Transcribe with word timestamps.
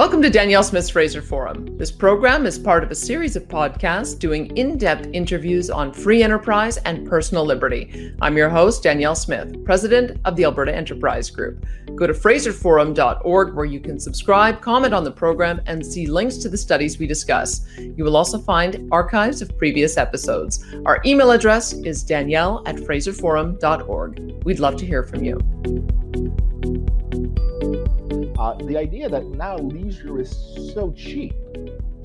Welcome 0.00 0.22
to 0.22 0.30
Danielle 0.30 0.62
Smith's 0.62 0.88
Fraser 0.88 1.20
Forum. 1.20 1.76
This 1.76 1.92
program 1.92 2.46
is 2.46 2.58
part 2.58 2.82
of 2.82 2.90
a 2.90 2.94
series 2.94 3.36
of 3.36 3.46
podcasts 3.48 4.18
doing 4.18 4.46
in 4.56 4.78
depth 4.78 5.06
interviews 5.12 5.68
on 5.68 5.92
free 5.92 6.22
enterprise 6.22 6.78
and 6.78 7.06
personal 7.06 7.44
liberty. 7.44 8.14
I'm 8.22 8.34
your 8.34 8.48
host, 8.48 8.82
Danielle 8.82 9.14
Smith, 9.14 9.62
president 9.62 10.18
of 10.24 10.36
the 10.36 10.44
Alberta 10.44 10.74
Enterprise 10.74 11.28
Group. 11.28 11.66
Go 11.96 12.06
to 12.06 12.14
fraserforum.org 12.14 13.54
where 13.54 13.66
you 13.66 13.78
can 13.78 14.00
subscribe, 14.00 14.62
comment 14.62 14.94
on 14.94 15.04
the 15.04 15.10
program, 15.10 15.60
and 15.66 15.84
see 15.84 16.06
links 16.06 16.38
to 16.38 16.48
the 16.48 16.56
studies 16.56 16.98
we 16.98 17.06
discuss. 17.06 17.66
You 17.76 18.02
will 18.02 18.16
also 18.16 18.38
find 18.38 18.88
archives 18.90 19.42
of 19.42 19.58
previous 19.58 19.98
episodes. 19.98 20.64
Our 20.86 21.02
email 21.04 21.30
address 21.30 21.74
is 21.74 22.02
danielle 22.02 22.62
at 22.64 22.76
fraserforum.org. 22.76 24.44
We'd 24.46 24.60
love 24.60 24.76
to 24.76 24.86
hear 24.86 25.02
from 25.02 25.24
you. 25.24 25.38
Uh, 28.40 28.54
the 28.54 28.74
idea 28.74 29.06
that 29.06 29.26
now 29.26 29.58
leisure 29.58 30.18
is 30.18 30.30
so 30.72 30.90
cheap, 30.96 31.34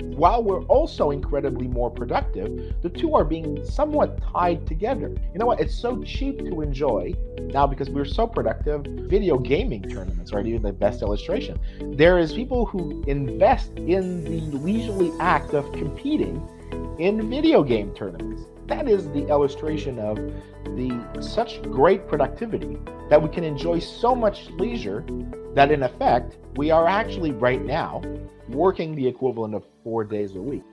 while 0.02 0.42
we're 0.42 0.62
also 0.64 1.10
incredibly 1.10 1.66
more 1.66 1.90
productive, 1.90 2.74
the 2.82 2.90
two 2.90 3.14
are 3.14 3.24
being 3.24 3.64
somewhat 3.64 4.20
tied 4.20 4.66
together. 4.66 5.08
You 5.32 5.38
know 5.38 5.46
what? 5.46 5.60
It's 5.60 5.74
so 5.74 6.02
cheap 6.02 6.40
to 6.40 6.60
enjoy 6.60 7.14
now 7.38 7.66
because 7.66 7.88
we're 7.88 8.04
so 8.04 8.26
productive. 8.26 8.82
Video 9.08 9.38
gaming 9.38 9.80
tournaments 9.84 10.30
are 10.34 10.40
even 10.42 10.60
the 10.60 10.74
best 10.74 11.00
illustration. 11.00 11.58
There 11.96 12.18
is 12.18 12.34
people 12.34 12.66
who 12.66 13.02
invest 13.06 13.72
in 13.78 14.22
the 14.22 14.58
leisurely 14.58 15.12
act 15.18 15.54
of 15.54 15.72
competing 15.72 16.46
in 16.98 17.30
video 17.30 17.62
game 17.62 17.94
tournaments. 17.94 18.42
That 18.66 18.88
is 18.88 19.08
the 19.10 19.28
illustration 19.28 20.00
of 20.00 20.16
the 20.76 21.20
such 21.20 21.62
great 21.62 22.08
productivity 22.08 22.76
that 23.08 23.22
we 23.22 23.28
can 23.28 23.44
enjoy 23.44 23.78
so 23.78 24.12
much 24.12 24.50
leisure 24.50 25.04
that 25.54 25.70
in 25.70 25.84
effect 25.84 26.38
we 26.56 26.72
are 26.72 26.88
actually 26.88 27.30
right 27.30 27.64
now 27.64 28.02
working 28.48 28.96
the 28.96 29.06
equivalent 29.06 29.54
of 29.54 29.64
four 29.84 30.02
days 30.02 30.34
a 30.34 30.42
week. 30.42 30.64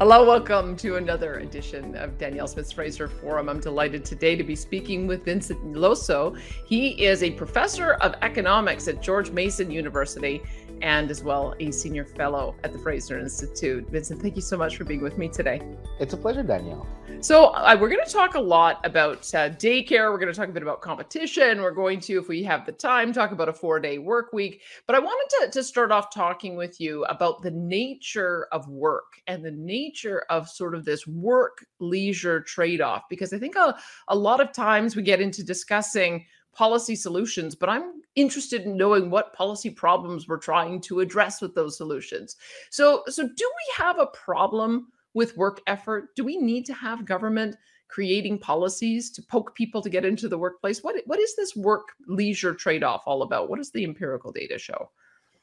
Hello, 0.00 0.24
welcome 0.24 0.76
to 0.76 0.96
another 0.96 1.40
edition 1.40 1.94
of 1.96 2.16
Danielle 2.16 2.46
Smith's 2.46 2.72
Fraser 2.72 3.08
Forum. 3.08 3.48
I'm 3.48 3.60
delighted 3.60 4.04
today 4.04 4.36
to 4.36 4.44
be 4.44 4.54
speaking 4.54 5.06
with 5.06 5.24
Vincent 5.24 5.60
Geloso. 5.74 6.38
He 6.64 7.04
is 7.04 7.22
a 7.22 7.32
professor 7.32 7.94
of 7.94 8.14
economics 8.22 8.88
at 8.88 9.02
George 9.02 9.30
Mason 9.32 9.70
University 9.70 10.40
and 10.82 11.10
as 11.10 11.22
well 11.22 11.54
a 11.60 11.70
senior 11.70 12.04
fellow 12.04 12.54
at 12.64 12.72
the 12.72 12.78
Fraser 12.78 13.18
Institute. 13.18 13.88
Vincent, 13.90 14.20
thank 14.20 14.36
you 14.36 14.42
so 14.42 14.56
much 14.56 14.76
for 14.76 14.84
being 14.84 15.02
with 15.02 15.18
me 15.18 15.28
today. 15.28 15.60
It's 16.00 16.14
a 16.14 16.16
pleasure, 16.16 16.42
Danielle. 16.42 16.86
So, 17.20 17.46
uh, 17.46 17.76
we're 17.80 17.88
going 17.88 18.04
to 18.04 18.12
talk 18.12 18.34
a 18.34 18.40
lot 18.40 18.80
about 18.84 19.18
uh, 19.34 19.50
daycare. 19.50 20.12
We're 20.12 20.18
going 20.18 20.32
to 20.32 20.38
talk 20.38 20.48
a 20.48 20.52
bit 20.52 20.62
about 20.62 20.80
competition. 20.80 21.62
We're 21.62 21.72
going 21.72 21.98
to, 22.00 22.18
if 22.18 22.28
we 22.28 22.44
have 22.44 22.64
the 22.64 22.72
time, 22.72 23.12
talk 23.12 23.32
about 23.32 23.48
a 23.48 23.52
four 23.52 23.80
day 23.80 23.98
work 23.98 24.32
week. 24.32 24.62
But 24.86 24.94
I 24.94 25.00
wanted 25.00 25.46
to, 25.46 25.50
to 25.58 25.64
start 25.64 25.90
off 25.90 26.14
talking 26.14 26.54
with 26.54 26.80
you 26.80 27.04
about 27.06 27.42
the 27.42 27.50
nature 27.50 28.46
of 28.52 28.68
work 28.68 29.20
and 29.26 29.44
the 29.44 29.50
nature 29.50 30.24
of 30.30 30.48
sort 30.48 30.74
of 30.74 30.84
this 30.84 31.06
work 31.06 31.66
leisure 31.80 32.40
trade 32.40 32.80
off, 32.80 33.02
because 33.10 33.32
I 33.32 33.38
think 33.38 33.56
a, 33.56 33.76
a 34.08 34.16
lot 34.16 34.40
of 34.40 34.52
times 34.52 34.94
we 34.94 35.02
get 35.02 35.20
into 35.20 35.42
discussing 35.42 36.24
policy 36.54 36.96
solutions, 36.96 37.54
but 37.54 37.68
I'm 37.68 38.02
interested 38.16 38.62
in 38.62 38.76
knowing 38.76 39.10
what 39.10 39.32
policy 39.32 39.70
problems 39.70 40.26
we're 40.26 40.38
trying 40.38 40.80
to 40.82 41.00
address 41.00 41.40
with 41.40 41.54
those 41.54 41.76
solutions. 41.76 42.36
So, 42.70 43.04
so 43.06 43.22
do 43.22 43.50
we 43.50 43.84
have 43.84 43.98
a 43.98 44.06
problem 44.06 44.88
with 45.14 45.36
work 45.36 45.60
effort? 45.66 46.14
Do 46.16 46.24
we 46.24 46.36
need 46.36 46.66
to 46.66 46.74
have 46.74 47.04
government 47.04 47.56
creating 47.88 48.38
policies 48.38 49.10
to 49.12 49.22
poke 49.22 49.54
people 49.54 49.80
to 49.82 49.90
get 49.90 50.04
into 50.04 50.28
the 50.28 50.38
workplace? 50.38 50.82
What 50.82 50.96
what 51.06 51.18
is 51.18 51.34
this 51.36 51.56
work 51.56 51.88
leisure 52.06 52.54
trade-off 52.54 53.02
all 53.06 53.22
about? 53.22 53.48
What 53.48 53.58
does 53.58 53.70
the 53.70 53.84
empirical 53.84 54.32
data 54.32 54.58
show? 54.58 54.90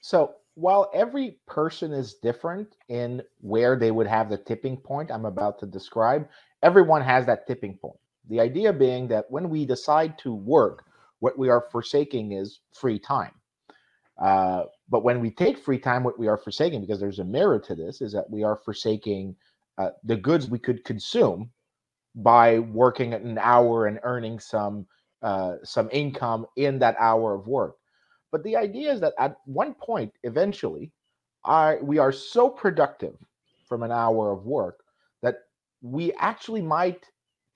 So, 0.01 0.35
while 0.53 0.89
every 0.93 1.37
person 1.47 1.91
is 1.91 2.13
different 2.15 2.75
in 2.87 3.21
where 3.41 3.75
they 3.75 3.91
would 3.91 4.07
have 4.07 4.29
the 4.29 4.37
tipping 4.37 4.77
point 4.77 5.11
I'm 5.11 5.25
about 5.25 5.59
to 5.59 5.65
describe, 5.65 6.29
everyone 6.61 7.01
has 7.01 7.25
that 7.25 7.47
tipping 7.47 7.77
point. 7.77 7.99
The 8.29 8.39
idea 8.39 8.71
being 8.71 9.07
that 9.09 9.25
when 9.29 9.49
we 9.49 9.65
decide 9.65 10.17
to 10.19 10.33
work, 10.33 10.85
what 11.25 11.39
we 11.39 11.49
are 11.49 11.65
forsaking 11.71 12.33
is 12.33 12.59
free 12.71 12.99
time. 12.99 13.31
Uh, 14.21 14.65
but 14.87 15.03
when 15.03 15.19
we 15.19 15.31
take 15.31 15.57
free 15.57 15.79
time, 15.79 16.03
what 16.03 16.19
we 16.19 16.27
are 16.27 16.37
forsaking, 16.37 16.81
because 16.81 16.99
there's 16.99 17.17
a 17.17 17.23
mirror 17.37 17.57
to 17.57 17.73
this, 17.73 17.99
is 17.99 18.11
that 18.13 18.29
we 18.29 18.43
are 18.43 18.57
forsaking 18.63 19.35
uh, 19.79 19.89
the 20.03 20.15
goods 20.15 20.47
we 20.47 20.59
could 20.59 20.83
consume 20.83 21.49
by 22.13 22.59
working 22.59 23.15
an 23.15 23.39
hour 23.39 23.87
and 23.87 23.99
earning 24.03 24.39
some 24.39 24.85
uh, 25.23 25.55
some 25.63 25.89
income 25.91 26.45
in 26.57 26.77
that 26.77 26.95
hour 26.99 27.33
of 27.33 27.47
work. 27.47 27.77
But 28.31 28.43
the 28.43 28.55
idea 28.55 28.93
is 28.93 28.99
that 29.01 29.13
at 29.17 29.37
one 29.45 29.73
point, 29.73 30.13
eventually, 30.21 30.91
I 31.43 31.77
we 31.81 31.97
are 31.97 32.11
so 32.11 32.49
productive 32.49 33.17
from 33.67 33.81
an 33.81 33.91
hour 33.91 34.31
of 34.31 34.45
work 34.45 34.77
that 35.23 35.37
we 35.81 36.13
actually 36.19 36.61
might 36.61 37.03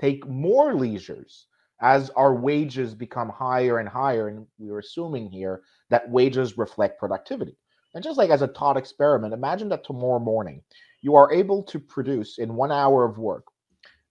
take 0.02 0.28
more 0.28 0.74
leisures 0.74 1.46
as 1.82 2.10
our 2.12 2.36
wages 2.36 2.94
become 2.94 3.30
higher 3.30 3.80
and 3.80 3.88
higher, 3.88 4.28
and 4.28 4.46
we're 4.58 4.80
assuming 4.80 5.30
here 5.30 5.62
that 5.90 6.10
wages 6.10 6.58
reflect 6.58 7.00
productivity. 7.00 7.58
And 7.96 8.04
just 8.04 8.18
like 8.18 8.30
as 8.30 8.42
a 8.42 8.48
thought 8.48 8.78
experiment, 8.78 9.34
imagine 9.34 9.70
that 9.70 9.84
tomorrow 9.84 10.20
morning 10.20 10.62
you 11.02 11.16
are 11.16 11.32
able 11.32 11.64
to 11.64 11.80
produce 11.80 12.38
in 12.38 12.56
one 12.56 12.72
hour 12.72 13.06
of 13.06 13.18
work 13.18 13.46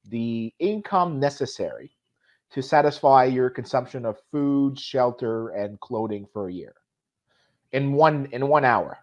the 0.09 0.53
income 0.59 1.21
necessary 1.21 1.93
to 2.51 2.63
satisfy 2.63 3.25
your 3.25 3.51
consumption 3.51 4.07
of 4.07 4.17
food, 4.33 4.79
shelter, 4.79 5.51
and 5.51 5.79
clothing 5.81 6.27
for 6.33 6.49
a 6.49 6.53
year 6.53 6.75
in 7.73 7.93
one 7.93 8.27
in 8.33 8.49
one 8.49 8.65
hour 8.65 8.99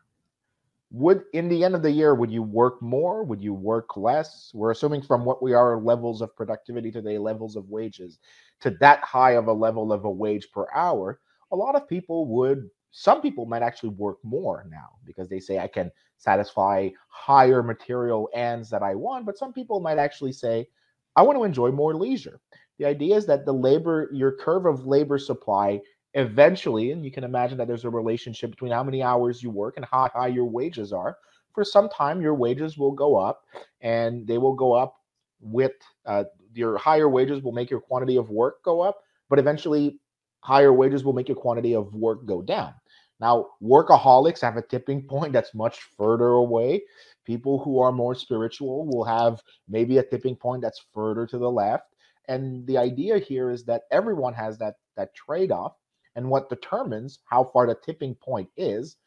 would 0.96 1.24
in 1.34 1.50
the 1.50 1.64
end 1.64 1.76
of 1.76 1.82
the 1.82 1.92
year 1.92 2.16
would 2.16 2.32
you 2.32 2.42
work 2.42 2.82
more? 2.82 3.24
Would 3.24 3.42
you 3.44 3.54
work 3.54 3.98
less? 3.98 4.52
We're 4.54 4.72
assuming 4.72 5.02
from 5.02 5.26
what 5.26 5.44
we 5.44 5.54
are 5.54 5.78
levels 5.80 6.22
of 6.22 6.36
productivity 6.36 6.92
today 6.92 7.18
levels 7.18 7.56
of 7.56 7.70
wages 7.70 8.20
to 8.62 8.72
that 8.80 9.04
high 9.04 9.32
of 9.32 9.48
a 9.48 9.54
level 9.54 9.92
of 9.92 10.06
a 10.06 10.12
wage 10.12 10.48
per 10.54 10.68
hour 10.74 11.20
a 11.52 11.56
lot 11.56 11.76
of 11.76 11.88
people 11.88 12.28
would 12.28 12.70
some 12.92 13.22
people 13.22 13.46
might 13.46 13.62
actually 13.62 13.90
work 13.90 14.18
more 14.24 14.66
now 14.70 14.90
because 15.06 15.30
they 15.30 15.40
say 15.40 15.60
i 15.60 15.68
can 15.68 15.92
satisfy 16.18 16.90
higher 17.10 17.62
material 17.62 18.30
ends 18.34 18.70
that 18.70 18.84
i 18.84 18.96
want 18.96 19.26
but 19.26 19.38
some 19.38 19.54
people 19.54 19.80
might 19.80 19.98
actually 19.98 20.32
say 20.32 20.68
i 21.16 21.22
want 21.22 21.38
to 21.38 21.44
enjoy 21.44 21.72
more 21.72 21.94
leisure. 21.94 22.40
The 22.78 22.86
idea 22.86 23.16
is 23.16 23.26
that 23.28 23.46
the 23.46 23.54
labor 23.54 24.10
your 24.12 24.34
curve 24.34 24.66
of 24.66 24.86
labor 24.86 25.18
supply 25.18 25.80
eventually, 26.16 26.92
and 26.92 27.06
you 27.06 27.12
can 27.12 27.24
imagine 27.24 27.58
that 27.60 27.68
there's 27.68 27.86
a 27.86 27.90
relationship 27.90 28.50
between 28.52 28.72
how 28.72 28.84
many 28.84 29.04
hours 29.04 29.44
you 29.44 29.52
work 29.52 29.76
and 29.78 29.86
how 29.86 30.10
high 30.14 30.28
your 30.28 30.46
wages 30.46 30.94
are. 30.94 31.18
For 31.54 31.64
some 31.64 31.90
time, 31.90 32.22
your 32.22 32.36
wages 32.36 32.78
will 32.78 32.92
go 32.92 33.18
up, 33.18 33.44
and 33.82 34.28
they 34.28 34.38
will 34.38 34.56
go 34.56 34.74
up 34.74 34.96
with 35.42 35.74
uh, 36.06 36.26
your 36.54 36.78
higher 36.78 37.10
wages 37.10 37.44
will 37.44 37.52
make 37.52 37.70
your 37.70 37.82
quantity 37.82 38.18
of 38.18 38.30
work 38.30 38.64
go 38.64 38.82
up, 38.82 39.02
but 39.30 39.40
eventually, 39.40 40.00
higher 40.42 40.74
wages 40.74 41.04
will 41.04 41.14
make 41.14 41.28
your 41.28 41.38
quantity 41.38 41.76
of 41.76 41.94
work 41.94 42.26
go 42.26 42.42
down. 42.42 42.74
Now, 43.20 43.48
workaholics 43.62 44.42
have 44.42 44.58
a 44.58 44.62
tipping 44.62 45.04
point 45.08 45.34
that's 45.34 45.54
much 45.54 45.82
further 45.98 46.30
away. 46.30 46.84
People 47.26 47.60
who 47.64 47.80
are 47.80 47.92
more 47.92 48.16
spiritual 48.16 48.86
will 48.86 49.04
have 49.04 49.42
maybe 49.68 49.98
a 49.98 50.04
tipping 50.04 50.36
point 50.36 50.62
that's 50.62 50.86
further 50.94 51.26
to 51.28 51.38
the 51.38 51.52
left. 51.52 51.86
And 52.28 52.66
the 52.68 52.78
idea 52.78 53.20
here 53.20 53.52
is 53.52 53.66
that 53.66 53.84
everyone 53.92 54.34
has 54.34 54.58
that 54.60 54.76
that 54.96 55.14
trade-off 55.14 55.74
and 56.16 56.30
what 56.30 56.50
determines 56.50 57.20
how 57.26 57.44
far 57.44 57.68
the 57.68 57.76
tipping 57.76 58.16
point 58.16 58.50
is 58.58 58.98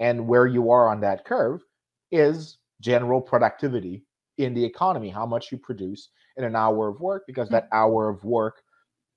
and 0.00 0.26
where 0.26 0.46
you 0.46 0.70
are 0.70 0.88
on 0.88 1.00
that 1.00 1.24
curve 1.24 1.60
is 2.12 2.58
general 2.80 3.20
productivity 3.20 4.04
in 4.38 4.54
the 4.54 4.64
economy, 4.64 5.08
how 5.08 5.26
much 5.26 5.50
you 5.50 5.58
produce 5.58 6.10
in 6.36 6.44
an 6.44 6.54
hour 6.54 6.88
of 6.88 7.00
work, 7.00 7.24
because 7.26 7.48
that 7.48 7.64
mm-hmm. 7.64 7.78
hour 7.78 8.08
of 8.08 8.22
work 8.24 8.62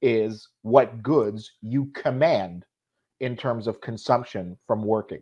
is 0.01 0.47
what 0.63 1.03
goods 1.03 1.51
you 1.61 1.85
command 1.93 2.66
in 3.20 3.37
terms 3.37 3.67
of 3.67 3.81
consumption 3.81 4.58
from 4.66 4.84
working. 4.84 5.22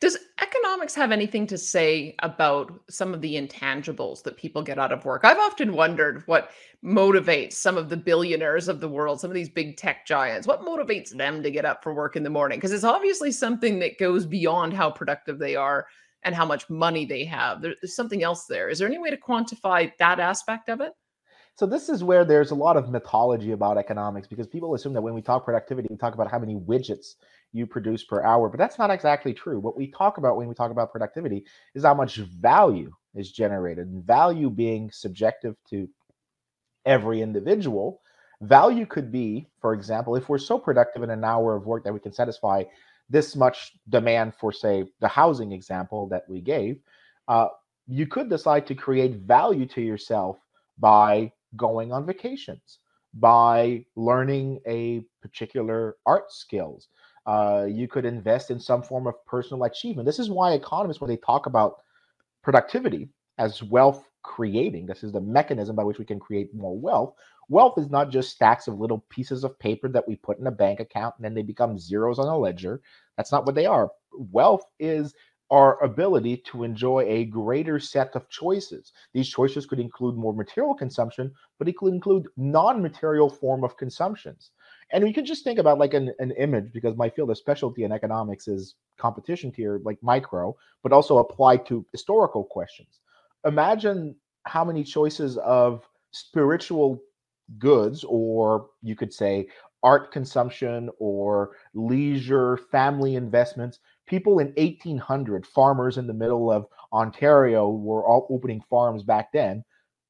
Does 0.00 0.16
economics 0.84 0.94
have 0.94 1.12
anything 1.12 1.46
to 1.46 1.56
say 1.56 2.14
about 2.18 2.70
some 2.90 3.14
of 3.14 3.22
the 3.22 3.36
intangibles 3.36 4.22
that 4.22 4.36
people 4.36 4.62
get 4.62 4.78
out 4.78 4.92
of 4.92 5.02
work? 5.06 5.22
I've 5.24 5.38
often 5.38 5.72
wondered 5.72 6.22
what 6.26 6.50
motivates 6.84 7.54
some 7.54 7.78
of 7.78 7.88
the 7.88 7.96
billionaires 7.96 8.68
of 8.68 8.80
the 8.80 8.88
world, 8.88 9.18
some 9.18 9.30
of 9.30 9.34
these 9.34 9.48
big 9.48 9.78
tech 9.78 10.06
giants. 10.06 10.46
What 10.46 10.60
motivates 10.60 11.16
them 11.16 11.42
to 11.42 11.50
get 11.50 11.64
up 11.64 11.82
for 11.82 11.94
work 11.94 12.16
in 12.16 12.22
the 12.22 12.28
morning? 12.28 12.58
Because 12.58 12.72
it's 12.72 12.84
obviously 12.84 13.32
something 13.32 13.78
that 13.78 13.98
goes 13.98 14.26
beyond 14.26 14.74
how 14.74 14.90
productive 14.90 15.38
they 15.38 15.56
are 15.56 15.86
and 16.22 16.34
how 16.34 16.44
much 16.44 16.68
money 16.68 17.06
they 17.06 17.24
have. 17.24 17.62
There's 17.62 17.96
something 17.96 18.22
else 18.22 18.44
there. 18.44 18.68
Is 18.68 18.78
there 18.78 18.88
any 18.88 18.98
way 18.98 19.08
to 19.08 19.16
quantify 19.16 19.90
that 19.98 20.20
aspect 20.20 20.68
of 20.68 20.82
it? 20.82 20.92
So 21.56 21.64
this 21.66 21.88
is 21.88 22.04
where 22.04 22.26
there's 22.26 22.50
a 22.50 22.54
lot 22.54 22.76
of 22.76 22.90
mythology 22.90 23.52
about 23.52 23.78
economics 23.78 24.26
because 24.26 24.48
people 24.48 24.74
assume 24.74 24.92
that 24.92 25.02
when 25.02 25.14
we 25.14 25.22
talk 25.22 25.44
productivity, 25.44 25.88
we 25.88 25.96
talk 25.96 26.12
about 26.12 26.30
how 26.30 26.38
many 26.38 26.56
widgets 26.56 27.14
you 27.54 27.66
produce 27.66 28.02
per 28.02 28.22
hour, 28.22 28.48
but 28.48 28.58
that's 28.58 28.78
not 28.78 28.90
exactly 28.90 29.32
true. 29.32 29.60
What 29.60 29.76
we 29.76 29.86
talk 29.86 30.18
about 30.18 30.36
when 30.36 30.48
we 30.48 30.54
talk 30.54 30.72
about 30.72 30.90
productivity 30.90 31.44
is 31.74 31.84
how 31.84 31.94
much 31.94 32.16
value 32.16 32.92
is 33.14 33.30
generated, 33.30 34.02
value 34.04 34.50
being 34.50 34.90
subjective 34.90 35.54
to 35.70 35.88
every 36.84 37.22
individual. 37.22 38.00
Value 38.40 38.84
could 38.84 39.12
be, 39.12 39.46
for 39.60 39.72
example, 39.72 40.16
if 40.16 40.28
we're 40.28 40.36
so 40.36 40.58
productive 40.58 41.04
in 41.04 41.10
an 41.10 41.24
hour 41.24 41.54
of 41.54 41.64
work 41.64 41.84
that 41.84 41.94
we 41.94 42.00
can 42.00 42.12
satisfy 42.12 42.64
this 43.08 43.36
much 43.36 43.72
demand 43.88 44.34
for, 44.34 44.50
say, 44.50 44.84
the 45.00 45.08
housing 45.08 45.52
example 45.52 46.08
that 46.08 46.24
we 46.28 46.40
gave, 46.40 46.80
uh, 47.28 47.46
you 47.86 48.06
could 48.06 48.28
decide 48.28 48.66
to 48.66 48.74
create 48.74 49.14
value 49.16 49.66
to 49.66 49.80
yourself 49.80 50.38
by 50.78 51.30
going 51.56 51.92
on 51.92 52.04
vacations, 52.04 52.80
by 53.14 53.84
learning 53.94 54.58
a 54.66 55.04
particular 55.22 55.96
art 56.04 56.32
skills. 56.32 56.88
Uh, 57.26 57.66
you 57.68 57.88
could 57.88 58.04
invest 58.04 58.50
in 58.50 58.60
some 58.60 58.82
form 58.82 59.06
of 59.06 59.14
personal 59.26 59.64
achievement. 59.64 60.06
This 60.06 60.18
is 60.18 60.30
why 60.30 60.52
economists, 60.52 61.00
when 61.00 61.08
they 61.08 61.16
talk 61.16 61.46
about 61.46 61.76
productivity 62.42 63.08
as 63.38 63.62
wealth 63.62 64.08
creating, 64.22 64.86
this 64.86 65.02
is 65.02 65.12
the 65.12 65.20
mechanism 65.20 65.74
by 65.74 65.84
which 65.84 65.98
we 65.98 66.04
can 66.04 66.20
create 66.20 66.54
more 66.54 66.78
wealth. 66.78 67.14
Wealth 67.48 67.78
is 67.78 67.90
not 67.90 68.10
just 68.10 68.30
stacks 68.30 68.68
of 68.68 68.78
little 68.78 69.04
pieces 69.10 69.44
of 69.44 69.58
paper 69.58 69.88
that 69.88 70.06
we 70.06 70.16
put 70.16 70.38
in 70.38 70.46
a 70.46 70.50
bank 70.50 70.80
account 70.80 71.14
and 71.16 71.24
then 71.24 71.34
they 71.34 71.42
become 71.42 71.78
zeros 71.78 72.18
on 72.18 72.28
a 72.28 72.36
ledger. 72.36 72.80
That's 73.16 73.32
not 73.32 73.46
what 73.46 73.54
they 73.54 73.66
are. 73.66 73.90
Wealth 74.12 74.64
is 74.78 75.14
our 75.50 75.82
ability 75.84 76.38
to 76.38 76.64
enjoy 76.64 77.04
a 77.06 77.26
greater 77.26 77.78
set 77.78 78.16
of 78.16 78.28
choices. 78.30 78.92
These 79.12 79.28
choices 79.28 79.66
could 79.66 79.78
include 79.78 80.16
more 80.16 80.32
material 80.32 80.74
consumption, 80.74 81.32
but 81.58 81.68
it 81.68 81.76
could 81.76 81.92
include 81.92 82.28
non-material 82.36 83.28
form 83.28 83.62
of 83.62 83.76
consumptions. 83.76 84.50
And 84.92 85.04
we 85.04 85.12
can 85.12 85.24
just 85.24 85.44
think 85.44 85.58
about 85.58 85.78
like 85.78 85.94
an, 85.94 86.12
an 86.18 86.32
image 86.32 86.72
because 86.72 86.96
my 86.96 87.08
field 87.10 87.30
of 87.30 87.38
specialty 87.38 87.84
in 87.84 87.92
economics 87.92 88.48
is 88.48 88.74
competition 88.98 89.50
tier, 89.52 89.80
like 89.84 89.98
micro, 90.02 90.56
but 90.82 90.92
also 90.92 91.18
applied 91.18 91.66
to 91.66 91.84
historical 91.92 92.44
questions. 92.44 93.00
Imagine 93.44 94.14
how 94.44 94.64
many 94.64 94.84
choices 94.84 95.36
of 95.38 95.82
spiritual 96.12 97.00
goods, 97.58 98.04
or 98.08 98.68
you 98.82 98.94
could 98.96 99.12
say 99.12 99.48
art 99.82 100.12
consumption 100.12 100.88
or 100.98 101.52
leisure, 101.74 102.56
family 102.56 103.16
investments. 103.16 103.80
People 104.06 104.38
in 104.38 104.48
1800, 104.56 105.46
farmers 105.46 105.98
in 105.98 106.06
the 106.06 106.14
middle 106.14 106.50
of 106.50 106.66
Ontario 106.92 107.70
were 107.70 108.06
all 108.06 108.26
opening 108.30 108.62
farms 108.70 109.02
back 109.02 109.32
then. 109.32 109.64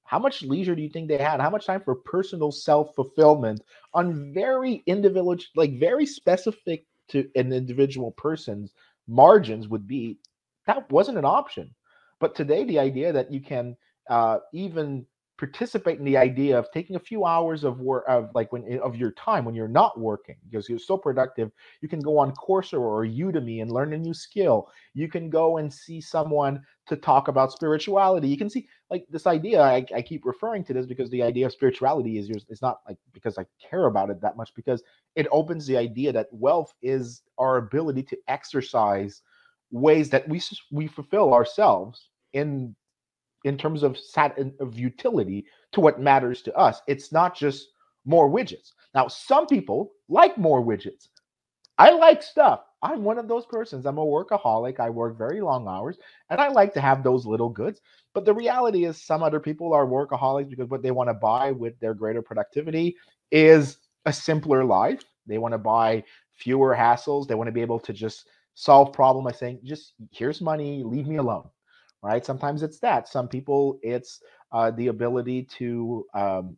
How 0.05 0.19
much 0.19 0.43
leisure 0.43 0.75
do 0.75 0.83
you 0.83 0.89
think 0.91 1.09
they 1.09 1.19
had? 1.19 1.41
How 1.41 1.51
much 1.51 1.67
time 1.67 1.81
for 1.81 1.95
personal 1.95 2.53
self 2.53 2.95
fulfillment 2.95 3.62
on 3.93 4.33
very 4.33 4.83
individual, 4.87 5.37
like 5.56 5.79
very 5.79 6.06
specific 6.06 6.87
to 7.09 7.29
an 7.35 7.53
individual 7.53 8.12
person's 8.12 8.73
margins 9.09 9.69
would 9.69 9.87
be? 9.87 10.19
That 10.67 10.91
wasn't 10.91 11.19
an 11.19 11.25
option. 11.25 11.75
But 12.21 12.35
today, 12.35 12.65
the 12.65 12.79
idea 12.79 13.12
that 13.12 13.33
you 13.33 13.41
can 13.41 13.77
uh, 14.09 14.39
even 14.53 15.06
participate 15.37 15.99
in 15.99 16.05
the 16.05 16.17
idea 16.17 16.57
of 16.57 16.71
taking 16.71 16.95
a 16.95 17.01
few 17.01 17.25
hours 17.25 17.65
of 17.65 17.81
work 17.81 18.05
of 18.07 18.31
like 18.35 18.53
when 18.53 18.65
eh, 18.71 18.79
of 18.79 18.95
your 18.95 19.11
time 19.13 19.45
when 19.45 19.55
you're 19.55 19.67
not 19.67 19.99
working 19.99 20.37
because 20.49 20.69
you're 20.69 20.79
so 20.79 20.97
productive 20.97 21.51
you 21.81 21.89
can 21.89 21.99
go 21.99 22.19
on 22.19 22.33
coursera 22.35 22.79
or 22.79 23.05
udemy 23.05 23.61
and 23.61 23.71
learn 23.71 23.93
a 23.95 23.99
new 23.99 24.15
skill. 24.15 24.69
You 24.95 25.09
can 25.09 25.31
go 25.31 25.59
and 25.59 25.73
see 25.73 26.01
someone 26.01 26.63
to 26.87 26.97
talk 26.97 27.29
about 27.29 27.51
spirituality. 27.51 28.29
You 28.29 28.37
can 28.37 28.49
see 28.49 28.69
like 28.91 29.07
this 29.11 29.27
idea 29.27 29.61
i, 29.61 29.85
I 29.95 30.03
keep 30.03 30.25
referring 30.25 30.65
to 30.65 30.73
this 30.73 30.87
because 30.87 31.11
the 31.11 31.23
idea 31.23 31.47
of 31.47 31.53
spirituality 31.53 32.19
is 32.19 32.29
yours 32.29 32.45
it's 32.49 32.63
not 32.63 32.79
like 32.87 32.99
because 33.13 33.39
i 33.39 33.45
care 33.59 33.87
about 33.87 34.11
it 34.11 34.21
that 34.21 34.37
much 34.37 34.53
because 34.55 34.83
it 35.17 35.27
opens 35.33 35.67
the 35.67 35.77
idea 35.77 36.13
that 36.13 36.29
wealth 36.31 36.73
is 36.83 37.23
our 37.39 37.57
ability 37.57 38.03
to 38.05 38.17
exercise 38.29 39.23
ways 39.71 40.11
that 40.11 40.29
we 40.29 40.41
we 40.71 40.87
fulfill 40.87 41.35
ourselves 41.35 42.11
in 42.33 42.75
in 43.44 43.56
terms 43.56 43.82
of 43.82 43.99
sat 43.99 44.37
of 44.58 44.79
utility 44.79 45.46
to 45.73 45.81
what 45.81 46.00
matters 46.00 46.43
to 46.43 46.55
us. 46.56 46.81
It's 46.87 47.12
not 47.12 47.37
just 47.37 47.69
more 48.05 48.29
widgets. 48.29 48.73
Now, 48.94 49.08
some 49.08 49.46
people 49.46 49.93
like 50.08 50.37
more 50.37 50.62
widgets. 50.62 51.08
I 51.79 51.91
like 51.91 52.23
stuff. 52.23 52.61
I'm 52.82 53.02
one 53.02 53.19
of 53.19 53.29
those 53.29 53.46
persons. 53.46 53.87
I'm 53.87 53.99
a 53.99 54.05
workaholic. 54.05 54.79
I 54.79 54.91
work 54.91 55.17
very 55.17 55.41
long 55.41 55.67
hours 55.67 55.99
and 56.31 56.41
I 56.41 56.49
like 56.49 56.73
to 56.75 56.81
have 56.81 57.02
those 57.02 57.26
little 57.26 57.49
goods. 57.49 57.81
But 58.12 58.25
the 58.25 58.35
reality 58.35 58.85
is, 58.85 59.02
some 59.02 59.23
other 59.23 59.41
people 59.41 59.73
are 59.73 59.87
workaholics 59.87 60.50
because 60.50 60.69
what 60.69 60.82
they 60.82 60.90
want 60.90 61.08
to 61.08 61.14
buy 61.14 61.50
with 61.50 61.79
their 61.81 61.94
greater 61.94 62.23
productivity 62.23 62.97
is 63.32 63.79
a 64.05 64.12
simpler 64.12 64.64
life. 64.64 65.02
They 65.26 65.38
want 65.38 65.52
to 65.52 65.58
buy 65.58 66.05
fewer 66.32 66.76
hassles. 66.76 67.26
They 67.26 67.35
want 67.35 67.49
to 67.49 67.52
be 67.52 67.62
able 67.62 67.81
to 67.81 67.93
just 67.93 68.29
solve 68.55 68.93
problem 68.93 69.25
by 69.25 69.32
saying, 69.32 69.61
just 69.64 69.94
here's 70.12 70.40
money, 70.40 70.85
leave 70.85 71.08
me 71.08 71.17
alone 71.17 71.49
right? 72.05 72.25
Sometimes 72.25 72.62
it's 72.62 72.79
that. 72.81 73.09
Some 73.09 73.29
people, 73.29 73.79
it's 73.83 74.21
uh, 74.53 74.71
the 74.71 74.89
ability 74.89 75.45
to 75.59 76.05
um, 76.15 76.56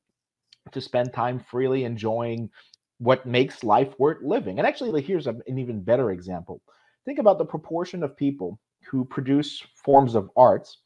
to 0.73 0.81
spend 0.81 1.15
time 1.15 1.39
freely 1.39 1.85
enjoying 1.85 2.51
what 2.99 3.25
makes 3.27 3.63
life 3.63 3.95
worth 4.01 4.23
living. 4.23 4.59
And 4.59 4.67
actually, 4.67 5.01
here's 5.01 5.29
an 5.29 5.41
even 5.47 5.83
better 5.83 6.11
example. 6.11 6.61
Think 7.05 7.21
about 7.21 7.39
the 7.39 7.45
proportion 7.45 8.03
of 8.03 8.17
people 8.17 8.59
who 8.91 9.05
produce 9.05 9.63
forms 9.85 10.17
of 10.17 10.29
arts, 10.37 10.79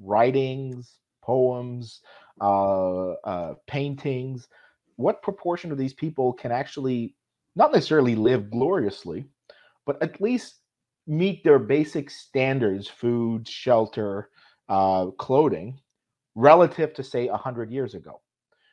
writings, 0.00 0.98
poems, 1.22 2.00
uh, 2.40 3.12
uh, 3.12 3.54
paintings. 3.66 4.48
What 4.96 5.22
proportion 5.22 5.70
of 5.70 5.76
these 5.76 5.92
people 5.92 6.32
can 6.32 6.50
actually 6.50 7.14
not 7.56 7.72
necessarily 7.72 8.14
live 8.14 8.50
gloriously, 8.50 9.26
but 9.84 10.02
at 10.02 10.20
least 10.20 10.60
meet 11.08 11.42
their 11.42 11.58
basic 11.58 12.10
standards 12.10 12.86
food 12.86 13.48
shelter 13.48 14.30
uh, 14.68 15.06
clothing 15.18 15.78
relative 16.34 16.92
to 16.94 17.02
say 17.02 17.28
100 17.28 17.70
years 17.70 17.94
ago 17.94 18.20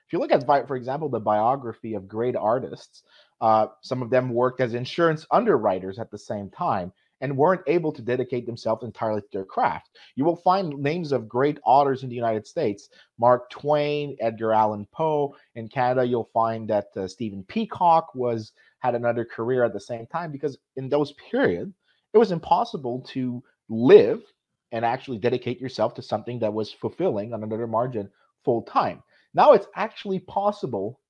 if 0.05 0.13
you 0.13 0.19
look 0.19 0.31
at 0.31 0.45
for 0.67 0.75
example 0.75 1.09
the 1.09 1.19
biography 1.19 1.93
of 1.93 2.07
great 2.07 2.35
artists 2.35 3.03
uh, 3.41 3.67
some 3.81 4.01
of 4.01 4.09
them 4.09 4.29
worked 4.29 4.61
as 4.61 4.73
insurance 4.73 5.25
underwriters 5.31 5.97
at 5.97 6.11
the 6.11 6.17
same 6.17 6.49
time 6.49 6.91
and 7.21 7.35
weren't 7.35 7.61
able 7.67 7.91
to 7.91 8.01
dedicate 8.01 8.45
themselves 8.45 8.83
entirely 8.83 9.21
to 9.21 9.27
their 9.31 9.45
craft. 9.45 9.89
You 10.15 10.25
will 10.25 10.35
find 10.35 10.77
names 10.77 11.11
of 11.11 11.29
great 11.29 11.57
authors 11.65 12.03
in 12.03 12.09
the 12.09 12.15
United 12.15 12.45
States 12.45 12.89
Mark 13.17 13.49
Twain, 13.49 14.15
Edgar 14.19 14.53
Allan 14.53 14.87
Poe. 14.91 15.35
In 15.55 15.67
Canada, 15.67 16.05
you'll 16.05 16.29
find 16.33 16.69
that 16.69 16.87
uh, 16.95 17.07
Stephen 17.07 17.45
Leacock 17.55 18.13
was 18.15 18.51
had 18.79 18.95
another 18.95 19.25
career 19.25 19.63
at 19.63 19.73
the 19.73 19.79
same 19.79 20.05
time 20.07 20.31
because 20.31 20.57
in 20.75 20.89
those 20.89 21.13
periods, 21.13 21.73
it 22.15 22.17
was 22.17 22.31
impossible 22.31 23.01
to 23.01 23.43
live 23.67 24.23
and 24.71 24.85
actually 24.85 25.17
dedicate 25.17 25.59
yourself 25.59 25.93
to 25.93 26.01
something 26.01 26.39
that 26.39 26.53
was 26.53 26.71
fulfilling 26.71 27.33
on 27.33 27.43
another 27.43 27.67
margin 27.67 28.09
full 28.45 28.61
time. 28.61 29.03
Now 29.33 29.51
it's 29.51 29.67
actually 29.75 30.19
possible, 30.19 31.01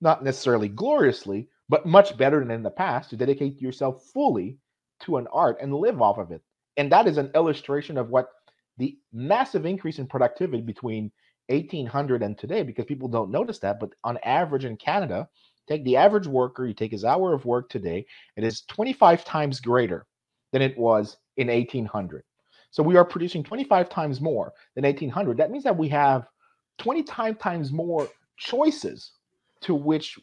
not 0.00 0.22
necessarily 0.22 0.68
gloriously, 0.68 1.48
but 1.68 1.86
much 1.86 2.16
better 2.16 2.38
than 2.38 2.52
in 2.52 2.62
the 2.62 2.70
past 2.70 3.10
to 3.10 3.16
dedicate 3.16 3.60
yourself 3.60 4.04
fully 4.12 4.56
to 5.00 5.16
an 5.16 5.26
art 5.32 5.58
and 5.60 5.74
live 5.74 6.00
off 6.00 6.18
of 6.18 6.30
it. 6.30 6.40
And 6.76 6.90
that 6.92 7.08
is 7.08 7.18
an 7.18 7.32
illustration 7.34 7.98
of 7.98 8.10
what 8.10 8.28
the 8.78 8.96
massive 9.12 9.66
increase 9.66 9.98
in 9.98 10.06
productivity 10.06 10.62
between 10.62 11.10
1800 11.48 12.22
and 12.22 12.38
today, 12.38 12.62
because 12.62 12.84
people 12.84 13.08
don't 13.08 13.30
notice 13.30 13.58
that, 13.58 13.80
but 13.80 13.90
on 14.04 14.18
average 14.24 14.64
in 14.64 14.76
Canada, 14.76 15.28
take 15.66 15.84
the 15.84 15.96
average 15.96 16.28
worker, 16.28 16.64
you 16.64 16.74
take 16.74 16.92
his 16.92 17.04
hour 17.04 17.34
of 17.34 17.44
work 17.44 17.68
today, 17.68 18.06
it 18.36 18.44
is 18.44 18.62
25 18.62 19.24
times 19.24 19.58
greater 19.58 20.06
than 20.54 20.62
it 20.62 20.78
was 20.78 21.16
in 21.36 21.48
1800. 21.48 22.22
So 22.70 22.80
we 22.80 22.94
are 22.94 23.04
producing 23.04 23.42
25 23.42 23.88
times 23.88 24.20
more 24.20 24.52
than 24.76 24.84
1800. 24.84 25.36
That 25.36 25.50
means 25.50 25.64
that 25.64 25.76
we 25.76 25.88
have 25.88 26.28
25 26.78 27.40
times 27.40 27.72
more 27.72 28.08
choices 28.36 29.14
to 29.62 29.74
which 29.74 30.16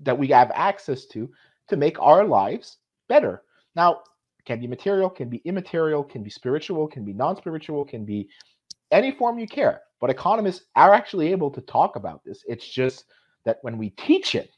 that 0.00 0.18
we 0.18 0.28
have 0.28 0.50
access 0.54 1.06
to 1.06 1.30
to 1.68 1.78
make 1.78 1.98
our 1.98 2.24
lives 2.24 2.76
better. 3.08 3.42
Now, 3.74 4.02
can 4.44 4.60
be 4.60 4.66
material, 4.66 5.08
can 5.08 5.30
be 5.30 5.40
immaterial, 5.46 6.04
can 6.04 6.22
be 6.22 6.30
spiritual, 6.30 6.86
can 6.86 7.06
be 7.06 7.14
non-spiritual, 7.14 7.86
can 7.86 8.04
be 8.04 8.28
any 8.90 9.12
form 9.12 9.38
you 9.38 9.46
care. 9.46 9.80
But 9.98 10.10
economists 10.10 10.66
are 10.76 10.92
actually 10.92 11.32
able 11.32 11.50
to 11.52 11.62
talk 11.62 11.96
about 11.96 12.22
this. 12.22 12.44
It's 12.46 12.68
just 12.68 13.06
that 13.46 13.60
when 13.62 13.78
we 13.78 13.90
teach 13.90 14.34
it, 14.34 14.50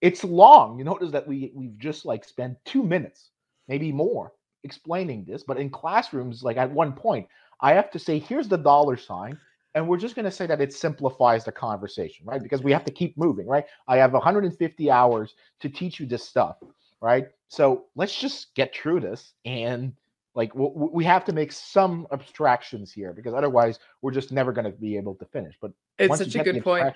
it's 0.00 0.24
long. 0.24 0.78
You 0.78 0.84
notice 0.84 1.10
that 1.10 1.28
we 1.28 1.52
we've 1.54 1.76
just 1.76 2.06
like 2.06 2.24
spent 2.24 2.56
two 2.64 2.82
minutes 2.82 3.30
maybe 3.68 3.92
more 3.92 4.32
explaining 4.64 5.24
this. 5.24 5.42
But 5.42 5.58
in 5.58 5.70
classrooms, 5.70 6.42
like 6.42 6.56
at 6.56 6.70
one 6.70 6.92
point, 6.92 7.26
I 7.60 7.72
have 7.72 7.90
to 7.92 7.98
say, 7.98 8.18
here's 8.18 8.48
the 8.48 8.58
dollar 8.58 8.96
sign. 8.96 9.38
And 9.74 9.86
we're 9.86 9.98
just 9.98 10.14
going 10.14 10.24
to 10.24 10.30
say 10.30 10.46
that 10.46 10.60
it 10.60 10.72
simplifies 10.72 11.44
the 11.44 11.52
conversation, 11.52 12.24
right? 12.24 12.42
Because 12.42 12.62
we 12.62 12.72
have 12.72 12.84
to 12.86 12.90
keep 12.90 13.16
moving, 13.18 13.46
right? 13.46 13.66
I 13.88 13.98
have 13.98 14.14
150 14.14 14.90
hours 14.90 15.34
to 15.60 15.68
teach 15.68 16.00
you 16.00 16.06
this 16.06 16.26
stuff, 16.26 16.56
right? 17.02 17.26
So 17.48 17.84
let's 17.94 18.18
just 18.18 18.54
get 18.54 18.74
through 18.74 19.00
this 19.00 19.34
and 19.44 19.92
like 20.36 20.52
we 20.54 21.02
have 21.02 21.24
to 21.24 21.32
make 21.32 21.50
some 21.50 22.06
abstractions 22.12 22.92
here 22.92 23.12
because 23.12 23.34
otherwise 23.34 23.78
we're 24.02 24.12
just 24.12 24.30
never 24.30 24.52
going 24.52 24.66
to 24.66 24.78
be 24.78 24.96
able 24.96 25.14
to 25.14 25.24
finish 25.24 25.56
but 25.60 25.72
it's 25.98 26.18
such 26.18 26.34
a 26.36 26.44
good 26.44 26.62
point 26.62 26.94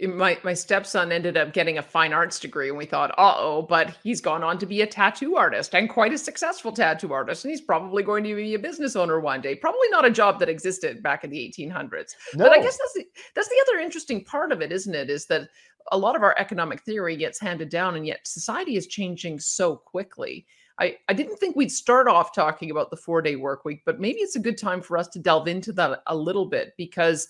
my 0.00 0.38
my 0.44 0.54
stepson 0.54 1.10
ended 1.10 1.36
up 1.36 1.52
getting 1.52 1.78
a 1.78 1.82
fine 1.82 2.12
arts 2.12 2.38
degree 2.38 2.68
and 2.68 2.78
we 2.78 2.86
thought 2.86 3.10
uh-oh 3.18 3.62
but 3.62 3.96
he's 4.02 4.20
gone 4.20 4.44
on 4.44 4.56
to 4.56 4.64
be 4.64 4.82
a 4.82 4.86
tattoo 4.86 5.34
artist 5.34 5.74
and 5.74 5.88
quite 5.88 6.12
a 6.12 6.18
successful 6.18 6.70
tattoo 6.70 7.12
artist 7.12 7.44
and 7.44 7.50
he's 7.50 7.60
probably 7.60 8.02
going 8.02 8.22
to 8.22 8.36
be 8.36 8.54
a 8.54 8.58
business 8.58 8.94
owner 8.94 9.18
one 9.18 9.40
day 9.40 9.56
probably 9.56 9.88
not 9.90 10.04
a 10.04 10.10
job 10.10 10.38
that 10.38 10.48
existed 10.48 11.02
back 11.02 11.24
in 11.24 11.30
the 11.30 11.52
1800s 11.58 12.14
no. 12.34 12.44
but 12.44 12.52
i 12.52 12.62
guess 12.62 12.78
that's 12.78 12.94
the 12.94 13.04
that's 13.34 13.48
the 13.48 13.64
other 13.68 13.80
interesting 13.80 14.24
part 14.24 14.52
of 14.52 14.62
it 14.62 14.70
isn't 14.70 14.94
it 14.94 15.10
is 15.10 15.26
that 15.26 15.48
a 15.92 15.98
lot 15.98 16.16
of 16.16 16.22
our 16.22 16.34
economic 16.38 16.80
theory 16.82 17.16
gets 17.16 17.40
handed 17.40 17.68
down, 17.68 17.96
and 17.96 18.06
yet 18.06 18.26
society 18.26 18.76
is 18.76 18.86
changing 18.86 19.38
so 19.38 19.76
quickly. 19.76 20.46
I, 20.80 20.96
I 21.08 21.12
didn't 21.12 21.38
think 21.38 21.56
we'd 21.56 21.72
start 21.72 22.06
off 22.06 22.34
talking 22.34 22.70
about 22.70 22.90
the 22.90 22.96
four 22.96 23.20
day 23.20 23.36
work 23.36 23.64
week, 23.64 23.82
but 23.84 24.00
maybe 24.00 24.20
it's 24.20 24.36
a 24.36 24.40
good 24.40 24.58
time 24.58 24.80
for 24.80 24.96
us 24.96 25.08
to 25.08 25.18
delve 25.18 25.48
into 25.48 25.72
that 25.72 26.02
a 26.06 26.16
little 26.16 26.46
bit 26.46 26.74
because 26.76 27.26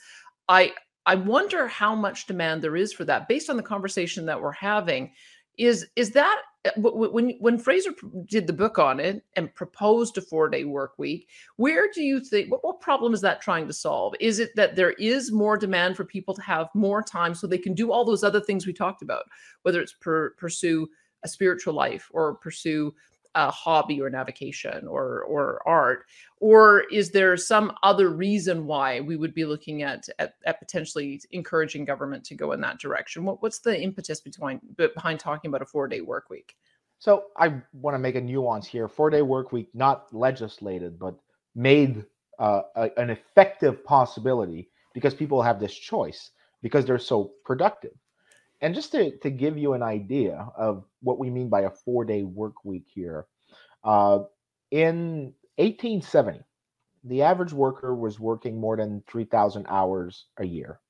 I 0.48 0.72
I 1.08 1.14
wonder 1.14 1.66
how 1.66 1.94
much 1.94 2.26
demand 2.26 2.60
there 2.60 2.76
is 2.76 2.92
for 2.92 3.06
that 3.06 3.28
based 3.28 3.48
on 3.48 3.56
the 3.56 3.62
conversation 3.62 4.26
that 4.26 4.40
we're 4.40 4.52
having. 4.52 5.12
Is 5.56 5.86
is 5.96 6.10
that 6.10 6.42
uh, 6.66 6.70
when 6.76 7.30
when 7.40 7.58
Fraser 7.58 7.92
did 8.26 8.46
the 8.46 8.52
book 8.52 8.78
on 8.78 9.00
it 9.00 9.24
and 9.34 9.52
proposed 9.54 10.18
a 10.18 10.20
four 10.20 10.50
day 10.50 10.64
work 10.64 10.92
week? 10.98 11.28
Where 11.56 11.88
do 11.92 12.02
you 12.02 12.20
think 12.20 12.52
what, 12.52 12.62
what 12.62 12.80
problem 12.80 13.14
is 13.14 13.22
that 13.22 13.40
trying 13.40 13.66
to 13.66 13.72
solve? 13.72 14.14
Is 14.20 14.38
it 14.38 14.50
that 14.56 14.76
there 14.76 14.92
is 14.92 15.32
more 15.32 15.56
demand 15.56 15.96
for 15.96 16.04
people 16.04 16.34
to 16.34 16.42
have 16.42 16.68
more 16.74 17.02
time 17.02 17.34
so 17.34 17.46
they 17.46 17.58
can 17.58 17.74
do 17.74 17.90
all 17.90 18.04
those 18.04 18.22
other 18.22 18.40
things 18.40 18.66
we 18.66 18.74
talked 18.74 19.00
about, 19.00 19.24
whether 19.62 19.80
it's 19.80 19.94
per, 19.94 20.34
pursue 20.34 20.86
a 21.24 21.28
spiritual 21.28 21.74
life 21.74 22.08
or 22.12 22.34
pursue 22.36 22.94
a 23.46 23.50
hobby 23.50 24.00
or 24.00 24.10
navigation 24.10 24.86
or 24.86 25.22
or 25.22 25.62
art 25.66 26.06
or 26.40 26.84
is 26.92 27.10
there 27.10 27.36
some 27.36 27.72
other 27.82 28.10
reason 28.10 28.66
why 28.66 29.00
we 29.00 29.16
would 29.16 29.34
be 29.34 29.44
looking 29.44 29.82
at 29.82 30.08
at, 30.18 30.34
at 30.44 30.58
potentially 30.58 31.20
encouraging 31.30 31.84
government 31.84 32.24
to 32.24 32.34
go 32.34 32.52
in 32.52 32.60
that 32.60 32.78
direction? 32.78 33.24
What, 33.24 33.42
what's 33.42 33.58
the 33.60 33.80
impetus 33.80 34.20
behind 34.20 34.60
behind 34.76 35.20
talking 35.20 35.48
about 35.48 35.62
a 35.62 35.66
four 35.66 35.88
day 35.88 36.00
work 36.00 36.30
week? 36.30 36.56
So 36.98 37.26
i 37.36 37.54
want 37.72 37.94
to 37.94 37.98
make 37.98 38.16
a 38.16 38.20
nuance 38.20 38.66
here. 38.66 38.88
Four 38.88 39.10
day 39.10 39.22
work 39.22 39.52
week 39.52 39.68
not 39.74 40.12
legislated 40.12 40.98
but 40.98 41.16
made 41.54 42.04
uh, 42.38 42.62
a, 42.76 42.90
an 42.96 43.10
effective 43.10 43.84
possibility 43.84 44.70
because 44.94 45.14
people 45.14 45.42
have 45.42 45.60
this 45.60 45.74
choice 45.74 46.30
because 46.62 46.84
they're 46.84 46.98
so 46.98 47.32
productive 47.44 47.92
and 48.60 48.74
just 48.74 48.92
to, 48.92 49.16
to 49.18 49.30
give 49.30 49.56
you 49.56 49.74
an 49.74 49.82
idea 49.82 50.48
of 50.56 50.84
what 51.00 51.18
we 51.18 51.30
mean 51.30 51.48
by 51.48 51.62
a 51.62 51.70
four 51.70 52.04
day 52.04 52.22
work 52.22 52.64
week 52.64 52.86
here, 52.92 53.26
uh, 53.84 54.20
in 54.70 55.32
1870, 55.56 56.40
the 57.04 57.22
average 57.22 57.52
worker 57.52 57.94
was 57.94 58.20
working 58.20 58.60
more 58.60 58.76
than 58.76 59.02
3,000 59.08 59.66
hours 59.68 60.26
a 60.38 60.44
year. 60.44 60.80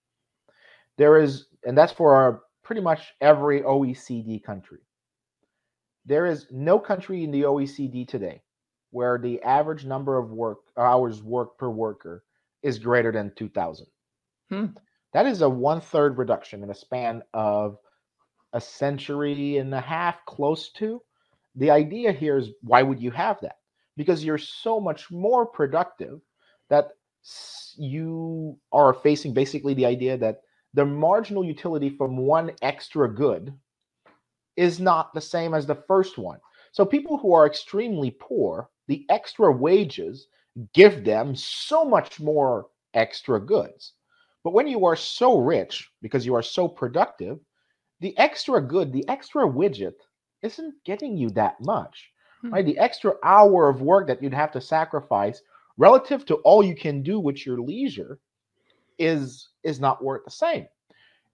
There 0.97 1.21
is, 1.21 1.47
and 1.65 1.77
that's 1.77 1.93
for 1.93 2.43
pretty 2.65 2.81
much 2.81 3.15
every 3.21 3.63
OECD 3.63 4.43
country. 4.43 4.81
There 6.07 6.27
is 6.27 6.47
no 6.51 6.79
country 6.79 7.23
in 7.23 7.31
the 7.31 7.43
OECD 7.43 8.09
today 8.09 8.43
where 8.91 9.19
the 9.19 9.43
average 9.43 9.85
number 9.85 10.19
of 10.19 10.31
work 10.31 10.59
hours 10.77 11.23
worked 11.23 11.59
per 11.59 11.69
worker 11.69 12.25
is 12.63 12.79
greater 12.79 13.13
than 13.13 13.33
2,000. 13.37 13.87
Hmm. 14.49 14.67
That 15.13 15.27
is 15.27 15.43
a 15.43 15.49
one 15.49 15.81
third 15.81 16.19
reduction 16.19 16.63
in 16.63 16.71
a 16.71 16.75
span 16.75 17.23
of 17.33 17.79
a 18.53 18.61
century 18.61 19.59
and 19.59 19.75
a 19.75 19.81
half, 19.81 20.25
close 20.27 20.71
to. 20.73 21.03
The 21.57 21.71
idea 21.71 22.13
here 22.13 22.39
is 22.39 22.51
why 22.63 22.83
would 22.83 23.01
you 23.01 23.11
have 23.11 23.41
that? 23.41 23.57
Because 23.97 24.25
you're 24.25 24.39
so 24.39 24.81
much 24.81 25.11
more 25.11 25.45
productive 25.45 26.21
that 26.69 26.91
you 27.77 28.59
are 28.73 28.95
facing 28.95 29.35
basically 29.35 29.75
the 29.75 29.87
idea 29.87 30.17
that 30.19 30.43
the 30.75 30.85
marginal 30.85 31.45
utility 31.45 31.91
from 31.91 32.17
one 32.17 32.53
extra 32.63 33.13
good 33.13 33.53
is 34.57 34.79
not 34.79 35.15
the 35.15 35.21
same 35.21 35.55
as 35.55 35.67
the 35.67 35.75
first 35.75 36.19
one. 36.19 36.39
So 36.73 36.85
people 36.85 37.17
who 37.17 37.33
are 37.33 37.47
extremely 37.47 38.11
poor, 38.11 38.69
the 38.87 39.07
extra 39.09 39.51
wages 39.51 40.29
give 40.75 41.05
them 41.05 41.35
so 41.35 41.85
much 41.85 42.21
more 42.21 42.67
extra 42.95 43.41
goods. 43.41 43.95
But 44.45 44.53
when 44.53 44.67
you 44.67 44.87
are 44.87 44.97
so 44.97 45.39
rich 45.39 45.91
because 46.01 46.25
you 46.25 46.35
are 46.35 46.43
so 46.43 46.69
productive, 46.69 47.39
the 48.01 48.17
extra 48.19 48.61
good, 48.61 48.93
the 48.93 49.07
extra 49.09 49.43
widget 49.43 49.95
isn't 50.43 50.75
getting 50.85 51.17
you 51.17 51.31
that 51.31 51.61
much, 51.61 52.11
hmm. 52.41 52.51
right? 52.51 52.65
The 52.65 52.79
extra 52.79 53.15
hour 53.25 53.69
of 53.69 53.83
work 53.83 54.07
that 54.07 54.23
you'd 54.23 54.35
have 54.35 54.53
to 54.53 54.61
sacrifice 54.61 55.43
relative 55.77 56.25
to 56.27 56.37
all 56.37 56.63
you 56.63 56.75
can 56.75 57.03
do 57.03 57.19
with 57.21 57.45
your 57.45 57.61
leisure 57.61 58.19
is 58.99 59.49
is 59.63 59.81
not 59.81 60.03
worth 60.03 60.25
the 60.25 60.31
same. 60.31 60.67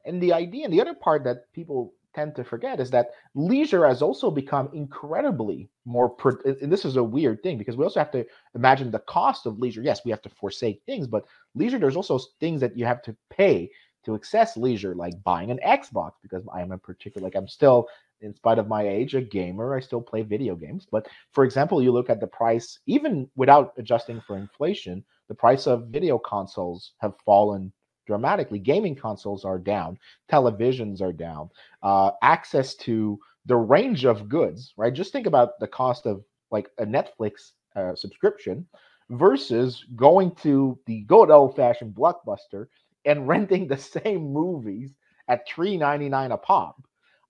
And 0.05 0.23
the 0.23 0.33
idea, 0.33 0.65
and 0.65 0.73
the 0.73 0.81
other 0.81 0.95
part 0.95 1.25
that 1.25 1.51
people 1.53 1.95
tend 2.15 2.35
to 2.37 2.45
forget 2.45 2.81
is 2.81 2.91
that 2.91 3.11
leisure 3.35 3.87
has 3.87 4.03
also 4.03 4.31
become 4.31 4.69
incredibly 4.73 5.69
more 5.85 6.09
pro- 6.09 6.39
and 6.45 6.73
this 6.73 6.85
is 6.85 6.97
a 6.97 7.03
weird 7.03 7.43
thing 7.43 7.59
because 7.59 7.77
we 7.77 7.85
also 7.85 8.01
have 8.01 8.13
to 8.13 8.25
imagine 8.55 8.91
the 8.91 8.99
cost 9.01 9.47
of 9.47 9.59
leisure. 9.59 9.83
Yes 9.83 10.05
we 10.05 10.11
have 10.11 10.23
to 10.23 10.31
forsake 10.31 10.83
things 10.87 11.07
but 11.07 11.25
leisure 11.55 11.79
there's 11.79 11.97
also 11.97 12.19
things 12.41 12.61
that 12.61 12.77
you 12.77 12.85
have 12.85 13.03
to 13.03 13.17
pay 13.31 13.71
to 14.05 14.15
access 14.15 14.57
leisure 14.57 14.95
like 14.95 15.15
buying 15.25 15.51
an 15.51 15.59
xbox 15.67 16.13
because 16.23 16.45
i 16.55 16.61
am 16.61 16.73
a 16.73 16.79
particular 16.79 17.25
like 17.27 17.35
i'm 17.35 17.49
still 17.49 17.89
in 18.25 18.35
spite 18.35 18.59
of 18.59 18.69
my 18.69 18.87
age 18.87 19.15
a 19.15 19.21
gamer. 19.21 19.75
I 19.75 19.81
still 19.81 20.01
play 20.01 20.23
video 20.23 20.57
games. 20.57 20.87
But 20.91 21.07
for 21.33 21.45
example 21.45 21.83
you 21.83 21.93
look 21.93 22.11
at 22.11 22.21
the 22.21 22.27
price 22.27 22.79
even 22.87 23.29
without 23.37 23.75
adjusting 23.77 24.21
for 24.27 24.37
inflation 24.37 25.05
the 25.29 25.35
price 25.35 25.67
of 25.67 25.89
video 25.89 26.19
consoles 26.19 26.93
have 26.99 27.15
fallen 27.25 27.73
dramatically. 28.07 28.59
Gaming 28.59 28.95
consoles 28.95 29.45
are 29.45 29.59
down, 29.59 29.99
televisions 30.31 31.01
are 31.01 31.13
down, 31.13 31.51
uh, 31.83 32.13
access 32.23 32.75
to 32.77 33.19
the 33.47 33.57
range 33.57 34.05
of 34.05 34.29
goods, 34.29 34.73
right? 34.77 34.93
Just 34.93 35.13
think 35.13 35.27
about 35.27 35.59
the 35.61 35.67
cost 35.67 36.07
of 36.07 36.25
like 36.51 36.71
a 36.79 36.87
Netflix 36.87 37.53
uh, 37.77 37.95
subscription 37.95 38.67
versus 39.11 39.85
going 39.97 40.35
to 40.37 40.79
the 40.87 41.01
good 41.03 41.31
old 41.31 41.57
fashioned 41.57 41.95
blockbuster 41.95 42.67
and 43.05 43.29
renting 43.29 43.67
the 43.67 43.77
same 43.77 44.33
movies 44.33 44.95
at 45.29 45.49
$3.99 45.49 46.33
a 46.33 46.39
pop. 46.39 46.83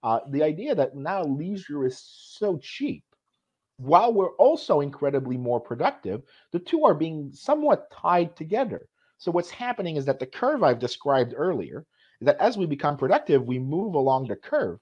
Uh, 0.03 0.21
the 0.31 0.43
idea 0.43 0.75
that 0.75 0.95
now 0.95 1.25
leisure 1.25 1.87
is 1.87 1.99
so 1.99 2.59
cheap 2.59 3.05
while 3.79 4.13
we're 4.13 4.35
also 4.37 4.81
incredibly 4.81 5.37
more 5.37 5.61
productive, 5.61 6.23
the 6.53 6.59
two 6.59 6.85
are 6.85 6.95
being 6.95 7.33
somewhat 7.33 7.91
tied 7.91 8.37
together. 8.37 8.89
So 9.19 9.31
what's 9.31 9.51
happening 9.51 9.97
is 9.97 10.05
that 10.07 10.19
the 10.19 10.27
curve 10.27 10.63
I've 10.63 10.79
described 10.79 11.35
earlier, 11.37 11.87
that 12.21 12.39
as 12.39 12.57
we 12.57 12.67
become 12.67 12.97
productive, 12.97 13.47
we 13.47 13.59
move 13.59 13.95
along 13.95 14.29
the 14.29 14.37
curve. 14.37 14.79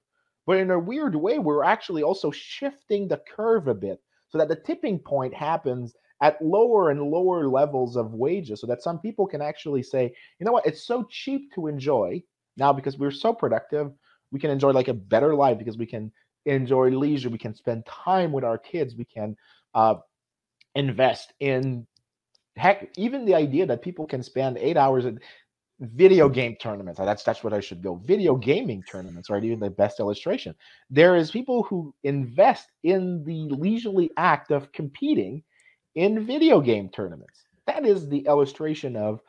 But 0.47 0.59
in 0.59 0.71
a 0.71 0.79
weird 0.79 1.15
way, 1.15 1.39
we're 1.39 1.65
actually 1.65 2.03
also 2.03 2.31
shifting 2.31 3.09
the 3.09 3.23
curve 3.35 3.69
a 3.69 3.75
bit 3.75 4.01
so 4.29 4.39
that 4.39 4.49
the 4.49 4.57
tipping 4.57 4.99
point 4.99 5.35
happens 5.35 5.95
at 6.21 6.41
lower 6.41 6.91
and 6.91 7.03
lower 7.03 7.49
levels 7.49 7.97
of 7.97 8.15
wages 8.15 8.61
so 8.61 8.67
that 8.67 8.83
some 8.83 8.99
people 8.99 9.27
can 9.27 9.43
actually 9.43 9.83
say, 9.83 10.15
you 10.39 10.47
know 10.47 10.53
what, 10.53 10.67
it's 10.67 10.87
so 10.87 11.05
cheap 11.11 11.53
to 11.55 11.67
enjoy 11.67 12.23
now 12.57 12.73
because 12.73 12.99
we're 12.99 13.11
so 13.11 13.33
productive, 13.33 13.93
we 14.31 14.41
can 14.41 14.51
enjoy 14.51 14.71
like 14.71 14.89
a 14.89 14.95
better 14.95 15.35
life 15.35 15.59
because 15.59 15.77
we 15.77 15.87
can 15.87 16.13
enjoy 16.47 16.91
leisure, 16.91 17.29
we 17.29 17.39
can 17.39 17.55
spend 17.55 17.85
time 17.87 18.33
with 18.33 18.45
our 18.45 18.59
kids, 18.59 18.95
we 18.97 19.05
can 19.05 19.37
uh, 19.75 19.97
invest 20.75 21.33
in 21.41 21.87
heck, 22.57 22.91
even 22.97 23.25
the 23.25 23.35
idea 23.35 23.67
that 23.67 23.83
people 23.83 24.07
can 24.07 24.23
spend 24.23 24.59
eight 24.59 24.77
hours 24.77 25.07
at 25.07 25.15
video 25.81 26.29
game 26.29 26.57
tournaments. 26.57 26.99
That's 26.99 27.25
that's 27.25 27.43
what 27.43 27.53
I 27.53 27.61
should 27.61 27.83
go. 27.83 27.97
Video 27.97 28.37
gaming 28.37 28.83
tournaments, 28.91 29.31
right? 29.31 29.43
Even 29.43 29.61
the 29.61 29.71
best 29.71 30.01
illustration. 30.01 30.55
There 30.91 31.17
is 31.17 31.31
people 31.31 31.65
who 31.65 31.95
invest 32.05 32.69
in 32.85 33.25
the 33.25 33.49
leisurely 33.55 34.11
act 34.17 34.51
of 34.51 34.71
competing 34.73 35.43
in 35.95 36.25
video 36.25 36.61
game 36.61 36.89
tournaments. 36.89 37.45
That 37.67 37.85
is 37.85 38.09
the 38.09 38.21
illustration 38.27 38.97
of 38.97 39.21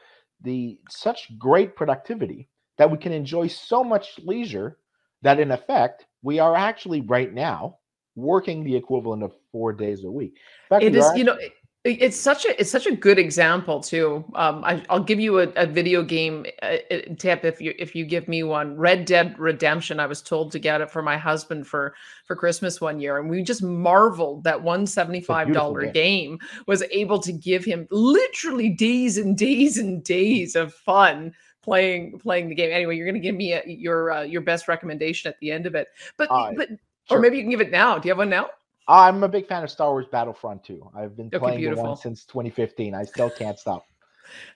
the 0.42 0.78
such 0.90 1.38
great 1.38 1.76
productivity 1.76 2.50
that 2.78 2.90
we 2.90 2.98
can 2.98 3.12
enjoy 3.12 3.48
so 3.48 3.84
much 3.84 4.20
leisure 4.24 4.78
that 5.22 5.40
in 5.40 5.52
effect 5.52 6.06
we 6.22 6.40
are 6.40 6.56
actually 6.56 7.02
right 7.02 7.34
now 7.34 7.78
working 8.16 8.64
the 8.64 8.76
equivalent 8.76 9.24
of 9.24 9.34
four 9.52 9.74
days 9.74 10.04
a 10.04 10.12
week. 10.12 10.36
Fact, 10.70 10.84
it 10.84 10.96
is, 10.96 11.06
you 11.16 11.24
know, 11.24 11.38
it's 11.86 12.18
such 12.18 12.46
a 12.46 12.60
it's 12.60 12.72
such 12.72 12.88
a 12.88 12.96
good 12.96 13.20
example 13.20 13.82
too. 13.82 14.24
Um, 14.36 14.64
I, 14.64 14.82
will 14.90 15.04
give 15.04 15.20
you 15.20 15.40
a, 15.40 15.50
a 15.58 15.66
video 15.66 16.02
game 16.02 16.46
uh, 16.62 16.78
uh, 16.90 17.00
tip 17.18 17.44
if 17.44 17.60
you 17.60 17.74
if 17.78 17.94
you 17.94 18.06
give 18.06 18.30
me 18.30 18.44
one. 18.44 18.78
Red 18.78 19.04
Dead 19.04 19.38
Redemption. 19.38 20.00
I 20.00 20.06
was 20.06 20.22
told 20.22 20.54
to 20.54 20.60
get 20.60 20.80
it 20.80 20.90
for 20.90 21.02
my 21.02 21.18
husband 21.18 21.68
for 21.68 21.94
for 22.26 22.38
Christmas 22.38 22.80
one 22.80 23.02
year, 23.02 23.20
and 23.20 23.30
we 23.30 23.44
just 23.44 23.62
marveled 23.62 24.46
that 24.46 24.62
one 24.62 24.88
seventy 24.88 25.20
five 25.20 25.52
dollar 25.52 25.86
game 25.92 26.40
was 26.68 26.84
able 26.90 27.20
to 27.20 27.34
give 27.34 27.66
him 27.66 27.86
literally 27.92 28.70
days 28.70 29.18
and 29.18 29.38
days 29.38 29.78
and 29.78 30.06
days 30.06 30.56
of 30.56 30.74
fun 30.74 31.34
playing 31.64 32.18
playing 32.20 32.48
the 32.48 32.56
game. 32.56 32.72
Anyway, 32.72 32.96
you're 32.96 33.08
going 33.08 33.22
to 33.22 33.28
give 33.28 33.36
me 33.36 33.54
a, 33.54 33.62
your 33.66 34.10
uh, 34.10 34.22
your 34.22 34.42
best 34.42 34.70
recommendation 34.70 35.28
at 35.28 35.38
the 35.42 35.52
end 35.52 35.66
of 35.66 35.76
it, 35.76 35.90
but 36.16 36.32
uh, 36.32 36.54
but 36.56 36.70
sure. 37.10 37.18
or 37.18 37.20
maybe 37.20 37.36
you 37.36 37.44
can 37.44 37.52
give 37.52 37.62
it 37.62 37.72
now. 37.72 38.00
Do 38.00 38.08
you 38.08 38.12
have 38.12 38.20
one 38.20 38.30
now? 38.30 38.50
I'm 38.88 39.24
a 39.24 39.30
big 39.30 39.48
fan 39.48 39.64
of 39.64 39.72
Star 39.72 39.92
Wars 39.92 40.06
Battlefront 40.12 40.64
2. 40.64 40.92
I've 40.96 41.16
been 41.16 41.28
okay, 41.28 41.40
playing 41.40 41.60
beautiful. 41.60 41.84
the 41.84 41.90
one 41.92 41.98
since 41.98 42.26
2015. 42.26 42.94
I 42.94 43.04
still 43.04 43.30
can't 43.30 43.58
stop. 43.58 43.86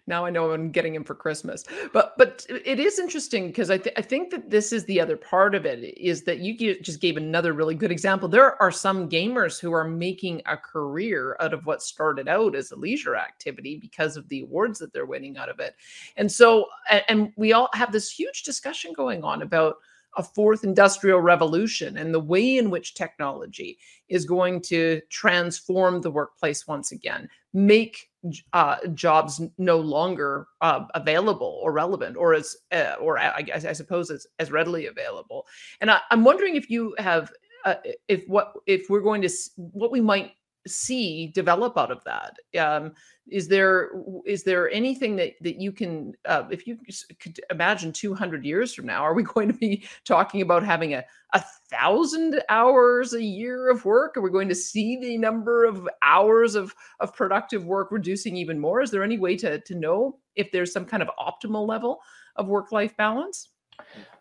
now 0.07 0.25
I 0.25 0.29
know 0.29 0.51
I'm 0.51 0.71
getting 0.71 0.95
him 0.95 1.03
for 1.03 1.15
Christmas. 1.15 1.63
But 1.93 2.17
but 2.17 2.45
it 2.49 2.79
is 2.79 2.99
interesting 2.99 3.47
because 3.47 3.69
I, 3.69 3.77
th- 3.77 3.95
I 3.97 4.01
think 4.01 4.31
that 4.31 4.49
this 4.49 4.73
is 4.73 4.85
the 4.85 4.99
other 4.99 5.17
part 5.17 5.55
of 5.55 5.65
it 5.65 5.97
is 5.97 6.23
that 6.23 6.39
you 6.39 6.79
just 6.81 6.99
gave 6.99 7.17
another 7.17 7.53
really 7.53 7.75
good 7.75 7.91
example. 7.91 8.27
There 8.27 8.61
are 8.61 8.71
some 8.71 9.09
gamers 9.09 9.59
who 9.59 9.71
are 9.73 9.87
making 9.87 10.41
a 10.45 10.57
career 10.57 11.37
out 11.39 11.53
of 11.53 11.65
what 11.65 11.81
started 11.81 12.27
out 12.27 12.55
as 12.55 12.71
a 12.71 12.75
leisure 12.75 13.15
activity 13.15 13.77
because 13.77 14.17
of 14.17 14.27
the 14.29 14.41
awards 14.41 14.79
that 14.79 14.93
they're 14.93 15.05
winning 15.05 15.37
out 15.37 15.49
of 15.49 15.59
it. 15.59 15.75
And 16.17 16.31
so 16.31 16.67
and, 16.89 17.03
and 17.07 17.33
we 17.37 17.53
all 17.53 17.69
have 17.73 17.91
this 17.91 18.11
huge 18.11 18.43
discussion 18.43 18.93
going 18.93 19.23
on 19.23 19.41
about 19.41 19.77
a 20.15 20.23
fourth 20.23 20.63
industrial 20.63 21.19
revolution 21.19 21.97
and 21.97 22.13
the 22.13 22.19
way 22.19 22.57
in 22.57 22.69
which 22.69 22.95
technology 22.95 23.77
is 24.09 24.25
going 24.25 24.61
to 24.61 25.01
transform 25.09 26.01
the 26.01 26.11
workplace 26.11 26.67
once 26.67 26.91
again, 26.91 27.29
make 27.53 28.09
uh, 28.53 28.77
jobs 28.93 29.41
no 29.57 29.77
longer 29.77 30.47
uh, 30.61 30.85
available 30.95 31.59
or 31.61 31.71
relevant, 31.71 32.17
or 32.17 32.33
as 32.33 32.55
uh, 32.71 32.95
or 32.99 33.19
I, 33.19 33.45
I 33.53 33.73
suppose 33.73 34.09
as, 34.11 34.27
as 34.39 34.51
readily 34.51 34.87
available. 34.87 35.45
And 35.81 35.91
I, 35.91 36.01
am 36.11 36.23
wondering 36.23 36.55
if 36.55 36.69
you 36.69 36.95
have 36.97 37.31
uh, 37.65 37.75
if 38.07 38.27
what 38.27 38.53
if 38.65 38.89
we're 38.89 39.01
going 39.01 39.21
to 39.21 39.29
what 39.55 39.91
we 39.91 40.01
might 40.01 40.31
see 40.67 41.27
develop 41.27 41.77
out 41.77 41.91
of 41.91 42.03
that. 42.03 42.37
Um, 42.59 42.93
is 43.29 43.47
there 43.47 43.91
is 44.25 44.43
there 44.43 44.69
anything 44.71 45.15
that 45.17 45.33
that 45.41 45.59
you 45.59 45.71
can 45.71 46.13
uh, 46.25 46.43
if 46.49 46.65
you 46.65 46.77
could 47.19 47.39
imagine 47.49 47.91
200 47.91 48.45
years 48.45 48.73
from 48.73 48.85
now 48.85 49.03
are 49.03 49.13
we 49.13 49.23
going 49.35 49.47
to 49.47 49.53
be 49.53 49.85
talking 50.05 50.41
about 50.41 50.63
having 50.63 50.93
a 50.93 51.03
a 51.33 51.43
thousand 51.69 52.41
hours 52.49 53.13
a 53.13 53.21
year 53.21 53.69
of 53.69 53.83
work 53.83 54.15
are 54.15 54.21
we 54.21 54.29
going 54.29 54.47
to 54.47 54.55
see 54.55 54.97
the 54.97 55.17
number 55.17 55.65
of 55.65 55.87
hours 56.01 56.55
of 56.55 56.73
of 56.99 57.13
productive 57.13 57.65
work 57.65 57.91
reducing 57.91 58.37
even 58.37 58.59
more 58.59 58.81
is 58.81 58.91
there 58.91 59.03
any 59.03 59.17
way 59.17 59.35
to 59.35 59.59
to 59.61 59.75
know 59.75 60.17
if 60.35 60.51
there's 60.51 60.71
some 60.71 60.85
kind 60.85 61.03
of 61.03 61.09
optimal 61.19 61.67
level 61.67 61.99
of 62.37 62.47
work 62.47 62.71
life 62.71 62.95
balance 62.95 63.49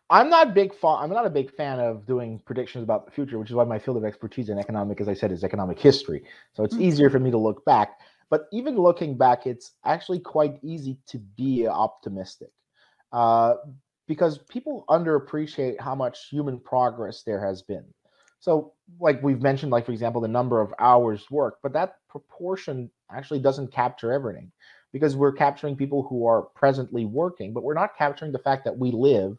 I'm 0.08 0.30
not 0.30 0.54
big 0.54 0.72
fan. 0.72 0.96
I'm 1.00 1.10
not 1.10 1.26
a 1.26 1.30
big 1.30 1.52
fan 1.54 1.80
of 1.80 2.06
doing 2.06 2.40
predictions 2.44 2.84
about 2.84 3.06
the 3.06 3.10
future, 3.10 3.38
which 3.38 3.50
is 3.50 3.56
why 3.56 3.64
my 3.64 3.78
field 3.78 3.96
of 3.96 4.04
expertise 4.04 4.48
in 4.48 4.58
economic, 4.58 5.00
as 5.00 5.08
I 5.08 5.14
said, 5.14 5.32
is 5.32 5.42
economic 5.42 5.78
history. 5.78 6.22
So 6.52 6.62
it's 6.62 6.74
mm-hmm. 6.74 6.84
easier 6.84 7.10
for 7.10 7.18
me 7.18 7.30
to 7.32 7.38
look 7.38 7.64
back. 7.64 7.98
But 8.30 8.46
even 8.52 8.76
looking 8.76 9.16
back, 9.16 9.46
it's 9.46 9.72
actually 9.84 10.20
quite 10.20 10.58
easy 10.62 10.98
to 11.08 11.18
be 11.18 11.66
optimistic 11.66 12.50
uh, 13.12 13.54
because 14.06 14.38
people 14.38 14.84
underappreciate 14.88 15.80
how 15.80 15.94
much 15.94 16.28
human 16.28 16.60
progress 16.60 17.22
there 17.24 17.44
has 17.44 17.62
been. 17.62 17.84
So, 18.38 18.74
like 19.00 19.22
we've 19.22 19.42
mentioned, 19.42 19.72
like 19.72 19.86
for 19.86 19.92
example, 19.92 20.20
the 20.20 20.28
number 20.28 20.60
of 20.60 20.72
hours 20.78 21.30
worked, 21.30 21.62
but 21.62 21.72
that 21.72 21.96
proportion 22.08 22.90
actually 23.10 23.40
doesn't 23.40 23.72
capture 23.72 24.12
everything 24.12 24.52
because 24.92 25.16
we're 25.16 25.32
capturing 25.32 25.76
people 25.76 26.02
who 26.04 26.26
are 26.26 26.42
presently 26.42 27.04
working, 27.04 27.52
but 27.52 27.64
we're 27.64 27.74
not 27.74 27.96
capturing 27.96 28.32
the 28.32 28.38
fact 28.38 28.64
that 28.64 28.76
we 28.76 28.90
live 28.92 29.36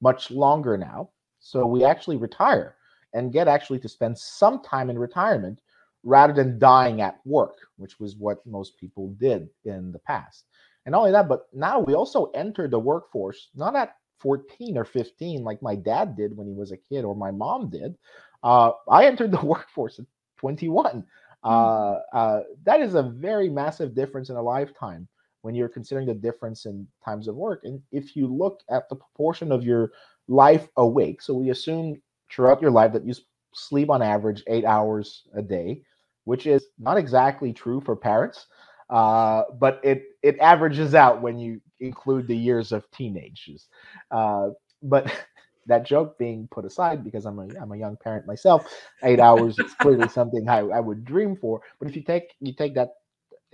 much 0.00 0.30
longer 0.30 0.76
now. 0.76 1.10
So 1.38 1.66
we 1.66 1.84
actually 1.84 2.16
retire 2.16 2.76
and 3.14 3.32
get 3.32 3.48
actually 3.48 3.78
to 3.80 3.88
spend 3.88 4.16
some 4.16 4.62
time 4.62 4.90
in 4.90 4.98
retirement 4.98 5.60
rather 6.02 6.32
than 6.32 6.58
dying 6.58 7.00
at 7.00 7.20
work, 7.24 7.56
which 7.76 7.98
was 7.98 8.16
what 8.16 8.44
most 8.46 8.78
people 8.78 9.08
did 9.18 9.48
in 9.64 9.92
the 9.92 9.98
past. 9.98 10.44
And 10.86 10.92
not 10.92 11.00
only 11.00 11.12
that, 11.12 11.28
but 11.28 11.46
now 11.52 11.80
we 11.80 11.94
also 11.94 12.26
enter 12.34 12.68
the 12.68 12.78
workforce 12.78 13.50
not 13.54 13.76
at 13.76 13.96
14 14.20 14.76
or 14.76 14.84
15 14.84 15.42
like 15.42 15.62
my 15.62 15.74
dad 15.74 16.16
did 16.16 16.36
when 16.36 16.46
he 16.46 16.52
was 16.52 16.72
a 16.72 16.76
kid 16.76 17.04
or 17.04 17.14
my 17.14 17.30
mom 17.30 17.70
did. 17.70 17.96
Uh, 18.42 18.72
I 18.88 19.06
entered 19.06 19.30
the 19.30 19.40
workforce 19.44 19.98
at 19.98 20.06
21. 20.38 21.04
Uh, 21.42 21.90
hmm. 21.90 22.16
uh, 22.16 22.40
that 22.64 22.80
is 22.80 22.94
a 22.94 23.02
very 23.02 23.48
massive 23.48 23.94
difference 23.94 24.30
in 24.30 24.36
a 24.36 24.42
lifetime 24.42 25.08
when 25.42 25.54
you're 25.54 25.68
considering 25.68 26.06
the 26.06 26.14
difference 26.14 26.66
in 26.66 26.86
times 27.04 27.28
of 27.28 27.36
work. 27.36 27.60
And 27.64 27.80
if 27.92 28.16
you 28.16 28.26
look 28.26 28.60
at 28.70 28.88
the 28.88 28.96
proportion 28.96 29.52
of 29.52 29.64
your 29.64 29.92
life 30.28 30.68
awake, 30.76 31.22
so 31.22 31.34
we 31.34 31.50
assume 31.50 32.00
throughout 32.30 32.60
your 32.62 32.70
life 32.70 32.92
that 32.92 33.04
you 33.04 33.14
sleep 33.54 33.90
on 33.90 34.02
average 34.02 34.42
eight 34.48 34.64
hours 34.64 35.24
a 35.34 35.42
day, 35.42 35.82
which 36.24 36.46
is 36.46 36.66
not 36.78 36.96
exactly 36.96 37.52
true 37.52 37.80
for 37.80 37.96
parents, 37.96 38.46
uh, 38.90 39.44
but 39.58 39.80
it 39.82 40.04
it 40.22 40.38
averages 40.40 40.94
out 40.94 41.22
when 41.22 41.38
you 41.38 41.60
include 41.80 42.26
the 42.26 42.36
years 42.36 42.72
of 42.72 42.90
teenagers. 42.90 43.68
Uh, 44.10 44.50
but 44.82 45.12
that 45.66 45.84
joke 45.84 46.18
being 46.18 46.48
put 46.50 46.64
aside 46.64 47.04
because 47.04 47.24
I'm 47.26 47.38
a 47.38 47.48
I'm 47.60 47.72
a 47.72 47.76
young 47.76 47.96
parent 47.96 48.26
myself, 48.26 48.64
eight 49.02 49.20
hours 49.20 49.58
is 49.60 49.74
clearly 49.74 50.08
something 50.08 50.48
I, 50.48 50.58
I 50.60 50.80
would 50.80 51.04
dream 51.04 51.36
for. 51.36 51.60
But 51.78 51.88
if 51.88 51.96
you 51.96 52.02
take 52.02 52.34
you 52.40 52.52
take 52.54 52.74
that 52.74 52.90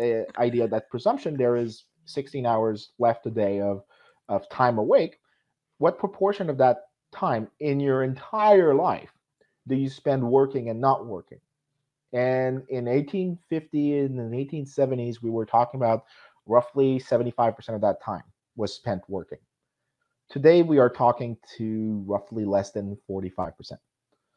idea, 0.01 0.69
that 0.69 0.91
presumption, 0.91 1.37
there 1.37 1.57
is 1.57 1.85
16 2.07 2.47
hours 2.47 2.91
left 2.99 3.27
a 3.27 3.31
day 3.31 3.61
of 3.61 3.83
of 4.29 4.49
time 4.49 4.79
awake. 4.79 5.21
What 5.79 5.99
proportion 5.99 6.51
of 6.51 6.59
that 6.59 6.87
time 7.13 7.49
in 7.61 7.81
your 7.81 8.03
entire 8.03 8.75
life 8.75 9.13
do 9.69 9.77
you 9.77 9.89
spend 9.89 10.23
working 10.23 10.69
and 10.71 10.81
not 10.81 11.07
working? 11.07 11.41
And 12.13 12.63
in 12.69 12.87
1850 12.87 13.99
and 13.99 14.19
in 14.19 14.31
the 14.31 14.37
1870s, 14.37 15.23
we 15.23 15.31
were 15.31 15.47
talking 15.47 15.79
about 15.79 16.05
roughly 16.47 16.99
75% 16.99 17.75
of 17.75 17.81
that 17.81 18.03
time 18.03 18.23
was 18.57 18.75
spent 18.75 19.03
working. 19.09 19.39
Today, 20.29 20.63
we 20.63 20.79
are 20.79 20.89
talking 20.89 21.37
to 21.57 22.03
roughly 22.07 22.45
less 22.45 22.73
than 22.73 22.97
45%. 23.09 23.73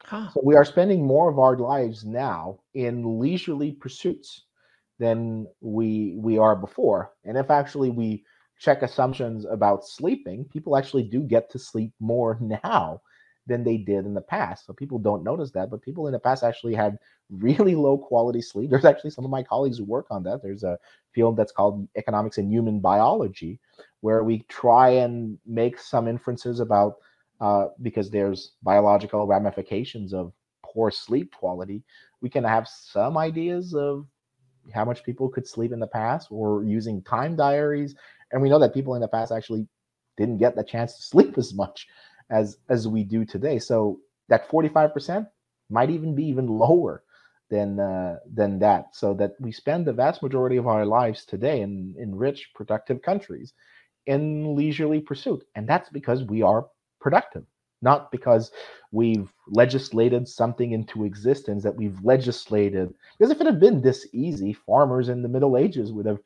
Huh. 0.02 0.28
So 0.30 0.40
we 0.44 0.54
are 0.54 0.64
spending 0.64 1.04
more 1.04 1.28
of 1.28 1.38
our 1.38 1.56
lives 1.56 2.04
now 2.04 2.60
in 2.74 3.18
leisurely 3.18 3.72
pursuits 3.72 4.44
than 5.00 5.46
we 5.60 6.14
we 6.16 6.38
are 6.38 6.54
before. 6.54 7.12
And 7.24 7.36
if 7.36 7.50
actually 7.50 7.90
we 7.90 8.22
check 8.58 8.82
assumptions 8.82 9.46
about 9.46 9.86
sleeping, 9.86 10.44
people 10.44 10.76
actually 10.76 11.04
do 11.04 11.20
get 11.20 11.50
to 11.50 11.58
sleep 11.58 11.92
more 11.98 12.38
now 12.62 13.00
than 13.46 13.64
they 13.64 13.78
did 13.78 14.04
in 14.04 14.12
the 14.12 14.20
past. 14.20 14.66
So 14.66 14.74
people 14.74 14.98
don't 14.98 15.24
notice 15.24 15.50
that, 15.52 15.70
but 15.70 15.80
people 15.82 16.06
in 16.06 16.12
the 16.12 16.18
past 16.18 16.44
actually 16.44 16.74
had 16.74 16.98
really 17.30 17.74
low 17.74 17.96
quality 17.96 18.42
sleep. 18.42 18.68
There's 18.70 18.84
actually 18.84 19.10
some 19.10 19.24
of 19.24 19.30
my 19.30 19.42
colleagues 19.42 19.78
who 19.78 19.84
work 19.84 20.06
on 20.10 20.22
that. 20.24 20.42
There's 20.42 20.62
a 20.62 20.78
field 21.14 21.36
that's 21.36 21.50
called 21.50 21.88
economics 21.96 22.36
and 22.36 22.52
human 22.52 22.78
biology, 22.78 23.58
where 24.02 24.22
we 24.22 24.44
try 24.48 24.90
and 24.90 25.38
make 25.46 25.78
some 25.78 26.06
inferences 26.06 26.60
about 26.60 26.96
uh, 27.40 27.68
because 27.80 28.10
there's 28.10 28.52
biological 28.62 29.26
ramifications 29.26 30.12
of 30.12 30.32
poor 30.62 30.90
sleep 30.90 31.34
quality. 31.34 31.82
We 32.20 32.28
can 32.28 32.44
have 32.44 32.68
some 32.68 33.16
ideas 33.16 33.74
of 33.74 34.06
how 34.74 34.84
much 34.84 35.04
people 35.04 35.28
could 35.28 35.46
sleep 35.46 35.72
in 35.72 35.80
the 35.80 35.86
past 35.86 36.28
or 36.30 36.64
using 36.64 37.02
time 37.02 37.36
diaries. 37.36 37.94
And 38.32 38.42
we 38.42 38.48
know 38.48 38.58
that 38.58 38.74
people 38.74 38.94
in 38.94 39.00
the 39.00 39.08
past 39.08 39.32
actually 39.32 39.66
didn't 40.16 40.38
get 40.38 40.56
the 40.56 40.64
chance 40.64 40.96
to 40.96 41.02
sleep 41.12 41.38
as 41.38 41.54
much 41.54 41.86
as 42.30 42.58
as 42.68 42.86
we 42.88 43.04
do 43.04 43.24
today. 43.24 43.58
So 43.58 44.00
that 44.28 44.48
45% 44.48 45.26
might 45.70 45.90
even 45.90 46.14
be 46.14 46.24
even 46.24 46.46
lower 46.46 47.02
than 47.50 47.80
uh, 47.80 48.18
than 48.32 48.58
that. 48.60 48.94
So 48.94 49.14
that 49.14 49.32
we 49.40 49.52
spend 49.52 49.86
the 49.86 49.92
vast 49.92 50.22
majority 50.22 50.56
of 50.56 50.66
our 50.66 50.86
lives 50.86 51.24
today 51.24 51.60
in 51.62 51.94
in 51.98 52.14
rich, 52.14 52.50
productive 52.54 53.02
countries 53.02 53.52
in 54.06 54.56
leisurely 54.56 55.00
pursuit, 55.00 55.44
and 55.54 55.68
that's 55.68 55.90
because 55.90 56.24
we 56.24 56.42
are 56.42 56.66
productive, 57.00 57.44
not 57.82 58.10
because 58.10 58.50
we've 58.92 59.32
legislated 59.48 60.28
something 60.28 60.72
into 60.72 61.04
existence 61.04 61.62
that 61.62 61.76
we've 61.76 61.98
legislated. 62.04 62.92
Because 63.18 63.30
if 63.30 63.40
it 63.40 63.46
had 63.46 63.60
been 63.60 63.80
this 63.80 64.06
easy, 64.12 64.52
farmers 64.52 65.08
in 65.08 65.22
the 65.22 65.28
Middle 65.28 65.56
Ages 65.56 65.92
would 65.92 66.06
have 66.06 66.20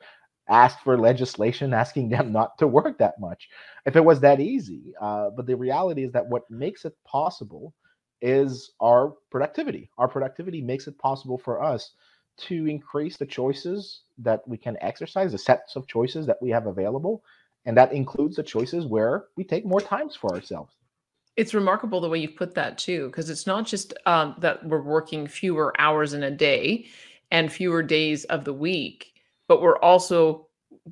asked 0.48 0.80
for 0.80 0.98
legislation 0.98 1.72
asking 1.72 2.08
them 2.10 2.32
not 2.38 2.58
to 2.58 2.66
work 2.66 2.98
that 2.98 3.18
much 3.18 3.48
if 3.86 3.96
it 3.96 4.04
was 4.04 4.20
that 4.20 4.40
easy. 4.40 4.94
Uh, 5.00 5.30
but 5.30 5.46
the 5.46 5.56
reality 5.56 6.04
is 6.04 6.12
that 6.12 6.26
what 6.26 6.50
makes 6.50 6.84
it 6.84 6.96
possible 7.06 7.74
is 8.20 8.72
our 8.80 9.14
productivity. 9.30 9.90
Our 9.98 10.08
productivity 10.08 10.62
makes 10.62 10.86
it 10.86 10.98
possible 10.98 11.38
for 11.38 11.62
us 11.62 11.92
to 12.36 12.66
increase 12.66 13.16
the 13.16 13.26
choices 13.26 14.02
that 14.18 14.46
we 14.48 14.56
can 14.56 14.76
exercise, 14.80 15.32
the 15.32 15.38
sets 15.38 15.76
of 15.76 15.86
choices 15.86 16.26
that 16.26 16.40
we 16.40 16.50
have 16.50 16.66
available. 16.66 17.22
And 17.66 17.76
that 17.76 17.92
includes 17.92 18.36
the 18.36 18.42
choices 18.42 18.86
where 18.86 19.26
we 19.36 19.44
take 19.44 19.64
more 19.64 19.80
times 19.80 20.16
for 20.16 20.34
ourselves. 20.34 20.74
It's 21.36 21.54
remarkable 21.54 22.00
the 22.00 22.08
way 22.08 22.18
you've 22.20 22.36
put 22.36 22.54
that 22.54 22.78
too, 22.78 23.08
because 23.08 23.28
it's 23.28 23.46
not 23.46 23.66
just 23.66 23.94
um, 24.06 24.36
that 24.38 24.64
we're 24.64 24.82
working 24.82 25.26
fewer 25.26 25.72
hours 25.80 26.12
in 26.12 26.22
a 26.22 26.30
day 26.30 26.86
and 27.30 27.52
fewer 27.52 27.82
days 27.82 28.24
of 28.24 28.44
the 28.44 28.52
week 28.52 29.14
but 29.48 29.62
we're 29.62 29.78
also 29.78 30.48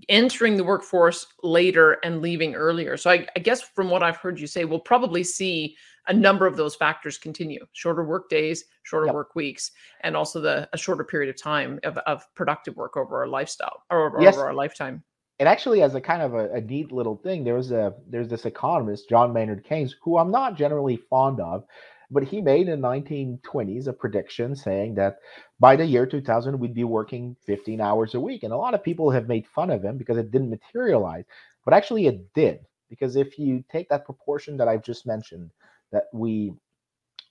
entering 0.08 0.56
the 0.56 0.64
workforce 0.64 1.26
later 1.42 1.98
and 2.04 2.22
leaving 2.22 2.54
earlier. 2.54 2.96
So 2.96 3.10
I, 3.10 3.26
I, 3.36 3.40
guess 3.40 3.60
from 3.60 3.90
what 3.90 4.02
I've 4.02 4.16
heard 4.16 4.40
you 4.40 4.46
say, 4.46 4.64
we'll 4.64 4.78
probably 4.78 5.22
see 5.22 5.76
a 6.08 6.14
number 6.14 6.46
of 6.46 6.56
those 6.56 6.74
factors 6.74 7.18
continue: 7.18 7.64
shorter 7.72 8.04
work 8.04 8.28
days, 8.28 8.64
shorter 8.82 9.06
yep. 9.06 9.14
work 9.14 9.34
weeks, 9.34 9.70
and 10.00 10.16
also 10.16 10.40
the 10.40 10.68
a 10.72 10.78
shorter 10.78 11.04
period 11.04 11.34
of 11.34 11.40
time 11.40 11.78
of, 11.84 11.98
of 11.98 12.26
productive 12.34 12.76
work 12.76 12.96
over 12.96 13.20
our 13.20 13.28
lifestyle 13.28 13.82
or 13.90 14.06
over, 14.06 14.22
yes. 14.22 14.34
over 14.34 14.46
our 14.46 14.54
lifetime. 14.54 15.02
And 15.42 15.48
actually, 15.48 15.82
as 15.82 15.96
a 15.96 16.00
kind 16.00 16.22
of 16.22 16.34
a, 16.34 16.52
a 16.52 16.60
neat 16.60 16.92
little 16.92 17.16
thing, 17.16 17.42
there 17.42 17.56
was 17.56 17.72
a 17.72 17.94
there's 18.08 18.28
this 18.28 18.46
economist, 18.46 19.08
John 19.08 19.32
Maynard 19.32 19.64
Keynes, 19.64 19.96
who 20.00 20.16
I'm 20.16 20.30
not 20.30 20.56
generally 20.56 20.96
fond 21.10 21.40
of, 21.40 21.64
but 22.12 22.22
he 22.22 22.40
made 22.40 22.68
in 22.68 22.80
1920s 22.80 23.88
a 23.88 23.92
prediction 23.92 24.54
saying 24.54 24.94
that 24.94 25.16
by 25.58 25.74
the 25.74 25.84
year 25.84 26.06
2000 26.06 26.60
we'd 26.60 26.74
be 26.74 26.84
working 26.84 27.34
15 27.44 27.80
hours 27.80 28.14
a 28.14 28.20
week. 28.20 28.44
And 28.44 28.52
a 28.52 28.56
lot 28.56 28.72
of 28.72 28.84
people 28.84 29.10
have 29.10 29.26
made 29.26 29.44
fun 29.48 29.70
of 29.70 29.82
him 29.82 29.98
because 29.98 30.16
it 30.16 30.30
didn't 30.30 30.48
materialize. 30.48 31.24
But 31.64 31.74
actually 31.74 32.06
it 32.06 32.32
did. 32.34 32.60
Because 32.88 33.16
if 33.16 33.36
you 33.36 33.64
take 33.68 33.88
that 33.88 34.04
proportion 34.04 34.56
that 34.58 34.68
i've 34.68 34.84
just 34.84 35.08
mentioned 35.08 35.50
that 35.90 36.04
we 36.12 36.52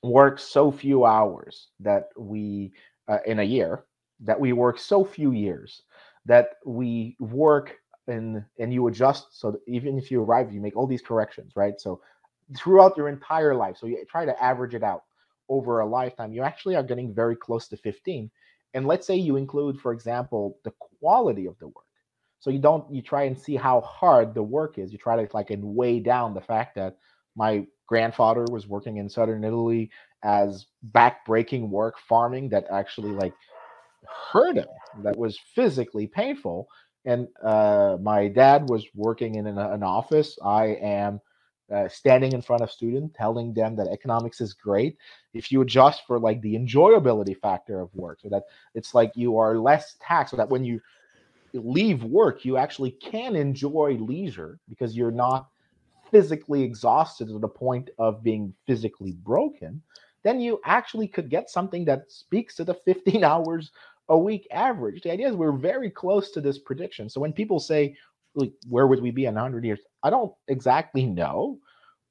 work 0.04 0.38
so 0.38 0.70
few 0.70 1.06
hours 1.06 1.70
that 1.80 2.10
we 2.18 2.74
uh, 3.08 3.20
in 3.26 3.40
a 3.40 3.44
year 3.58 3.86
that 4.20 4.38
we 4.38 4.52
work 4.52 4.78
so 4.78 5.06
few 5.06 5.32
years 5.32 5.84
that 6.26 6.50
we 6.66 7.16
work 7.20 7.78
and 8.08 8.44
and 8.60 8.74
you 8.74 8.88
adjust 8.88 9.40
so 9.40 9.58
even 9.68 9.98
if 9.98 10.10
you 10.12 10.22
arrive 10.22 10.54
you 10.54 10.62
make 10.62 10.76
all 10.76 10.88
these 10.88 11.02
corrections 11.02 11.54
right 11.56 11.80
so 11.80 12.02
throughout 12.58 12.98
your 12.98 13.10
entire 13.10 13.56
life. 13.56 13.78
So 13.78 13.88
you 13.88 14.04
try 14.10 14.26
to 14.26 14.44
average 14.44 14.76
it 14.76 14.84
out 14.84 15.04
over 15.50 15.80
a 15.80 15.86
lifetime. 15.86 16.34
You 16.34 16.44
actually 16.44 16.76
are 16.76 16.84
getting 16.84 17.14
very 17.14 17.36
close 17.36 17.68
to 17.70 17.78
15. 17.78 18.30
And 18.74 18.88
let's 18.88 19.06
say 19.06 19.16
you 19.16 19.36
include, 19.36 19.80
for 19.80 19.92
example, 19.92 20.58
the 20.64 20.74
quality 21.00 21.46
of 21.46 21.58
the 21.60 21.68
work. 21.68 21.86
So 22.40 22.50
you 22.50 22.60
don't 22.60 22.92
you 22.92 23.02
try 23.02 23.24
and 23.24 23.38
see 23.38 23.56
how 23.56 23.82
hard 23.82 24.34
the 24.34 24.44
work 24.44 24.78
is. 24.78 24.92
You 24.92 24.98
try 24.98 25.24
to 25.24 25.36
like 25.36 25.52
and 25.52 25.64
weigh 25.64 26.00
down 26.00 26.34
the 26.34 26.42
fact 26.42 26.76
that 26.76 26.98
my 27.36 27.68
grandfather 27.88 28.46
was 28.50 28.68
working 28.68 28.98
in 28.98 29.10
southern 29.10 29.44
Italy 29.44 29.92
as 30.24 30.66
backbreaking 30.92 31.70
work 31.70 31.96
farming 32.08 32.50
that 32.50 32.66
actually 32.72 33.12
like 33.12 33.34
hurt 34.32 34.56
him, 34.56 34.68
that 35.04 35.18
was 35.18 35.40
physically 35.54 36.08
painful. 36.08 36.68
And 37.06 37.28
uh, 37.44 37.98
my 38.02 38.28
dad 38.28 38.70
was 38.70 38.86
working 38.94 39.36
in 39.36 39.48
an, 39.48 39.58
an 39.58 39.84
office. 39.84 40.38
I 40.44 40.78
am 40.82 41.20
uh, 41.72 41.88
standing 41.88 42.34
in 42.34 42.42
front 42.42 42.62
of 42.62 42.72
students 42.72 43.16
telling 43.18 43.54
them 43.54 43.76
that 43.78 43.88
economics 43.88 44.42
is 44.42 44.54
great 44.54 44.98
if 45.34 45.52
you 45.52 45.62
adjust 45.62 46.04
for 46.06 46.20
like 46.20 46.42
the 46.42 46.54
enjoyability 46.54 47.38
factor 47.40 47.80
of 47.80 47.90
work 47.96 48.20
so 48.20 48.28
that 48.28 48.44
it's 48.76 48.94
like 48.94 49.12
you 49.16 49.38
are 49.38 49.58
less 49.58 49.96
taxed 50.02 50.32
so 50.32 50.38
that 50.38 50.50
when 50.50 50.66
you 50.66 50.82
leave 51.54 52.04
work 52.04 52.44
you 52.44 52.58
actually 52.58 52.92
can 52.92 53.38
enjoy 53.38 53.98
leisure 54.02 54.60
because 54.68 54.98
you're 54.98 55.12
not 55.12 55.48
physically 56.12 56.62
exhausted 56.62 57.30
to 57.30 57.40
the 57.40 57.48
point 57.48 57.90
of 57.98 58.22
being 58.22 58.54
physically 58.68 59.14
broken 59.24 59.82
then 60.24 60.42
you 60.42 60.60
actually 60.66 61.08
could 61.08 61.30
get 61.30 61.50
something 61.50 61.86
that 61.86 62.12
speaks 62.12 62.56
to 62.56 62.66
the 62.66 62.74
15 62.74 63.24
hours 63.24 63.72
a 64.10 64.18
week 64.18 64.48
average. 64.52 65.02
The 65.02 65.12
idea 65.12 65.30
is 65.30 65.36
we're 65.36 65.52
very 65.52 65.90
close 65.90 66.32
to 66.32 66.42
this 66.42 66.60
prediction. 66.60 67.10
So 67.10 67.22
when 67.22 67.34
people 67.34 67.60
say 67.60 67.96
like 68.36 68.54
where 68.70 68.88
would 68.88 69.02
we 69.02 69.12
be 69.12 69.26
in 69.26 69.36
100 69.36 69.66
years? 69.66 69.80
I 70.04 70.10
don't 70.10 70.34
exactly 70.48 71.06
know 71.06 71.60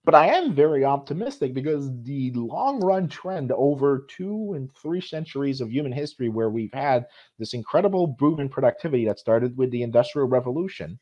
but 0.05 0.15
i 0.15 0.27
am 0.27 0.55
very 0.55 0.85
optimistic 0.85 1.55
because 1.55 1.91
the 2.03 2.31
long 2.33 2.81
run 2.81 3.09
trend 3.09 3.53
over 3.53 4.07
two 4.09 4.55
and 4.57 4.71
three 4.75 5.01
centuries 5.01 5.61
of 5.61 5.71
human 5.71 5.93
history 5.93 6.29
where 6.29 6.51
we've 6.51 6.73
had 6.73 7.07
this 7.39 7.55
incredible 7.55 8.07
boom 8.07 8.41
in 8.41 8.49
productivity 8.49 9.05
that 9.05 9.19
started 9.19 9.57
with 9.57 9.71
the 9.71 9.83
industrial 9.83 10.29
revolution 10.29 10.99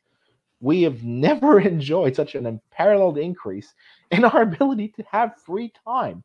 we 0.60 0.82
have 0.82 1.04
never 1.04 1.60
enjoyed 1.60 2.16
such 2.16 2.34
an 2.34 2.46
unparalleled 2.46 3.18
increase 3.18 3.74
in 4.10 4.24
our 4.24 4.42
ability 4.42 4.88
to 4.88 5.04
have 5.10 5.40
free 5.44 5.72
time. 5.84 6.22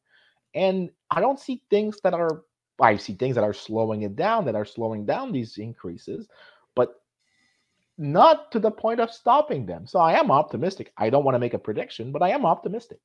And 0.56 0.90
i 1.12 1.22
don't 1.22 1.40
see 1.40 1.62
things 1.70 2.00
that 2.04 2.14
are 2.14 2.44
i 2.82 2.98
see 2.98 3.14
things 3.14 3.36
that 3.36 3.44
are 3.44 3.54
slowing 3.54 4.04
it 4.04 4.16
down 4.16 4.46
that 4.46 4.56
are 4.56 4.66
slowing 4.66 5.06
down 5.06 5.32
these 5.32 5.58
increases 5.58 6.28
but 6.76 7.02
not 7.98 8.52
to 8.52 8.60
the 8.60 8.72
point 8.72 9.00
of 9.00 9.12
stopping 9.12 9.66
them. 9.66 9.86
So 9.86 10.00
I 10.00 10.14
am 10.20 10.32
optimistic. 10.32 10.92
I 10.98 11.10
don't 11.10 11.24
want 11.24 11.36
to 11.36 11.40
make 11.40 11.54
a 11.54 11.60
prediction, 11.60 12.12
but 12.12 12.22
I 12.22 12.30
am 12.30 12.46
optimistic. 12.46 13.00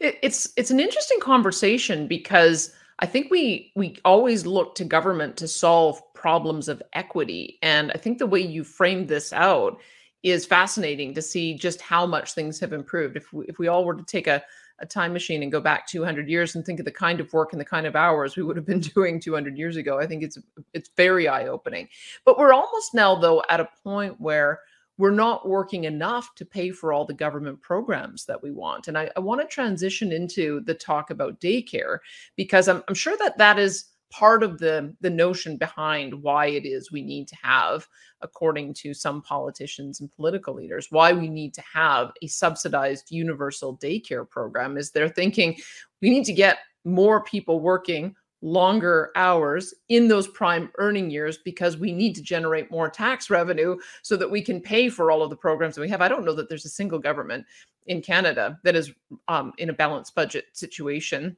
It's 0.00 0.52
it's 0.56 0.70
an 0.70 0.80
interesting 0.80 1.20
conversation 1.20 2.06
because 2.06 2.72
I 3.00 3.06
think 3.06 3.30
we 3.30 3.70
we 3.76 3.96
always 4.04 4.46
look 4.46 4.74
to 4.76 4.84
government 4.84 5.36
to 5.38 5.48
solve 5.48 6.00
problems 6.14 6.68
of 6.68 6.82
equity, 6.94 7.58
and 7.62 7.92
I 7.92 7.98
think 7.98 8.18
the 8.18 8.26
way 8.26 8.40
you 8.40 8.64
framed 8.64 9.08
this 9.08 9.32
out 9.32 9.78
is 10.22 10.46
fascinating 10.46 11.12
to 11.14 11.20
see 11.20 11.54
just 11.54 11.82
how 11.82 12.06
much 12.06 12.32
things 12.32 12.58
have 12.60 12.72
improved. 12.72 13.16
If 13.16 13.30
we, 13.30 13.44
if 13.46 13.58
we 13.58 13.68
all 13.68 13.84
were 13.84 13.94
to 13.94 14.04
take 14.04 14.26
a 14.26 14.42
a 14.80 14.86
time 14.86 15.12
machine 15.12 15.42
and 15.42 15.52
go 15.52 15.60
back 15.60 15.86
200 15.86 16.28
years 16.28 16.54
and 16.54 16.64
think 16.64 16.78
of 16.78 16.84
the 16.84 16.90
kind 16.90 17.20
of 17.20 17.32
work 17.32 17.52
and 17.52 17.60
the 17.60 17.64
kind 17.64 17.86
of 17.86 17.94
hours 17.94 18.36
we 18.36 18.42
would 18.42 18.56
have 18.56 18.66
been 18.66 18.80
doing 18.94 19.20
200 19.20 19.56
years 19.56 19.76
ago 19.76 19.98
i 19.98 20.06
think 20.06 20.22
it's 20.22 20.38
it's 20.72 20.90
very 20.96 21.28
eye 21.28 21.46
opening 21.46 21.88
but 22.24 22.38
we're 22.38 22.52
almost 22.52 22.94
now 22.94 23.14
though 23.14 23.42
at 23.48 23.60
a 23.60 23.68
point 23.82 24.20
where 24.20 24.60
we're 24.96 25.10
not 25.10 25.48
working 25.48 25.84
enough 25.84 26.34
to 26.36 26.44
pay 26.44 26.70
for 26.70 26.92
all 26.92 27.04
the 27.04 27.12
government 27.12 27.60
programs 27.60 28.26
that 28.26 28.40
we 28.40 28.52
want. 28.52 28.86
And 28.86 28.96
i, 28.96 29.10
I 29.16 29.20
want 29.20 29.40
to 29.40 29.46
transition 29.46 30.12
into 30.12 30.60
the 30.60 30.74
talk 30.74 31.10
about 31.10 31.40
daycare 31.40 31.98
because 32.36 32.68
I'm, 32.68 32.82
I'm 32.88 32.94
sure 32.94 33.16
that 33.18 33.38
that 33.38 33.58
is 33.58 33.86
part 34.14 34.44
of 34.44 34.58
the 34.58 34.94
the 35.00 35.10
notion 35.10 35.56
behind 35.56 36.14
why 36.22 36.46
it 36.46 36.64
is 36.64 36.92
we 36.92 37.02
need 37.02 37.26
to 37.26 37.36
have 37.42 37.88
according 38.20 38.72
to 38.72 38.94
some 38.94 39.20
politicians 39.20 40.00
and 40.00 40.12
political 40.14 40.54
leaders 40.54 40.86
why 40.90 41.12
we 41.12 41.28
need 41.28 41.52
to 41.52 41.62
have 41.62 42.12
a 42.22 42.26
subsidized 42.28 43.10
universal 43.10 43.76
daycare 43.78 44.28
program 44.28 44.76
is 44.76 44.92
they're 44.92 45.08
thinking 45.08 45.56
we 46.00 46.10
need 46.10 46.24
to 46.24 46.32
get 46.32 46.58
more 46.84 47.24
people 47.24 47.58
working 47.58 48.14
longer 48.40 49.10
hours 49.16 49.74
in 49.88 50.06
those 50.06 50.28
prime 50.28 50.70
earning 50.78 51.10
years 51.10 51.38
because 51.38 51.78
we 51.78 51.90
need 51.90 52.14
to 52.14 52.22
generate 52.22 52.70
more 52.70 52.90
tax 52.90 53.30
revenue 53.30 53.76
so 54.02 54.16
that 54.16 54.30
we 54.30 54.42
can 54.42 54.60
pay 54.60 54.88
for 54.90 55.10
all 55.10 55.22
of 55.22 55.30
the 55.30 55.36
programs 55.36 55.74
that 55.74 55.80
we 55.80 55.88
have. 55.88 56.02
I 56.02 56.08
don't 56.08 56.26
know 56.26 56.34
that 56.34 56.50
there's 56.50 56.66
a 56.66 56.68
single 56.68 56.98
government 56.98 57.46
in 57.86 58.02
Canada 58.02 58.60
that 58.62 58.76
is 58.76 58.92
um, 59.28 59.54
in 59.56 59.70
a 59.70 59.72
balanced 59.72 60.14
budget 60.14 60.44
situation 60.52 61.34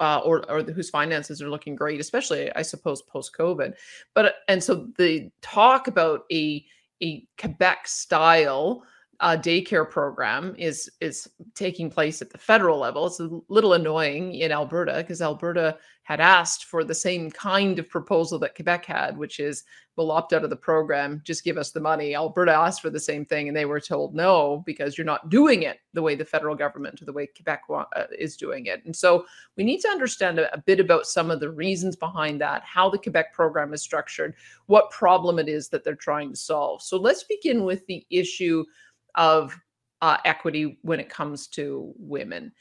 uh, 0.00 0.20
or 0.24 0.48
or 0.50 0.62
whose 0.62 0.90
finances 0.90 1.40
are 1.42 1.50
looking 1.50 1.76
great, 1.76 2.00
especially 2.00 2.52
I 2.54 2.62
suppose 2.62 3.02
post 3.02 3.32
COVID. 3.38 3.74
But 4.14 4.36
and 4.48 4.62
so 4.62 4.88
the 4.98 5.30
talk 5.42 5.88
about 5.88 6.24
a 6.32 6.64
a 7.02 7.26
Quebec 7.38 7.86
style 7.86 8.84
uh, 9.24 9.38
daycare 9.38 9.88
program 9.88 10.54
is 10.58 10.90
is 11.00 11.26
taking 11.54 11.88
place 11.88 12.20
at 12.20 12.28
the 12.28 12.36
federal 12.36 12.78
level. 12.78 13.06
It's 13.06 13.20
a 13.20 13.30
little 13.48 13.72
annoying 13.72 14.34
in 14.34 14.52
Alberta 14.52 14.96
because 14.98 15.22
Alberta 15.22 15.78
had 16.02 16.20
asked 16.20 16.66
for 16.66 16.84
the 16.84 16.94
same 16.94 17.30
kind 17.30 17.78
of 17.78 17.88
proposal 17.88 18.38
that 18.38 18.54
Quebec 18.54 18.84
had, 18.84 19.16
which 19.16 19.40
is 19.40 19.64
we'll 19.96 20.10
opt 20.10 20.34
out 20.34 20.44
of 20.44 20.50
the 20.50 20.56
program, 20.56 21.22
just 21.24 21.42
give 21.42 21.56
us 21.56 21.70
the 21.70 21.80
money. 21.80 22.14
Alberta 22.14 22.52
asked 22.52 22.82
for 22.82 22.90
the 22.90 23.00
same 23.00 23.24
thing, 23.24 23.48
and 23.48 23.56
they 23.56 23.64
were 23.64 23.80
told 23.80 24.14
no 24.14 24.62
because 24.66 24.98
you're 24.98 25.06
not 25.06 25.30
doing 25.30 25.62
it 25.62 25.78
the 25.94 26.02
way 26.02 26.14
the 26.14 26.24
federal 26.24 26.54
government 26.54 27.00
or 27.00 27.06
the 27.06 27.12
way 27.12 27.26
Quebec 27.26 27.62
uh, 27.70 27.84
is 28.18 28.36
doing 28.36 28.66
it. 28.66 28.84
And 28.84 28.94
so 28.94 29.24
we 29.56 29.64
need 29.64 29.80
to 29.80 29.88
understand 29.88 30.38
a, 30.38 30.52
a 30.52 30.58
bit 30.58 30.80
about 30.80 31.06
some 31.06 31.30
of 31.30 31.40
the 31.40 31.50
reasons 31.50 31.96
behind 31.96 32.38
that, 32.42 32.62
how 32.64 32.90
the 32.90 32.98
Quebec 32.98 33.32
program 33.32 33.72
is 33.72 33.80
structured, 33.80 34.34
what 34.66 34.90
problem 34.90 35.38
it 35.38 35.48
is 35.48 35.70
that 35.70 35.82
they're 35.82 35.94
trying 35.94 36.30
to 36.30 36.36
solve. 36.36 36.82
So 36.82 36.98
let's 36.98 37.24
begin 37.24 37.64
with 37.64 37.86
the 37.86 38.04
issue 38.10 38.64
of 39.14 39.58
uh, 40.02 40.18
equity 40.24 40.78
when 40.82 41.00
it 41.00 41.08
comes 41.08 41.46
to 41.48 41.92
women. 41.98 42.52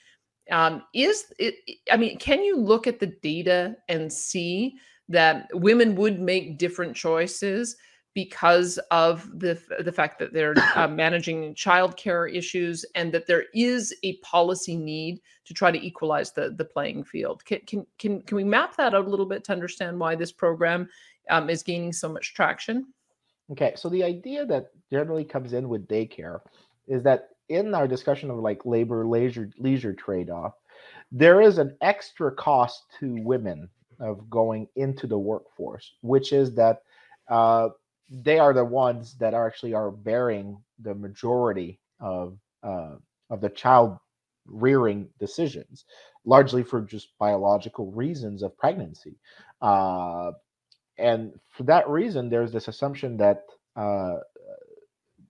Um, 0.51 0.83
is 0.93 1.25
it, 1.39 1.55
I 1.91 1.97
mean, 1.97 2.17
can 2.17 2.43
you 2.43 2.57
look 2.57 2.87
at 2.87 2.99
the 2.99 3.15
data 3.21 3.75
and 3.89 4.11
see 4.11 4.77
that 5.09 5.47
women 5.53 5.95
would 5.95 6.19
make 6.19 6.57
different 6.57 6.95
choices 6.95 7.75
because 8.13 8.77
of 8.91 9.27
the 9.39 9.59
the 9.79 9.91
fact 9.91 10.19
that 10.19 10.33
they're 10.33 10.55
uh, 10.75 10.87
managing 10.87 11.53
childcare 11.55 12.33
issues 12.33 12.85
and 12.95 13.11
that 13.11 13.27
there 13.27 13.45
is 13.53 13.93
a 14.03 14.17
policy 14.17 14.75
need 14.75 15.19
to 15.45 15.53
try 15.53 15.71
to 15.71 15.85
equalize 15.85 16.31
the 16.31 16.51
the 16.57 16.65
playing 16.65 17.03
field. 17.03 17.43
Can 17.45 17.59
can 17.65 17.85
can, 17.97 18.21
can 18.21 18.37
we 18.37 18.43
map 18.43 18.75
that 18.77 18.93
out 18.93 19.05
a 19.05 19.09
little 19.09 19.25
bit 19.25 19.43
to 19.45 19.51
understand 19.51 19.99
why 19.99 20.15
this 20.15 20.31
program 20.31 20.87
um, 21.29 21.49
is 21.49 21.63
gaining 21.63 21.93
so 21.93 22.09
much 22.09 22.33
traction? 22.33 22.87
Okay, 23.53 23.73
so 23.75 23.87
the 23.87 24.03
idea 24.03 24.47
that 24.47 24.71
generally 24.89 25.23
comes 25.23 25.53
in 25.53 25.69
with 25.69 25.87
daycare 25.87 26.39
is 26.87 27.03
that 27.03 27.29
in 27.49 27.75
our 27.75 27.87
discussion 27.87 28.31
of 28.31 28.39
like 28.39 28.65
labor 28.65 29.05
leisure 29.05 29.51
leisure 29.59 29.93
trade-off, 29.93 30.53
there 31.11 31.39
is 31.39 31.59
an 31.59 31.77
extra 31.81 32.31
cost 32.31 32.83
to 32.99 33.15
women 33.21 33.69
of 33.99 34.27
going 34.27 34.67
into 34.75 35.05
the 35.05 35.17
workforce, 35.17 35.93
which 36.01 36.33
is 36.33 36.55
that 36.55 36.81
uh, 37.29 37.69
they 38.09 38.39
are 38.39 38.53
the 38.53 38.65
ones 38.65 39.15
that 39.19 39.35
are 39.35 39.45
actually 39.45 39.75
are 39.75 39.91
bearing 39.91 40.57
the 40.79 40.95
majority 40.95 41.79
of 41.99 42.39
uh, 42.63 42.95
of 43.29 43.39
the 43.39 43.49
child 43.49 43.97
rearing 44.47 45.07
decisions, 45.19 45.85
largely 46.25 46.63
for 46.63 46.81
just 46.81 47.09
biological 47.19 47.91
reasons 47.91 48.41
of 48.41 48.57
pregnancy. 48.57 49.15
Uh, 49.61 50.31
and 50.97 51.33
for 51.49 51.63
that 51.63 51.89
reason, 51.89 52.29
there's 52.29 52.51
this 52.51 52.67
assumption 52.67 53.17
that 53.17 53.43
uh, 53.75 54.15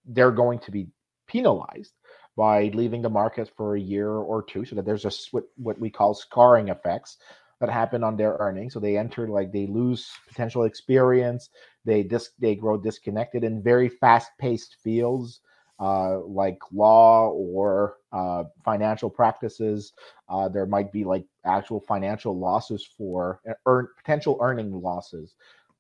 they're 0.05 0.31
going 0.31 0.59
to 0.59 0.71
be 0.71 0.87
penalized 1.27 1.93
by 2.35 2.71
leaving 2.73 3.01
the 3.01 3.09
market 3.09 3.49
for 3.55 3.75
a 3.75 3.79
year 3.79 4.09
or 4.09 4.43
two, 4.43 4.65
so 4.65 4.75
that 4.75 4.85
there's 4.85 5.05
a 5.05 5.11
what 5.57 5.79
we 5.79 5.89
call 5.89 6.13
scarring 6.13 6.69
effects 6.69 7.17
that 7.59 7.69
happen 7.69 8.03
on 8.03 8.17
their 8.17 8.35
earnings. 8.39 8.73
So 8.73 8.79
they 8.79 8.97
enter 8.97 9.27
like 9.27 9.51
they 9.51 9.67
lose 9.67 10.09
potential 10.27 10.63
experience, 10.63 11.49
they 11.85 12.03
dis- 12.03 12.31
they 12.39 12.55
grow 12.55 12.77
disconnected 12.77 13.43
in 13.43 13.63
very 13.63 13.87
fast-paced 13.87 14.77
fields 14.83 15.41
uh, 15.79 16.19
like 16.19 16.59
law 16.71 17.29
or 17.29 17.97
uh, 18.11 18.43
financial 18.63 19.09
practices. 19.09 19.93
Uh, 20.29 20.47
there 20.47 20.65
might 20.65 20.91
be 20.91 21.03
like 21.03 21.25
actual 21.45 21.79
financial 21.81 22.37
losses 22.37 22.87
for 22.97 23.41
earn 23.65 23.87
potential 23.97 24.37
earning 24.41 24.71
losses 24.71 25.35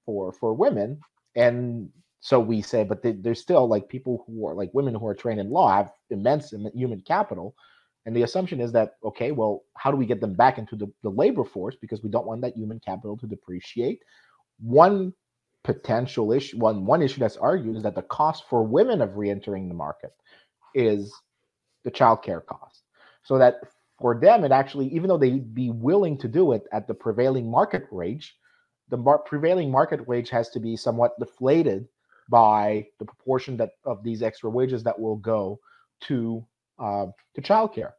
for 0.05 0.31
for 0.31 0.53
women, 0.53 0.99
and 1.35 1.89
so 2.23 2.39
we 2.39 2.61
say, 2.61 2.85
but 2.85 3.03
they, 3.03 3.11
there's 3.11 3.41
still 3.41 3.67
like 3.67 3.89
people 3.89 4.23
who 4.25 4.47
are 4.47 4.55
like 4.55 4.73
women 4.73 4.95
who 4.95 5.05
are 5.07 5.13
trained 5.13 5.41
in 5.41 5.49
law 5.49 5.75
have 5.75 5.91
immense 6.09 6.53
human 6.73 7.01
capital. 7.01 7.53
And 8.05 8.15
the 8.15 8.23
assumption 8.23 8.61
is 8.61 8.71
that, 8.71 8.95
okay, 9.03 9.31
well, 9.31 9.63
how 9.77 9.91
do 9.91 9.97
we 9.97 10.05
get 10.05 10.21
them 10.21 10.33
back 10.33 10.57
into 10.57 10.77
the, 10.77 10.87
the 11.03 11.09
labor 11.09 11.43
force? 11.43 11.75
Because 11.79 12.01
we 12.01 12.09
don't 12.09 12.25
want 12.25 12.39
that 12.41 12.55
human 12.55 12.79
capital 12.79 13.17
to 13.17 13.27
depreciate. 13.27 13.99
One 14.61 15.13
potential 15.63 16.31
issue, 16.31 16.57
one, 16.57 16.85
one 16.85 17.01
issue 17.01 17.19
that's 17.19 17.37
argued 17.37 17.77
is 17.77 17.83
that 17.83 17.95
the 17.95 18.01
cost 18.03 18.43
for 18.49 18.63
women 18.63 19.01
of 19.01 19.17
re-entering 19.17 19.67
the 19.67 19.75
market 19.75 20.13
is 20.75 21.13
the 21.83 21.91
childcare 21.91 22.45
cost. 22.45 22.83
so 23.23 23.37
that 23.37 23.55
for 23.99 24.19
them, 24.19 24.43
it 24.43 24.51
actually, 24.51 24.87
even 24.87 25.07
though 25.07 25.17
they'd 25.17 25.53
be 25.53 25.69
willing 25.69 26.17
to 26.17 26.27
do 26.27 26.51
it 26.51 26.63
at 26.73 26.87
the 26.87 26.93
prevailing 26.93 27.49
market 27.49 27.91
wage, 27.91 28.35
the 28.89 28.97
mar- 28.97 29.19
prevailing 29.19 29.71
market 29.71 30.05
wage 30.07 30.29
has 30.29 30.49
to 30.49 30.59
be 30.59 30.75
somewhat 30.75 31.17
deflated 31.19 31.87
by 32.29 32.85
the 32.99 33.05
proportion 33.05 33.55
that 33.57 33.71
of 33.85 34.03
these 34.03 34.21
extra 34.21 34.49
wages 34.49 34.83
that 34.83 34.99
will 34.99 35.15
go 35.17 35.59
to 36.01 36.45
uh, 36.79 37.05
to 37.35 37.41
childcare. 37.41 37.93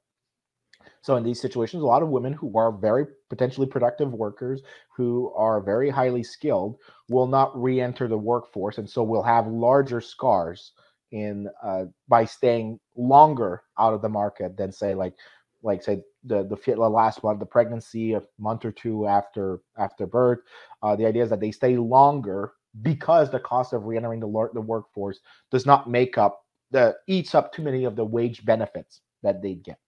So 1.02 1.16
in 1.16 1.22
these 1.22 1.40
situations, 1.40 1.82
a 1.82 1.86
lot 1.86 2.02
of 2.02 2.08
women 2.08 2.32
who 2.32 2.56
are 2.56 2.72
very 2.72 3.06
potentially 3.28 3.66
productive 3.66 4.12
workers, 4.12 4.62
who 4.96 5.32
are 5.36 5.60
very 5.60 5.90
highly 5.90 6.22
skilled, 6.22 6.78
will 7.08 7.26
not 7.26 7.60
re-enter 7.60 8.08
the 8.08 8.18
workforce, 8.18 8.78
and 8.78 8.88
so 8.88 9.02
will 9.02 9.22
have 9.22 9.46
larger 9.46 10.00
scars 10.00 10.72
in 11.12 11.48
uh, 11.62 11.84
by 12.08 12.24
staying 12.24 12.80
longer 12.96 13.62
out 13.78 13.94
of 13.94 14.02
the 14.02 14.08
market 14.08 14.56
than 14.56 14.72
say 14.72 14.94
like 14.94 15.14
like 15.62 15.82
say 15.82 16.02
the 16.24 16.44
the, 16.44 16.76
last 16.76 17.22
one 17.22 17.38
the 17.38 17.46
pregnancy 17.46 18.14
a 18.14 18.22
month 18.38 18.64
or 18.64 18.72
two 18.72 19.06
after 19.06 19.60
after 19.78 20.06
birth. 20.06 20.40
Uh, 20.82 20.96
the 20.96 21.06
idea 21.06 21.22
is 21.22 21.30
that 21.30 21.40
they 21.40 21.52
stay 21.52 21.76
longer 21.76 22.52
because 22.82 23.30
the 23.30 23.38
cost 23.38 23.72
of 23.72 23.84
re-entering 23.84 24.20
the, 24.20 24.50
the 24.54 24.60
workforce 24.60 25.20
does 25.50 25.64
not 25.64 25.88
make 25.88 26.18
up 26.18 26.44
the 26.70 26.96
eats 27.06 27.34
up 27.34 27.52
too 27.52 27.62
many 27.62 27.84
of 27.84 27.94
the 27.94 28.04
wage 28.04 28.44
benefits 28.44 29.00
that 29.22 29.40
they 29.40 29.54
get 29.54 29.78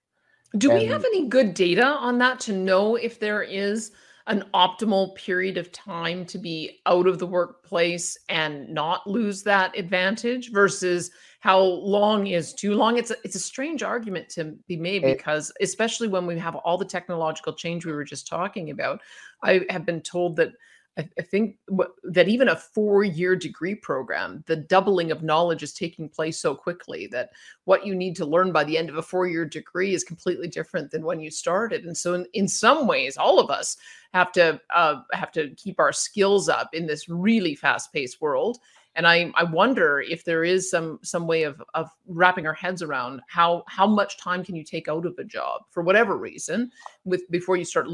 do 0.58 0.70
and, 0.70 0.80
we 0.80 0.86
have 0.86 1.04
any 1.04 1.28
good 1.28 1.54
data 1.54 1.84
on 1.84 2.18
that 2.18 2.40
to 2.40 2.52
know 2.52 2.96
if 2.96 3.18
there 3.18 3.42
is 3.42 3.92
an 4.28 4.44
optimal 4.54 5.14
period 5.14 5.56
of 5.56 5.70
time 5.70 6.24
to 6.26 6.38
be 6.38 6.80
out 6.86 7.06
of 7.06 7.18
the 7.18 7.26
workplace 7.26 8.18
and 8.28 8.68
not 8.68 9.06
lose 9.06 9.42
that 9.44 9.76
advantage 9.78 10.50
versus 10.50 11.12
how 11.40 11.60
long 11.60 12.26
is 12.26 12.52
too 12.52 12.74
long? 12.74 12.98
It's 12.98 13.12
a, 13.12 13.16
it's 13.22 13.36
a 13.36 13.40
strange 13.40 13.84
argument 13.84 14.28
to 14.30 14.56
be 14.66 14.76
made 14.76 15.02
because 15.02 15.52
especially 15.60 16.08
when 16.08 16.26
we 16.26 16.36
have 16.38 16.56
all 16.56 16.76
the 16.76 16.84
technological 16.84 17.52
change 17.52 17.86
we 17.86 17.92
were 17.92 18.04
just 18.04 18.26
talking 18.26 18.70
about 18.70 19.00
i 19.42 19.64
have 19.70 19.86
been 19.86 20.00
told 20.00 20.36
that 20.36 20.52
I, 20.98 21.08
I 21.18 21.22
think 21.22 21.56
w- 21.68 21.92
that 22.04 22.28
even 22.28 22.48
a 22.48 22.56
four 22.56 23.04
year 23.04 23.36
degree 23.36 23.74
program, 23.74 24.42
the 24.46 24.56
doubling 24.56 25.10
of 25.10 25.22
knowledge 25.22 25.62
is 25.62 25.72
taking 25.72 26.08
place 26.08 26.38
so 26.38 26.54
quickly 26.54 27.06
that 27.08 27.30
what 27.64 27.86
you 27.86 27.94
need 27.94 28.16
to 28.16 28.26
learn 28.26 28.52
by 28.52 28.64
the 28.64 28.78
end 28.78 28.88
of 28.88 28.96
a 28.96 29.02
four 29.02 29.26
year 29.26 29.44
degree 29.44 29.94
is 29.94 30.04
completely 30.04 30.48
different 30.48 30.90
than 30.90 31.04
when 31.04 31.20
you 31.20 31.30
started. 31.30 31.84
And 31.84 31.96
so, 31.96 32.14
in, 32.14 32.26
in 32.32 32.48
some 32.48 32.86
ways, 32.86 33.16
all 33.16 33.38
of 33.38 33.50
us 33.50 33.76
have 34.14 34.32
to 34.32 34.60
uh, 34.74 35.02
have 35.12 35.32
to 35.32 35.50
keep 35.50 35.78
our 35.78 35.92
skills 35.92 36.48
up 36.48 36.70
in 36.72 36.86
this 36.86 37.08
really 37.08 37.54
fast 37.54 37.92
paced 37.92 38.20
world 38.20 38.58
and 38.96 39.06
I 39.06 39.30
I 39.34 39.44
wonder 39.44 40.00
if 40.00 40.24
there 40.24 40.42
is 40.42 40.68
some 40.70 40.98
some 41.02 41.26
way 41.26 41.44
of 41.44 41.62
of 41.74 41.88
wrapping 42.06 42.46
our 42.46 42.54
heads 42.54 42.82
around 42.82 43.20
how 43.28 43.62
how 43.68 43.86
much 43.86 44.18
time 44.18 44.42
can 44.42 44.56
you 44.56 44.64
take 44.64 44.88
out 44.88 45.06
of 45.06 45.16
a 45.18 45.24
job 45.24 45.62
for 45.70 45.82
whatever 45.82 46.16
reason 46.16 46.70
with 47.04 47.30
before 47.30 47.56
you 47.56 47.64
start 47.64 47.86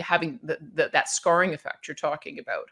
having 0.00 0.40
the, 0.42 0.58
the, 0.74 0.90
that 0.92 1.08
scarring 1.08 1.54
effect 1.54 1.86
you're 1.86 1.94
talking 1.94 2.38
about. 2.40 2.70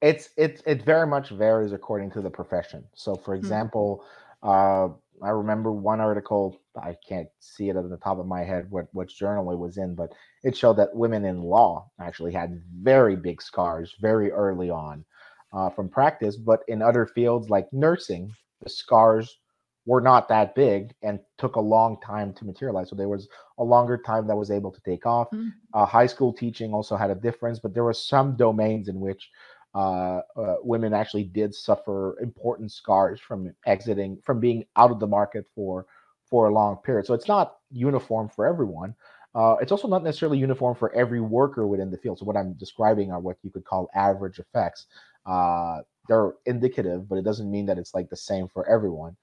It's 0.00 0.30
it 0.36 0.62
it 0.66 0.82
very 0.82 1.06
much 1.06 1.28
varies 1.30 1.72
according 1.72 2.10
to 2.12 2.22
the 2.22 2.30
profession. 2.30 2.84
So, 2.94 3.14
for 3.14 3.36
hmm. 3.36 3.40
example, 3.40 4.04
mm-hmm. 4.42 4.94
uh, 4.94 5.26
I 5.26 5.30
remember 5.30 5.72
one 5.72 6.00
article. 6.00 6.60
I 6.80 6.96
can't 7.06 7.28
see 7.40 7.68
it 7.68 7.76
at 7.76 7.88
the 7.88 7.96
top 7.98 8.18
of 8.18 8.26
my 8.26 8.42
head 8.42 8.66
what 8.70 8.86
which 8.92 9.18
journal 9.18 9.50
it 9.52 9.58
was 9.58 9.76
in, 9.76 9.94
but 9.94 10.12
it 10.44 10.56
showed 10.56 10.76
that 10.78 10.94
women 10.94 11.24
in 11.24 11.42
law 11.42 11.90
actually 12.00 12.32
had 12.32 12.62
very 12.80 13.16
big 13.16 13.42
scars 13.42 13.94
very 14.00 14.30
early 14.30 14.70
on 14.70 15.04
uh, 15.52 15.70
from 15.70 15.88
practice. 15.88 16.36
But 16.36 16.60
in 16.68 16.82
other 16.82 17.06
fields 17.06 17.50
like 17.50 17.72
nursing, 17.72 18.32
the 18.62 18.70
scars 18.70 19.38
were 19.86 20.00
not 20.02 20.28
that 20.28 20.54
big 20.54 20.94
and 21.02 21.18
took 21.38 21.56
a 21.56 21.60
long 21.60 21.98
time 22.00 22.34
to 22.34 22.44
materialize. 22.44 22.90
So 22.90 22.96
there 22.96 23.08
was 23.08 23.26
a 23.58 23.64
longer 23.64 23.96
time 23.96 24.26
that 24.26 24.36
was 24.36 24.50
able 24.50 24.70
to 24.70 24.80
take 24.82 25.06
off. 25.06 25.28
Mm-hmm. 25.30 25.48
Uh, 25.72 25.86
high 25.86 26.06
school 26.06 26.32
teaching 26.32 26.74
also 26.74 26.94
had 26.94 27.10
a 27.10 27.14
difference, 27.14 27.58
but 27.58 27.72
there 27.72 27.84
were 27.84 27.94
some 27.94 28.36
domains 28.36 28.88
in 28.88 29.00
which 29.00 29.30
uh, 29.74 30.20
uh, 30.36 30.56
women 30.62 30.92
actually 30.92 31.24
did 31.24 31.54
suffer 31.54 32.18
important 32.20 32.70
scars 32.70 33.18
from 33.20 33.54
exiting, 33.66 34.18
from 34.24 34.40
being 34.40 34.64
out 34.76 34.90
of 34.90 35.00
the 35.00 35.06
market 35.06 35.46
for 35.54 35.86
for 36.28 36.48
a 36.48 36.52
long 36.52 36.76
period. 36.76 37.06
So 37.06 37.14
it's 37.14 37.28
not 37.28 37.56
uniform 37.70 38.28
for 38.28 38.46
everyone. 38.46 38.94
Uh, 39.34 39.56
it's 39.60 39.72
also 39.72 39.88
not 39.88 40.02
necessarily 40.02 40.36
uniform 40.36 40.74
for 40.74 40.92
every 40.94 41.20
worker 41.20 41.66
within 41.66 41.90
the 41.90 41.96
field. 41.96 42.18
So 42.18 42.26
what 42.26 42.36
I'm 42.36 42.54
describing 42.54 43.12
are 43.12 43.20
what 43.20 43.36
you 43.42 43.50
could 43.50 43.64
call 43.64 43.88
average 43.94 44.38
effects. 44.38 44.86
Uh, 45.28 45.82
they're 46.08 46.32
indicative, 46.46 47.08
but 47.08 47.18
it 47.18 47.24
doesn't 47.24 47.50
mean 47.50 47.66
that 47.66 47.78
it's 47.78 47.94
like 47.94 48.08
the 48.08 48.16
same 48.16 48.48
for 48.48 48.68
everyone. 48.68 49.16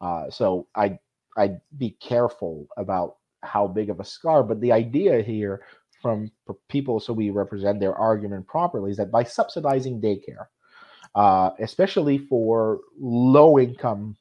Uh, 0.00 0.28
so 0.28 0.66
I 0.74 0.98
I'd 1.36 1.60
be 1.78 1.90
careful 2.00 2.66
about 2.76 3.16
how 3.42 3.66
big 3.66 3.90
of 3.90 4.00
a 4.00 4.04
scar. 4.04 4.42
But 4.42 4.60
the 4.60 4.72
idea 4.72 5.22
here 5.22 5.62
from 6.00 6.30
people, 6.68 6.98
so 6.98 7.12
we 7.12 7.30
represent 7.30 7.78
their 7.78 7.94
argument 7.94 8.46
properly, 8.46 8.90
is 8.90 8.96
that 8.96 9.12
by 9.12 9.22
subsidizing 9.22 10.00
daycare, 10.00 10.46
uh, 11.14 11.50
especially 11.60 12.18
for 12.18 12.80
low 12.98 13.58
income 13.58 14.16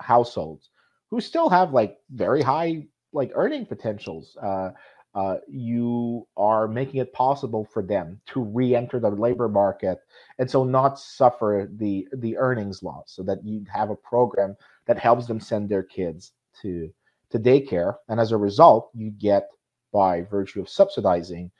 households 0.00 0.70
who 1.10 1.20
still 1.20 1.48
have 1.48 1.72
like 1.72 1.98
very 2.10 2.42
high 2.42 2.84
like 3.12 3.30
earning 3.36 3.64
potentials, 3.64 4.36
uh, 4.42 4.70
uh, 5.14 5.36
you 5.48 6.26
are 6.36 6.66
making 6.66 7.00
it 7.00 7.12
possible 7.12 7.64
for 7.64 7.82
them 7.82 8.20
to 8.26 8.42
re-enter 8.42 8.98
the 8.98 9.10
labor 9.10 9.48
market 9.48 9.98
and 10.38 10.50
so 10.50 10.64
not 10.64 10.98
suffer 10.98 11.68
the 11.76 12.06
the 12.18 12.36
earnings 12.36 12.82
loss 12.82 13.04
so 13.14 13.22
that 13.22 13.38
you 13.44 13.64
have 13.72 13.90
a 13.90 13.96
program 13.96 14.56
that 14.86 14.98
helps 14.98 15.26
them 15.26 15.38
send 15.38 15.68
their 15.68 15.82
kids 15.84 16.32
to 16.60 16.92
to 17.30 17.38
daycare. 17.38 17.94
And 18.08 18.18
as 18.20 18.32
a 18.32 18.36
result 18.36 18.90
you 18.94 19.10
get 19.10 19.48
by 19.92 20.22
virtue 20.22 20.60
of 20.60 20.68
subsidizing 20.68 21.50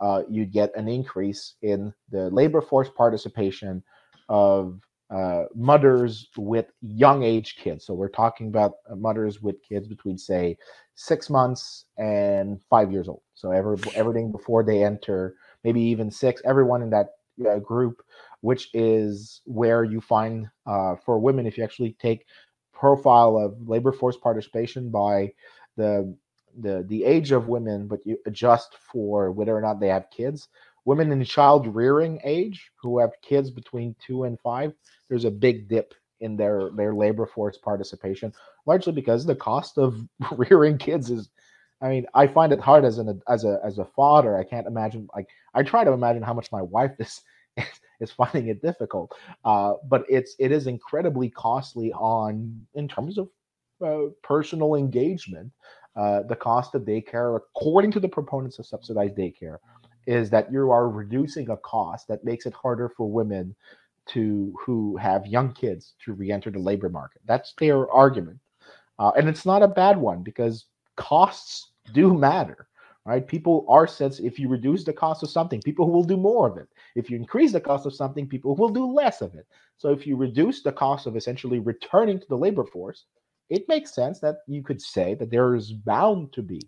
uh, 0.00 0.22
you 0.28 0.46
get 0.46 0.74
an 0.76 0.88
increase 0.88 1.54
in 1.62 1.92
the 2.10 2.30
labor 2.30 2.60
force 2.60 2.88
participation 2.88 3.82
of 4.28 4.80
uh, 5.10 5.44
mothers 5.54 6.28
with 6.36 6.66
young 6.82 7.22
age 7.22 7.56
kids. 7.56 7.84
So 7.84 7.94
we're 7.94 8.08
talking 8.08 8.48
about 8.48 8.74
uh, 8.90 8.94
mothers 8.94 9.42
with 9.42 9.56
kids 9.62 9.88
between, 9.88 10.18
say, 10.18 10.56
six 10.94 11.28
months 11.28 11.86
and 11.98 12.60
five 12.70 12.92
years 12.92 13.08
old. 13.08 13.22
So 13.34 13.50
every, 13.50 13.76
everything 13.94 14.30
before 14.30 14.62
they 14.62 14.84
enter, 14.84 15.34
maybe 15.64 15.80
even 15.80 16.10
six, 16.10 16.42
everyone 16.44 16.82
in 16.82 16.90
that 16.90 17.08
uh, 17.48 17.58
group, 17.58 18.02
which 18.40 18.68
is 18.74 19.40
where 19.44 19.84
you 19.84 20.00
find 20.00 20.48
uh, 20.66 20.94
for 21.04 21.18
women, 21.18 21.46
if 21.46 21.58
you 21.58 21.64
actually 21.64 21.96
take 22.00 22.26
profile 22.72 23.36
of 23.36 23.68
labor 23.68 23.92
force 23.92 24.16
participation 24.16 24.90
by 24.90 25.32
the 25.76 26.14
the 26.58 26.84
the 26.88 27.04
age 27.04 27.30
of 27.30 27.48
women, 27.48 27.86
but 27.86 28.00
you 28.04 28.18
adjust 28.26 28.76
for 28.92 29.30
whether 29.30 29.56
or 29.56 29.60
not 29.60 29.80
they 29.80 29.88
have 29.88 30.10
kids. 30.10 30.48
Women 30.84 31.12
in 31.12 31.24
child 31.24 31.66
rearing 31.74 32.20
age 32.24 32.70
who 32.80 32.98
have 32.98 33.10
kids 33.22 33.50
between 33.50 33.94
two 34.04 34.24
and 34.24 34.38
five, 34.40 34.72
there's 35.08 35.24
a 35.24 35.30
big 35.30 35.68
dip 35.68 35.94
in 36.20 36.36
their 36.36 36.70
their 36.70 36.94
labor 36.94 37.26
force 37.26 37.58
participation, 37.58 38.32
largely 38.66 38.92
because 38.92 39.24
the 39.24 39.34
cost 39.34 39.78
of 39.78 40.06
rearing 40.32 40.78
kids 40.78 41.10
is. 41.10 41.30
I 41.82 41.88
mean, 41.88 42.04
I 42.12 42.26
find 42.26 42.52
it 42.52 42.60
hard 42.60 42.84
as 42.84 42.98
an 42.98 43.22
as 43.26 43.44
a 43.44 43.58
as 43.64 43.78
a 43.78 43.86
father. 43.86 44.36
I 44.36 44.44
can't 44.44 44.66
imagine 44.66 45.08
like 45.14 45.28
I 45.54 45.62
try 45.62 45.82
to 45.82 45.92
imagine 45.92 46.22
how 46.22 46.34
much 46.34 46.52
my 46.52 46.60
wife 46.60 46.92
is 46.98 47.22
is 48.00 48.10
finding 48.10 48.48
it 48.48 48.62
difficult. 48.62 49.16
Uh, 49.44 49.74
but 49.88 50.04
it's 50.08 50.34
it 50.38 50.52
is 50.52 50.66
incredibly 50.66 51.30
costly 51.30 51.92
on 51.92 52.66
in 52.74 52.86
terms 52.86 53.18
of 53.18 53.28
uh, 53.84 54.10
personal 54.22 54.74
engagement. 54.74 55.50
Uh, 55.96 56.22
the 56.22 56.36
cost 56.36 56.74
of 56.74 56.82
daycare, 56.82 57.36
according 57.36 57.90
to 57.90 57.98
the 57.98 58.08
proponents 58.08 58.58
of 58.58 58.66
subsidized 58.66 59.16
daycare, 59.16 59.58
is 60.06 60.30
that 60.30 60.52
you 60.52 60.70
are 60.70 60.88
reducing 60.88 61.50
a 61.50 61.56
cost 61.58 62.08
that 62.08 62.24
makes 62.24 62.46
it 62.46 62.54
harder 62.54 62.88
for 62.88 63.10
women 63.10 63.54
to 64.06 64.54
who 64.64 64.96
have 64.96 65.26
young 65.26 65.52
kids 65.52 65.94
to 66.04 66.12
re-enter 66.12 66.50
the 66.50 66.58
labor 66.58 66.88
market. 66.88 67.22
That's 67.26 67.54
their 67.58 67.90
argument, 67.90 68.38
uh, 68.98 69.12
and 69.16 69.28
it's 69.28 69.46
not 69.46 69.62
a 69.62 69.68
bad 69.68 69.96
one 69.96 70.22
because 70.22 70.66
costs 70.96 71.72
do 71.92 72.14
matter, 72.14 72.68
right? 73.04 73.26
People 73.26 73.64
are 73.68 73.86
sense 73.86 74.18
if 74.18 74.38
you 74.38 74.48
reduce 74.48 74.84
the 74.84 74.92
cost 74.92 75.22
of 75.22 75.30
something, 75.30 75.60
people 75.62 75.90
will 75.90 76.04
do 76.04 76.16
more 76.16 76.48
of 76.48 76.56
it. 76.56 76.68
If 76.96 77.10
you 77.10 77.16
increase 77.16 77.52
the 77.52 77.60
cost 77.60 77.86
of 77.86 77.94
something, 77.94 78.26
people 78.26 78.56
will 78.56 78.68
do 78.68 78.86
less 78.86 79.20
of 79.20 79.34
it. 79.34 79.46
So 79.76 79.90
if 79.90 80.06
you 80.06 80.16
reduce 80.16 80.62
the 80.62 80.72
cost 80.72 81.06
of 81.06 81.16
essentially 81.16 81.58
returning 81.58 82.20
to 82.20 82.26
the 82.28 82.36
labor 82.36 82.64
force, 82.64 83.04
it 83.48 83.68
makes 83.68 83.94
sense 83.94 84.20
that 84.20 84.38
you 84.46 84.62
could 84.62 84.80
say 84.80 85.14
that 85.14 85.30
there 85.30 85.54
is 85.54 85.72
bound 85.72 86.32
to 86.34 86.42
be 86.42 86.60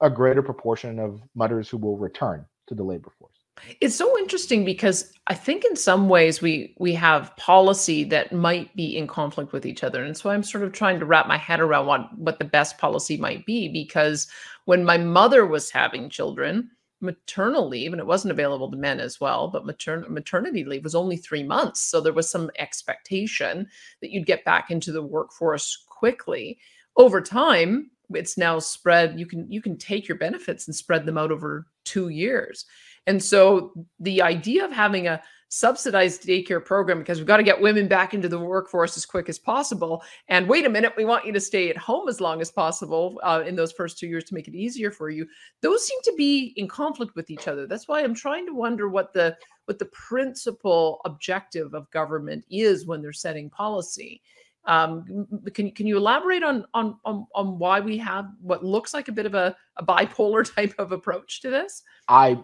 a 0.00 0.10
greater 0.10 0.42
proportion 0.42 0.98
of 0.98 1.20
mothers 1.34 1.68
who 1.68 1.76
will 1.76 1.96
return 1.96 2.44
to 2.68 2.74
the 2.74 2.84
labor 2.84 3.10
force. 3.18 3.38
It's 3.80 3.96
so 3.96 4.16
interesting 4.18 4.64
because 4.64 5.12
I 5.26 5.34
think 5.34 5.64
in 5.64 5.76
some 5.76 6.08
ways 6.08 6.40
we 6.40 6.74
we 6.78 6.94
have 6.94 7.34
policy 7.36 8.04
that 8.04 8.32
might 8.32 8.74
be 8.76 8.96
in 8.96 9.06
conflict 9.06 9.52
with 9.52 9.66
each 9.66 9.82
other. 9.82 10.04
And 10.04 10.16
so 10.16 10.30
I'm 10.30 10.42
sort 10.42 10.64
of 10.64 10.72
trying 10.72 11.00
to 11.00 11.06
wrap 11.06 11.26
my 11.26 11.38
head 11.38 11.60
around 11.60 11.86
what 11.86 12.18
what 12.18 12.38
the 12.38 12.44
best 12.44 12.78
policy 12.78 13.16
might 13.16 13.44
be 13.46 13.68
because 13.68 14.28
when 14.64 14.84
my 14.84 14.98
mother 14.98 15.46
was 15.46 15.70
having 15.70 16.10
children, 16.10 16.70
maternal 17.00 17.68
leave 17.68 17.92
and 17.92 18.00
it 18.00 18.06
wasn't 18.06 18.32
available 18.32 18.70
to 18.70 18.76
men 18.76 19.00
as 19.00 19.20
well, 19.20 19.48
but 19.48 19.66
matern- 19.66 20.08
maternity 20.08 20.64
leave 20.64 20.84
was 20.84 20.94
only 20.94 21.16
3 21.16 21.42
months. 21.42 21.80
So 21.80 22.00
there 22.00 22.12
was 22.12 22.30
some 22.30 22.50
expectation 22.58 23.68
that 24.00 24.10
you'd 24.10 24.26
get 24.26 24.44
back 24.44 24.70
into 24.70 24.92
the 24.92 25.02
workforce 25.02 25.84
quickly. 25.88 26.58
Over 26.96 27.20
time, 27.20 27.90
it's 28.14 28.38
now 28.38 28.58
spread 28.58 29.18
you 29.18 29.26
can 29.26 29.50
you 29.50 29.60
can 29.60 29.76
take 29.76 30.08
your 30.08 30.18
benefits 30.18 30.66
and 30.66 30.74
spread 30.74 31.04
them 31.04 31.18
out 31.18 31.30
over 31.30 31.66
2 31.84 32.08
years 32.08 32.64
and 33.06 33.22
so 33.22 33.72
the 34.00 34.22
idea 34.22 34.64
of 34.64 34.72
having 34.72 35.08
a 35.08 35.22
subsidized 35.48 36.24
daycare 36.24 36.64
program 36.64 36.98
because 36.98 37.18
we've 37.18 37.26
got 37.26 37.38
to 37.38 37.42
get 37.42 37.60
women 37.60 37.88
back 37.88 38.12
into 38.12 38.28
the 38.28 38.38
workforce 38.38 38.96
as 38.96 39.06
quick 39.06 39.28
as 39.28 39.38
possible. 39.38 40.02
And 40.28 40.48
wait 40.48 40.66
a 40.66 40.68
minute, 40.68 40.92
we 40.96 41.04
want 41.04 41.24
you 41.24 41.32
to 41.32 41.40
stay 41.40 41.70
at 41.70 41.76
home 41.76 42.08
as 42.08 42.20
long 42.20 42.40
as 42.40 42.50
possible 42.50 43.18
uh, 43.22 43.42
in 43.46 43.56
those 43.56 43.72
first 43.72 43.98
two 43.98 44.06
years 44.06 44.24
to 44.24 44.34
make 44.34 44.46
it 44.46 44.54
easier 44.54 44.90
for 44.90 45.08
you. 45.08 45.26
Those 45.62 45.86
seem 45.86 45.98
to 46.04 46.14
be 46.16 46.52
in 46.56 46.68
conflict 46.68 47.16
with 47.16 47.30
each 47.30 47.48
other. 47.48 47.66
That's 47.66 47.88
why 47.88 48.02
I'm 48.02 48.14
trying 48.14 48.46
to 48.46 48.54
wonder 48.54 48.88
what 48.88 49.12
the 49.12 49.36
what 49.64 49.78
the 49.78 49.86
principal 49.86 51.00
objective 51.04 51.74
of 51.74 51.90
government 51.90 52.44
is 52.50 52.86
when 52.86 53.02
they're 53.02 53.12
setting 53.12 53.50
policy. 53.50 54.22
Um, 54.64 55.26
can 55.54 55.70
can 55.70 55.86
you 55.86 55.96
elaborate 55.96 56.42
on, 56.42 56.64
on 56.74 56.98
on 57.04 57.26
on 57.34 57.58
why 57.58 57.80
we 57.80 57.96
have 57.98 58.26
what 58.40 58.64
looks 58.64 58.92
like 58.92 59.08
a 59.08 59.12
bit 59.12 59.24
of 59.24 59.34
a, 59.34 59.56
a 59.78 59.84
bipolar 59.84 60.54
type 60.54 60.74
of 60.78 60.92
approach 60.92 61.40
to 61.42 61.50
this? 61.50 61.82
I 62.08 62.38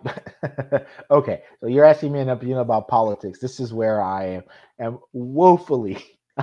okay. 1.11 1.43
So 1.61 1.67
you're 1.67 1.85
asking 1.85 2.13
me 2.13 2.21
an 2.21 2.31
opinion 2.31 2.59
about 2.59 2.89
politics. 2.89 3.39
This 3.41 3.61
is 3.61 3.73
where 3.73 4.03
I 4.03 4.43
am 4.79 4.99
woefully 5.13 6.03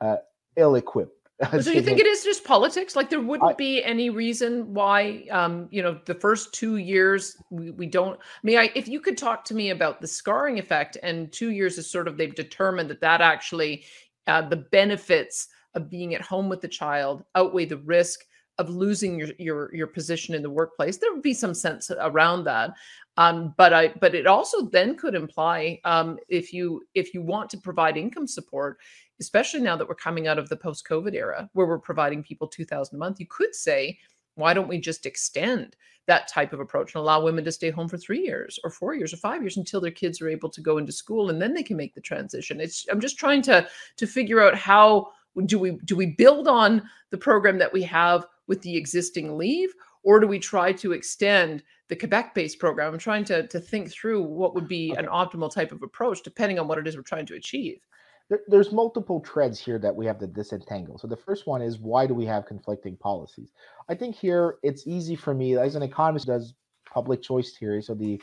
uh, 0.00 0.16
ill-equipped. 0.56 1.16
so 1.62 1.70
you 1.70 1.80
think 1.80 1.98
it 1.98 2.06
is 2.06 2.22
just 2.22 2.44
politics? 2.44 2.94
Like 2.94 3.08
there 3.08 3.20
wouldn't 3.20 3.52
I, 3.52 3.54
be 3.54 3.82
any 3.82 4.10
reason 4.10 4.74
why, 4.74 5.26
um, 5.30 5.68
you 5.70 5.82
know, 5.82 5.98
the 6.04 6.14
first 6.14 6.52
two 6.52 6.76
years 6.76 7.36
we, 7.50 7.70
we 7.70 7.86
don't. 7.86 8.18
I 8.20 8.40
mean, 8.42 8.58
I, 8.58 8.70
if 8.74 8.86
you 8.88 9.00
could 9.00 9.16
talk 9.16 9.44
to 9.46 9.54
me 9.54 9.70
about 9.70 10.02
the 10.02 10.06
scarring 10.06 10.58
effect, 10.58 10.98
and 11.02 11.32
two 11.32 11.50
years 11.50 11.78
is 11.78 11.90
sort 11.90 12.08
of 12.08 12.18
they've 12.18 12.34
determined 12.34 12.90
that 12.90 13.00
that 13.00 13.22
actually 13.22 13.84
uh, 14.30 14.42
the 14.48 14.64
benefits 14.78 15.48
of 15.74 15.90
being 15.90 16.14
at 16.14 16.22
home 16.22 16.48
with 16.48 16.60
the 16.60 16.68
child 16.68 17.24
outweigh 17.34 17.68
the 17.68 17.84
risk 17.98 18.20
of 18.58 18.68
losing 18.68 19.18
your 19.18 19.30
your 19.38 19.74
your 19.74 19.86
position 19.86 20.34
in 20.34 20.42
the 20.42 20.56
workplace. 20.60 20.98
There 20.98 21.12
would 21.12 21.22
be 21.22 21.34
some 21.34 21.54
sense 21.54 21.90
around 21.98 22.44
that, 22.44 22.68
um, 23.16 23.54
but 23.56 23.72
I 23.72 23.88
but 24.00 24.14
it 24.14 24.26
also 24.26 24.66
then 24.66 24.96
could 24.96 25.14
imply 25.14 25.80
um, 25.84 26.18
if 26.28 26.52
you 26.52 26.82
if 26.94 27.14
you 27.14 27.22
want 27.22 27.48
to 27.50 27.58
provide 27.58 27.96
income 27.96 28.26
support, 28.26 28.78
especially 29.18 29.62
now 29.62 29.76
that 29.76 29.88
we're 29.88 30.06
coming 30.06 30.28
out 30.28 30.38
of 30.38 30.48
the 30.48 30.56
post 30.56 30.86
COVID 30.86 31.14
era 31.14 31.48
where 31.54 31.66
we're 31.66 31.78
providing 31.90 32.22
people 32.22 32.46
two 32.48 32.66
thousand 32.66 32.96
a 32.96 32.98
month, 32.98 33.18
you 33.20 33.26
could 33.26 33.54
say, 33.54 33.98
why 34.40 34.54
don't 34.54 34.68
we 34.68 34.78
just 34.78 35.06
extend 35.06 35.76
that 36.06 36.26
type 36.26 36.52
of 36.52 36.60
approach 36.60 36.94
and 36.94 37.00
allow 37.00 37.22
women 37.22 37.44
to 37.44 37.52
stay 37.52 37.70
home 37.70 37.88
for 37.88 37.96
three 37.96 38.20
years 38.20 38.58
or 38.64 38.70
four 38.70 38.94
years 38.94 39.12
or 39.12 39.16
five 39.18 39.42
years 39.42 39.56
until 39.56 39.80
their 39.80 39.90
kids 39.90 40.20
are 40.20 40.28
able 40.28 40.48
to 40.50 40.60
go 40.60 40.78
into 40.78 40.92
school 40.92 41.30
and 41.30 41.40
then 41.40 41.54
they 41.54 41.62
can 41.62 41.76
make 41.76 41.94
the 41.94 42.00
transition? 42.00 42.60
It's 42.60 42.86
i'm 42.90 43.00
just 43.00 43.18
trying 43.18 43.42
to 43.42 43.68
to 43.96 44.06
figure 44.06 44.40
out 44.40 44.56
how 44.56 45.08
do 45.46 45.58
we 45.58 45.78
do 45.84 45.94
we 45.94 46.06
build 46.06 46.48
on 46.48 46.82
the 47.10 47.18
program 47.18 47.58
that 47.58 47.72
we 47.72 47.82
have 47.84 48.26
with 48.48 48.60
the 48.62 48.76
existing 48.76 49.38
leave 49.38 49.72
or 50.02 50.18
do 50.18 50.26
we 50.26 50.38
try 50.38 50.72
to 50.72 50.92
extend 50.92 51.62
the 51.88 51.96
quebec 51.96 52.34
based 52.34 52.58
program? 52.58 52.92
I'm 52.92 52.98
trying 52.98 53.24
to 53.26 53.46
to 53.46 53.60
think 53.60 53.90
through 53.92 54.22
what 54.22 54.54
would 54.54 54.66
be 54.66 54.92
an 54.96 55.06
optimal 55.06 55.52
type 55.52 55.72
of 55.72 55.82
approach 55.82 56.22
depending 56.22 56.58
on 56.58 56.66
what 56.66 56.78
it 56.78 56.88
is 56.88 56.96
we're 56.96 57.02
trying 57.02 57.26
to 57.26 57.34
achieve 57.34 57.80
there, 58.30 58.40
there's 58.46 58.72
multiple 58.72 59.22
threads 59.26 59.58
here 59.58 59.78
that 59.80 59.94
we 59.94 60.06
have 60.06 60.18
to 60.20 60.26
disentangle. 60.26 60.96
So 60.96 61.08
the 61.08 61.16
first 61.16 61.46
one 61.46 61.60
is 61.60 61.78
why 61.78 62.06
do 62.06 62.14
we 62.14 62.24
have 62.26 62.46
conflicting 62.46 62.96
policies? 62.96 63.50
I 63.88 63.94
think 63.94 64.14
here 64.14 64.56
it's 64.62 64.86
easy 64.86 65.16
for 65.16 65.34
me 65.34 65.56
as 65.58 65.74
an 65.74 65.82
economist 65.82 66.28
does 66.28 66.54
public 66.90 67.22
choice 67.22 67.56
theory, 67.58 67.82
so 67.82 67.94
the 67.94 68.22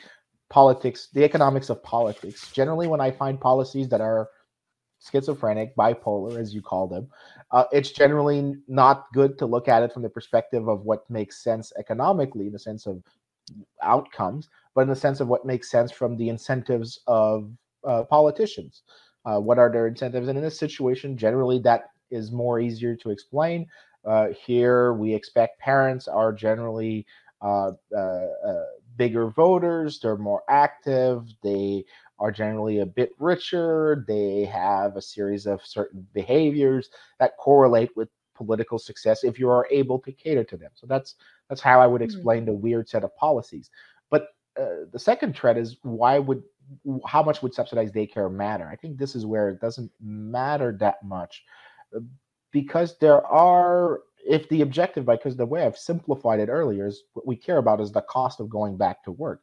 politics, 0.49 1.09
the 1.13 1.23
economics 1.23 1.69
of 1.69 1.83
politics. 1.83 2.49
Generally, 2.51 2.87
when 2.87 3.01
I 3.01 3.11
find 3.11 3.39
policies 3.39 3.89
that 3.89 4.01
are 4.01 4.29
schizophrenic, 4.99 5.75
bipolar, 5.75 6.39
as 6.39 6.55
you 6.55 6.61
call 6.61 6.87
them, 6.87 7.09
uh, 7.51 7.65
it's 7.71 7.91
generally 7.91 8.55
not 8.67 9.07
good 9.13 9.37
to 9.39 9.45
look 9.45 9.67
at 9.67 9.83
it 9.83 9.93
from 9.93 10.03
the 10.03 10.09
perspective 10.09 10.69
of 10.69 10.81
what 10.81 11.09
makes 11.09 11.43
sense 11.43 11.73
economically, 11.77 12.47
in 12.47 12.53
the 12.53 12.59
sense 12.59 12.87
of 12.87 13.03
outcomes, 13.83 14.49
but 14.73 14.81
in 14.81 14.89
the 14.89 14.95
sense 14.95 15.19
of 15.19 15.27
what 15.27 15.45
makes 15.45 15.69
sense 15.69 15.91
from 15.91 16.15
the 16.15 16.29
incentives 16.29 17.01
of 17.07 17.51
uh, 17.85 18.03
politicians. 18.03 18.83
Uh, 19.27 19.39
what 19.39 19.59
are 19.59 19.71
their 19.71 19.87
incentives? 19.87 20.29
And 20.29 20.37
in 20.37 20.43
this 20.43 20.57
situation, 20.57 21.17
generally 21.17 21.59
that 21.59 21.91
is 22.09 22.31
more 22.31 22.59
easier 22.59 22.95
to 22.95 23.09
explain. 23.09 23.67
Uh, 24.05 24.27
here, 24.45 24.93
we 24.93 25.13
expect 25.13 25.59
parents 25.59 26.07
are 26.07 26.31
generally 26.31 27.05
uh, 27.41 27.71
uh, 27.95 27.99
uh, 27.99 28.63
bigger 28.95 29.27
voters, 29.27 29.99
they're 29.99 30.17
more 30.17 30.43
active, 30.49 31.27
they 31.43 31.83
are 32.19 32.31
generally 32.31 32.79
a 32.79 32.85
bit 32.85 33.11
richer, 33.19 34.05
they 34.07 34.45
have 34.45 34.95
a 34.95 35.01
series 35.01 35.45
of 35.45 35.63
certain 35.63 36.07
behaviors 36.13 36.89
that 37.19 37.37
correlate 37.37 37.95
with 37.95 38.09
political 38.33 38.79
success 38.79 39.23
if 39.23 39.37
you 39.37 39.49
are 39.49 39.67
able 39.71 39.99
to 39.99 40.11
cater 40.11 40.43
to 40.43 40.57
them. 40.57 40.71
So 40.73 40.87
that's 40.87 41.15
that's 41.49 41.61
how 41.61 41.81
I 41.81 41.87
would 41.87 42.01
hmm. 42.01 42.05
explain 42.05 42.39
mm-hmm. 42.39 42.51
the 42.51 42.57
weird 42.57 42.87
set 42.87 43.03
of 43.03 43.15
policies. 43.17 43.69
But 44.09 44.29
uh, 44.59 44.85
the 44.91 44.99
second 44.99 45.35
thread 45.35 45.57
is 45.57 45.77
why 45.83 46.19
would 46.19 46.43
how 47.05 47.23
much 47.23 47.41
would 47.41 47.53
subsidized 47.53 47.93
daycare 47.93 48.31
matter? 48.31 48.67
I 48.67 48.75
think 48.75 48.97
this 48.97 49.15
is 49.15 49.25
where 49.25 49.49
it 49.49 49.61
doesn't 49.61 49.91
matter 50.01 50.75
that 50.79 51.03
much 51.03 51.43
uh, 51.95 51.99
because 52.51 52.97
there 52.99 53.25
are, 53.25 54.01
if 54.25 54.47
the 54.49 54.61
objective, 54.61 55.05
because 55.05 55.37
the 55.37 55.45
way 55.45 55.63
I've 55.63 55.77
simplified 55.77 56.39
it 56.39 56.49
earlier 56.49 56.87
is 56.87 57.03
what 57.13 57.27
we 57.27 57.35
care 57.35 57.57
about 57.57 57.81
is 57.81 57.91
the 57.91 58.01
cost 58.01 58.39
of 58.39 58.49
going 58.49 58.77
back 58.77 59.03
to 59.03 59.11
work. 59.11 59.41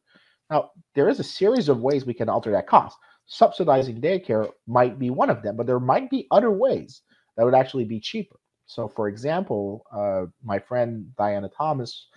Now, 0.51 0.71
there 0.95 1.09
is 1.09 1.21
a 1.21 1.25
series 1.25 1.69
of 1.69 1.81
ways 1.81 2.05
we 2.05 2.15
can 2.15 2.29
alter 2.29 2.51
that 2.53 2.67
cost. 2.67 2.97
Subsidizing 3.27 4.01
daycare 4.01 4.51
might 4.67 4.99
be 4.99 5.11
one 5.11 5.31
of 5.31 5.43
them, 5.43 5.57
but 5.57 5.67
there 5.67 5.81
might 5.81 6.11
be 6.11 6.27
other 6.31 6.51
ways 6.51 7.03
that 7.37 7.45
would 7.45 7.55
actually 7.55 7.85
be 7.85 8.01
cheaper. 8.01 8.39
So, 8.67 8.89
for 8.89 9.09
example, 9.09 9.85
uh, 9.93 10.27
my 10.43 10.59
friend 10.59 11.15
Diana 11.17 11.49
Thomas 11.49 12.09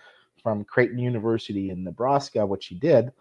from 0.42 0.64
Creighton 0.64 0.98
University 0.98 1.70
in 1.70 1.84
Nebraska, 1.84 2.46
what 2.46 2.62
she 2.62 2.74
did 2.74 3.12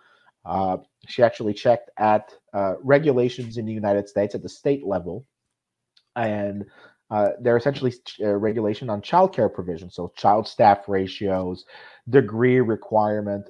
uh, 0.48 0.78
she 1.08 1.22
actually 1.22 1.54
checked 1.54 1.90
at 1.98 2.34
uh, 2.54 2.76
regulations 2.82 3.58
in 3.58 3.66
the 3.66 3.74
United 3.74 4.08
States 4.08 4.34
at 4.34 4.42
the 4.42 4.50
state 4.50 4.86
level, 4.86 5.26
and 6.16 6.66
uh, 7.12 7.30
they're 7.42 7.58
essentially 7.58 7.94
uh, 8.22 8.30
regulation 8.30 8.90
on 8.90 9.02
childcare 9.02 9.54
provisions, 9.54 9.94
so 9.94 10.12
child 10.16 10.48
staff 10.48 10.88
ratios, 10.88 11.66
degree 12.10 12.62
requirement, 12.62 13.50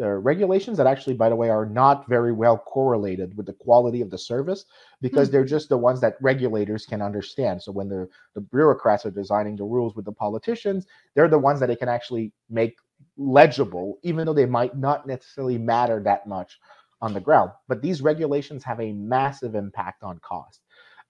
uh, 0.00 0.08
regulations 0.08 0.76
that 0.78 0.86
actually, 0.86 1.14
by 1.14 1.28
the 1.28 1.36
way, 1.36 1.50
are 1.50 1.66
not 1.66 2.08
very 2.08 2.32
well 2.32 2.58
correlated 2.58 3.36
with 3.36 3.46
the 3.46 3.52
quality 3.52 4.00
of 4.00 4.10
the 4.10 4.18
service 4.18 4.64
because 5.00 5.28
mm-hmm. 5.28 5.32
they're 5.32 5.44
just 5.44 5.68
the 5.68 5.76
ones 5.76 6.00
that 6.00 6.16
regulators 6.20 6.86
can 6.86 7.02
understand. 7.02 7.62
So 7.62 7.72
when 7.72 7.88
the, 7.88 8.08
the 8.34 8.40
bureaucrats 8.40 9.04
are 9.06 9.10
designing 9.10 9.56
the 9.56 9.64
rules 9.64 9.94
with 9.94 10.04
the 10.04 10.12
politicians, 10.12 10.86
they're 11.14 11.28
the 11.28 11.38
ones 11.38 11.60
that 11.60 11.66
they 11.66 11.76
can 11.76 11.88
actually 11.88 12.32
make 12.48 12.76
legible, 13.16 13.98
even 14.02 14.26
though 14.26 14.34
they 14.34 14.46
might 14.46 14.76
not 14.76 15.06
necessarily 15.06 15.58
matter 15.58 16.02
that 16.02 16.26
much 16.26 16.58
on 17.00 17.14
the 17.14 17.20
ground. 17.20 17.50
But 17.68 17.82
these 17.82 18.02
regulations 18.02 18.64
have 18.64 18.80
a 18.80 18.92
massive 18.92 19.54
impact 19.54 20.02
on 20.02 20.18
cost. 20.20 20.60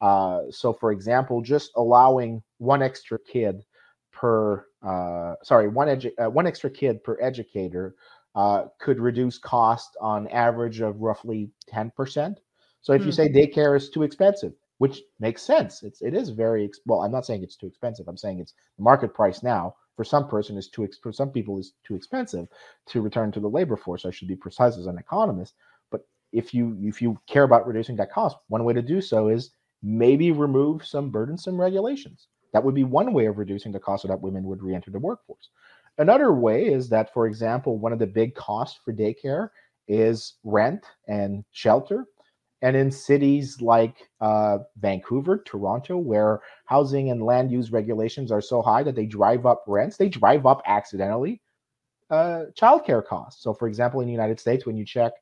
Uh, 0.01 0.43
so, 0.51 0.73
for 0.73 0.93
example, 0.93 1.43
just 1.43 1.73
allowing 1.77 2.43
one 2.59 2.83
extra 2.83 3.19
kid 3.19 3.65
per 4.13 4.67
uh, 4.83 5.35
sorry 5.43 5.69
one 5.69 5.89
edu- 5.89 6.13
uh, 6.19 6.31
one 6.31 6.47
extra 6.47 6.71
kid 6.71 7.03
per 7.05 7.19
educator 7.21 7.95
uh, 8.35 8.65
could 8.81 9.01
reduce 9.01 9.39
cost 9.39 9.97
on 10.01 10.29
average 10.29 10.81
of 10.81 11.01
roughly 11.01 11.51
ten 11.69 11.91
percent. 11.97 12.41
So, 12.81 12.93
if 12.93 13.03
mm. 13.03 13.07
you 13.07 13.13
say 13.13 13.29
daycare 13.29 13.77
is 13.77 13.91
too 13.91 14.03
expensive, 14.03 14.53
which 14.79 15.03
makes 15.19 15.43
sense, 15.43 15.83
it's 15.83 16.03
it 16.03 16.15
is 16.15 16.31
very 16.31 16.71
well. 16.87 17.03
I'm 17.03 17.13
not 17.13 17.27
saying 17.27 17.43
it's 17.43 17.57
too 17.57 17.67
expensive. 17.67 18.09
I'm 18.09 18.17
saying 18.17 18.41
it's 18.41 18.55
the 18.77 18.85
market 18.85 19.15
price 19.15 19.43
now 19.43 19.75
for 20.01 20.05
some 20.05 20.27
person 20.29 20.57
is 20.57 20.71
too 20.71 20.89
for 21.03 21.13
some 21.13 21.29
people 21.29 21.59
is 21.59 21.75
too 21.85 21.95
expensive 21.95 22.49
to 22.87 23.03
return 23.03 23.31
to 23.33 23.39
the 23.39 23.47
labor 23.47 23.77
force. 23.77 24.07
I 24.07 24.11
should 24.11 24.29
be 24.29 24.35
precise 24.35 24.79
as 24.79 24.87
an 24.87 24.97
economist. 24.97 25.57
But 25.91 26.07
if 26.33 26.55
you 26.55 26.75
if 26.81 27.03
you 27.03 27.21
care 27.27 27.43
about 27.43 27.67
reducing 27.67 27.97
that 27.97 28.11
cost, 28.11 28.39
one 28.49 28.65
way 28.65 28.73
to 28.73 28.81
do 28.81 29.03
so 29.03 29.29
is 29.29 29.51
maybe 29.83 30.33
remove 30.33 30.87
some 30.87 31.11
burdensome 31.11 31.61
regulations. 31.61 32.29
That 32.55 32.65
would 32.65 32.75
be 32.75 32.85
one 32.85 33.13
way 33.13 33.27
of 33.27 33.37
reducing 33.37 33.73
the 33.73 33.79
cost 33.79 34.01
so 34.01 34.09
that 34.09 34.23
women 34.23 34.45
would 34.45 34.63
re-enter 34.63 34.91
the 34.91 34.99
workforce. 34.99 35.51
Another 36.01 36.33
way 36.33 36.65
is 36.65 36.89
that, 36.89 37.13
for 37.13 37.27
example, 37.27 37.77
one 37.77 37.93
of 37.93 37.99
the 37.99 38.07
big 38.07 38.35
costs 38.35 38.81
for 38.83 38.91
daycare 38.91 39.51
is 39.87 40.37
rent 40.45 40.87
and 41.09 41.45
shelter. 41.53 42.07
And 42.63 42.75
in 42.75 42.91
cities 42.91 43.61
like 43.61 44.09
uh, 44.23 44.59
Vancouver, 44.79 45.43
Toronto, 45.45 45.99
where 45.99 46.41
housing 46.65 47.11
and 47.11 47.23
land 47.23 47.53
use 47.53 47.71
regulations 47.71 48.33
are 48.33 48.41
so 48.41 48.63
high 48.63 48.83
that 48.83 48.95
they 48.95 49.05
drive 49.05 49.45
up 49.45 49.63
rents, 49.67 49.99
they 49.99 50.09
drive 50.09 50.47
up 50.47 50.63
accidentally 50.65 51.43
uh, 52.09 52.45
childcare 52.59 53.05
costs. 53.05 53.43
So, 53.43 53.53
for 53.53 53.69
example, 53.69 54.01
in 54.01 54.07
the 54.07 54.13
United 54.13 54.41
States, 54.41 54.65
when 54.65 54.79
you 54.79 54.87
check 54.87 55.13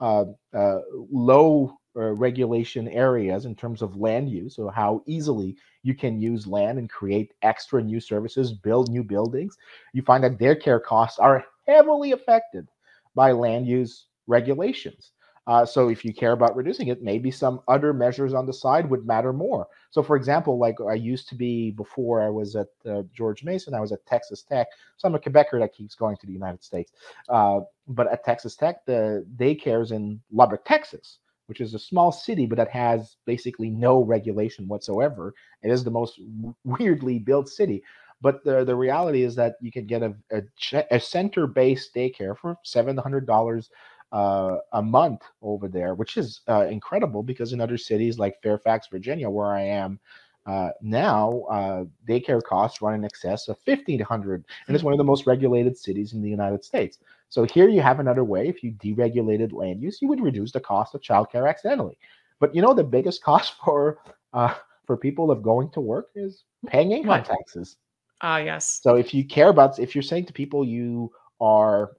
uh, 0.00 0.26
uh, 0.54 0.80
low 1.10 1.78
regulation 1.96 2.88
areas 2.88 3.44
in 3.46 3.54
terms 3.54 3.82
of 3.82 3.96
land 3.96 4.30
use, 4.30 4.56
so 4.56 4.68
how 4.68 5.02
easily 5.06 5.56
you 5.82 5.94
can 5.94 6.20
use 6.20 6.46
land 6.46 6.78
and 6.78 6.90
create 6.90 7.32
extra 7.42 7.82
new 7.82 8.00
services, 8.00 8.52
build 8.52 8.90
new 8.90 9.02
buildings, 9.02 9.56
you 9.92 10.02
find 10.02 10.22
that 10.24 10.38
their 10.38 10.54
care 10.54 10.80
costs 10.80 11.18
are 11.18 11.44
heavily 11.66 12.12
affected 12.12 12.68
by 13.14 13.32
land 13.32 13.66
use 13.66 14.06
regulations. 14.26 15.12
Uh, 15.46 15.64
so 15.64 15.88
if 15.88 16.04
you 16.04 16.12
care 16.12 16.32
about 16.32 16.56
reducing 16.56 16.88
it, 16.88 17.02
maybe 17.02 17.30
some 17.30 17.60
other 17.68 17.92
measures 17.92 18.34
on 18.34 18.46
the 18.46 18.52
side 18.52 18.90
would 18.90 19.06
matter 19.06 19.32
more. 19.32 19.68
So, 19.90 20.02
for 20.02 20.16
example, 20.16 20.58
like 20.58 20.76
I 20.80 20.94
used 20.94 21.28
to 21.28 21.36
be 21.36 21.70
before 21.70 22.20
I 22.20 22.28
was 22.28 22.56
at 22.56 22.66
uh, 22.84 23.02
George 23.14 23.44
Mason, 23.44 23.72
I 23.72 23.80
was 23.80 23.92
at 23.92 24.04
Texas 24.06 24.42
Tech. 24.42 24.66
So 24.96 25.06
I'm 25.06 25.14
a 25.14 25.20
Quebecer 25.20 25.60
that 25.60 25.72
keeps 25.72 25.94
going 25.94 26.16
to 26.16 26.26
the 26.26 26.32
United 26.32 26.64
States. 26.64 26.90
Uh, 27.28 27.60
but 27.86 28.10
at 28.10 28.24
Texas 28.24 28.56
Tech, 28.56 28.84
the 28.86 29.24
daycares 29.36 29.92
in 29.92 30.20
Lubbock, 30.32 30.64
Texas, 30.64 31.18
which 31.46 31.60
is 31.60 31.74
a 31.74 31.78
small 31.78 32.12
city, 32.12 32.46
but 32.46 32.56
that 32.56 32.70
has 32.70 33.16
basically 33.24 33.70
no 33.70 34.02
regulation 34.02 34.68
whatsoever. 34.68 35.34
It 35.62 35.70
is 35.70 35.84
the 35.84 35.90
most 35.90 36.20
weirdly 36.64 37.18
built 37.18 37.48
city. 37.48 37.82
But 38.22 38.44
the, 38.44 38.64
the 38.64 38.74
reality 38.74 39.22
is 39.22 39.34
that 39.36 39.56
you 39.60 39.70
can 39.70 39.86
get 39.86 40.02
a, 40.02 40.14
a, 40.32 40.84
a 40.90 41.00
center 41.00 41.46
based 41.46 41.94
daycare 41.94 42.36
for 42.36 42.56
$700 42.64 43.68
uh, 44.12 44.56
a 44.72 44.82
month 44.82 45.22
over 45.42 45.68
there, 45.68 45.94
which 45.94 46.16
is 46.16 46.40
uh, 46.48 46.66
incredible 46.66 47.22
because 47.22 47.52
in 47.52 47.60
other 47.60 47.76
cities 47.76 48.18
like 48.18 48.40
Fairfax, 48.42 48.88
Virginia, 48.90 49.28
where 49.28 49.52
I 49.52 49.62
am 49.62 50.00
uh, 50.46 50.70
now, 50.80 51.42
uh, 51.50 51.84
daycare 52.08 52.42
costs 52.42 52.80
run 52.80 52.94
in 52.94 53.04
excess 53.04 53.48
of 53.48 53.58
1500 53.64 54.44
and 54.66 54.74
it's 54.74 54.82
hmm. 54.82 54.86
one 54.86 54.94
of 54.94 54.98
the 54.98 55.04
most 55.04 55.26
regulated 55.26 55.76
cities 55.76 56.12
in 56.12 56.22
the 56.22 56.30
United 56.30 56.64
States. 56.64 56.98
So 57.28 57.44
here 57.44 57.68
you 57.68 57.80
have 57.80 58.00
another 58.00 58.24
way. 58.24 58.48
If 58.48 58.62
you 58.62 58.72
deregulated 58.72 59.52
land 59.52 59.82
use, 59.82 60.00
you 60.00 60.08
would 60.08 60.20
reduce 60.20 60.52
the 60.52 60.60
cost 60.60 60.94
of 60.94 61.00
childcare 61.00 61.48
accidentally. 61.48 61.98
But 62.38 62.54
you 62.54 62.62
know 62.62 62.74
the 62.74 62.84
biggest 62.84 63.22
cost 63.30 63.54
for 63.64 63.98
uh, 64.32 64.54
for 64.86 64.96
people 64.96 65.30
of 65.30 65.42
going 65.42 65.70
to 65.70 65.80
work 65.80 66.08
is 66.14 66.44
paying 66.66 66.92
income 66.92 67.08
what? 67.08 67.24
taxes. 67.24 67.76
Ah, 68.22 68.38
yes. 68.38 68.80
So 68.82 68.96
if 68.96 69.12
you 69.12 69.24
care 69.24 69.48
about, 69.48 69.78
if 69.78 69.94
you're 69.94 70.02
saying 70.02 70.26
to 70.26 70.32
people 70.32 70.64
you 70.64 71.12
are, 71.40 71.96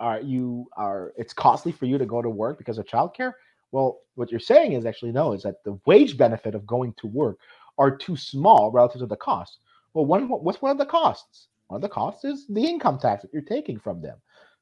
are 0.00 0.20
you 0.20 0.66
are, 0.76 1.12
it's 1.16 1.32
costly 1.32 1.72
for 1.72 1.86
you 1.86 1.98
to 1.98 2.06
go 2.06 2.22
to 2.22 2.30
work 2.30 2.58
because 2.58 2.78
of 2.78 2.86
childcare. 2.86 3.32
Well, 3.70 4.00
what 4.14 4.30
you're 4.30 4.40
saying 4.40 4.72
is 4.72 4.86
actually 4.86 5.12
no, 5.12 5.32
is 5.32 5.42
that 5.42 5.62
the 5.64 5.78
wage 5.86 6.16
benefit 6.16 6.54
of 6.54 6.66
going 6.66 6.94
to 6.94 7.06
work 7.06 7.38
are 7.76 7.96
too 7.96 8.16
small 8.16 8.72
relative 8.72 9.00
to 9.00 9.06
the 9.06 9.16
cost. 9.16 9.58
Well, 9.94 10.06
one 10.06 10.28
what's 10.28 10.62
one 10.62 10.72
of 10.72 10.78
the 10.78 10.86
costs? 10.86 11.48
One 11.68 11.76
of 11.76 11.82
the 11.82 11.88
costs 11.88 12.24
is 12.24 12.46
the 12.48 12.64
income 12.64 12.98
tax 12.98 13.22
that 13.22 13.32
you're 13.32 13.42
taking 13.42 13.78
from 13.78 14.00
them. 14.00 14.16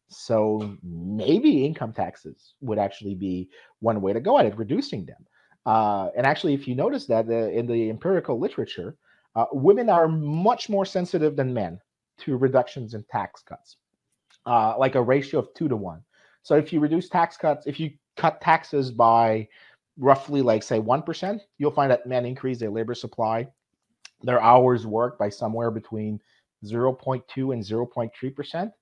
So 0.08 0.76
maybe 0.82 1.64
income 1.64 1.92
taxes 1.92 2.54
would 2.60 2.78
actually 2.78 3.14
be 3.14 3.48
one 3.80 4.00
way 4.00 4.12
to 4.12 4.20
go 4.20 4.38
at 4.38 4.46
it, 4.46 4.56
reducing 4.56 5.04
them. 5.04 5.26
Uh, 5.64 6.10
and 6.16 6.26
actually, 6.26 6.54
if 6.54 6.68
you 6.68 6.76
notice 6.76 7.06
that 7.06 7.28
uh, 7.28 7.50
in 7.50 7.66
the 7.66 7.90
empirical 7.90 8.38
literature, 8.38 8.96
uh, 9.34 9.46
women 9.52 9.90
are 9.90 10.08
much 10.08 10.68
more 10.68 10.86
sensitive 10.86 11.34
than 11.36 11.52
men 11.52 11.80
to 12.18 12.36
reductions 12.36 12.94
in 12.94 13.04
tax 13.10 13.42
cuts, 13.42 13.76
uh, 14.46 14.78
like 14.78 14.94
a 14.94 15.02
ratio 15.02 15.40
of 15.40 15.52
two 15.54 15.68
to 15.68 15.76
one. 15.76 16.00
So 16.42 16.56
if 16.56 16.72
you 16.72 16.78
reduce 16.78 17.08
tax 17.08 17.36
cuts, 17.36 17.66
if 17.66 17.80
you 17.80 17.90
cut 18.16 18.40
taxes 18.40 18.92
by 18.92 19.48
roughly, 19.98 20.40
like 20.40 20.62
say 20.62 20.78
one 20.78 21.02
percent, 21.02 21.42
you'll 21.58 21.72
find 21.72 21.90
that 21.90 22.06
men 22.06 22.24
increase 22.24 22.58
their 22.60 22.70
labor 22.70 22.94
supply, 22.94 23.48
their 24.22 24.40
hours 24.40 24.86
worked 24.86 25.18
by 25.18 25.28
somewhere 25.28 25.70
between 25.70 26.20
0.2 26.64 27.52
and 27.52 27.62
0.3 27.62 28.34
percent. 28.34 28.72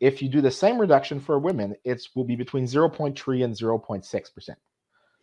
If 0.00 0.22
you 0.22 0.28
do 0.28 0.40
the 0.40 0.50
same 0.50 0.78
reduction 0.78 1.20
for 1.20 1.38
women, 1.38 1.74
it 1.84 2.02
will 2.14 2.24
be 2.24 2.36
between 2.36 2.64
0.3 2.64 3.44
and 3.44 3.54
0.6 3.54 4.34
percent. 4.34 4.58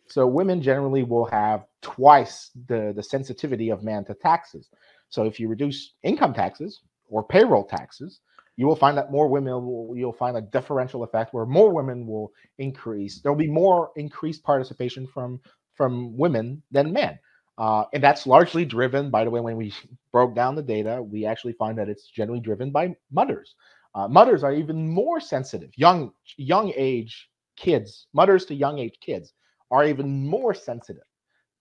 So 0.08 0.26
women 0.26 0.60
generally 0.60 1.04
will 1.04 1.26
have 1.26 1.64
twice 1.80 2.50
the, 2.66 2.92
the 2.94 3.02
sensitivity 3.02 3.70
of 3.70 3.82
man 3.82 4.04
to 4.06 4.14
taxes. 4.14 4.68
So 5.08 5.24
if 5.24 5.38
you 5.38 5.48
reduce 5.48 5.94
income 6.02 6.34
taxes 6.34 6.82
or 7.08 7.22
payroll 7.22 7.64
taxes, 7.64 8.20
you 8.56 8.66
will 8.66 8.76
find 8.76 8.96
that 8.98 9.10
more 9.10 9.28
women 9.28 9.54
will 9.54 9.94
you'll 9.96 10.12
find 10.12 10.36
a 10.36 10.42
differential 10.42 11.02
effect 11.02 11.32
where 11.32 11.46
more 11.46 11.72
women 11.72 12.06
will 12.06 12.32
increase. 12.58 13.20
There'll 13.20 13.36
be 13.36 13.48
more 13.50 13.90
increased 13.96 14.42
participation 14.42 15.06
from 15.06 15.40
from 15.74 16.16
women 16.16 16.62
than 16.70 16.92
men. 16.92 17.18
Uh, 17.58 17.84
and 17.92 18.02
that's 18.02 18.26
largely 18.26 18.64
driven, 18.64 19.10
by 19.10 19.24
the 19.24 19.30
way, 19.30 19.40
when 19.40 19.56
we 19.56 19.72
broke 20.12 20.34
down 20.34 20.54
the 20.54 20.62
data, 20.62 21.02
we 21.02 21.24
actually 21.24 21.52
find 21.54 21.78
that 21.78 21.88
it's 21.88 22.06
generally 22.06 22.40
driven 22.40 22.70
by 22.70 22.94
mothers. 23.10 23.54
Uh, 23.94 24.08
mothers 24.08 24.42
are 24.44 24.54
even 24.54 24.88
more 24.88 25.20
sensitive. 25.20 25.70
Young 25.76 26.12
young 26.36 26.72
age 26.76 27.28
kids, 27.56 28.06
mothers 28.14 28.46
to 28.46 28.54
young 28.54 28.78
age 28.78 28.98
kids 29.00 29.32
are 29.70 29.84
even 29.86 30.26
more 30.26 30.54
sensitive 30.54 31.02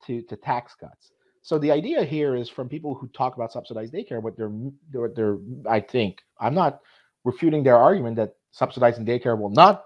to, 0.06 0.22
to 0.24 0.36
tax 0.36 0.76
cuts. 0.76 1.12
So 1.42 1.58
the 1.58 1.72
idea 1.72 2.04
here 2.04 2.36
is 2.36 2.50
from 2.50 2.70
people 2.70 2.96
who 2.96 3.08
talk 3.10 3.36
about 3.36 3.52
subsidized 3.52 3.94
daycare, 3.94 4.22
what 4.22 4.38
they're, 4.38 4.52
they're, 4.92 5.10
they're 5.16 5.38
I 5.70 5.80
think, 5.80 6.20
I'm 6.40 6.54
not 6.54 6.80
refuting 7.24 7.64
their 7.64 7.78
argument 7.78 8.16
that 8.18 8.36
subsidizing 8.52 9.06
daycare 9.06 9.38
will 9.40 9.50
not 9.50 9.86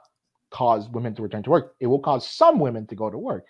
cause 0.51 0.89
women 0.89 1.15
to 1.15 1.21
return 1.21 1.43
to 1.43 1.49
work. 1.49 1.75
It 1.79 1.87
will 1.87 1.99
cause 1.99 2.27
some 2.29 2.59
women 2.59 2.87
to 2.87 2.95
go 2.95 3.09
to 3.09 3.17
work, 3.17 3.45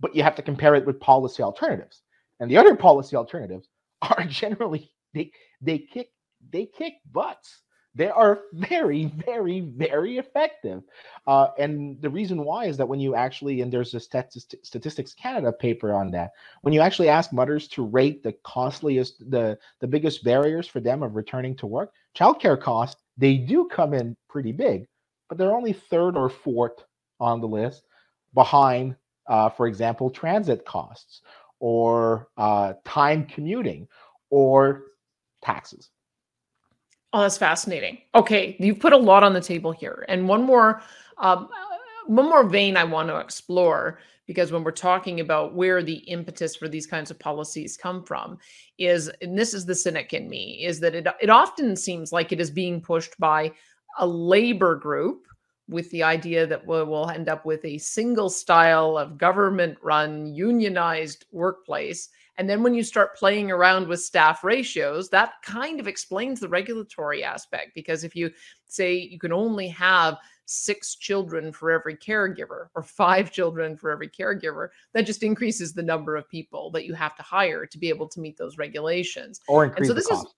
but 0.00 0.14
you 0.16 0.22
have 0.22 0.36
to 0.36 0.42
compare 0.42 0.74
it 0.74 0.86
with 0.86 1.00
policy 1.00 1.42
alternatives. 1.42 2.02
And 2.40 2.50
the 2.50 2.56
other 2.56 2.74
policy 2.76 3.16
alternatives 3.16 3.68
are 4.02 4.24
generally 4.24 4.90
they 5.14 5.30
they 5.60 5.78
kick 5.78 6.08
they 6.52 6.66
kick 6.66 6.94
butts. 7.12 7.62
They 7.94 8.08
are 8.08 8.42
very, 8.52 9.04
very, 9.04 9.60
very 9.60 10.18
effective. 10.18 10.82
Uh, 11.26 11.48
and 11.58 12.00
the 12.02 12.10
reason 12.10 12.44
why 12.44 12.64
is 12.64 12.76
that 12.76 12.88
when 12.88 12.98
you 12.98 13.14
actually, 13.14 13.60
and 13.60 13.72
there's 13.72 13.94
a 13.94 14.00
Statistics 14.00 15.14
Canada 15.14 15.52
paper 15.52 15.94
on 15.94 16.10
that, 16.10 16.32
when 16.62 16.74
you 16.74 16.80
actually 16.80 17.08
ask 17.08 17.32
mothers 17.32 17.68
to 17.68 17.84
rate 17.84 18.22
the 18.22 18.32
costliest, 18.44 19.30
the, 19.30 19.56
the 19.80 19.86
biggest 19.86 20.24
barriers 20.24 20.66
for 20.66 20.80
them 20.80 21.02
of 21.02 21.14
returning 21.14 21.54
to 21.56 21.66
work, 21.66 21.92
childcare 22.16 22.60
costs, 22.60 23.00
they 23.16 23.36
do 23.36 23.66
come 23.66 23.94
in 23.94 24.16
pretty 24.28 24.52
big, 24.52 24.88
but 25.28 25.38
they're 25.38 25.54
only 25.56 25.72
third 25.72 26.16
or 26.16 26.28
fourth 26.28 26.84
on 27.20 27.40
the 27.40 27.48
list 27.48 27.84
behind, 28.34 28.96
uh, 29.28 29.48
for 29.48 29.68
example, 29.68 30.10
transit 30.10 30.64
costs 30.64 31.22
or 31.60 32.28
uh, 32.36 32.72
time 32.84 33.24
commuting 33.24 33.86
or 34.30 34.82
taxes. 35.42 35.90
Oh, 37.14 37.20
that's 37.20 37.38
fascinating. 37.38 37.98
Okay, 38.16 38.56
you've 38.58 38.80
put 38.80 38.92
a 38.92 38.96
lot 38.96 39.22
on 39.22 39.34
the 39.34 39.40
table 39.40 39.70
here, 39.70 40.04
and 40.08 40.28
one 40.28 40.42
more, 40.42 40.82
um, 41.18 41.48
one 42.06 42.28
more 42.28 42.42
vein 42.42 42.76
I 42.76 42.82
want 42.82 43.08
to 43.08 43.18
explore 43.18 44.00
because 44.26 44.50
when 44.50 44.64
we're 44.64 44.72
talking 44.72 45.20
about 45.20 45.54
where 45.54 45.80
the 45.80 45.98
impetus 46.08 46.56
for 46.56 46.66
these 46.66 46.88
kinds 46.88 47.12
of 47.12 47.18
policies 47.20 47.76
come 47.76 48.02
from 48.02 48.38
is, 48.78 49.12
and 49.22 49.38
this 49.38 49.54
is 49.54 49.64
the 49.64 49.76
cynic 49.76 50.12
in 50.12 50.28
me, 50.28 50.64
is 50.64 50.80
that 50.80 50.96
it 50.96 51.06
it 51.22 51.30
often 51.30 51.76
seems 51.76 52.10
like 52.10 52.32
it 52.32 52.40
is 52.40 52.50
being 52.50 52.80
pushed 52.80 53.16
by 53.20 53.52
a 54.00 54.06
labor 54.06 54.74
group 54.74 55.28
with 55.68 55.88
the 55.92 56.02
idea 56.02 56.48
that 56.48 56.66
we'll 56.66 57.08
end 57.10 57.28
up 57.28 57.46
with 57.46 57.64
a 57.64 57.78
single 57.78 58.28
style 58.28 58.98
of 58.98 59.18
government 59.18 59.78
run 59.82 60.34
unionized 60.34 61.26
workplace 61.30 62.08
and 62.36 62.48
then 62.48 62.62
when 62.62 62.74
you 62.74 62.82
start 62.82 63.16
playing 63.16 63.50
around 63.50 63.86
with 63.86 64.02
staff 64.02 64.42
ratios, 64.42 65.08
that 65.10 65.34
kind 65.42 65.78
of 65.78 65.86
explains 65.86 66.40
the 66.40 66.48
regulatory 66.48 67.22
aspect. 67.22 67.72
Because 67.74 68.04
if 68.04 68.16
you 68.16 68.30
say 68.66 68.94
you 68.94 69.18
can 69.18 69.32
only 69.32 69.68
have 69.68 70.16
six 70.46 70.96
children 70.96 71.52
for 71.52 71.70
every 71.70 71.96
caregiver 71.96 72.66
or 72.74 72.82
five 72.82 73.30
children 73.30 73.76
for 73.76 73.90
every 73.90 74.08
caregiver, 74.08 74.68
that 74.92 75.06
just 75.06 75.22
increases 75.22 75.72
the 75.72 75.82
number 75.82 76.16
of 76.16 76.28
people 76.28 76.70
that 76.72 76.84
you 76.84 76.94
have 76.94 77.16
to 77.16 77.22
hire 77.22 77.66
to 77.66 77.78
be 77.78 77.88
able 77.88 78.08
to 78.08 78.20
meet 78.20 78.36
those 78.36 78.58
regulations. 78.58 79.40
Or 79.48 79.64
increase 79.64 79.78
and 79.78 79.86
so 79.88 79.94
this 79.94 80.08
the 80.08 80.14
cost. 80.14 80.26
Is, 80.26 80.34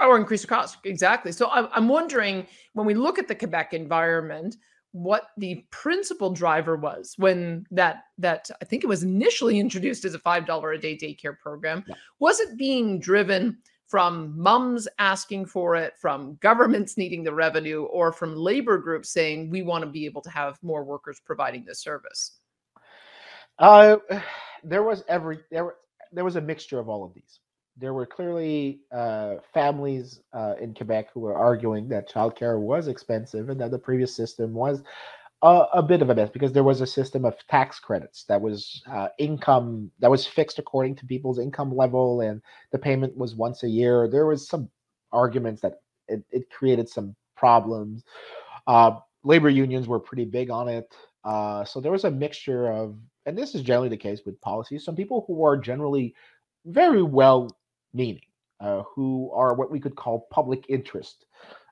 or 0.00 0.16
increase 0.16 0.40
the 0.40 0.46
cost 0.46 0.78
exactly 0.84 1.30
so 1.30 1.50
i'm 1.50 1.86
wondering 1.86 2.46
when 2.72 2.86
we 2.86 2.94
look 2.94 3.18
at 3.18 3.28
the 3.28 3.34
quebec 3.34 3.74
environment 3.74 4.56
what 4.96 5.28
the 5.36 5.66
principal 5.70 6.30
driver 6.30 6.74
was 6.74 7.14
when 7.18 7.66
that 7.70 8.04
that 8.16 8.50
I 8.62 8.64
think 8.64 8.82
it 8.82 8.86
was 8.86 9.02
initially 9.02 9.60
introduced 9.60 10.06
as 10.06 10.14
a 10.14 10.18
five 10.18 10.46
dollar 10.46 10.72
a 10.72 10.78
day 10.78 10.96
daycare 10.96 11.38
program. 11.38 11.84
Yeah. 11.86 11.96
Was 12.18 12.40
it 12.40 12.56
being 12.56 12.98
driven 12.98 13.58
from 13.86 14.32
mums 14.40 14.88
asking 14.98 15.46
for 15.46 15.76
it, 15.76 15.98
from 15.98 16.38
governments 16.40 16.96
needing 16.96 17.22
the 17.22 17.34
revenue, 17.34 17.82
or 17.84 18.10
from 18.10 18.34
labor 18.34 18.78
groups 18.78 19.10
saying 19.10 19.50
we 19.50 19.62
want 19.62 19.84
to 19.84 19.90
be 19.90 20.06
able 20.06 20.22
to 20.22 20.30
have 20.30 20.58
more 20.62 20.82
workers 20.82 21.20
providing 21.24 21.62
this 21.66 21.80
service? 21.80 22.38
Uh, 23.58 23.96
there 24.64 24.82
was 24.82 25.04
every 25.08 25.40
there 25.50 25.74
there 26.10 26.24
was 26.24 26.36
a 26.36 26.40
mixture 26.40 26.78
of 26.78 26.88
all 26.88 27.04
of 27.04 27.12
these 27.12 27.40
there 27.76 27.92
were 27.92 28.06
clearly 28.06 28.80
uh, 28.90 29.34
families 29.52 30.20
uh, 30.32 30.54
in 30.60 30.74
Quebec 30.74 31.08
who 31.12 31.20
were 31.20 31.36
arguing 31.36 31.88
that 31.88 32.10
childcare 32.10 32.58
was 32.58 32.88
expensive 32.88 33.50
and 33.50 33.60
that 33.60 33.70
the 33.70 33.78
previous 33.78 34.14
system 34.14 34.54
was 34.54 34.82
a, 35.42 35.64
a 35.74 35.82
bit 35.82 36.00
of 36.00 36.08
a 36.08 36.14
mess 36.14 36.30
because 36.30 36.52
there 36.52 36.64
was 36.64 36.80
a 36.80 36.86
system 36.86 37.24
of 37.24 37.34
tax 37.48 37.78
credits 37.78 38.24
that 38.24 38.40
was 38.40 38.82
uh, 38.90 39.08
income 39.18 39.90
that 39.98 40.10
was 40.10 40.26
fixed 40.26 40.58
according 40.58 40.94
to 40.96 41.06
people's 41.06 41.38
income 41.38 41.74
level 41.74 42.22
and 42.22 42.40
the 42.72 42.78
payment 42.78 43.16
was 43.16 43.34
once 43.34 43.62
a 43.62 43.68
year. 43.68 44.08
There 44.08 44.26
was 44.26 44.48
some 44.48 44.70
arguments 45.12 45.60
that 45.60 45.80
it, 46.08 46.24
it 46.30 46.50
created 46.50 46.88
some 46.88 47.14
problems. 47.36 48.04
Uh, 48.66 48.92
labor 49.22 49.50
unions 49.50 49.86
were 49.86 50.00
pretty 50.00 50.24
big 50.24 50.50
on 50.50 50.68
it. 50.68 50.94
Uh, 51.24 51.64
so 51.64 51.80
there 51.80 51.92
was 51.92 52.04
a 52.04 52.10
mixture 52.10 52.70
of, 52.70 52.96
and 53.26 53.36
this 53.36 53.54
is 53.54 53.62
generally 53.62 53.88
the 53.88 53.96
case 53.96 54.20
with 54.24 54.40
policies. 54.40 54.84
Some 54.84 54.96
people 54.96 55.24
who 55.26 55.44
are 55.44 55.56
generally 55.56 56.14
very 56.64 57.02
well 57.02 57.50
meaning, 57.96 58.20
uh, 58.60 58.82
who 58.94 59.30
are 59.34 59.54
what 59.54 59.70
we 59.70 59.80
could 59.80 59.96
call 59.96 60.26
public 60.30 60.66
interest 60.68 61.26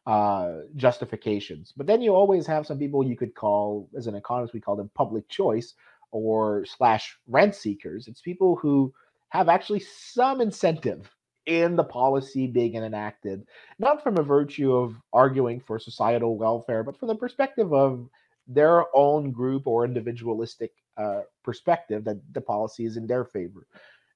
uh, 0.06 0.58
justifications. 0.76 1.72
But 1.76 1.86
then 1.86 2.02
you 2.02 2.14
always 2.14 2.46
have 2.46 2.66
some 2.66 2.78
people 2.78 3.06
you 3.06 3.16
could 3.16 3.34
call, 3.34 3.88
as 3.96 4.06
an 4.06 4.14
economist, 4.14 4.54
we 4.54 4.60
call 4.60 4.76
them 4.76 4.90
public 4.94 5.28
choice 5.28 5.74
or 6.10 6.64
slash 6.66 7.16
rent 7.26 7.54
seekers. 7.54 8.06
It's 8.06 8.20
people 8.20 8.56
who 8.56 8.92
have 9.30 9.48
actually 9.48 9.80
some 9.80 10.40
incentive 10.40 11.10
in 11.46 11.76
the 11.76 11.84
policy 11.84 12.46
being 12.46 12.74
enacted, 12.76 13.46
not 13.78 14.02
from 14.02 14.16
a 14.16 14.22
virtue 14.22 14.74
of 14.74 14.94
arguing 15.12 15.60
for 15.60 15.78
societal 15.78 16.36
welfare, 16.38 16.82
but 16.82 16.98
from 16.98 17.08
the 17.08 17.14
perspective 17.14 17.72
of 17.72 18.08
their 18.46 18.84
own 18.94 19.30
group 19.30 19.66
or 19.66 19.84
individualistic 19.84 20.72
uh, 20.96 21.22
perspective 21.42 22.04
that 22.04 22.20
the 22.32 22.40
policy 22.40 22.84
is 22.84 22.96
in 22.96 23.06
their 23.06 23.24
favor. 23.24 23.66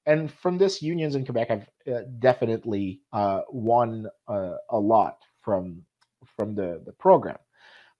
And 0.09 0.31
from 0.31 0.57
this, 0.57 0.81
unions 0.81 1.13
in 1.13 1.23
Quebec 1.23 1.49
have 1.49 1.69
uh, 1.87 2.01
definitely 2.17 3.01
uh, 3.13 3.41
won 3.49 4.07
uh, 4.27 4.55
a 4.69 4.79
lot 4.79 5.19
from 5.43 5.83
from 6.35 6.55
the, 6.55 6.81
the 6.85 6.93
program. 6.93 7.37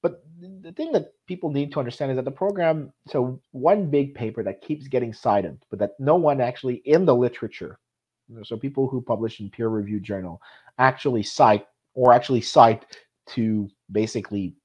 But 0.01 0.24
the 0.62 0.72
thing 0.72 0.91
that 0.93 1.14
people 1.28 1.51
need 1.51 1.72
to 1.74 1.80
understand 1.80 2.12
is 2.12 2.16
that 2.16 2.26
the 2.26 2.32
program, 2.32 2.91
so 3.07 3.39
one 3.51 3.91
big 3.91 4.16
paper 4.16 4.41
that 4.43 4.62
keeps 4.62 4.88
getting 4.88 5.14
cited, 5.14 5.64
but 5.70 5.78
that 5.80 5.91
no 5.99 6.16
one 6.16 6.41
actually 6.41 6.82
in 6.86 7.05
the 7.05 7.14
literature, 7.14 7.78
so 8.43 8.57
people 8.57 8.88
who 8.88 9.01
publish 9.01 9.39
in 9.39 9.49
peer 9.51 9.68
reviewed 9.68 10.03
journal 10.03 10.41
actually 10.80 11.22
cite 11.22 11.68
or 11.93 12.14
actually 12.14 12.41
cite 12.41 12.86
to 13.36 13.70
basically 13.91 14.55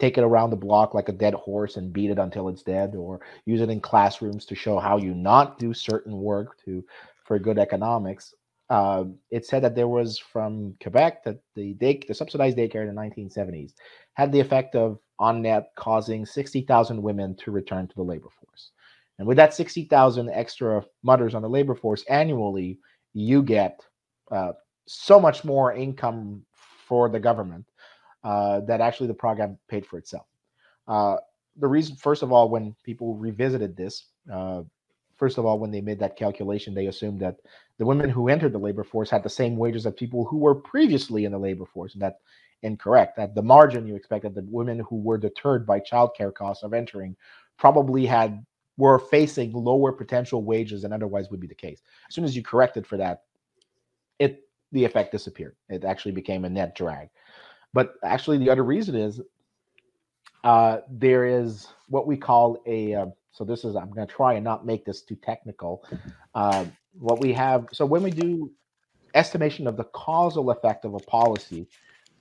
take 0.00 0.18
it 0.18 0.24
around 0.24 0.50
the 0.50 0.56
block 0.56 0.94
like 0.94 1.08
a 1.08 1.12
dead 1.12 1.34
horse 1.34 1.76
and 1.76 1.92
beat 1.92 2.10
it 2.10 2.18
until 2.18 2.48
it's 2.48 2.62
dead 2.62 2.94
or 2.96 3.20
use 3.44 3.60
it 3.60 3.70
in 3.70 3.80
classrooms 3.80 4.44
to 4.46 4.54
show 4.54 4.78
how 4.78 4.96
you 4.96 5.14
not 5.14 5.58
do 5.58 5.72
certain 5.72 6.16
work 6.16 6.56
to 6.64 6.84
for 7.24 7.38
good 7.38 7.58
economics 7.58 8.34
uh, 8.70 9.04
it 9.30 9.44
said 9.44 9.64
that 9.64 9.74
there 9.74 9.88
was 9.88 10.16
from 10.16 10.76
Quebec 10.80 11.24
that 11.24 11.40
the 11.56 11.74
day, 11.74 12.00
the 12.06 12.14
subsidized 12.14 12.56
daycare 12.56 12.88
in 12.88 12.94
the 12.94 13.00
1970s 13.00 13.74
had 14.14 14.30
the 14.30 14.38
effect 14.38 14.76
of 14.76 14.98
on 15.18 15.42
net 15.42 15.72
causing 15.76 16.24
60,000 16.24 17.02
women 17.02 17.34
to 17.34 17.50
return 17.50 17.88
to 17.88 17.94
the 17.96 18.02
labor 18.02 18.28
force. 18.40 18.70
And 19.18 19.26
with 19.26 19.36
that 19.36 19.54
60,000 19.54 20.30
extra 20.30 20.84
mothers 21.02 21.34
on 21.34 21.42
the 21.42 21.48
labor 21.48 21.74
force 21.74 22.04
annually, 22.08 22.78
you 23.12 23.42
get 23.42 23.80
uh, 24.30 24.52
so 24.86 25.18
much 25.18 25.44
more 25.44 25.74
income 25.74 26.42
for 26.86 27.08
the 27.08 27.20
government 27.20 27.66
uh, 28.24 28.60
that 28.60 28.80
actually 28.80 29.06
the 29.06 29.14
program 29.14 29.58
paid 29.68 29.86
for 29.86 29.98
itself. 29.98 30.26
Uh, 30.86 31.16
the 31.56 31.66
reason, 31.66 31.96
first 31.96 32.22
of 32.22 32.32
all, 32.32 32.48
when 32.48 32.74
people 32.84 33.14
revisited 33.16 33.76
this, 33.76 34.06
uh, 34.32 34.62
first 35.16 35.38
of 35.38 35.44
all, 35.44 35.58
when 35.58 35.70
they 35.70 35.80
made 35.80 35.98
that 35.98 36.16
calculation, 36.16 36.74
they 36.74 36.86
assumed 36.86 37.20
that 37.20 37.36
the 37.78 37.84
women 37.84 38.10
who 38.10 38.28
entered 38.28 38.52
the 38.52 38.58
labor 38.58 38.84
force 38.84 39.10
had 39.10 39.22
the 39.22 39.28
same 39.28 39.56
wages 39.56 39.86
as 39.86 39.94
people 39.94 40.24
who 40.24 40.38
were 40.38 40.54
previously 40.54 41.24
in 41.24 41.32
the 41.32 41.38
labor 41.38 41.66
force. 41.66 41.94
And 41.94 42.02
that's 42.02 42.20
incorrect. 42.62 43.18
At 43.18 43.34
the 43.34 43.42
margin, 43.42 43.86
you 43.86 43.94
expected 43.94 44.34
that 44.34 44.44
women 44.50 44.80
who 44.80 44.96
were 44.96 45.18
deterred 45.18 45.66
by 45.66 45.80
childcare 45.80 46.34
costs 46.34 46.62
of 46.62 46.72
entering 46.74 47.16
probably 47.58 48.06
had 48.06 48.44
were 48.76 48.98
facing 48.98 49.52
lower 49.52 49.92
potential 49.92 50.42
wages 50.42 50.82
than 50.82 50.92
otherwise 50.92 51.30
would 51.30 51.40
be 51.40 51.46
the 51.46 51.54
case. 51.54 51.82
As 52.08 52.14
soon 52.14 52.24
as 52.24 52.34
you 52.34 52.42
corrected 52.42 52.86
for 52.86 52.96
that, 52.96 53.24
it 54.18 54.44
the 54.72 54.84
effect 54.84 55.12
disappeared. 55.12 55.56
It 55.68 55.84
actually 55.84 56.12
became 56.12 56.44
a 56.44 56.50
net 56.50 56.74
drag. 56.74 57.08
But 57.72 57.94
actually, 58.04 58.38
the 58.38 58.50
other 58.50 58.64
reason 58.64 58.94
is 58.94 59.20
uh, 60.44 60.78
there 60.90 61.26
is 61.26 61.68
what 61.88 62.06
we 62.06 62.16
call 62.16 62.62
a 62.66 62.94
uh, 62.94 63.06
so 63.32 63.44
this 63.44 63.64
is, 63.64 63.76
I'm 63.76 63.90
going 63.90 64.06
to 64.06 64.12
try 64.12 64.34
and 64.34 64.44
not 64.44 64.66
make 64.66 64.84
this 64.84 65.02
too 65.02 65.16
technical. 65.16 65.84
Uh, 66.34 66.64
what 66.98 67.20
we 67.20 67.32
have, 67.32 67.66
so 67.72 67.86
when 67.86 68.02
we 68.02 68.10
do 68.10 68.50
estimation 69.14 69.66
of 69.66 69.76
the 69.76 69.84
causal 69.84 70.50
effect 70.50 70.84
of 70.84 70.94
a 70.94 70.98
policy, 70.98 71.68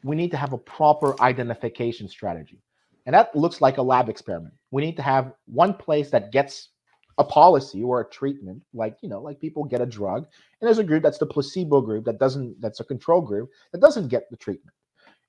we 0.03 0.15
need 0.15 0.31
to 0.31 0.37
have 0.37 0.53
a 0.53 0.57
proper 0.57 1.19
identification 1.21 2.07
strategy. 2.07 2.61
And 3.05 3.13
that 3.13 3.35
looks 3.35 3.59
like 3.59 3.77
a 3.77 3.81
lab 3.81 4.07
experiment. 4.07 4.53
We 4.71 4.83
need 4.83 4.95
to 4.97 5.01
have 5.01 5.33
one 5.45 5.73
place 5.73 6.11
that 6.11 6.31
gets 6.31 6.69
a 7.17 7.23
policy 7.23 7.83
or 7.83 8.01
a 8.01 8.09
treatment, 8.09 8.61
like 8.73 8.97
you 9.01 9.09
know, 9.09 9.21
like 9.21 9.41
people 9.41 9.65
get 9.65 9.81
a 9.81 9.85
drug, 9.85 10.19
and 10.61 10.67
there's 10.67 10.77
a 10.77 10.83
group 10.83 11.03
that's 11.03 11.17
the 11.17 11.25
placebo 11.25 11.81
group 11.81 12.05
that 12.05 12.17
doesn't, 12.17 12.61
that's 12.61 12.79
a 12.79 12.85
control 12.85 13.19
group 13.19 13.49
that 13.73 13.81
doesn't 13.81 14.07
get 14.07 14.29
the 14.29 14.37
treatment. 14.37 14.73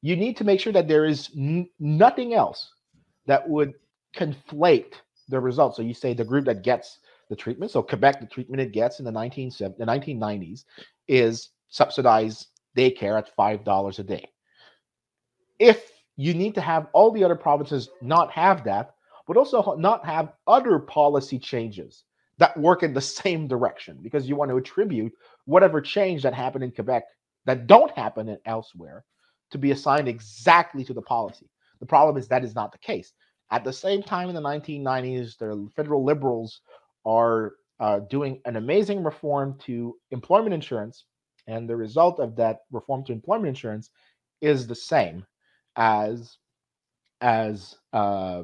You 0.03 0.17
need 0.17 0.37
to 0.39 0.45
make 0.45 0.61
sure 0.61 0.73
that 0.73 0.89
there 0.89 1.05
is 1.05 1.31
n- 1.37 1.69
nothing 1.79 2.35
else 2.35 2.73
that 3.27 3.49
would 3.49 3.75
conflate 4.17 4.95
the 5.29 5.41
results. 5.41 5.77
So 5.77 5.83
you 5.83 5.95
say 5.95 6.15
the 6.15 6.25
group 6.25 6.47
that 6.47 6.63
gets 6.63 6.99
the 7.29 7.37
treatment. 7.37 7.71
So 7.71 7.83
Quebec, 7.83 8.21
the 8.21 8.27
treatment 8.27 8.61
it 8.61 8.73
gets 8.73 8.99
in 8.99 9.05
the 9.05 9.13
19 9.13 9.51
the 9.61 9.85
1990s 9.87 10.65
is 11.09 11.51
subsidized 11.69 12.49
daycare 12.77 13.19
at 13.19 13.35
five 13.37 13.65
dollars 13.65 13.99
a 13.99 14.05
day. 14.05 14.27
If 15.59 15.91
you 16.17 16.35
need 16.35 16.55
to 16.57 16.61
have 16.61 16.89
all 16.93 17.11
the 17.13 17.25
other 17.25 17.37
provinces 17.37 17.89
not 18.03 18.31
have 18.33 18.65
that, 18.65 18.95
but 19.27 19.37
also 19.37 19.75
not 19.77 20.05
have 20.07 20.33
other 20.47 20.79
policy 20.79 21.39
changes 21.39 22.05
that 22.39 22.57
work 22.59 22.83
in 22.83 22.95
the 22.95 23.01
same 23.23 23.49
direction, 23.49 23.99
because 24.03 24.29
you 24.29 24.37
want 24.37 24.51
to 24.51 24.57
attribute 24.57 25.13
whatever 25.47 25.81
change 25.81 26.23
that 26.23 26.35
happened 26.35 26.65
in 26.65 26.73
Quebec 26.73 27.05
that 27.47 27.67
don't 27.67 27.93
happen 27.93 28.37
elsewhere 28.47 29.05
to 29.51 29.59
be 29.59 29.71
assigned 29.73 30.09
exactly 30.09 30.85
to 30.85 30.95
the 30.95 31.03
policy. 31.03 31.49
The 31.81 31.87
problem 31.87 32.17
is 32.17 32.29
that 32.29 32.45
is 32.45 32.55
not 32.55 32.73
the 32.73 32.79
case. 32.79 33.13
At 33.51 33.65
the 33.65 33.73
same 33.73 34.03
time, 34.03 34.29
in 34.29 34.35
the 34.35 34.41
1990s, 34.41 35.37
the 35.39 35.69
federal 35.75 36.05
liberals 36.05 36.61
are 37.05 37.55
uh, 37.81 38.01
doing 38.01 38.41
an 38.45 38.57
amazing 38.57 39.03
reform 39.03 39.59
to 39.67 39.97
employment 40.11 40.55
insurance, 40.55 41.05
and 41.47 41.69
the 41.69 41.77
result 41.77 42.21
of 42.21 42.37
that 42.37 42.61
reform 42.71 43.05
to 43.05 43.13
employment 43.13 43.49
insurance 43.49 43.91
is 44.41 44.67
the 44.67 44.75
same 44.75 45.27
as 45.77 46.37
as 47.21 47.77
uh, 47.93 48.43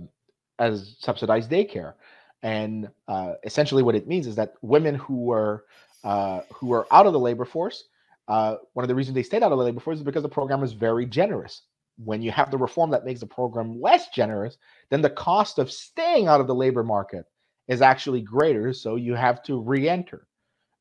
as 0.59 0.97
subsidized 0.99 1.51
daycare. 1.51 1.95
And 2.43 2.89
uh, 3.09 3.35
essentially, 3.45 3.83
what 3.83 3.95
it 3.95 4.09
means 4.09 4.27
is 4.27 4.37
that 4.37 4.55
women 4.63 4.95
who 4.95 5.17
were 5.17 5.65
uh, 6.05 6.41
who 6.53 6.73
are 6.73 6.87
out 6.91 7.07
of 7.07 7.13
the 7.13 7.19
labor 7.19 7.45
force, 7.45 7.85
uh, 8.29 8.57
one 8.72 8.85
of 8.85 8.89
the 8.89 8.95
reasons 8.95 9.14
they 9.14 9.22
stayed 9.22 9.43
out 9.43 9.53
of 9.53 9.59
the 9.59 9.64
labor 9.64 9.81
force 9.81 9.99
is 9.99 10.05
because 10.05 10.22
the 10.22 10.29
program 10.29 10.62
is 10.62 10.72
very 10.72 11.07
generous 11.07 11.62
when 11.97 12.22
you 12.22 12.31
have 12.31 12.51
the 12.51 12.59
reform 12.59 12.91
that 12.91 13.05
makes 13.05 13.20
the 13.20 13.27
program 13.27 13.81
less 13.81 14.09
generous, 14.09 14.59
then 14.91 15.03
the 15.03 15.11
cost 15.11 15.59
of 15.59 15.70
staying 15.70 16.27
out 16.27 16.41
of 16.41 16.47
the 16.47 16.55
labor 16.55 16.85
market 16.85 17.24
is 17.68 17.83
actually 17.83 18.20
greater. 18.20 18.72
So 18.72 18.97
you 18.97 19.14
have 19.14 19.43
to 19.45 19.61
re 19.61 19.89
enter. 19.89 20.27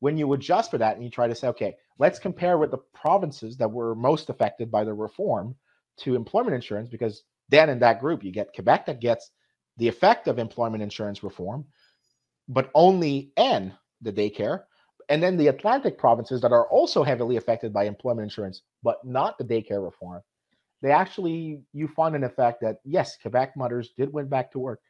When 0.00 0.18
you 0.18 0.32
adjust 0.34 0.70
for 0.70 0.78
that 0.78 0.94
and 0.94 1.04
you 1.04 1.10
try 1.10 1.26
to 1.26 1.34
say, 1.34 1.48
okay, 1.48 1.74
let's 1.98 2.18
compare 2.18 2.58
with 2.58 2.70
the 2.70 2.82
provinces 2.94 3.56
that 3.56 3.70
were 3.70 3.94
most 3.94 4.28
affected 4.28 4.70
by 4.70 4.84
the 4.84 4.92
reform 4.92 5.56
to 6.00 6.14
employment 6.14 6.54
insurance, 6.54 6.90
because 6.90 7.22
then 7.48 7.70
in 7.70 7.78
that 7.78 8.00
group, 8.00 8.22
you 8.22 8.30
get 8.30 8.52
Quebec 8.54 8.86
that 8.86 9.00
gets 9.00 9.30
the 9.78 9.88
effect 9.88 10.28
of 10.28 10.38
employment 10.38 10.82
insurance 10.82 11.22
reform, 11.22 11.64
but 12.46 12.70
only 12.74 13.32
N, 13.38 13.74
the 14.02 14.12
daycare, 14.12 14.64
and 15.08 15.22
then 15.22 15.36
the 15.36 15.48
Atlantic 15.48 15.98
provinces 15.98 16.40
that 16.40 16.52
are 16.52 16.68
also 16.68 17.02
heavily 17.02 17.36
affected 17.36 17.72
by 17.72 17.84
employment 17.84 18.24
insurance, 18.24 18.62
but 18.82 19.04
not 19.04 19.38
the 19.38 19.44
daycare 19.44 19.84
reform 19.84 20.22
they 20.82 20.90
actually 20.90 21.60
you 21.72 21.88
find 21.88 22.14
an 22.14 22.24
effect 22.24 22.60
that 22.60 22.78
yes, 22.84 23.16
Quebec 23.20 23.56
mothers 23.56 23.90
did 23.96 24.12
went 24.12 24.30
back 24.30 24.52
to 24.52 24.58
work, 24.58 24.80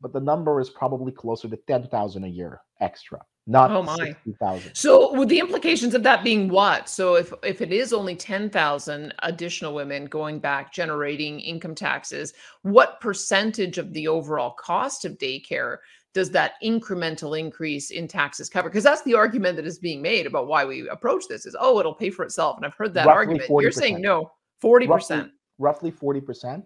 but 0.00 0.12
the 0.12 0.20
number 0.20 0.60
is 0.60 0.70
probably 0.70 1.12
closer 1.12 1.48
to 1.48 1.58
ten 1.68 1.86
thousand 1.88 2.24
a 2.24 2.28
year 2.28 2.60
extra, 2.80 3.20
not 3.46 3.70
oh 3.70 3.82
my. 3.82 3.96
60,000. 3.96 4.74
So 4.74 5.12
with 5.18 5.28
the 5.28 5.40
implications 5.40 5.94
of 5.94 6.02
that 6.04 6.22
being 6.22 6.48
what? 6.48 6.88
So 6.88 7.16
if 7.16 7.32
if 7.42 7.60
it 7.60 7.72
is 7.72 7.92
only 7.92 8.14
10,000 8.14 9.14
additional 9.22 9.74
women 9.74 10.06
going 10.06 10.38
back 10.38 10.72
generating 10.72 11.40
income 11.40 11.74
taxes, 11.74 12.32
what 12.62 13.00
percentage 13.00 13.78
of 13.78 13.92
the 13.92 14.08
overall 14.08 14.52
cost 14.52 15.04
of 15.04 15.18
daycare 15.18 15.78
does 16.14 16.30
that 16.30 16.52
incremental 16.62 17.38
increase 17.38 17.90
in 17.90 18.08
taxes 18.08 18.48
cover? 18.48 18.68
Because 18.68 18.84
that's 18.84 19.02
the 19.02 19.14
argument 19.14 19.56
that 19.56 19.66
is 19.66 19.78
being 19.78 20.00
made 20.00 20.26
about 20.26 20.46
why 20.46 20.64
we 20.64 20.88
approach 20.88 21.24
this 21.28 21.44
is 21.44 21.56
oh, 21.60 21.80
it'll 21.80 21.94
pay 21.94 22.10
for 22.10 22.24
itself. 22.24 22.56
And 22.56 22.64
I've 22.64 22.74
heard 22.74 22.94
that 22.94 23.06
Roughly 23.06 23.16
argument. 23.16 23.50
you 23.50 23.60
You're 23.60 23.72
saying 23.72 24.00
no. 24.00 24.30
40%. 24.62 24.88
Roughly, 24.88 25.30
roughly 25.58 25.92
40%. 25.92 26.62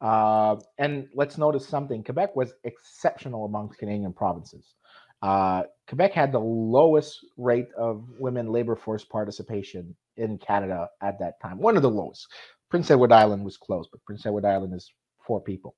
Uh, 0.00 0.56
and 0.78 1.08
let's 1.14 1.38
notice 1.38 1.66
something 1.66 2.02
Quebec 2.02 2.34
was 2.34 2.52
exceptional 2.64 3.44
amongst 3.44 3.78
Canadian 3.78 4.12
provinces. 4.12 4.74
Uh, 5.22 5.62
Quebec 5.88 6.12
had 6.12 6.32
the 6.32 6.40
lowest 6.40 7.18
rate 7.36 7.68
of 7.76 8.04
women 8.18 8.50
labor 8.50 8.74
force 8.74 9.04
participation 9.04 9.94
in 10.16 10.38
Canada 10.38 10.88
at 11.02 11.18
that 11.18 11.34
time, 11.42 11.58
one 11.58 11.76
of 11.76 11.82
the 11.82 11.90
lowest. 11.90 12.26
Prince 12.70 12.90
Edward 12.90 13.12
Island 13.12 13.44
was 13.44 13.56
close, 13.56 13.86
but 13.90 14.02
Prince 14.04 14.24
Edward 14.24 14.44
Island 14.44 14.74
is 14.74 14.90
four 15.26 15.40
people. 15.40 15.74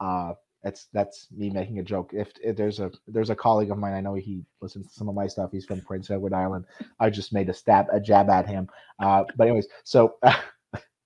Uh, 0.00 0.34
that's 0.64 0.86
that's 0.94 1.28
me 1.30 1.50
making 1.50 1.78
a 1.78 1.82
joke. 1.82 2.10
If, 2.14 2.32
if, 2.42 2.56
there's 2.56 2.80
a 2.80 2.90
there's 3.06 3.30
a 3.30 3.36
colleague 3.36 3.70
of 3.70 3.78
mine, 3.78 3.92
I 3.92 4.00
know 4.00 4.14
he 4.14 4.42
listens 4.62 4.88
to 4.88 4.94
some 4.94 5.08
of 5.10 5.14
my 5.14 5.26
stuff. 5.26 5.50
He's 5.52 5.66
from 5.66 5.82
Prince 5.82 6.10
Edward 6.10 6.32
Island. 6.32 6.64
I 6.98 7.10
just 7.10 7.32
made 7.32 7.48
a 7.50 7.54
stab 7.54 7.86
a 7.92 8.00
jab 8.00 8.30
at 8.30 8.48
him. 8.48 8.68
Uh, 8.98 9.24
but 9.36 9.46
anyways, 9.46 9.68
so 9.84 10.16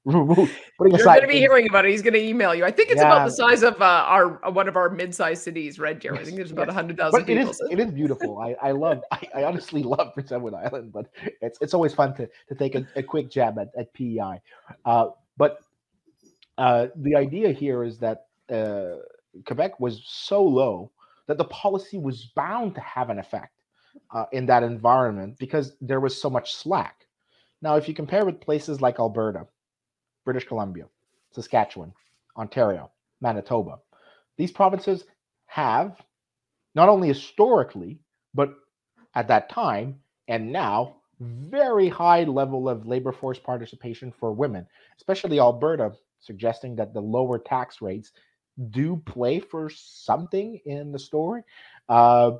putting 0.04 0.46
You're 0.78 1.04
going 1.04 1.20
to 1.22 1.26
be 1.26 1.38
hearing 1.38 1.68
about 1.68 1.84
it. 1.84 1.90
He's 1.90 2.02
going 2.02 2.14
to 2.14 2.22
email 2.22 2.54
you. 2.54 2.64
I 2.64 2.70
think 2.70 2.90
it's 2.90 3.00
Yeah. 3.00 3.08
about 3.08 3.26
the 3.26 3.32
size 3.32 3.62
of 3.62 3.82
uh, 3.82 3.84
our 3.84 4.46
uh, 4.46 4.50
one 4.50 4.68
of 4.68 4.76
our 4.76 4.88
mid-sized 4.90 5.42
cities, 5.42 5.78
Red 5.78 5.98
Deer. 5.98 6.14
I 6.14 6.24
think 6.24 6.36
there's 6.36 6.52
about 6.52 6.68
Yes, 6.68 6.74
hundred 6.74 6.96
thousand 6.96 7.20
but 7.20 7.28
it 7.28 7.36
people. 7.36 7.50
is 7.50 7.58
so- 7.58 7.66
it 7.68 7.80
is 7.80 7.90
beautiful. 7.90 8.38
I, 8.38 8.54
I 8.62 8.70
love 8.70 9.02
I, 9.10 9.28
I 9.34 9.44
honestly 9.44 9.82
love 9.94 10.14
Prince 10.14 10.30
Edward 10.32 10.54
Island, 10.54 10.92
but 10.92 11.06
it's 11.42 11.58
it's 11.60 11.74
always 11.74 11.94
fun 11.94 12.14
to 12.14 12.28
to 12.48 12.54
take 12.54 12.76
a, 12.76 12.86
a 12.94 13.02
quick 13.02 13.28
jab 13.28 13.58
at, 13.58 13.68
at 13.76 13.92
PEI. 13.92 14.40
Uh, 14.84 15.08
but 15.36 15.58
uh, 16.58 16.86
the 16.96 17.16
idea 17.16 17.50
here 17.52 17.82
is 17.84 17.98
that 17.98 18.26
uh, 18.50 18.96
Quebec 19.46 19.78
was 19.80 20.02
so 20.06 20.42
low 20.42 20.90
that 21.26 21.38
the 21.38 21.44
policy 21.44 21.98
was 21.98 22.30
bound 22.34 22.74
to 22.74 22.80
have 22.80 23.10
an 23.10 23.18
effect 23.18 23.52
uh, 24.14 24.24
in 24.32 24.46
that 24.46 24.62
environment 24.62 25.36
because 25.38 25.76
there 25.80 26.00
was 26.00 26.20
so 26.20 26.30
much 26.30 26.54
slack. 26.54 27.06
Now, 27.60 27.76
if 27.76 27.88
you 27.88 27.94
compare 27.94 28.24
with 28.24 28.40
places 28.40 28.80
like 28.80 28.98
Alberta, 28.98 29.46
British 30.24 30.46
Columbia, 30.46 30.86
Saskatchewan, 31.32 31.92
Ontario, 32.36 32.90
Manitoba, 33.20 33.78
these 34.36 34.52
provinces 34.52 35.04
have 35.46 35.96
not 36.74 36.88
only 36.88 37.08
historically, 37.08 37.98
but 38.34 38.54
at 39.14 39.28
that 39.28 39.48
time 39.48 40.00
and 40.28 40.52
now, 40.52 40.96
very 41.20 41.88
high 41.88 42.22
level 42.24 42.68
of 42.68 42.86
labor 42.86 43.12
force 43.12 43.38
participation 43.38 44.12
for 44.12 44.32
women, 44.32 44.66
especially 44.96 45.40
Alberta, 45.40 45.92
suggesting 46.20 46.76
that 46.76 46.94
the 46.94 47.00
lower 47.00 47.38
tax 47.38 47.82
rates 47.82 48.12
do 48.70 48.96
play 49.06 49.40
for 49.40 49.70
something 49.70 50.60
in 50.66 50.92
the 50.92 50.98
story. 50.98 51.42
Uh, 51.88 52.32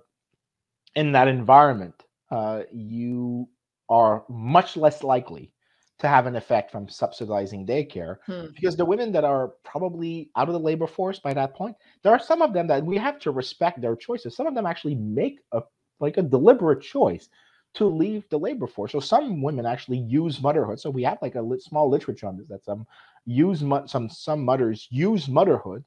in 0.94 1.12
that 1.12 1.28
environment, 1.28 1.94
uh, 2.30 2.62
you 2.72 3.48
are 3.88 4.24
much 4.28 4.76
less 4.76 5.02
likely 5.02 5.52
to 5.98 6.08
have 6.08 6.26
an 6.26 6.36
effect 6.36 6.70
from 6.70 6.88
subsidizing 6.88 7.66
daycare 7.66 8.16
Hmm. 8.26 8.46
because 8.54 8.76
the 8.76 8.84
women 8.84 9.12
that 9.12 9.24
are 9.24 9.48
probably 9.64 10.30
out 10.36 10.48
of 10.48 10.52
the 10.54 10.60
labor 10.60 10.86
force 10.86 11.18
by 11.18 11.34
that 11.34 11.54
point, 11.54 11.76
there 12.02 12.12
are 12.12 12.18
some 12.18 12.42
of 12.42 12.52
them 12.52 12.66
that 12.68 12.84
we 12.84 12.96
have 12.98 13.18
to 13.20 13.30
respect 13.30 13.80
their 13.80 13.96
choices. 13.96 14.36
Some 14.36 14.46
of 14.46 14.54
them 14.54 14.66
actually 14.66 14.94
make 14.94 15.40
a 15.52 15.62
like 16.00 16.16
a 16.16 16.22
deliberate 16.22 16.82
choice 16.82 17.28
to 17.74 17.86
leave 17.86 18.24
the 18.30 18.38
labor 18.38 18.66
force. 18.66 18.92
So 18.92 19.00
some 19.00 19.42
women 19.42 19.66
actually 19.66 19.98
use 19.98 20.42
motherhood. 20.42 20.80
So 20.80 20.90
we 20.90 21.02
have 21.04 21.18
like 21.22 21.34
a 21.34 21.44
small 21.60 21.88
literature 21.88 22.26
on 22.26 22.36
this 22.36 22.48
that 22.48 22.64
some 22.64 22.86
use 23.24 23.62
some 23.86 24.08
some 24.08 24.44
mothers 24.44 24.88
use 24.90 25.28
motherhood 25.28 25.84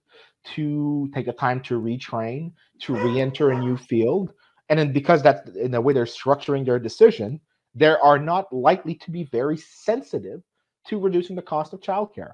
to 0.56 1.10
take 1.14 1.28
a 1.28 1.34
time 1.34 1.62
to 1.62 1.80
retrain, 1.80 2.52
to 2.82 2.94
re-enter 2.94 3.52
a 3.52 3.60
new 3.60 3.78
field, 3.78 4.34
and 4.70 4.80
then 4.80 4.92
because 4.92 5.22
that 5.24 5.48
in 5.50 5.72
the 5.72 5.82
way 5.82 5.94
they're 5.94 6.06
structuring 6.06 6.66
their 6.66 6.80
decision, 6.80 7.40
they 7.76 7.88
are 7.88 8.20
not 8.20 8.52
likely 8.54 8.96
to 8.96 9.12
be 9.12 9.24
very 9.26 9.58
sensitive 9.58 10.42
to 10.88 11.00
reducing 11.00 11.36
the 11.36 11.42
cost 11.42 11.74
of 11.74 11.82
childcare. 11.82 12.34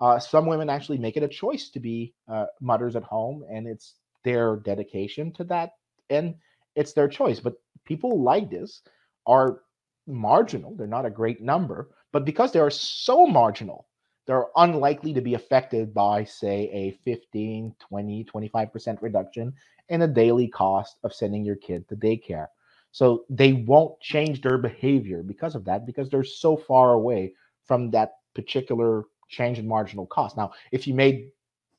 Uh, 0.00 0.18
some 0.18 0.46
women 0.46 0.70
actually 0.70 0.98
make 0.98 1.16
it 1.16 1.22
a 1.22 1.28
choice 1.28 1.70
to 1.70 1.80
be 1.80 2.14
uh, 2.30 2.46
mothers 2.60 2.94
at 2.94 3.02
home, 3.02 3.44
and 3.50 3.66
it's 3.66 3.94
their 4.24 4.56
dedication 4.56 5.32
to 5.32 5.44
that, 5.44 5.72
and 6.10 6.34
it's 6.76 6.92
their 6.92 7.08
choice. 7.08 7.40
But 7.40 7.54
people 7.84 8.22
like 8.22 8.50
this 8.50 8.82
are 9.26 9.60
marginal; 10.06 10.74
they're 10.76 10.86
not 10.86 11.06
a 11.06 11.10
great 11.10 11.40
number, 11.40 11.90
but 12.12 12.24
because 12.24 12.52
they 12.52 12.60
are 12.60 12.70
so 12.70 13.26
marginal, 13.26 13.86
they're 14.26 14.46
unlikely 14.56 15.12
to 15.14 15.20
be 15.20 15.34
affected 15.34 15.94
by, 15.94 16.24
say, 16.24 16.70
a 16.72 16.98
15, 17.04 17.74
20, 17.78 18.24
25% 18.24 19.02
reduction 19.02 19.52
in 19.88 20.00
the 20.00 20.06
daily 20.06 20.48
cost 20.48 20.98
of 21.02 21.14
sending 21.14 21.44
your 21.44 21.56
kid 21.56 21.88
to 21.88 21.96
daycare. 21.96 22.46
So 22.92 23.24
they 23.30 23.52
won't 23.52 24.00
change 24.00 24.40
their 24.42 24.58
behavior 24.58 25.22
because 25.22 25.54
of 25.54 25.64
that, 25.64 25.86
because 25.86 26.08
they're 26.08 26.24
so 26.24 26.56
far 26.56 26.92
away 26.92 27.34
from 27.64 27.90
that 27.90 28.12
particular 28.34 29.04
change 29.28 29.58
in 29.58 29.68
marginal 29.68 30.06
cost. 30.06 30.36
Now, 30.36 30.52
if 30.72 30.86
you 30.86 30.94
made 30.94 31.30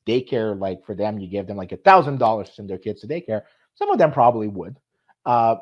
daycare 0.08 0.60
like 0.60 0.84
for 0.86 0.96
them, 0.96 1.20
you 1.20 1.28
gave 1.28 1.48
them 1.48 1.58
like 1.58 1.72
a 1.72 1.78
thousand 1.78 2.18
dollars 2.18 2.50
to 2.50 2.56
send 2.56 2.70
their 2.70 2.78
kids 2.78 3.02
to 3.02 3.08
daycare, 3.08 3.44
some 3.76 3.90
of 3.92 3.98
them 3.98 4.12
probably 4.12 4.48
would. 4.48 4.78
Uh, 5.26 5.58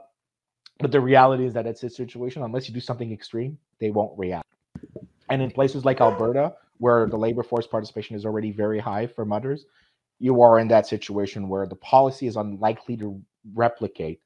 but 0.80 0.92
the 0.92 1.02
reality 1.02 1.46
is 1.46 1.54
that 1.54 1.66
it's 1.66 1.84
a 1.84 1.90
situation, 1.90 2.44
unless 2.44 2.68
you 2.68 2.74
do 2.74 2.80
something 2.80 3.12
extreme, 3.12 3.58
they 3.80 3.92
won't 3.92 4.18
react. 4.18 4.46
And 5.30 5.42
in 5.42 5.52
places 5.52 5.86
like 5.86 6.02
Alberta, 6.02 6.54
where 6.78 7.08
the 7.08 7.18
labor 7.18 7.44
force 7.44 7.68
participation 7.68 8.16
is 8.16 8.26
already 8.26 8.52
very 8.52 8.80
high 8.80 9.08
for 9.08 9.26
mothers, 9.26 9.66
you 10.20 10.42
are 10.42 10.60
in 10.60 10.68
that 10.68 10.88
situation 10.88 11.50
where 11.50 11.66
the 11.66 11.76
policy 11.76 12.28
is 12.28 12.36
unlikely 12.36 12.98
to 12.98 13.22
replicate 13.54 14.20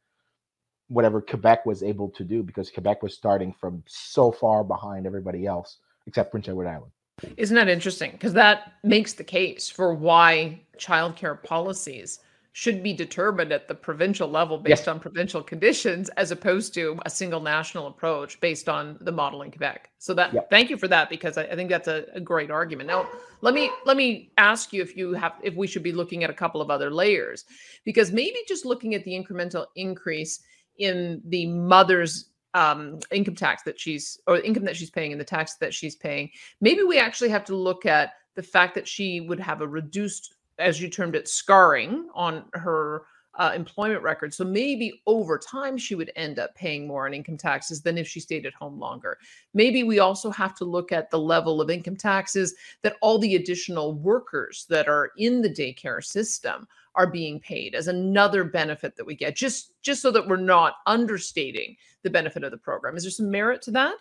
whatever 0.88 1.22
Quebec 1.22 1.66
was 1.66 1.84
able 1.84 2.10
to 2.10 2.24
do 2.24 2.44
because 2.44 2.70
Quebec 2.70 3.02
was 3.02 3.14
starting 3.14 3.54
from 3.54 3.82
so 3.88 4.32
far 4.32 4.64
behind 4.64 5.06
everybody 5.06 5.46
else 5.46 5.78
except 6.06 6.32
Prince 6.32 6.50
Edward 6.50 6.68
Island. 6.68 6.92
Isn't 7.38 7.56
that 7.56 7.70
interesting? 7.70 8.12
Because 8.12 8.34
that 8.34 8.74
makes 8.84 9.14
the 9.14 9.24
case 9.24 9.70
for 9.70 9.94
why 9.94 10.62
childcare 10.78 11.42
policies 11.42 12.20
should 12.54 12.84
be 12.84 12.92
determined 12.94 13.52
at 13.54 13.68
the 13.70 13.74
provincial 13.76 14.28
level 14.28 14.58
based 14.58 14.82
Yes. 14.82 14.88
on 14.90 15.00
provincial 15.00 15.42
conditions 15.42 16.10
as 16.18 16.32
opposed 16.32 16.74
to 16.74 17.00
a 17.06 17.10
single 17.10 17.40
national 17.40 17.88
approach 17.88 18.40
based 18.42 18.68
on 18.68 18.98
the 19.02 19.12
model 19.12 19.42
in 19.42 19.52
Quebec. 19.52 19.90
So 20.00 20.14
that 20.16 20.34
Yep. 20.34 20.50
thank 20.50 20.70
you 20.70 20.78
for 20.78 20.90
that 20.90 21.10
because 21.10 21.38
I, 21.38 21.44
I 21.44 21.56
think 21.56 21.70
that's 21.70 21.88
a, 21.88 22.06
a 22.14 22.20
great 22.20 22.52
argument. 22.52 22.88
Now 22.88 23.08
let 23.42 23.54
me 23.54 23.72
let 23.86 23.96
me 23.96 24.32
ask 24.38 24.74
you 24.74 24.82
if 24.82 24.98
you 24.98 25.14
have 25.14 25.34
if 25.42 25.56
we 25.56 25.66
should 25.66 25.84
be 25.84 25.94
looking 25.94 26.24
at 26.26 26.30
a 26.30 26.34
couple 26.34 26.62
of 26.62 26.70
other 26.70 26.92
layers 26.92 27.46
because 27.86 28.12
maybe 28.12 28.38
just 28.48 28.66
looking 28.66 28.96
at 28.96 29.04
the 29.06 29.12
incremental 29.12 29.68
increase 29.76 30.42
in 30.78 31.22
the 31.28 31.46
mother's 31.48 32.32
um, 32.54 33.00
income 33.12 33.36
tax 33.36 33.64
that 33.64 33.80
she's 33.80 34.20
or 34.28 34.40
income 34.40 34.66
that 34.66 34.76
she's 34.76 34.90
paying 34.90 35.14
and 35.14 35.22
the 35.22 35.26
tax 35.26 35.56
that 35.56 35.74
she's 35.74 35.96
paying 35.96 36.30
maybe 36.60 36.84
we 36.84 37.00
actually 37.00 37.30
have 37.30 37.46
to 37.46 37.56
look 37.56 37.86
at 37.86 38.12
the 38.36 38.44
fact 38.44 38.76
that 38.76 38.88
she 38.88 39.22
would 39.22 39.40
have 39.40 39.62
a 39.62 39.68
reduced 39.68 40.36
as 40.62 40.82
you 40.82 40.90
termed 40.90 41.16
it 41.16 41.28
scarring 41.28 42.08
on 42.14 42.46
her 42.54 43.04
uh, 43.36 43.54
employment 43.56 44.04
record 44.04 44.34
so 44.34 44.44
maybe 44.44 45.02
over 45.08 45.38
time 45.38 45.78
she 45.78 45.96
would 45.96 46.12
end 46.16 46.38
up 46.38 46.54
paying 46.54 46.86
more 46.86 47.06
on 47.06 47.14
income 47.14 47.38
taxes 47.38 47.82
than 47.82 47.98
if 47.98 48.08
she 48.08 48.20
stayed 48.20 48.46
at 48.46 48.54
home 48.54 48.78
longer. 48.78 49.18
Maybe 49.54 49.84
we 49.84 50.00
also 50.00 50.30
have 50.32 50.54
to 50.56 50.66
look 50.66 50.92
at 50.92 51.10
the 51.10 51.20
level 51.20 51.62
of 51.62 51.70
income 51.70 51.96
taxes 51.96 52.56
that 52.82 52.98
all 53.02 53.18
the 53.18 53.36
additional 53.36 53.94
workers 53.94 54.66
that 54.70 54.90
are 54.90 55.12
in 55.18 55.42
the 55.42 55.50
daycare 55.50 56.04
system 56.04 56.68
are 56.96 57.08
being 57.08 57.40
paid 57.40 57.74
as 57.74 57.88
another 57.88 58.44
benefit 58.44 58.98
that 58.98 59.06
we 59.06 59.16
get 59.16 59.36
just 59.36 59.82
just 59.82 60.02
so 60.02 60.12
that 60.12 60.28
we're 60.28 60.36
not 60.36 60.76
understating 60.86 61.78
the 62.04 62.10
benefit 62.10 62.44
of 62.44 62.52
the 62.52 62.58
program. 62.58 62.98
Is 62.98 63.04
there 63.04 63.12
some 63.12 63.32
merit 63.32 63.62
to 63.64 63.72
that? 63.72 63.96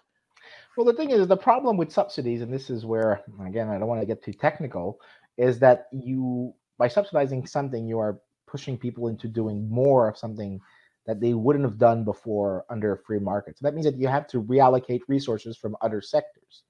Well, 0.77 0.87
the 0.87 0.95
thing 0.95 1.11
is, 1.11 1.27
the 1.27 1.37
problem 1.37 1.77
with 1.77 1.93
subsidies, 1.93 2.43
and 2.43 2.53
this 2.53 2.71
is 2.71 2.87
where, 2.87 3.23
again, 3.45 3.69
I 3.69 3.79
don't 3.79 3.89
want 3.89 4.01
to 4.01 4.07
get 4.07 4.23
too 4.23 4.33
technical, 4.33 5.01
is 5.41 5.59
that 5.59 5.87
you, 5.91 6.53
by 6.79 6.89
subsidizing 6.89 7.47
something, 7.47 7.87
you 7.87 7.99
are 7.99 8.21
pushing 8.47 8.77
people 8.77 9.09
into 9.09 9.27
doing 9.27 9.69
more 9.71 10.09
of 10.09 10.19
something 10.19 10.61
that 11.07 11.21
they 11.21 11.33
wouldn't 11.33 11.65
have 11.65 11.79
done 11.79 12.05
before 12.05 12.65
under 12.69 12.93
a 12.93 12.99
free 12.99 13.19
market. 13.19 13.57
So 13.57 13.65
that 13.65 13.75
means 13.75 13.87
that 13.87 13.97
you 13.97 14.07
have 14.07 14.27
to 14.29 14.43
reallocate 14.43 15.01
resources 15.09 15.57
from 15.57 15.77
other 15.81 16.03
sectors. 16.03 16.65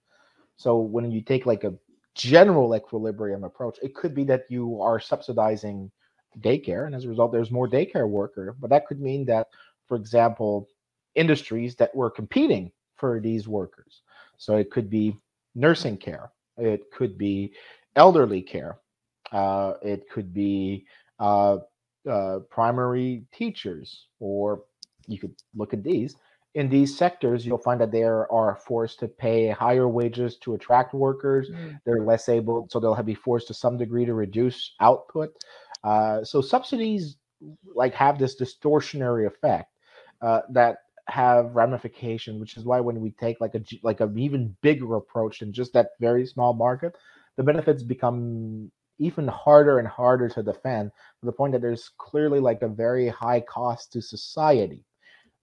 So 0.57 0.79
when 0.79 1.11
you 1.11 1.21
take 1.21 1.47
like 1.47 1.65
a 1.65 1.75
general 2.15 2.77
equilibrium 2.77 3.43
approach, 3.45 3.79
it 3.83 3.95
could 3.95 4.15
be 4.15 4.25
that 4.25 4.45
you 4.49 4.81
are 4.81 5.01
subsidizing 5.01 5.91
daycare, 6.39 6.87
and 6.87 6.95
as 6.95 7.05
a 7.05 7.09
result, 7.09 7.33
there's 7.33 7.51
more 7.51 7.69
daycare 7.69 8.09
worker. 8.09 8.55
But 8.61 8.71
that 8.71 8.87
could 8.87 9.01
mean 9.01 9.25
that, 9.27 9.49
for 9.89 9.97
example, 9.97 10.69
industries 11.17 11.75
that 11.77 11.95
were 11.95 12.11
competing 12.11 12.71
for 12.95 13.21
these 13.21 13.49
workers. 13.49 14.03
So 14.37 14.57
it 14.57 14.71
could 14.71 14.89
be 14.89 15.17
nursing 15.55 15.97
care, 15.97 16.31
it 16.57 16.91
could 16.93 17.19
be 17.19 17.53
elderly 17.97 18.43
care, 18.43 18.79
uh, 19.33 19.75
it 19.83 20.09
could 20.11 20.33
be 20.33 20.87
uh, 21.19 21.59
uh, 22.09 22.41
primary 22.51 23.25
teachers, 23.33 24.07
or 24.19 24.63
you 25.07 25.19
could 25.19 25.35
look 25.55 25.73
at 25.73 25.83
these. 25.83 26.17
In 26.55 26.69
these 26.69 26.97
sectors, 26.97 27.47
you'll 27.47 27.59
find 27.59 27.81
that 27.81 27.93
they 27.93 28.03
are, 28.03 28.59
forced 28.67 28.99
to 29.01 29.09
pay 29.09 29.49
higher 29.49 29.89
wages 29.89 30.37
to 30.39 30.55
attract 30.55 30.95
workers. 30.95 31.49
They're 31.85 32.05
less 32.05 32.29
able, 32.29 32.67
so 32.71 32.81
they'll 32.81 32.95
have 32.95 33.07
be 33.07 33.15
forced 33.15 33.47
to 33.49 33.55
some 33.55 33.79
degree 33.79 34.05
to 34.05 34.15
reduce 34.15 34.75
output. 34.81 35.31
Uh, 35.85 36.25
so 36.25 36.41
subsidies 36.41 37.17
like 37.75 37.95
have 37.95 38.19
this 38.19 38.39
distortionary 38.41 39.27
effect 39.27 39.73
uh, 40.23 40.41
that 40.51 40.79
have 41.07 41.55
ramifications, 41.55 42.41
which 42.41 42.57
is 42.57 42.65
why 42.65 42.81
when 42.81 43.01
we 43.01 43.11
take 43.13 43.41
like 43.41 43.55
a 43.55 43.61
g- 43.61 43.81
like 43.83 44.01
an 44.01 44.19
even 44.19 44.55
bigger 44.61 44.97
approach 44.97 45.41
than 45.41 45.53
just 45.53 45.73
that 45.73 45.91
very 46.01 46.27
small 46.27 46.53
market, 46.53 46.97
the 47.37 47.43
benefits 47.43 47.83
become 47.83 48.71
even 48.99 49.27
harder 49.27 49.79
and 49.79 49.89
harder 49.89 50.29
to 50.29 50.43
defend 50.43 50.91
to 51.21 51.27
the 51.27 51.33
point 51.33 51.53
that 51.53 51.63
there's 51.63 51.91
clearly 51.97 52.39
like 52.39 52.63
a 52.63 52.69
very 52.69 53.09
high 53.09 53.41
cost 53.41 53.93
to 53.93 54.03
society. 54.03 54.85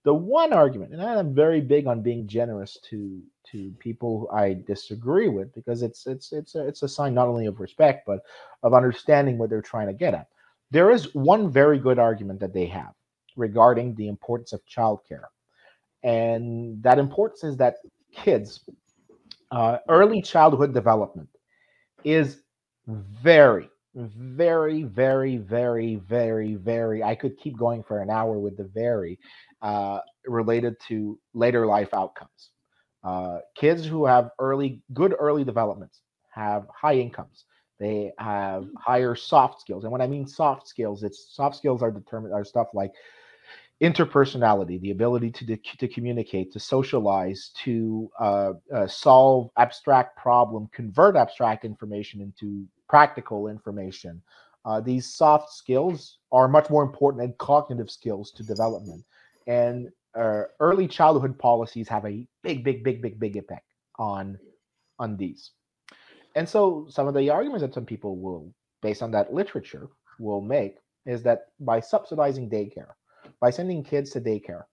The 0.04 0.14
one 0.14 0.52
argument, 0.52 0.92
and 0.92 1.02
I'm 1.02 1.34
very 1.34 1.60
big 1.60 1.86
on 1.86 2.02
being 2.02 2.26
generous 2.26 2.78
to 2.90 3.20
to 3.50 3.72
people 3.78 4.28
I 4.32 4.58
disagree 4.66 5.28
with 5.28 5.52
because 5.54 5.82
it's 5.82 6.06
it's 6.06 6.32
it's 6.32 6.54
a, 6.54 6.66
it's 6.66 6.82
a 6.82 6.88
sign 6.88 7.14
not 7.14 7.28
only 7.28 7.46
of 7.46 7.60
respect 7.60 8.06
but 8.06 8.20
of 8.62 8.74
understanding 8.74 9.38
what 9.38 9.50
they're 9.50 9.60
trying 9.60 9.88
to 9.88 9.92
get 9.92 10.14
at. 10.14 10.28
There 10.70 10.90
is 10.90 11.14
one 11.14 11.50
very 11.50 11.78
good 11.78 11.98
argument 11.98 12.40
that 12.40 12.54
they 12.54 12.66
have 12.66 12.92
regarding 13.36 13.94
the 13.94 14.08
importance 14.08 14.52
of 14.52 14.64
childcare. 14.66 15.24
And 16.02 16.82
that 16.82 16.98
importance 16.98 17.42
is 17.44 17.56
that 17.56 17.76
kids 18.12 18.60
uh, 19.50 19.78
early 19.88 20.20
childhood 20.22 20.74
development 20.74 21.28
is 22.04 22.42
very, 22.86 23.68
very, 23.94 24.82
very, 24.84 25.36
very, 25.36 25.96
very, 25.96 26.54
very. 26.54 27.02
I 27.02 27.14
could 27.14 27.38
keep 27.38 27.56
going 27.56 27.82
for 27.82 28.00
an 28.00 28.10
hour 28.10 28.38
with 28.38 28.56
the 28.56 28.64
very 28.64 29.18
uh, 29.62 30.00
related 30.26 30.76
to 30.88 31.18
later 31.34 31.66
life 31.66 31.92
outcomes. 31.92 32.50
Uh, 33.04 33.38
kids 33.56 33.84
who 33.84 34.06
have 34.06 34.30
early, 34.38 34.82
good 34.92 35.14
early 35.18 35.44
developments 35.44 36.00
have 36.30 36.66
high 36.74 36.94
incomes. 36.94 37.44
They 37.78 38.12
have 38.18 38.64
mm. 38.64 38.70
higher 38.78 39.14
soft 39.14 39.60
skills, 39.60 39.84
and 39.84 39.92
when 39.92 40.00
I 40.00 40.06
mean 40.06 40.26
soft 40.26 40.66
skills, 40.68 41.02
it's 41.02 41.34
soft 41.34 41.56
skills 41.56 41.82
are 41.82 41.90
determined 41.90 42.34
are 42.34 42.44
stuff 42.44 42.68
like 42.74 42.92
interpersonality, 43.82 44.80
the 44.80 44.90
ability 44.90 45.30
to, 45.30 45.56
to 45.56 45.88
communicate, 45.88 46.52
to 46.52 46.60
socialize, 46.60 47.50
to 47.64 48.10
uh, 48.18 48.52
uh, 48.74 48.86
solve 48.86 49.50
abstract 49.56 50.16
problem, 50.16 50.68
convert 50.72 51.14
abstract 51.16 51.64
information 51.64 52.20
into 52.20 52.66
practical 52.88 53.46
information. 53.48 54.20
Uh, 54.64 54.80
these 54.80 55.14
soft 55.14 55.52
skills 55.52 56.18
are 56.32 56.48
much 56.48 56.68
more 56.70 56.82
important 56.82 57.22
than 57.22 57.32
cognitive 57.38 57.90
skills 57.90 58.32
to 58.32 58.42
development. 58.42 59.04
And 59.46 59.90
uh, 60.14 60.42
early 60.58 60.88
childhood 60.88 61.38
policies 61.38 61.88
have 61.88 62.04
a 62.04 62.26
big, 62.42 62.64
big, 62.64 62.82
big, 62.82 63.00
big, 63.00 63.20
big 63.20 63.36
impact 63.36 63.66
on 63.98 64.38
on 64.98 65.16
these. 65.16 65.52
And 66.34 66.48
so, 66.48 66.86
some 66.90 67.06
of 67.06 67.14
the 67.14 67.30
arguments 67.30 67.62
that 67.62 67.74
some 67.74 67.86
people 67.86 68.16
will, 68.16 68.52
based 68.82 69.02
on 69.02 69.12
that 69.12 69.32
literature, 69.32 69.88
will 70.18 70.40
make 70.40 70.76
is 71.06 71.22
that 71.22 71.46
by 71.60 71.80
subsidizing 71.80 72.50
daycare, 72.50 72.90
by 73.40 73.50
sending 73.50 73.84
kids 73.84 74.10
to 74.10 74.20
daycare, 74.20 74.64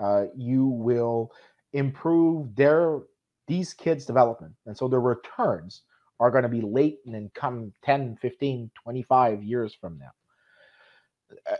uh, 0.00 0.24
you 0.36 0.66
will 0.66 1.32
improve 1.72 2.54
their 2.56 3.00
these 3.46 3.72
kids' 3.74 4.04
development. 4.04 4.54
And 4.66 4.76
so 4.76 4.88
the 4.88 4.98
returns 4.98 5.82
are 6.20 6.30
going 6.30 6.42
to 6.42 6.48
be 6.48 6.60
late 6.60 6.98
and 7.06 7.14
then 7.14 7.30
come 7.34 7.72
10, 7.84 8.16
15, 8.20 8.70
25 8.82 9.42
years 9.42 9.74
from 9.80 9.98
now, 9.98 10.26
uh, 11.50 11.56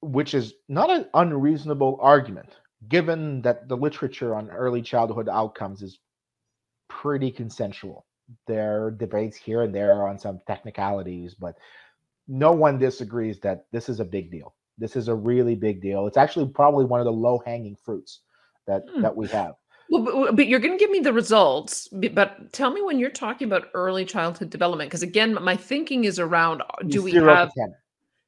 which 0.00 0.34
is 0.34 0.54
not 0.68 0.90
an 0.90 1.06
unreasonable 1.14 1.98
argument, 2.00 2.48
given 2.88 3.42
that 3.42 3.68
the 3.68 3.76
literature 3.76 4.34
on 4.34 4.50
early 4.50 4.82
childhood 4.82 5.28
outcomes 5.28 5.82
is 5.82 5.98
pretty 6.88 7.30
consensual. 7.30 8.06
There 8.46 8.86
are 8.86 8.90
debates 8.90 9.36
here 9.36 9.62
and 9.62 9.74
there 9.74 10.06
on 10.06 10.18
some 10.18 10.40
technicalities, 10.46 11.34
but 11.34 11.56
no 12.28 12.52
one 12.52 12.78
disagrees 12.78 13.40
that 13.40 13.66
this 13.72 13.88
is 13.88 14.00
a 14.00 14.04
big 14.04 14.30
deal. 14.30 14.54
This 14.80 14.96
is 14.96 15.08
a 15.08 15.14
really 15.14 15.54
big 15.54 15.80
deal. 15.80 16.06
It's 16.06 16.16
actually 16.16 16.48
probably 16.48 16.86
one 16.86 17.00
of 17.00 17.04
the 17.04 17.12
low 17.12 17.40
hanging 17.44 17.76
fruits 17.76 18.20
that 18.66 18.84
hmm. 18.92 19.02
that 19.02 19.14
we 19.14 19.28
have. 19.28 19.54
Well, 19.90 20.04
but, 20.04 20.36
but, 20.36 20.46
you're 20.46 20.60
going 20.60 20.76
to 20.76 20.78
give 20.78 20.90
me 20.90 21.00
the 21.00 21.12
results. 21.12 21.88
But 21.88 22.52
tell 22.52 22.70
me 22.70 22.80
when 22.80 22.98
you're 22.98 23.10
talking 23.10 23.46
about 23.46 23.68
early 23.74 24.04
childhood 24.04 24.48
development, 24.48 24.88
because 24.88 25.02
again, 25.02 25.36
my 25.42 25.56
thinking 25.56 26.04
is 26.04 26.18
around: 26.18 26.62
uh, 26.62 26.64
do 26.86 27.02
we 27.02 27.12
have 27.12 27.52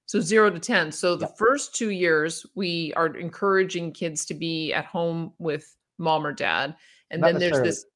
so 0.07 0.21
zero 0.21 0.51
to 0.51 0.59
ten? 0.59 0.93
So 0.93 1.17
the 1.17 1.33
first 1.39 1.75
two 1.75 1.91
years, 1.91 2.45
we 2.55 2.93
are 2.95 3.17
encouraging 3.17 3.93
kids 3.93 4.27
to 4.27 4.35
be 4.35 4.73
at 4.73 4.85
home 4.85 5.33
with 5.39 5.77
mom 5.99 6.27
or 6.27 6.33
dad, 6.33 6.77
and 7.11 7.21
Not 7.21 7.33
then 7.33 7.41
there's 7.41 7.63
this 7.63 7.87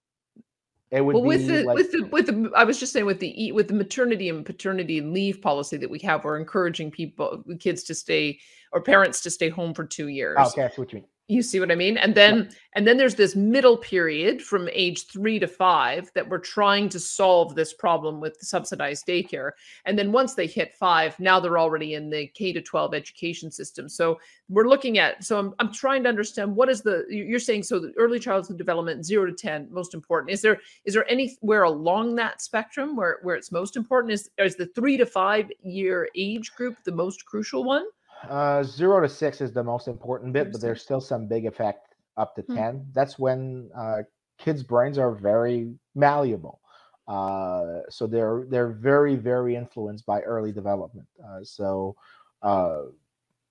it 0.91 1.05
would 1.05 1.15
well, 1.15 1.25
with 1.25 1.47
the 1.47 1.65
like, 1.65 1.77
with 1.77 1.91
the 1.91 2.03
with 2.13 2.27
the 2.27 2.51
I 2.55 2.65
was 2.65 2.79
just 2.79 2.93
saying 2.93 3.07
with 3.07 3.19
the 3.19 3.53
with 3.53 3.69
the 3.69 3.75
maternity 3.75 4.29
and 4.29 4.47
paternity 4.47 5.01
leave 5.01 5.43
policy 5.43 5.77
that 5.79 5.91
we 5.91 5.99
have, 6.01 6.25
we're 6.25 6.39
encouraging 6.39 6.91
people 6.91 7.43
kids 7.59 7.83
to 7.85 7.95
stay 7.95 8.39
or 8.73 8.81
parents 8.81 9.21
to 9.23 9.31
stay 9.31 9.49
home 9.49 9.75
for 9.75 9.85
two 9.85 10.09
years. 10.09 10.37
Okay, 10.39 10.63
that's 10.63 10.79
what 10.79 10.93
you 10.93 11.01
mean. 11.01 11.09
You 11.29 11.43
see 11.43 11.59
what 11.59 11.73
I 11.73 11.75
mean? 11.75 11.97
And 11.97 12.15
then 12.15 12.37
yeah. 12.37 12.57
and 12.75 12.87
then 12.87 12.99
there's 12.99 13.17
this 13.17 13.35
middle 13.35 13.77
period 13.77 14.41
from 14.41 14.69
age 14.73 15.09
3 15.09 15.41
to 15.41 15.49
5 15.49 16.11
that 16.15 16.29
we're 16.29 16.39
trying 16.39 16.89
to 16.91 17.01
solve 17.01 17.57
this 17.57 17.75
problem 17.75 18.21
with 18.21 18.39
subsidized 18.41 19.07
daycare. 19.09 19.51
And 19.87 19.99
then 19.99 20.13
once 20.13 20.35
they 20.35 20.47
hit 20.47 20.75
5, 20.75 21.19
now 21.19 21.41
they're 21.41 21.59
already 21.59 21.95
in 21.95 22.11
the 22.11 22.29
K 22.29 22.53
to 22.53 22.63
12 22.63 22.95
education 22.95 23.51
system. 23.51 23.89
So 23.89 24.21
we're 24.49 24.69
looking 24.69 24.99
at 24.99 25.25
so 25.25 25.37
I'm 25.37 25.53
I'm 25.59 25.73
trying 25.73 26.05
to 26.05 26.09
understand 26.09 26.55
what 26.55 26.69
is 26.69 26.83
the 26.83 27.05
you're 27.09 27.41
saying 27.41 27.65
so 27.65 27.81
the 27.81 27.93
early 27.99 28.21
childhood 28.21 28.57
development 28.57 29.05
0 29.05 29.27
to 29.27 29.33
10 29.33 29.67
most 29.73 29.95
important. 29.95 30.31
Is 30.31 30.43
there 30.43 30.61
is 30.85 30.95
there 30.95 31.11
anywhere 31.11 31.65
along 31.65 32.15
that 32.17 32.41
spectrum 32.41 32.95
where 32.95 33.19
where 33.23 33.35
it's 33.35 33.51
most 33.51 33.77
important 33.77 34.13
is 34.13 34.31
is 34.39 34.55
the 34.55 34.67
3 34.67 34.97
to 34.99 35.07
5 35.07 35.51
year 35.65 36.09
age 36.15 36.55
group 36.55 36.77
the 36.85 36.93
most 36.93 37.27
crucial 37.27 37.65
one? 37.65 37.87
Uh, 38.29 38.63
zero 38.63 39.01
to 39.01 39.09
six 39.09 39.41
is 39.41 39.53
the 39.53 39.63
most 39.63 39.89
important 39.89 40.33
bit, 40.33 40.53
but 40.53 40.61
there's 40.61 40.83
still 40.83 41.01
some 41.01 41.27
big 41.27 41.47
effect 41.47 41.95
up 42.17 42.35
to 42.37 42.43
hmm. 42.43 42.57
10. 42.57 42.87
That's 42.93 43.19
when 43.19 43.71
uh, 43.77 43.99
kids' 44.39 44.63
brains 44.63 44.99
are 44.99 45.13
very 45.13 45.75
malleable. 45.95 46.61
Uh, 47.07 47.83
so 47.89 48.07
they're 48.07 48.47
they're 48.49 48.73
very 48.73 49.15
very 49.15 49.55
influenced 49.55 50.05
by 50.07 50.21
early 50.23 50.51
development. 50.51 51.07
Uh, 51.25 51.39
so 51.45 51.95
uh, 52.43 52.83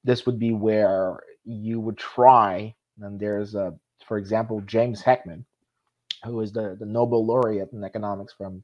this 0.03 0.25
would 0.25 0.37
be 0.37 0.51
where 0.51 1.21
you 1.45 1.79
would 1.79 1.97
try. 1.97 2.75
And 3.01 3.17
there's 3.17 3.55
a, 3.55 3.73
for 4.05 4.17
example, 4.17 4.61
James 4.65 5.01
Heckman, 5.01 5.45
who 6.25 6.41
is 6.41 6.51
the 6.51 6.75
the 6.77 6.85
Nobel 6.85 7.25
laureate 7.25 7.71
in 7.71 7.83
economics 7.83 8.33
from 8.33 8.61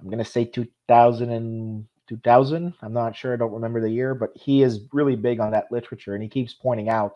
I'm 0.00 0.06
going 0.06 0.18
to 0.18 0.24
say 0.24 0.44
2000 0.44 1.30
and 1.30 1.86
2000. 2.08 2.74
I'm 2.82 2.92
not 2.92 3.14
sure. 3.14 3.32
I 3.32 3.36
don't 3.36 3.52
remember 3.52 3.80
the 3.80 3.90
year, 3.90 4.14
but 4.14 4.30
he 4.34 4.62
is 4.62 4.80
really 4.92 5.16
big 5.16 5.40
on 5.40 5.50
that 5.52 5.70
literature, 5.70 6.14
and 6.14 6.22
he 6.22 6.28
keeps 6.28 6.54
pointing 6.54 6.88
out 6.88 7.12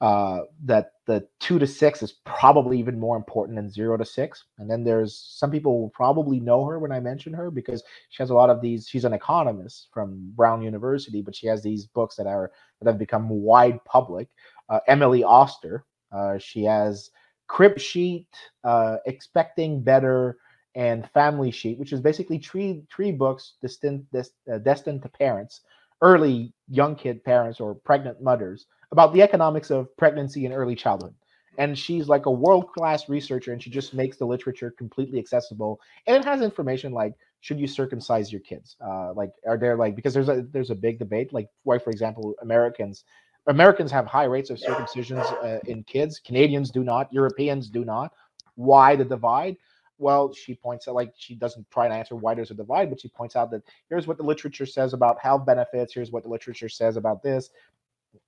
uh, 0.00 0.40
that 0.64 0.92
the 1.06 1.26
two 1.40 1.58
to 1.58 1.66
six 1.66 2.02
is 2.02 2.12
probably 2.24 2.78
even 2.78 2.98
more 3.00 3.16
important 3.16 3.56
than 3.56 3.70
zero 3.70 3.96
to 3.96 4.04
six. 4.04 4.44
And 4.58 4.70
then 4.70 4.84
there's 4.84 5.16
some 5.16 5.50
people 5.50 5.80
will 5.80 5.90
probably 5.90 6.40
know 6.40 6.64
her 6.66 6.78
when 6.78 6.92
I 6.92 7.00
mention 7.00 7.32
her 7.32 7.50
because 7.50 7.82
she 8.10 8.22
has 8.22 8.30
a 8.30 8.34
lot 8.34 8.50
of 8.50 8.60
these. 8.60 8.86
She's 8.88 9.04
an 9.04 9.14
economist 9.14 9.88
from 9.92 10.32
Brown 10.36 10.62
University, 10.62 11.22
but 11.22 11.34
she 11.34 11.46
has 11.46 11.62
these 11.62 11.86
books 11.86 12.16
that 12.16 12.26
are 12.26 12.52
that 12.80 12.88
have 12.88 12.98
become 12.98 13.28
wide 13.28 13.82
public. 13.84 14.28
Uh, 14.68 14.80
Emily 14.86 15.24
Oster. 15.24 15.84
Uh, 16.10 16.38
she 16.38 16.64
has 16.64 17.10
Crib 17.48 17.78
Sheet, 17.78 18.28
uh, 18.64 18.96
Expecting 19.06 19.82
Better 19.82 20.38
and 20.74 21.08
Family 21.10 21.50
Sheet, 21.50 21.78
which 21.78 21.92
is 21.92 22.00
basically 22.00 22.38
three 22.38 22.82
three 22.94 23.12
books 23.12 23.54
destined 23.62 24.06
des, 24.12 24.24
uh, 24.52 24.58
destined 24.58 25.02
to 25.02 25.08
parents, 25.08 25.62
early 26.02 26.52
young 26.68 26.94
kid 26.94 27.24
parents 27.24 27.60
or 27.60 27.74
pregnant 27.74 28.22
mothers 28.22 28.66
about 28.92 29.12
the 29.12 29.22
economics 29.22 29.70
of 29.70 29.94
pregnancy 29.96 30.44
and 30.46 30.54
early 30.54 30.74
childhood. 30.74 31.14
And 31.58 31.76
she's 31.76 32.08
like 32.08 32.26
a 32.26 32.30
world 32.30 32.68
class 32.72 33.08
researcher, 33.08 33.52
and 33.52 33.62
she 33.62 33.70
just 33.70 33.92
makes 33.92 34.16
the 34.16 34.24
literature 34.26 34.72
completely 34.78 35.18
accessible. 35.18 35.80
And 36.06 36.16
it 36.16 36.24
has 36.24 36.40
information 36.40 36.92
like 36.92 37.14
should 37.40 37.60
you 37.60 37.66
circumcise 37.66 38.32
your 38.32 38.40
kids? 38.40 38.76
Uh, 38.84 39.12
like 39.14 39.32
are 39.46 39.58
there 39.58 39.76
like 39.76 39.96
because 39.96 40.14
there's 40.14 40.28
a 40.28 40.42
there's 40.52 40.70
a 40.70 40.74
big 40.74 40.98
debate 40.98 41.32
like 41.32 41.48
why 41.64 41.78
for 41.78 41.90
example 41.90 42.34
Americans 42.42 43.04
Americans 43.48 43.90
have 43.90 44.06
high 44.06 44.24
rates 44.24 44.50
of 44.50 44.58
circumcisions 44.58 45.24
uh, 45.42 45.58
in 45.66 45.82
kids. 45.84 46.20
Canadians 46.20 46.70
do 46.70 46.84
not. 46.84 47.12
Europeans 47.12 47.70
do 47.70 47.84
not. 47.84 48.12
Why 48.56 48.94
the 48.94 49.04
divide? 49.04 49.56
Well, 49.98 50.32
she 50.32 50.54
points 50.54 50.88
out, 50.88 50.94
like, 50.94 51.12
she 51.16 51.34
doesn't 51.34 51.68
try 51.70 51.88
to 51.88 51.94
answer 51.94 52.14
why 52.14 52.34
there's 52.34 52.50
a 52.50 52.54
divide, 52.54 52.88
but 52.88 53.00
she 53.00 53.08
points 53.08 53.36
out 53.36 53.50
that 53.50 53.62
here's 53.88 54.06
what 54.06 54.16
the 54.16 54.22
literature 54.22 54.66
says 54.66 54.94
about 54.94 55.20
health 55.20 55.44
benefits, 55.44 55.92
here's 55.92 56.12
what 56.12 56.22
the 56.22 56.28
literature 56.28 56.68
says 56.68 56.96
about 56.96 57.22
this. 57.22 57.50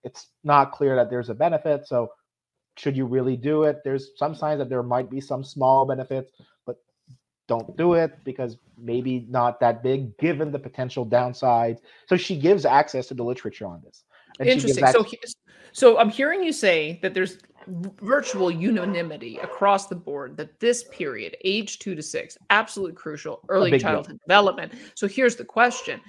It's 0.04 0.28
not 0.44 0.72
clear 0.72 0.96
that 0.96 1.10
there's 1.10 1.30
a 1.30 1.34
benefit. 1.34 1.86
So, 1.86 2.10
should 2.76 2.96
you 2.96 3.06
really 3.06 3.36
do 3.36 3.64
it? 3.64 3.80
There's 3.84 4.10
some 4.16 4.34
signs 4.34 4.58
that 4.58 4.68
there 4.68 4.82
might 4.82 5.10
be 5.10 5.20
some 5.20 5.44
small 5.44 5.84
benefits, 5.86 6.30
but 6.66 6.76
don't 7.48 7.76
do 7.76 7.94
it 7.94 8.12
because 8.24 8.56
maybe 8.78 9.26
not 9.28 9.60
that 9.60 9.82
big 9.82 10.16
given 10.18 10.52
the 10.52 10.58
potential 10.58 11.06
downsides. 11.06 11.78
So, 12.06 12.16
she 12.16 12.36
gives 12.36 12.64
access 12.64 13.06
to 13.08 13.14
the 13.14 13.24
literature 13.24 13.66
on 13.66 13.80
this. 13.84 14.04
Interesting. 14.40 14.86
So, 14.86 15.04
so 15.72 15.98
I'm 15.98 16.10
hearing 16.10 16.42
you 16.42 16.52
say 16.52 16.98
that 17.02 17.14
there's 17.14 17.38
virtual 17.66 18.50
unanimity 18.50 19.38
across 19.38 19.86
the 19.86 19.94
board 19.94 20.36
that 20.36 20.58
this 20.60 20.84
period, 20.84 21.36
age 21.44 21.78
two 21.78 21.94
to 21.94 22.02
six, 22.02 22.36
absolutely 22.50 22.94
crucial, 22.94 23.40
early 23.48 23.78
childhood 23.78 24.18
deal. 24.18 24.26
development. 24.26 24.72
So 24.94 25.06
here's 25.06 25.36
the 25.36 25.44
question 25.44 26.00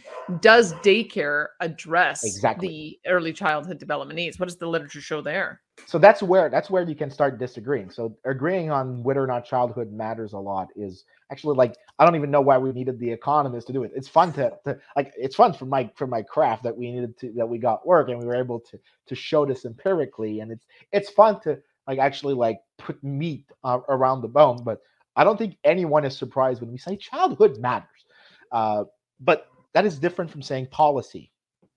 Does 0.41 0.73
daycare 0.75 1.47
address 1.59 2.23
exactly. 2.23 2.99
the 3.03 3.09
early 3.09 3.33
childhood 3.33 3.77
development 3.77 4.15
needs? 4.15 4.39
What 4.39 4.47
does 4.47 4.57
the 4.57 4.67
literature 4.67 5.01
show 5.01 5.21
there? 5.21 5.61
So 5.85 5.97
that's 5.97 6.23
where 6.23 6.49
that's 6.49 6.69
where 6.69 6.83
you 6.83 6.95
can 6.95 7.11
start 7.11 7.37
disagreeing. 7.37 7.91
So 7.91 8.17
agreeing 8.25 8.71
on 8.71 9.03
whether 9.03 9.21
or 9.23 9.27
not 9.27 9.45
childhood 9.45 9.91
matters 9.91 10.33
a 10.33 10.37
lot 10.37 10.69
is 10.75 11.03
actually 11.31 11.55
like 11.55 11.75
I 11.99 12.05
don't 12.05 12.15
even 12.15 12.31
know 12.31 12.41
why 12.41 12.57
we 12.57 12.71
needed 12.71 12.99
the 12.99 13.11
economist 13.11 13.67
to 13.67 13.73
do 13.73 13.83
it. 13.83 13.91
It's 13.95 14.07
fun 14.07 14.31
to, 14.33 14.53
to 14.65 14.77
like 14.95 15.13
it's 15.17 15.35
fun 15.35 15.53
for 15.53 15.65
my 15.65 15.89
for 15.95 16.07
my 16.07 16.21
craft 16.21 16.63
that 16.63 16.75
we 16.75 16.91
needed 16.91 17.17
to 17.19 17.31
that 17.33 17.47
we 17.47 17.57
got 17.57 17.85
work 17.85 18.09
and 18.09 18.19
we 18.19 18.25
were 18.25 18.35
able 18.35 18.59
to 18.59 18.79
to 19.07 19.15
show 19.15 19.45
this 19.45 19.65
empirically 19.65 20.39
and 20.39 20.51
it's 20.51 20.65
it's 20.91 21.09
fun 21.09 21.39
to 21.41 21.59
like 21.87 21.99
actually 21.99 22.33
like 22.33 22.59
put 22.77 23.03
meat 23.03 23.45
uh, 23.63 23.79
around 23.89 24.21
the 24.21 24.27
bone. 24.27 24.63
But 24.63 24.79
I 25.15 25.23
don't 25.23 25.37
think 25.37 25.57
anyone 25.63 26.05
is 26.05 26.17
surprised 26.17 26.61
when 26.61 26.71
we 26.71 26.77
say 26.77 26.95
childhood 26.95 27.57
matters. 27.59 28.05
Uh, 28.51 28.85
but 29.19 29.47
that 29.73 29.85
is 29.85 29.99
different 29.99 30.31
from 30.31 30.41
saying 30.41 30.67
policy. 30.67 31.31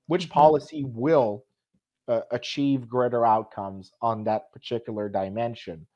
Which 0.07 0.24
mm-hmm. 0.24 0.32
policy 0.32 0.84
will 0.84 1.44
uh, 2.09 2.20
achieve 2.30 2.88
greater 2.88 3.24
outcomes 3.26 3.92
on 4.02 4.24
that 4.24 4.52
particular 4.52 5.09
dimension? 5.09 5.86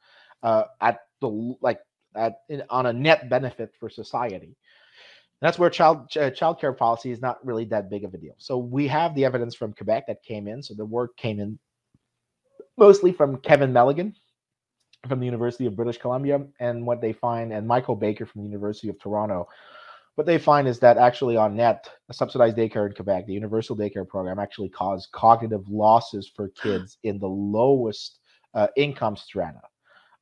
Uh, 0.43 0.65
at 0.81 1.01
the 1.21 1.57
like 1.61 1.81
at 2.15 2.41
in, 2.49 2.63
on 2.71 2.87
a 2.87 2.93
net 2.93 3.29
benefit 3.29 3.75
for 3.79 3.91
society. 3.91 4.57
that's 5.41 5.59
where 5.59 5.71
child 5.71 6.09
ch- 6.09 6.35
child 6.35 6.61
care 6.61 6.73
policy 6.73 7.11
is 7.11 7.21
not 7.21 7.45
really 7.45 7.65
that 7.65 7.91
big 7.91 8.05
of 8.05 8.15
a 8.15 8.19
deal. 8.19 8.35
So 8.39 8.59
we 8.59 8.87
have 8.89 9.15
the 9.15 9.25
evidence 9.25 9.55
from 9.55 9.73
Quebec 9.73 10.05
that 10.07 10.23
came 10.23 10.49
in. 10.49 10.63
So 10.63 10.75
the 10.75 10.85
work 10.85 11.17
came 11.17 11.41
in 11.41 11.59
mostly 12.77 13.13
from 13.13 13.39
Kevin 13.39 13.73
Milligan 13.73 14.15
from 15.07 15.21
the 15.21 15.27
University 15.27 15.67
of 15.67 15.77
British 15.77 15.99
Columbia, 15.99 16.45
and 16.59 16.85
what 16.85 17.01
they 17.01 17.13
find, 17.13 17.53
and 17.53 17.67
Michael 17.67 17.95
Baker 17.95 18.27
from 18.27 18.43
the 18.43 18.49
University 18.49 18.89
of 18.89 18.99
Toronto. 18.99 19.47
What 20.19 20.27
they 20.27 20.39
find 20.39 20.67
is 20.67 20.81
that 20.81 20.99
actually 20.99 21.37
on 21.37 21.55
net, 21.55 21.89
a 22.09 22.13
subsidized 22.13 22.57
daycare 22.57 22.89
in 22.89 22.93
Quebec, 22.93 23.27
the 23.27 23.33
universal 23.35 23.77
daycare 23.77 24.09
program, 24.09 24.41
actually 24.41 24.69
caused 24.69 25.13
cognitive 25.13 25.69
losses 25.69 26.29
for 26.35 26.49
kids 26.61 26.99
in 27.05 27.21
the 27.21 27.29
lowest 27.29 28.19
uh, 28.53 28.67
income 28.77 29.17
strata. 29.17 29.61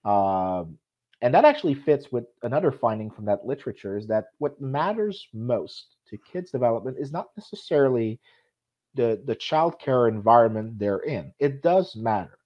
Um, 0.04 0.76
and 1.22 1.32
that 1.34 1.46
actually 1.46 1.72
fits 1.72 2.12
with 2.12 2.26
another 2.42 2.70
finding 2.70 3.10
from 3.10 3.24
that 3.24 3.46
literature 3.46 3.96
is 3.96 4.06
that 4.08 4.26
what 4.36 4.60
matters 4.60 5.28
most 5.32 5.96
to 6.08 6.18
kids' 6.30 6.50
development 6.50 6.98
is 7.00 7.10
not 7.10 7.28
necessarily 7.34 8.20
the 8.96 9.22
the 9.24 9.34
child 9.34 9.78
care 9.80 10.08
environment 10.08 10.78
they're 10.78 10.98
in. 10.98 11.32
It 11.38 11.62
does 11.62 11.96
matter, 11.96 12.36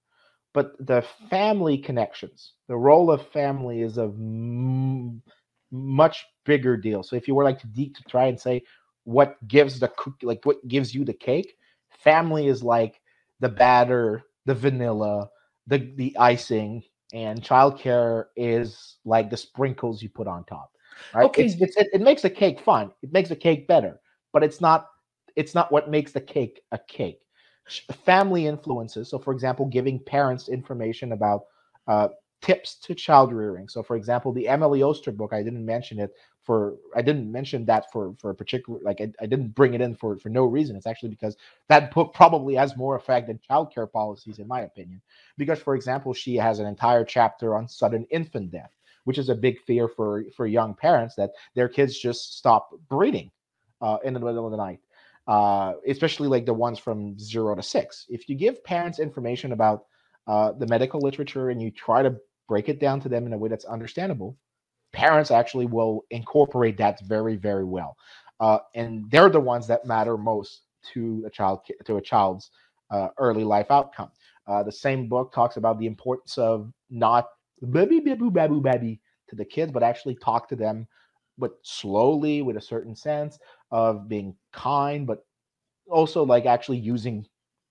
but 0.54 0.74
the 0.86 1.04
family 1.30 1.78
connections, 1.78 2.52
the 2.68 2.76
role 2.76 3.10
of 3.10 3.26
family 3.32 3.82
is 3.82 3.98
m- 3.98 5.20
much 5.70 6.26
bigger 6.44 6.76
deal. 6.76 7.02
So 7.02 7.16
if 7.16 7.28
you 7.28 7.34
were 7.34 7.44
like 7.44 7.60
to 7.60 7.66
deep 7.68 7.96
to 7.96 8.02
try 8.04 8.26
and 8.26 8.38
say 8.38 8.62
what 9.04 9.36
gives 9.48 9.78
the 9.78 9.88
cookie, 9.88 10.26
like 10.26 10.44
what 10.44 10.66
gives 10.68 10.94
you 10.94 11.04
the 11.04 11.12
cake, 11.12 11.56
family 11.90 12.48
is 12.48 12.62
like 12.62 13.00
the 13.40 13.48
batter, 13.48 14.22
the 14.46 14.54
vanilla, 14.54 15.28
the 15.66 15.92
the 15.96 16.16
icing, 16.18 16.82
and 17.12 17.42
childcare 17.42 18.26
is 18.36 18.96
like 19.04 19.30
the 19.30 19.36
sprinkles 19.36 20.02
you 20.02 20.08
put 20.08 20.26
on 20.26 20.44
top. 20.44 20.70
Right? 21.14 21.26
Okay. 21.26 21.44
It's, 21.44 21.60
it's, 21.60 21.76
it, 21.76 21.88
it 21.92 22.00
makes 22.00 22.22
the 22.22 22.30
cake 22.30 22.60
fun. 22.60 22.92
It 23.02 23.12
makes 23.12 23.28
the 23.28 23.36
cake 23.36 23.66
better, 23.66 24.00
but 24.32 24.42
it's 24.42 24.60
not 24.60 24.88
it's 25.36 25.54
not 25.54 25.72
what 25.72 25.90
makes 25.90 26.12
the 26.12 26.20
cake 26.20 26.60
a 26.72 26.78
cake. 26.78 27.20
Family 28.04 28.46
influences. 28.46 29.08
So, 29.08 29.18
for 29.18 29.32
example, 29.32 29.66
giving 29.66 29.98
parents 30.00 30.48
information 30.48 31.12
about 31.12 31.42
uh, 31.86 32.08
tips 32.42 32.74
to 32.76 32.94
child 32.94 33.32
rearing. 33.32 33.68
So, 33.68 33.82
for 33.82 33.96
example, 33.96 34.32
the 34.32 34.48
Emily 34.48 34.82
Oster 34.82 35.12
book, 35.12 35.32
I 35.32 35.42
didn't 35.42 35.64
mention 35.64 35.98
it 35.98 36.10
for, 36.42 36.76
I 36.96 37.02
didn't 37.02 37.30
mention 37.30 37.64
that 37.66 37.92
for 37.92 38.14
for 38.18 38.30
a 38.30 38.34
particular, 38.34 38.80
like 38.82 39.00
I, 39.00 39.12
I 39.20 39.26
didn't 39.26 39.54
bring 39.54 39.74
it 39.74 39.80
in 39.80 39.94
for 39.94 40.18
for 40.18 40.30
no 40.30 40.44
reason. 40.44 40.76
It's 40.76 40.86
actually 40.86 41.10
because 41.10 41.36
that 41.68 41.92
book 41.94 42.14
probably 42.14 42.54
has 42.54 42.76
more 42.76 42.96
effect 42.96 43.26
than 43.26 43.40
childcare 43.48 43.90
policies, 43.90 44.38
in 44.38 44.48
my 44.48 44.62
opinion. 44.62 45.00
Because, 45.36 45.58
for 45.58 45.74
example, 45.74 46.14
she 46.14 46.36
has 46.36 46.58
an 46.58 46.66
entire 46.66 47.04
chapter 47.04 47.56
on 47.56 47.68
sudden 47.68 48.06
infant 48.10 48.50
death, 48.50 48.72
which 49.04 49.18
is 49.18 49.28
a 49.28 49.34
big 49.34 49.60
fear 49.60 49.86
for 49.88 50.24
for 50.36 50.46
young 50.46 50.74
parents 50.74 51.14
that 51.16 51.30
their 51.54 51.68
kids 51.68 51.98
just 51.98 52.38
stop 52.38 52.70
breathing 52.88 53.30
uh, 53.82 53.98
in 54.04 54.14
the 54.14 54.20
middle 54.20 54.46
of 54.46 54.50
the 54.50 54.56
night. 54.56 54.80
Uh, 55.26 55.74
especially 55.86 56.26
like 56.26 56.44
the 56.44 56.52
ones 56.52 56.78
from 56.78 57.16
zero 57.16 57.54
to 57.54 57.62
six. 57.62 58.06
If 58.08 58.28
you 58.28 58.34
give 58.34 58.64
parents 58.64 58.98
information 58.98 59.52
about 59.52 59.84
uh, 60.26 60.52
the 60.52 60.66
medical 60.66 61.00
literature 61.00 61.50
and 61.50 61.62
you 61.62 61.70
try 61.70 62.02
to 62.02 62.16
break 62.50 62.68
it 62.68 62.80
down 62.80 63.00
to 63.00 63.08
them 63.08 63.26
in 63.26 63.32
a 63.32 63.38
way 63.38 63.48
that's 63.48 63.64
understandable, 63.64 64.36
parents 64.92 65.30
actually 65.30 65.66
will 65.66 66.04
incorporate 66.10 66.76
that 66.76 67.00
very, 67.06 67.36
very 67.36 67.64
well. 67.64 67.96
Uh, 68.40 68.58
and 68.74 69.08
they're 69.12 69.30
the 69.30 69.38
ones 69.38 69.68
that 69.68 69.86
matter 69.86 70.18
most 70.18 70.62
to 70.92 71.22
a 71.24 71.30
child 71.30 71.60
to 71.84 71.96
a 71.98 72.02
child's 72.02 72.50
uh, 72.90 73.06
early 73.18 73.44
life 73.44 73.70
outcome. 73.70 74.10
Uh, 74.48 74.64
the 74.64 74.72
same 74.72 75.08
book 75.08 75.32
talks 75.32 75.56
about 75.58 75.78
the 75.78 75.86
importance 75.86 76.38
of 76.38 76.72
not 76.90 77.28
baby 77.70 78.00
baby 78.00 78.28
baby 78.28 78.58
baby 78.58 79.00
to 79.28 79.36
the 79.36 79.44
kids, 79.44 79.70
but 79.70 79.84
actually 79.84 80.16
talk 80.16 80.48
to 80.48 80.56
them, 80.56 80.88
but 81.38 81.52
slowly 81.62 82.42
with 82.42 82.56
a 82.56 82.60
certain 82.72 82.96
sense 82.96 83.38
of 83.70 84.08
being 84.08 84.34
kind, 84.52 85.06
but 85.06 85.24
also 85.88 86.24
like 86.24 86.46
actually 86.46 86.78
using 86.78 87.24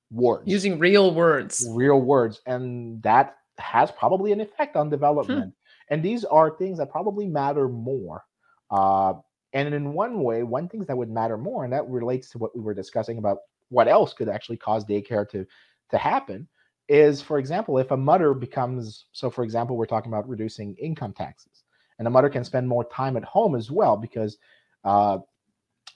words, 0.10 0.44
using 0.48 0.80
real 0.80 1.14
words, 1.14 1.68
real 1.70 2.00
words, 2.00 2.40
and 2.46 3.04
that 3.04 3.39
has 3.60 3.92
probably 3.92 4.32
an 4.32 4.42
effect 4.42 4.76
on 4.76 4.88
hmm. 4.88 4.92
development. 4.92 5.46
Hmm. 5.46 5.94
And 5.94 6.04
these 6.04 6.24
are 6.26 6.56
things 6.56 6.78
that 6.78 6.92
probably 6.92 7.26
matter 7.26 7.68
more. 7.68 8.24
Uh, 8.70 9.14
and 9.54 9.74
in 9.74 9.94
one 9.94 10.22
way, 10.22 10.44
one 10.44 10.70
thing 10.70 10.84
that 10.86 10.98
would 10.98 11.10
matter 11.10 11.38
more, 11.38 11.64
and 11.64 11.74
that 11.74 11.88
relates 11.90 12.30
to 12.30 12.38
what 12.38 12.56
we 12.56 12.62
were 12.62 12.76
discussing 12.76 13.18
about 13.18 13.40
what 13.70 13.88
else 13.88 14.14
could 14.14 14.30
actually 14.30 14.58
cause 14.58 14.86
daycare 14.86 15.28
to 15.30 15.46
to 15.90 15.98
happen, 15.98 16.48
is 16.88 17.22
for 17.22 17.40
example, 17.40 17.80
if 17.80 17.90
a 17.90 17.98
mother 17.98 18.36
becomes 18.36 19.06
so. 19.12 19.32
For 19.32 19.44
example, 19.44 19.76
we're 19.76 19.88
talking 19.88 20.12
about 20.12 20.30
reducing 20.30 20.76
income 20.76 21.14
taxes, 21.14 21.64
and 21.98 22.08
a 22.08 22.12
mother 22.12 22.30
can 22.30 22.44
spend 22.44 22.68
more 22.68 22.88
time 22.90 23.18
at 23.18 23.24
home 23.24 23.56
as 23.56 23.72
well 23.72 23.98
because 23.98 24.38
uh, 24.84 25.18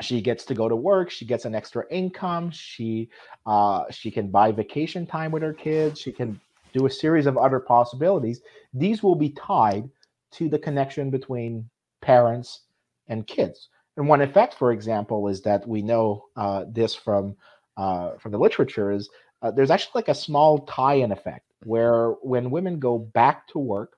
she 0.01 0.21
gets 0.21 0.45
to 0.45 0.53
go 0.53 0.67
to 0.67 0.75
work 0.75 1.09
she 1.09 1.25
gets 1.25 1.45
an 1.45 1.53
extra 1.53 1.83
income 1.91 2.49
she 2.49 3.09
uh, 3.45 3.83
she 3.91 4.09
can 4.09 4.29
buy 4.29 4.51
vacation 4.51 5.05
time 5.05 5.31
with 5.31 5.43
her 5.43 5.53
kids 5.53 5.99
she 5.99 6.11
can 6.11 6.39
do 6.73 6.85
a 6.85 6.91
series 6.91 7.25
of 7.25 7.37
other 7.37 7.59
possibilities 7.59 8.41
these 8.73 9.03
will 9.03 9.15
be 9.15 9.29
tied 9.29 9.89
to 10.31 10.49
the 10.49 10.59
connection 10.59 11.09
between 11.09 11.67
parents 12.01 12.61
and 13.07 13.27
kids 13.27 13.69
and 13.97 14.07
one 14.07 14.21
effect 14.21 14.53
for 14.53 14.71
example 14.71 15.27
is 15.27 15.41
that 15.41 15.67
we 15.67 15.81
know 15.81 16.25
uh, 16.35 16.65
this 16.69 16.95
from 16.95 17.35
uh, 17.77 18.11
from 18.17 18.31
the 18.31 18.37
literature 18.37 18.91
is 18.91 19.09
uh, 19.41 19.51
there's 19.51 19.71
actually 19.71 19.91
like 19.95 20.09
a 20.09 20.15
small 20.15 20.59
tie-in 20.59 21.11
effect 21.11 21.45
where 21.63 22.11
when 22.21 22.51
women 22.51 22.79
go 22.79 22.97
back 22.97 23.47
to 23.47 23.59
work 23.59 23.97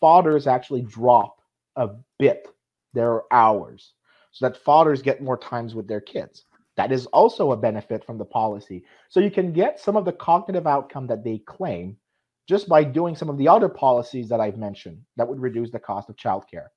fathers 0.00 0.46
actually 0.46 0.82
drop 0.82 1.40
a 1.76 1.90
bit 2.18 2.48
their 2.92 3.22
hours 3.32 3.94
so 4.32 4.46
that 4.46 4.56
fathers 4.56 5.02
get 5.02 5.22
more 5.22 5.36
times 5.36 5.74
with 5.74 5.86
their 5.86 6.00
kids. 6.00 6.44
That 6.76 6.92
is 6.92 7.06
also 7.06 7.52
a 7.52 7.56
benefit 7.56 8.04
from 8.04 8.18
the 8.18 8.24
policy. 8.24 8.84
So 9.08 9.20
you 9.20 9.30
can 9.30 9.52
get 9.52 9.78
some 9.78 9.96
of 9.96 10.04
the 10.04 10.12
cognitive 10.12 10.66
outcome 10.66 11.06
that 11.08 11.22
they 11.22 11.38
claim 11.38 11.96
just 12.48 12.68
by 12.68 12.82
doing 12.84 13.14
some 13.14 13.28
of 13.28 13.38
the 13.38 13.48
other 13.48 13.68
policies 13.68 14.28
that 14.28 14.40
I've 14.40 14.56
mentioned 14.56 15.00
that 15.16 15.28
would 15.28 15.40
reduce 15.40 15.70
the 15.70 15.78
cost 15.78 16.08
of 16.08 16.16
childcare 16.16 16.68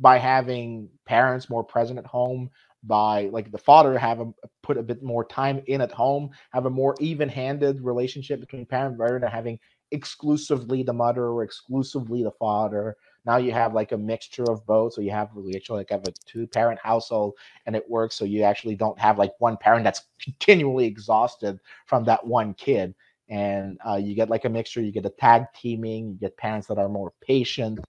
by 0.00 0.18
having 0.18 0.88
parents 1.06 1.48
more 1.48 1.64
present 1.64 1.98
at 1.98 2.06
home 2.06 2.50
by 2.82 3.30
like 3.32 3.50
the 3.50 3.58
father 3.58 3.96
have 3.98 4.20
a, 4.20 4.26
put 4.62 4.76
a 4.76 4.82
bit 4.82 5.02
more 5.02 5.24
time 5.24 5.62
in 5.66 5.80
at 5.80 5.92
home 5.92 6.30
have 6.52 6.66
a 6.66 6.70
more 6.70 6.94
even-handed 7.00 7.80
relationship 7.80 8.40
between 8.40 8.66
parent 8.66 8.98
rather 8.98 9.18
than 9.18 9.30
having 9.30 9.58
exclusively 9.92 10.82
the 10.82 10.92
mother 10.92 11.26
or 11.26 11.44
exclusively 11.44 12.22
the 12.22 12.32
father 12.32 12.96
now 13.26 13.38
you 13.38 13.52
have 13.52 13.74
like 13.74 13.92
a 13.92 13.98
mixture 13.98 14.44
of 14.50 14.66
both. 14.66 14.94
So 14.94 15.00
you 15.00 15.10
have 15.10 15.30
actually 15.54 15.78
like 15.78 15.90
have 15.90 16.06
a 16.06 16.12
two 16.26 16.46
parent 16.46 16.78
household 16.82 17.34
and 17.66 17.74
it 17.74 17.88
works. 17.88 18.16
So 18.16 18.24
you 18.24 18.42
actually 18.42 18.74
don't 18.74 18.98
have 18.98 19.18
like 19.18 19.32
one 19.38 19.56
parent 19.56 19.84
that's 19.84 20.02
continually 20.22 20.86
exhausted 20.86 21.58
from 21.86 22.04
that 22.04 22.26
one 22.26 22.54
kid. 22.54 22.94
And 23.30 23.78
uh, 23.86 23.96
you 23.96 24.14
get 24.14 24.28
like 24.28 24.44
a 24.44 24.50
mixture, 24.50 24.82
you 24.82 24.92
get 24.92 25.06
a 25.06 25.10
tag 25.10 25.44
teaming, 25.54 26.10
you 26.10 26.14
get 26.16 26.36
parents 26.36 26.66
that 26.66 26.78
are 26.78 26.88
more 26.88 27.12
patient. 27.22 27.80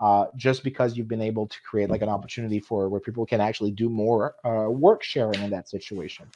Uh, 0.00 0.24
just 0.34 0.64
because 0.64 0.96
you've 0.96 1.08
been 1.08 1.20
able 1.20 1.46
to 1.46 1.60
create 1.60 1.90
like 1.90 2.00
an 2.00 2.08
opportunity 2.08 2.58
for 2.58 2.88
where 2.88 3.00
people 3.00 3.26
can 3.26 3.38
actually 3.38 3.70
do 3.70 3.90
more 3.90 4.34
uh, 4.46 4.68
work 4.70 5.02
sharing 5.02 5.38
in 5.42 5.50
that 5.50 5.68
situation. 5.68 6.26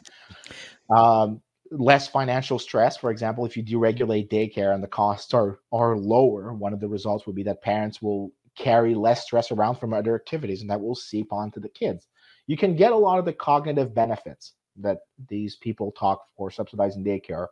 Um, 0.94 1.40
less 1.70 2.06
financial 2.06 2.58
stress. 2.58 2.98
For 2.98 3.10
example, 3.10 3.46
if 3.46 3.56
you 3.56 3.62
deregulate 3.62 4.28
daycare 4.28 4.74
and 4.74 4.82
the 4.82 4.88
costs 4.88 5.32
are 5.32 5.60
are 5.72 5.96
lower, 5.96 6.52
one 6.52 6.74
of 6.74 6.80
the 6.80 6.88
results 6.88 7.26
would 7.26 7.36
be 7.36 7.42
that 7.44 7.62
parents 7.62 8.02
will 8.02 8.32
carry 8.56 8.94
less 8.94 9.24
stress 9.24 9.50
around 9.50 9.76
from 9.76 9.92
other 9.92 10.14
activities 10.14 10.60
and 10.60 10.70
that 10.70 10.80
will 10.80 10.94
seep 10.94 11.32
onto 11.32 11.60
the 11.60 11.68
kids. 11.68 12.08
You 12.46 12.56
can 12.56 12.76
get 12.76 12.92
a 12.92 12.96
lot 12.96 13.18
of 13.18 13.24
the 13.24 13.32
cognitive 13.32 13.94
benefits 13.94 14.52
that 14.76 14.98
these 15.28 15.56
people 15.56 15.92
talk 15.92 16.24
for 16.36 16.50
subsidizing 16.50 17.04
daycare 17.04 17.46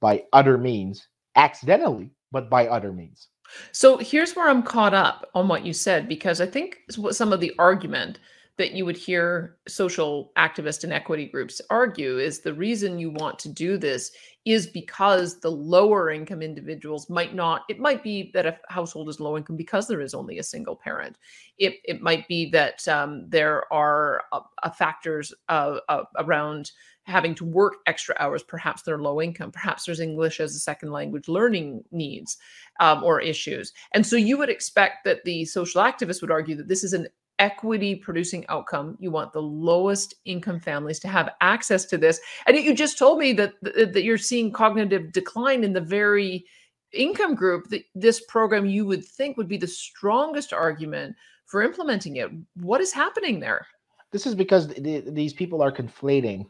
by 0.00 0.24
other 0.32 0.56
means, 0.58 1.08
accidentally, 1.36 2.10
but 2.30 2.48
by 2.48 2.68
other 2.68 2.92
means. 2.92 3.28
So 3.72 3.96
here's 3.96 4.36
where 4.36 4.48
I'm 4.48 4.62
caught 4.62 4.94
up 4.94 5.28
on 5.34 5.48
what 5.48 5.64
you 5.64 5.72
said, 5.72 6.08
because 6.08 6.40
I 6.40 6.46
think 6.46 6.80
some 6.90 7.32
of 7.32 7.40
the 7.40 7.52
argument 7.58 8.18
that 8.58 8.72
you 8.72 8.84
would 8.84 8.96
hear 8.96 9.56
social 9.66 10.32
activist 10.36 10.84
and 10.84 10.92
equity 10.92 11.26
groups 11.26 11.60
argue 11.70 12.18
is 12.18 12.40
the 12.40 12.52
reason 12.52 12.98
you 12.98 13.10
want 13.10 13.38
to 13.38 13.48
do 13.48 13.78
this 13.78 14.10
is 14.48 14.66
because 14.66 15.40
the 15.40 15.50
lower 15.50 16.10
income 16.10 16.40
individuals 16.40 17.10
might 17.10 17.34
not 17.34 17.64
it 17.68 17.78
might 17.78 18.02
be 18.02 18.30
that 18.32 18.46
a 18.46 18.58
household 18.68 19.08
is 19.10 19.20
low 19.20 19.36
income 19.36 19.56
because 19.56 19.86
there 19.86 20.00
is 20.00 20.14
only 20.14 20.38
a 20.38 20.42
single 20.42 20.74
parent. 20.74 21.16
It, 21.58 21.74
it 21.84 22.00
might 22.00 22.26
be 22.28 22.48
that 22.50 22.86
um, 22.88 23.28
there 23.28 23.70
are 23.70 24.22
uh, 24.32 24.70
factors 24.70 25.34
uh, 25.50 25.80
uh, 25.90 26.04
around 26.16 26.72
having 27.04 27.34
to 27.34 27.44
work 27.44 27.74
extra 27.86 28.16
hours. 28.18 28.42
Perhaps 28.42 28.82
they're 28.82 28.98
low 28.98 29.20
income. 29.20 29.50
Perhaps 29.50 29.84
there's 29.84 30.00
english 30.00 30.40
as 30.40 30.54
a 30.54 30.60
second 30.60 30.92
language 30.92 31.28
learning 31.28 31.84
needs 31.90 32.38
um, 32.80 33.04
or 33.04 33.20
issues. 33.20 33.74
And 33.92 34.06
so 34.06 34.16
you 34.16 34.38
would 34.38 34.50
expect 34.50 35.04
that 35.04 35.24
the 35.24 35.44
social 35.44 35.82
activists 35.82 36.22
would 36.22 36.30
argue 36.30 36.56
that 36.56 36.68
this 36.68 36.84
is 36.84 36.94
an 36.94 37.06
equity 37.38 37.94
producing 37.94 38.44
outcome. 38.48 38.96
You 39.00 39.10
want 39.10 39.32
the 39.32 39.42
lowest 39.42 40.14
income 40.24 40.60
families 40.60 40.98
to 41.00 41.08
have 41.08 41.30
access 41.40 41.84
to 41.86 41.98
this. 41.98 42.20
And 42.46 42.56
you 42.56 42.74
just 42.74 42.98
told 42.98 43.18
me 43.18 43.32
that 43.34 43.54
that 43.62 44.02
you're 44.02 44.18
seeing 44.18 44.52
cognitive 44.52 45.12
decline 45.12 45.64
in 45.64 45.72
the 45.72 45.80
very 45.80 46.44
income 46.92 47.34
group 47.34 47.68
that 47.68 47.82
this 47.94 48.22
program 48.26 48.66
you 48.66 48.86
would 48.86 49.04
think 49.04 49.36
would 49.36 49.48
be 49.48 49.58
the 49.58 49.66
strongest 49.66 50.52
argument 50.52 51.14
for 51.46 51.62
implementing 51.62 52.16
it. 52.16 52.30
What 52.54 52.80
is 52.80 52.92
happening 52.92 53.40
there? 53.40 53.66
This 54.10 54.26
is 54.26 54.34
because 54.34 54.68
th- 54.68 55.04
these 55.08 55.34
people 55.34 55.62
are 55.62 55.72
conflating 55.72 56.46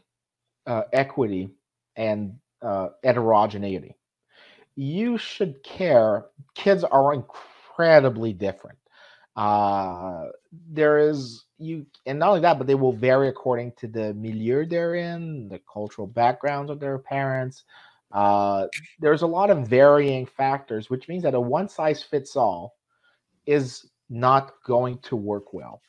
uh, 0.65 0.83
equity 0.93 1.49
and 1.95 2.33
uh, 2.61 2.89
heterogeneity. 3.03 3.95
You 4.75 5.17
should 5.17 5.61
care. 5.63 6.25
Kids 6.55 6.83
are 6.85 7.13
incredibly 7.13 8.31
different. 8.31 8.78
Uh, 9.39 10.25
there 10.69 10.99
is 10.99 11.45
you, 11.59 11.85
and 12.05 12.19
not 12.19 12.27
only 12.27 12.41
that, 12.41 12.57
but 12.57 12.67
they 12.67 12.75
will 12.75 12.91
vary 12.91 13.29
according 13.29 13.71
to 13.77 13.87
the 13.87 14.13
milieu 14.15 14.65
they're 14.65 14.95
in, 14.95 15.47
the 15.47 15.61
cultural 15.71 16.05
backgrounds 16.05 16.69
of 16.69 16.81
their 16.81 16.97
parents. 16.97 17.63
Uh, 18.11 18.67
there's 18.99 19.21
a 19.21 19.27
lot 19.27 19.49
of 19.49 19.65
varying 19.65 20.25
factors, 20.25 20.89
which 20.89 21.07
means 21.07 21.23
that 21.23 21.35
a 21.35 21.39
one 21.39 21.69
size 21.69 22.03
fits 22.03 22.35
all 22.35 22.75
is 23.45 23.89
not 24.09 24.55
going 24.65 24.97
to 25.03 25.15
work 25.15 25.53
well. 25.53 25.81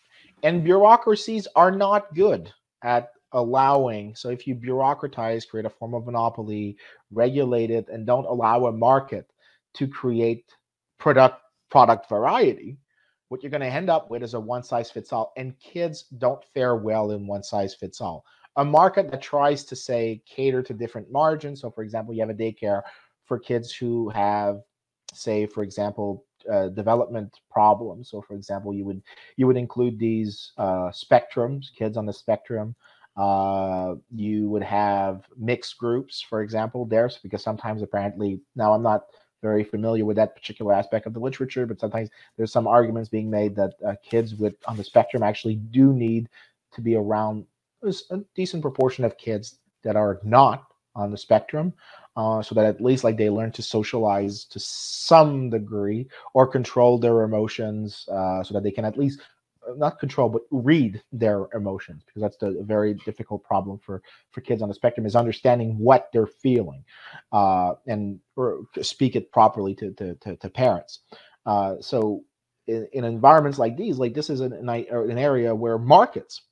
And 0.45 0.63
bureaucracies 0.63 1.49
are 1.57 1.73
not 1.73 2.15
good 2.15 2.53
at 2.85 3.11
allowing. 3.33 4.15
So 4.15 4.29
if 4.29 4.47
you 4.47 4.55
bureaucratize, 4.55 5.49
create 5.49 5.67
a 5.67 5.71
form 5.71 5.95
of 5.95 6.07
monopoly, 6.07 6.77
regulate 7.11 7.73
it, 7.73 7.89
and 7.89 8.07
don't 8.07 8.27
allow 8.27 8.67
a 8.67 8.73
market 8.73 9.29
to 9.75 9.89
create 9.89 10.45
product 10.99 11.43
product 11.69 12.09
variety, 12.09 12.77
what 13.31 13.43
you're 13.43 13.51
going 13.51 13.61
to 13.61 13.66
end 13.66 13.89
up 13.89 14.11
with 14.11 14.24
is 14.24 14.35
a 14.35 14.41
one 14.41 14.62
size 14.62 14.91
fits 14.91 15.12
all. 15.12 15.33
And 15.37 15.59
kids 15.61 16.03
don't 16.18 16.45
fare 16.53 16.74
well 16.74 17.12
in 17.12 17.28
one 17.28 17.45
size 17.45 17.74
fits 17.74 18.01
all. 18.01 18.24
A 18.57 18.64
market 18.64 19.09
that 19.11 19.22
tries 19.22 19.62
to 19.64 19.76
say 19.76 20.20
cater 20.26 20.62
to 20.64 20.74
different 20.74 21.11
margins. 21.12 21.61
So, 21.61 21.70
for 21.70 21.85
example, 21.85 22.12
you 22.12 22.20
have 22.20 22.31
a 22.31 22.35
daycare 22.35 22.83
for 23.24 23.39
kids 23.39 23.72
who 23.72 24.09
have, 24.11 24.62
say, 25.14 25.47
for 25.47 25.62
example, 25.62 26.24
uh, 26.53 26.68
development 26.70 27.33
problems. 27.49 28.11
So, 28.11 28.20
for 28.20 28.35
example, 28.35 28.74
you 28.74 28.85
would 28.85 29.01
you 29.37 29.47
would 29.47 29.57
include 29.57 29.97
these 29.97 30.51
uh, 30.59 30.91
spectrums, 30.91 31.66
kids 31.78 31.97
on 31.97 32.07
the 32.07 32.12
spectrum. 32.12 32.74
Uh, 33.16 33.95
you 34.12 34.49
would 34.49 34.62
have 34.62 35.24
mixed 35.37 35.78
groups, 35.78 36.20
for 36.20 36.43
example, 36.43 36.85
there, 36.85 37.09
because 37.22 37.45
sometimes 37.45 37.83
apparently 37.83 38.41
now 38.57 38.72
I'm 38.72 38.83
not 38.83 39.05
very 39.43 39.64
familiar 39.64 40.05
with 40.05 40.16
that 40.16 40.34
particular 40.34 40.72
aspect 40.72 41.07
of 41.07 41.14
the 41.14 41.20
literature, 41.20 41.66
but 41.66 41.80
sometimes 41.80 42.11
there's 42.36 42.53
some 42.53 42.66
arguments 42.66 43.09
being 43.09 43.30
made 43.30 43.57
that 43.57 43.74
uh, 43.86 43.95
kids 44.03 44.34
with 44.34 44.55
on 44.66 44.76
the 44.76 44.84
spectrum 44.84 45.22
actually 45.22 45.57
do 45.57 45.93
need 45.93 46.28
to 46.72 46.80
be 46.80 46.95
around 46.97 47.47
a 47.82 48.18
decent 48.34 48.62
proportion 48.62 49.05
of 49.05 49.16
kids 49.16 49.59
that 49.82 49.97
are 49.97 50.20
not 50.22 50.66
on 50.95 51.11
the 51.11 51.16
spectrum 51.16 51.72
uh, 52.16 52.43
so 52.43 52.55
that 52.55 52.66
at 52.66 52.80
least 52.80 53.05
like 53.05 53.16
they 53.16 53.30
learn 53.30 53.53
to 53.53 53.62
socialize 53.62 54.45
to 54.45 54.59
some 54.61 55.49
degree 55.49 56.07
or 56.34 56.47
control 56.47 56.99
their 56.99 57.22
emotions 57.22 58.07
uh, 58.12 58.43
so 58.43 58.53
that 58.55 58.62
they 58.62 58.70
can 58.70 58.84
at 58.84 58.99
least 58.99 59.20
not 59.77 59.99
control 59.99 60.29
but 60.29 60.43
read 60.51 61.03
their 61.13 61.47
emotions 61.55 62.03
because 62.05 62.23
that's 62.23 62.37
the 62.39 62.63
very 62.67 62.95
difficult 63.05 63.43
problem 63.45 63.79
for 63.79 64.03
for 64.31 64.41
kids 64.41 64.63
on 64.63 64.69
the 64.69 64.75
spectrum 64.75 65.07
is 65.07 65.17
understanding 65.17 65.77
what 65.79 66.09
they're 66.13 66.27
feeling 66.27 66.85
uh, 67.33 67.75
and 67.87 68.21
or 68.37 68.63
speak 68.83 69.17
it 69.17 69.31
properly 69.33 69.75
to 69.75 69.93
to, 69.93 70.15
to, 70.17 70.37
to 70.37 70.49
parents 70.49 71.01
uh, 71.47 71.75
so 71.81 72.23
in, 72.67 72.87
in, 72.93 73.05
environments 73.05 73.59
like 73.59 73.77
these 73.77 73.99
like 73.99 74.15
this 74.15 74.31
is 74.31 74.41
an, 74.41 74.53
an 74.53 75.19
area 75.19 75.55
where 75.55 75.79
markets 75.79 76.43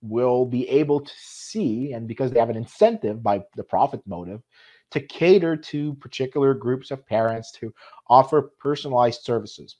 will 0.00 0.46
be 0.46 0.68
able 0.68 1.00
to 1.00 1.12
see 1.16 1.92
and 1.92 2.06
because 2.06 2.30
they 2.30 2.38
have 2.38 2.50
an 2.50 2.56
incentive 2.56 3.22
by 3.22 3.42
the 3.56 3.64
profit 3.64 4.00
motive 4.06 4.42
to 4.90 5.00
cater 5.00 5.56
to 5.56 5.94
particular 5.94 6.54
groups 6.54 6.90
of 6.90 7.06
parents 7.06 7.52
to 7.52 7.72
offer 8.08 8.52
personalized 8.58 9.22
services. 9.22 9.76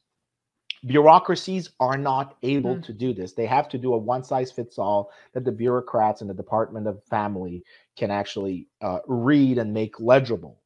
Bureaucracies 0.87 1.71
are 1.81 1.99
not 1.99 2.37
able 2.43 2.77
mm. 2.77 2.85
to 2.85 2.93
do 2.93 3.13
this. 3.13 3.33
They 3.33 3.47
have 3.47 3.69
to 3.71 3.79
do 3.79 3.95
a 3.95 3.99
one 3.99 4.23
size 4.23 4.53
fits 4.53 4.79
all 4.79 5.11
that 5.33 5.45
the 5.45 5.53
bureaucrats 5.53 6.21
and 6.21 6.31
the 6.31 6.35
Department 6.35 6.87
of 6.87 7.03
Family 7.05 7.65
can 7.97 8.11
actually 8.11 8.69
uh, 8.81 9.01
read 9.07 9.59
and 9.59 9.75
make 9.75 9.99
legible. 9.99 10.61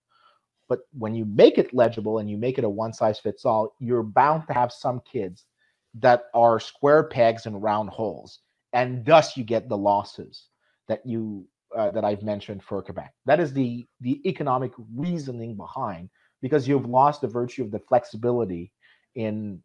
But 0.69 0.81
when 0.97 1.15
you 1.15 1.25
make 1.25 1.59
it 1.59 1.75
legible 1.75 2.19
and 2.19 2.31
you 2.31 2.37
make 2.37 2.59
it 2.59 2.65
a 2.65 2.69
one 2.69 2.93
size 2.93 3.19
fits 3.19 3.45
all, 3.45 3.75
you're 3.79 4.03
bound 4.03 4.47
to 4.47 4.55
have 4.55 4.73
some 4.73 5.01
kids 5.01 5.45
that 5.95 6.25
are 6.35 6.61
square 6.61 7.05
pegs 7.05 7.47
and 7.47 7.63
round 7.63 7.91
holes. 7.91 8.41
And 8.73 9.05
thus 9.05 9.37
you 9.37 9.45
get 9.45 9.69
the 9.69 9.77
losses 9.77 10.49
that 10.89 11.05
you 11.05 11.47
uh, 11.77 11.91
that 11.91 12.05
I've 12.05 12.23
mentioned 12.23 12.63
for 12.63 12.83
Quebec. 12.83 13.13
That 13.27 13.41
is 13.41 13.53
the 13.53 13.87
the 14.01 14.21
economic 14.29 14.73
reasoning 14.95 15.57
behind 15.57 16.11
because 16.43 16.69
you've 16.69 16.87
lost 16.87 17.21
the 17.21 17.29
virtue 17.29 17.63
of 17.63 17.71
the 17.71 17.79
flexibility 17.79 18.73
in 19.15 19.63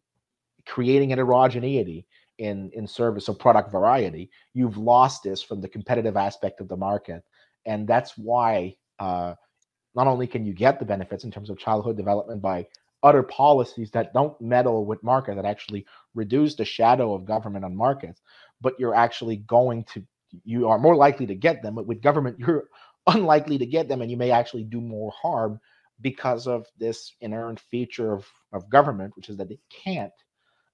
creating 0.68 1.10
heterogeneity 1.10 2.06
in 2.38 2.70
in 2.74 2.86
service 2.86 3.28
of 3.28 3.38
product 3.38 3.72
variety. 3.72 4.30
You've 4.54 4.78
lost 4.78 5.24
this 5.24 5.42
from 5.42 5.60
the 5.60 5.68
competitive 5.68 6.16
aspect 6.16 6.60
of 6.60 6.68
the 6.68 6.76
market, 6.76 7.24
and 7.66 7.88
that's 7.88 8.18
why 8.18 8.76
uh, 9.00 9.34
not 9.94 10.06
only 10.06 10.26
can 10.28 10.46
you 10.46 10.54
get 10.54 10.78
the 10.78 10.86
benefits 10.86 11.24
in 11.24 11.32
terms 11.32 11.50
of 11.50 11.58
childhood 11.58 11.96
development 11.96 12.42
by 12.42 12.66
other 13.04 13.22
policies 13.24 13.90
that 13.92 14.14
don't 14.14 14.40
meddle 14.40 14.84
with 14.86 15.02
market 15.04 15.36
that 15.36 15.44
actually 15.44 15.86
reduce 16.14 16.56
the 16.56 16.64
shadow 16.64 17.14
of 17.14 17.24
government 17.24 17.64
on 17.64 17.76
markets 17.76 18.20
but 18.60 18.74
you're 18.80 18.94
actually 18.94 19.36
going 19.36 19.84
to 19.84 20.04
you 20.44 20.68
are 20.68 20.78
more 20.78 20.96
likely 20.96 21.26
to 21.26 21.34
get 21.34 21.62
them. 21.62 21.74
But 21.74 21.86
with 21.86 22.02
government, 22.02 22.38
you're 22.46 22.64
unlikely 23.06 23.58
to 23.58 23.66
get 23.66 23.88
them, 23.88 24.02
and 24.02 24.10
you 24.10 24.16
may 24.16 24.30
actually 24.30 24.64
do 24.64 24.80
more 24.80 25.12
harm 25.20 25.60
because 26.00 26.46
of 26.46 26.66
this 26.78 27.14
inherent 27.20 27.60
feature 27.70 28.12
of, 28.12 28.26
of 28.52 28.70
government, 28.70 29.16
which 29.16 29.28
is 29.28 29.36
that 29.38 29.48
they 29.48 29.58
can't, 29.70 30.12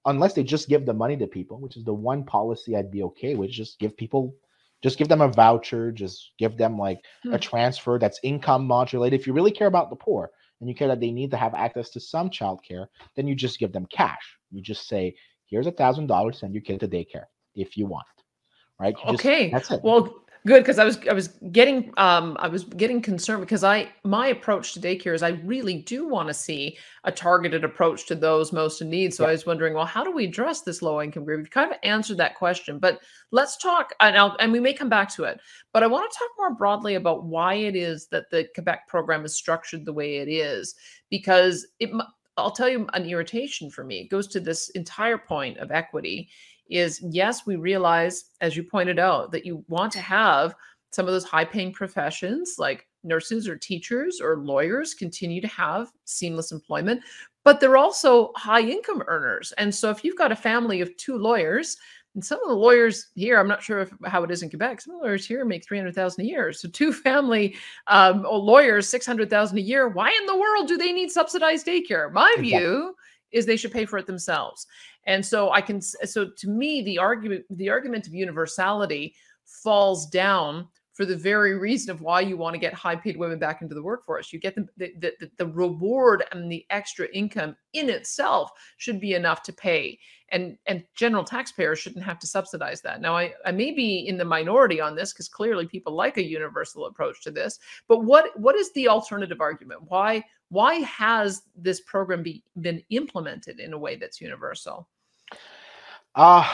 unless 0.05 0.33
they 0.33 0.43
just 0.43 0.69
give 0.69 0.85
the 0.85 0.93
money 0.93 1.17
to 1.17 1.27
people, 1.27 1.59
which 1.59 1.77
is 1.77 1.83
the 1.83 1.93
one 1.93 2.23
policy 2.23 2.75
I'd 2.75 2.91
be 2.91 3.03
okay 3.03 3.35
with, 3.35 3.51
just 3.51 3.79
give 3.79 3.97
people, 3.97 4.35
just 4.83 4.97
give 4.97 5.07
them 5.07 5.21
a 5.21 5.27
voucher, 5.27 5.91
just 5.91 6.31
give 6.37 6.57
them 6.57 6.77
like 6.77 6.99
hmm. 7.23 7.33
a 7.33 7.39
transfer 7.39 7.97
that's 7.99 8.19
income 8.23 8.65
modulated. 8.65 9.19
If 9.19 9.27
you 9.27 9.33
really 9.33 9.51
care 9.51 9.67
about 9.67 9.89
the 9.89 9.95
poor 9.95 10.31
and 10.59 10.69
you 10.69 10.75
care 10.75 10.87
that 10.87 10.99
they 10.99 11.11
need 11.11 11.31
to 11.31 11.37
have 11.37 11.53
access 11.53 11.89
to 11.91 11.99
some 11.99 12.29
childcare, 12.29 12.87
then 13.15 13.27
you 13.27 13.35
just 13.35 13.59
give 13.59 13.71
them 13.71 13.87
cash. 13.87 14.37
You 14.51 14.61
just 14.61 14.87
say, 14.87 15.15
here's 15.47 15.67
a 15.67 15.71
thousand 15.71 16.07
dollars, 16.07 16.39
send 16.39 16.53
your 16.53 16.61
kid 16.61 16.79
to 16.81 16.87
daycare 16.87 17.25
if 17.55 17.77
you 17.77 17.85
want 17.85 18.05
right? 18.79 18.95
You 19.05 19.13
okay. 19.13 19.49
Just, 19.49 19.69
that's 19.69 19.79
it. 19.79 19.83
Well, 19.83 20.24
good 20.45 20.61
because 20.61 20.79
I 20.79 20.85
was 20.85 20.99
I 21.09 21.13
was 21.13 21.29
getting 21.51 21.91
um 21.97 22.37
I 22.39 22.47
was 22.47 22.63
getting 22.63 23.01
concerned 23.01 23.41
because 23.41 23.63
I 23.63 23.89
my 24.03 24.27
approach 24.27 24.73
to 24.73 24.79
daycare 24.79 25.13
is 25.13 25.23
I 25.23 25.29
really 25.43 25.81
do 25.81 26.07
want 26.07 26.27
to 26.27 26.33
see 26.33 26.77
a 27.03 27.11
targeted 27.11 27.63
approach 27.63 28.05
to 28.07 28.15
those 28.15 28.53
most 28.53 28.81
in 28.81 28.89
need. 28.89 29.13
So 29.13 29.23
yeah. 29.23 29.29
I 29.29 29.31
was 29.33 29.45
wondering, 29.45 29.73
well, 29.73 29.85
how 29.85 30.03
do 30.03 30.11
we 30.11 30.25
address 30.25 30.61
this 30.61 30.81
low 30.81 31.01
income 31.01 31.25
group? 31.25 31.45
You 31.45 31.49
kind 31.49 31.71
of 31.71 31.77
answered 31.83 32.17
that 32.17 32.35
question, 32.35 32.79
but 32.79 32.99
let's 33.31 33.57
talk 33.57 33.93
and 33.99 34.17
I'll, 34.17 34.35
and 34.39 34.51
we 34.51 34.59
may 34.59 34.73
come 34.73 34.89
back 34.89 35.13
to 35.15 35.23
it. 35.23 35.39
But 35.73 35.83
I 35.83 35.87
want 35.87 36.11
to 36.11 36.17
talk 36.17 36.29
more 36.37 36.55
broadly 36.55 36.95
about 36.95 37.25
why 37.25 37.55
it 37.55 37.75
is 37.75 38.07
that 38.07 38.29
the 38.29 38.47
Quebec 38.53 38.87
program 38.87 39.25
is 39.25 39.35
structured 39.35 39.85
the 39.85 39.93
way 39.93 40.17
it 40.17 40.27
is 40.29 40.75
because 41.09 41.67
it 41.79 41.89
I'll 42.37 42.51
tell 42.51 42.67
you 42.67 42.85
an 42.93 43.05
irritation 43.05 43.69
for 43.69 43.85
me. 43.85 44.01
It 44.01 44.09
goes 44.09 44.27
to 44.27 44.41
this 44.41 44.69
entire 44.71 45.17
point 45.17 45.57
of 45.57 45.71
equity 45.71 46.29
is 46.69 47.01
yes, 47.01 47.45
we 47.45 47.55
realize, 47.55 48.25
as 48.41 48.55
you 48.55 48.63
pointed 48.63 48.99
out, 48.99 49.31
that 49.31 49.45
you 49.45 49.63
want 49.67 49.91
to 49.93 49.99
have 49.99 50.55
some 50.91 51.07
of 51.07 51.13
those 51.13 51.25
high 51.25 51.45
paying 51.45 51.71
professions 51.71 52.55
like 52.57 52.87
nurses 53.03 53.47
or 53.47 53.55
teachers 53.55 54.19
or 54.21 54.37
lawyers 54.37 54.93
continue 54.93 55.41
to 55.41 55.47
have 55.47 55.91
seamless 56.05 56.51
employment, 56.51 57.01
but 57.43 57.59
they're 57.59 57.77
also 57.77 58.31
high 58.35 58.61
income 58.61 59.03
earners. 59.07 59.51
And 59.57 59.73
so 59.73 59.89
if 59.89 60.03
you've 60.03 60.17
got 60.17 60.31
a 60.31 60.35
family 60.35 60.81
of 60.81 60.95
two 60.97 61.17
lawyers, 61.17 61.77
and 62.15 62.23
some 62.23 62.41
of 62.41 62.47
the 62.47 62.55
lawyers 62.55 63.09
here, 63.15 63.37
I'm 63.37 63.47
not 63.47 63.61
sure 63.61 63.81
if, 63.81 63.93
how 64.05 64.23
it 64.23 64.31
is 64.31 64.41
in 64.41 64.49
Quebec. 64.49 64.81
Some 64.81 64.97
lawyers 64.97 65.27
here 65.27 65.43
make 65.43 65.65
300,000 65.65 66.23
a 66.23 66.27
year. 66.27 66.53
So 66.53 66.69
two 66.69 66.93
family 67.07 67.55
um, 67.87 68.23
lawyers, 68.23 68.87
600,000 68.87 69.57
a 69.57 69.61
year. 69.61 69.89
Why 69.89 70.17
in 70.19 70.25
the 70.25 70.37
world 70.37 70.67
do 70.67 70.77
they 70.77 70.93
need 70.93 71.11
subsidized 71.11 71.67
daycare? 71.67 72.11
My 72.11 72.33
view 72.39 72.95
is 73.31 73.45
they 73.45 73.57
should 73.57 73.71
pay 73.71 73.85
for 73.85 73.97
it 73.97 74.07
themselves. 74.07 74.67
And 75.05 75.25
so 75.25 75.51
I 75.51 75.61
can 75.61 75.81
so 75.81 76.29
to 76.37 76.49
me 76.49 76.81
the 76.81 76.97
argument 76.97 77.45
the 77.49 77.69
argument 77.69 78.07
of 78.07 78.13
universality 78.13 79.15
falls 79.45 80.07
down 80.07 80.67
for 80.95 81.05
the 81.05 81.15
very 81.15 81.57
reason 81.57 81.91
of 81.91 81.99
why 81.99 82.21
you 82.21 82.37
want 82.37 82.53
to 82.53 82.59
get 82.59 82.73
high 82.73 82.95
paid 82.95 83.17
women 83.17 83.37
back 83.37 83.61
into 83.61 83.75
the 83.75 83.83
workforce. 83.83 84.31
You 84.31 84.39
get 84.39 84.55
the, 84.55 84.65
the, 84.77 84.93
the, 85.19 85.29
the, 85.37 85.47
reward 85.47 86.23
and 86.31 86.49
the 86.49 86.65
extra 86.69 87.07
income 87.07 87.53
in 87.73 87.89
itself 87.89 88.49
should 88.77 89.01
be 89.01 89.13
enough 89.13 89.43
to 89.43 89.53
pay. 89.53 89.99
And, 90.29 90.57
and 90.67 90.85
general 90.95 91.25
taxpayers 91.25 91.79
shouldn't 91.79 92.05
have 92.05 92.17
to 92.19 92.27
subsidize 92.27 92.81
that. 92.81 93.01
Now, 93.01 93.17
I, 93.17 93.33
I 93.45 93.51
may 93.51 93.71
be 93.71 94.07
in 94.07 94.17
the 94.17 94.23
minority 94.23 94.79
on 94.79 94.95
this 94.95 95.11
because 95.11 95.27
clearly 95.27 95.67
people 95.67 95.93
like 95.93 96.15
a 96.15 96.23
universal 96.23 96.85
approach 96.85 97.21
to 97.23 97.31
this. 97.31 97.59
But 97.89 98.05
what 98.05 98.39
what 98.39 98.55
is 98.55 98.71
the 98.71 98.87
alternative 98.87 99.41
argument? 99.41 99.81
Why 99.87 100.23
why 100.55 100.75
has 100.75 101.41
this 101.53 101.81
program 101.81 102.23
be, 102.23 102.41
been 102.61 102.81
implemented 102.89 103.59
in 103.59 103.73
a 103.73 103.77
way 103.77 103.97
that's 103.97 104.21
universal? 104.21 104.87
Uh, 106.15 106.47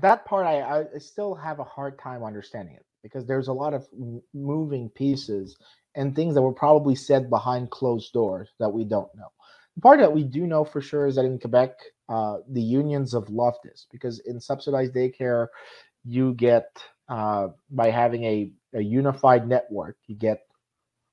that 0.00 0.24
part 0.24 0.46
I, 0.46 0.86
I 0.94 0.98
still 0.98 1.34
have 1.34 1.58
a 1.58 1.64
hard 1.64 1.98
time 1.98 2.24
understanding 2.24 2.76
it 2.76 2.86
because 3.02 3.26
there's 3.26 3.48
a 3.48 3.52
lot 3.52 3.74
of 3.74 3.86
moving 4.32 4.88
pieces 4.88 5.58
and 5.94 6.16
things 6.16 6.34
that 6.34 6.40
were 6.40 6.54
probably 6.54 6.94
said 6.94 7.28
behind 7.28 7.70
closed 7.70 8.14
doors 8.14 8.48
that 8.58 8.70
we 8.70 8.84
don't 8.84 9.14
know. 9.14 9.28
The 9.74 9.82
part 9.82 10.00
that 10.00 10.12
we 10.12 10.24
do 10.24 10.46
know 10.46 10.64
for 10.64 10.80
sure 10.80 11.06
is 11.06 11.16
that 11.16 11.26
in 11.26 11.38
Quebec, 11.38 11.72
uh, 12.08 12.38
the 12.48 12.62
unions 12.62 13.12
have 13.12 13.28
loved 13.28 13.58
this 13.64 13.86
because 13.92 14.20
in 14.20 14.40
subsidized 14.40 14.94
daycare, 14.94 15.48
you 16.06 16.32
get 16.34 16.82
uh, 17.10 17.48
by 17.70 17.90
having 17.90 18.24
a, 18.24 18.50
a 18.72 18.80
unified 18.80 19.46
network, 19.46 19.98
you 20.06 20.16
get 20.16 20.46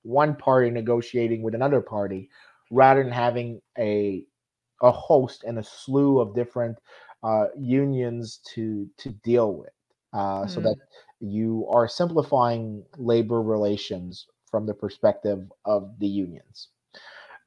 one 0.03 0.35
party 0.35 0.69
negotiating 0.69 1.41
with 1.41 1.55
another 1.55 1.81
party 1.81 2.29
rather 2.71 3.03
than 3.03 3.11
having 3.11 3.61
a 3.77 4.25
a 4.81 4.91
host 4.91 5.43
and 5.43 5.59
a 5.59 5.63
slew 5.63 6.19
of 6.19 6.33
different 6.33 6.77
uh, 7.23 7.45
unions 7.57 8.39
to 8.53 8.87
to 8.97 9.09
deal 9.23 9.53
with, 9.55 9.73
uh, 10.13 10.43
mm. 10.43 10.49
so 10.49 10.61
that 10.61 10.77
you 11.19 11.67
are 11.69 11.87
simplifying 11.87 12.83
labor 12.97 13.41
relations 13.41 14.27
from 14.49 14.65
the 14.65 14.73
perspective 14.73 15.51
of 15.65 15.91
the 15.99 16.07
unions. 16.07 16.69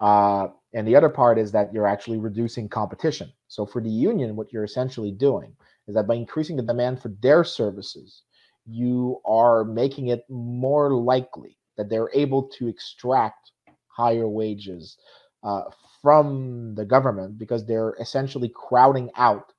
Uh, 0.00 0.48
and 0.74 0.86
the 0.86 0.96
other 0.96 1.08
part 1.08 1.38
is 1.38 1.52
that 1.52 1.72
you're 1.72 1.86
actually 1.86 2.18
reducing 2.18 2.68
competition. 2.68 3.32
So 3.48 3.64
for 3.64 3.80
the 3.80 3.90
union, 3.90 4.36
what 4.36 4.52
you're 4.52 4.64
essentially 4.64 5.12
doing 5.12 5.54
is 5.86 5.94
that 5.94 6.06
by 6.06 6.14
increasing 6.14 6.56
the 6.56 6.62
demand 6.62 7.00
for 7.00 7.08
their 7.22 7.44
services, 7.44 8.22
you 8.66 9.20
are 9.24 9.64
making 9.64 10.08
it 10.08 10.24
more 10.28 10.92
likely 10.92 11.56
that 11.76 11.88
they're 11.88 12.10
able 12.14 12.44
to 12.44 12.68
extract 12.68 13.52
higher 13.88 14.28
wages 14.28 14.96
uh, 15.42 15.62
from 16.00 16.74
the 16.74 16.84
government 16.84 17.38
because 17.38 17.64
they're 17.66 17.94
essentially 18.00 18.50
crowding 18.54 19.10
out 19.16 19.52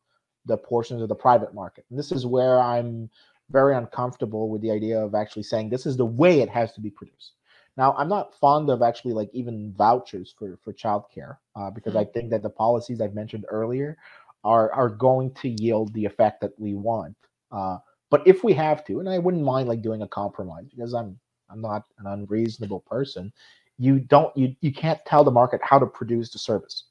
the 0.45 0.57
portions 0.57 1.01
of 1.01 1.09
the 1.09 1.16
private 1.16 1.53
market. 1.53 1.86
And 1.89 1.97
this 1.97 2.11
is 2.11 2.26
where 2.26 2.59
I'm 2.59 3.09
very 3.49 3.76
uncomfortable 3.76 4.49
with 4.49 4.61
the 4.61 4.72
idea 4.72 4.99
of 4.99 5.16
actually 5.16 5.43
saying 5.43 5.70
this 5.70 5.86
is 5.86 5.97
the 5.97 6.05
way 6.05 6.41
it 6.41 6.49
has 6.49 6.74
to 6.74 6.82
be 6.82 6.89
produced. 6.89 7.34
Now, 7.76 7.93
I'm 7.97 8.09
not 8.09 8.38
fond 8.39 8.70
of 8.70 8.82
actually 8.82 9.14
like 9.14 9.30
even 9.34 9.74
vouchers 9.76 10.34
for 10.38 10.57
for 10.64 10.74
childcare 10.74 11.38
uh, 11.55 11.72
because 11.72 11.93
mm-hmm. 11.93 12.09
I 12.09 12.14
think 12.14 12.30
that 12.30 12.43
the 12.43 12.49
policies 12.49 13.01
I've 13.01 13.16
mentioned 13.16 13.45
earlier 13.49 13.97
are 14.43 14.72
are 14.74 14.89
going 14.89 15.34
to 15.36 15.49
yield 15.49 15.93
the 15.93 16.05
effect 16.05 16.41
that 16.41 16.59
we 16.59 16.76
want. 16.76 17.16
Uh, 17.51 17.78
but 18.11 18.26
if 18.28 18.43
we 18.43 18.53
have 18.53 18.86
to, 18.86 18.99
and 18.99 19.09
I 19.09 19.18
wouldn't 19.18 19.43
mind 19.43 19.68
like 19.68 19.82
doing 19.82 20.03
a 20.03 20.07
compromise 20.07 20.66
because 20.70 20.93
I'm 20.93 21.20
I'm 21.54 21.62
not 21.62 21.86
an 21.99 22.08
unreasonable 22.08 22.82
person. 22.82 23.34
You 23.80 23.99
don't 23.99 24.36
you 24.38 24.56
you 24.62 24.74
can't 24.74 24.99
tell 25.08 25.24
the 25.26 25.32
market 25.32 25.62
how 25.64 25.80
to 25.80 25.88
produce 25.88 26.32
the 26.32 26.39
service. 26.39 26.86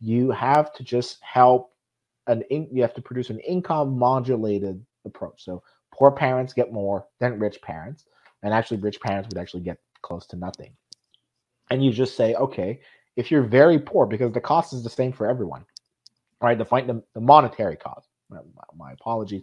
You 0.00 0.32
have 0.32 0.72
to 0.74 0.84
just 0.84 1.18
help 1.22 1.72
an 2.28 2.42
in, 2.50 2.68
you 2.72 2.82
have 2.82 2.94
to 2.94 3.02
produce 3.02 3.30
an 3.30 3.40
income 3.40 3.98
modulated 3.98 4.84
approach. 5.06 5.44
So 5.44 5.62
poor 5.92 6.12
parents 6.12 6.54
get 6.54 6.72
more 6.72 7.06
than 7.20 7.38
rich 7.40 7.62
parents, 7.62 8.06
and 8.42 8.54
actually 8.54 8.78
rich 8.78 9.00
parents 9.00 9.28
would 9.30 9.40
actually 9.40 9.62
get 9.62 9.78
close 10.02 10.26
to 10.28 10.36
nothing. 10.36 10.74
And 11.70 11.84
you 11.84 11.92
just 11.92 12.16
say, 12.16 12.34
okay, 12.34 12.80
if 13.16 13.30
you're 13.30 13.42
very 13.42 13.78
poor, 13.78 14.06
because 14.06 14.32
the 14.32 14.40
cost 14.40 14.72
is 14.74 14.84
the 14.84 14.90
same 14.90 15.12
for 15.12 15.28
everyone, 15.28 15.64
right? 16.42 16.58
The 16.58 16.64
the, 16.64 17.02
the 17.14 17.20
monetary 17.20 17.76
cost. 17.76 18.08
My, 18.30 18.38
my 18.76 18.92
apologies. 18.92 19.42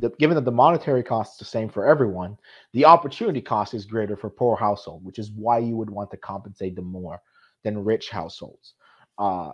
The, 0.00 0.10
given 0.18 0.34
that 0.34 0.44
the 0.44 0.52
monetary 0.52 1.02
cost 1.02 1.34
is 1.34 1.38
the 1.38 1.44
same 1.44 1.68
for 1.68 1.86
everyone, 1.86 2.38
the 2.72 2.84
opportunity 2.84 3.40
cost 3.40 3.74
is 3.74 3.84
greater 3.84 4.16
for 4.16 4.30
poor 4.30 4.56
household, 4.56 5.04
which 5.04 5.18
is 5.18 5.30
why 5.32 5.58
you 5.58 5.76
would 5.76 5.90
want 5.90 6.10
to 6.12 6.16
compensate 6.16 6.76
them 6.76 6.86
more 6.86 7.20
than 7.64 7.84
rich 7.84 8.10
households. 8.10 8.74
Uh, 9.18 9.52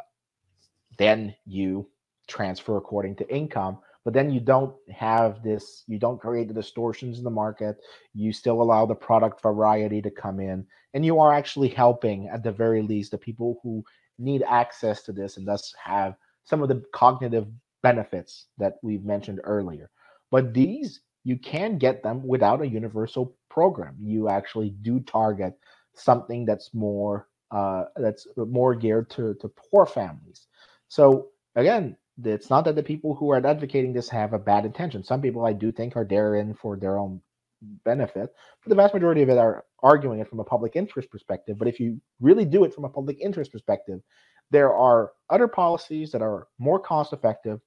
then 0.98 1.34
you 1.46 1.88
transfer 2.28 2.76
according 2.76 3.16
to 3.16 3.34
income, 3.34 3.78
but 4.06 4.14
then 4.14 4.30
you 4.30 4.38
don't 4.38 4.72
have 4.88 5.42
this 5.42 5.82
you 5.88 5.98
don't 5.98 6.20
create 6.20 6.46
the 6.46 6.54
distortions 6.54 7.18
in 7.18 7.24
the 7.24 7.30
market 7.30 7.76
you 8.14 8.32
still 8.32 8.62
allow 8.62 8.86
the 8.86 8.94
product 8.94 9.42
variety 9.42 10.00
to 10.00 10.10
come 10.12 10.38
in 10.38 10.64
and 10.94 11.04
you 11.04 11.18
are 11.18 11.34
actually 11.34 11.68
helping 11.68 12.28
at 12.28 12.44
the 12.44 12.52
very 12.52 12.82
least 12.82 13.10
the 13.10 13.18
people 13.18 13.58
who 13.64 13.84
need 14.18 14.44
access 14.48 15.02
to 15.02 15.12
this 15.12 15.36
and 15.36 15.46
thus 15.46 15.74
have 15.82 16.14
some 16.44 16.62
of 16.62 16.68
the 16.68 16.82
cognitive 16.92 17.48
benefits 17.82 18.46
that 18.58 18.74
we've 18.80 19.04
mentioned 19.04 19.40
earlier 19.42 19.90
but 20.30 20.54
these 20.54 21.00
you 21.24 21.36
can 21.38 21.78
get 21.78 22.02
them 22.02 22.26
without 22.26 22.62
a 22.62 22.68
universal 22.68 23.36
program 23.50 23.96
you 24.00 24.28
actually 24.28 24.70
do 24.82 25.00
target 25.00 25.54
something 25.94 26.44
that's 26.44 26.72
more 26.74 27.28
uh, 27.52 27.84
that's 27.96 28.26
more 28.36 28.74
geared 28.74 29.08
to 29.10 29.34
to 29.40 29.48
poor 29.48 29.86
families 29.86 30.46
so 30.88 31.28
again 31.54 31.96
it's 32.24 32.50
not 32.50 32.64
that 32.64 32.74
the 32.74 32.82
people 32.82 33.14
who 33.14 33.30
are 33.30 33.46
advocating 33.46 33.92
this 33.92 34.08
have 34.08 34.32
a 34.32 34.38
bad 34.38 34.64
intention. 34.64 35.04
Some 35.04 35.20
people 35.20 35.44
I 35.44 35.52
do 35.52 35.70
think 35.70 35.96
are 35.96 36.04
therein 36.04 36.54
for 36.54 36.76
their 36.76 36.98
own 36.98 37.20
benefit, 37.84 38.32
but 38.62 38.68
the 38.68 38.74
vast 38.74 38.94
majority 38.94 39.22
of 39.22 39.28
it 39.28 39.38
are 39.38 39.64
arguing 39.82 40.20
it 40.20 40.28
from 40.28 40.40
a 40.40 40.44
public 40.44 40.76
interest 40.76 41.10
perspective. 41.10 41.58
But 41.58 41.68
if 41.68 41.78
you 41.78 42.00
really 42.20 42.44
do 42.44 42.64
it 42.64 42.74
from 42.74 42.84
a 42.84 42.88
public 42.88 43.18
interest 43.20 43.52
perspective, 43.52 44.00
there 44.50 44.74
are 44.74 45.12
other 45.28 45.48
policies 45.48 46.12
that 46.12 46.22
are 46.22 46.48
more 46.58 46.78
cost 46.78 47.12
effective, 47.12 47.60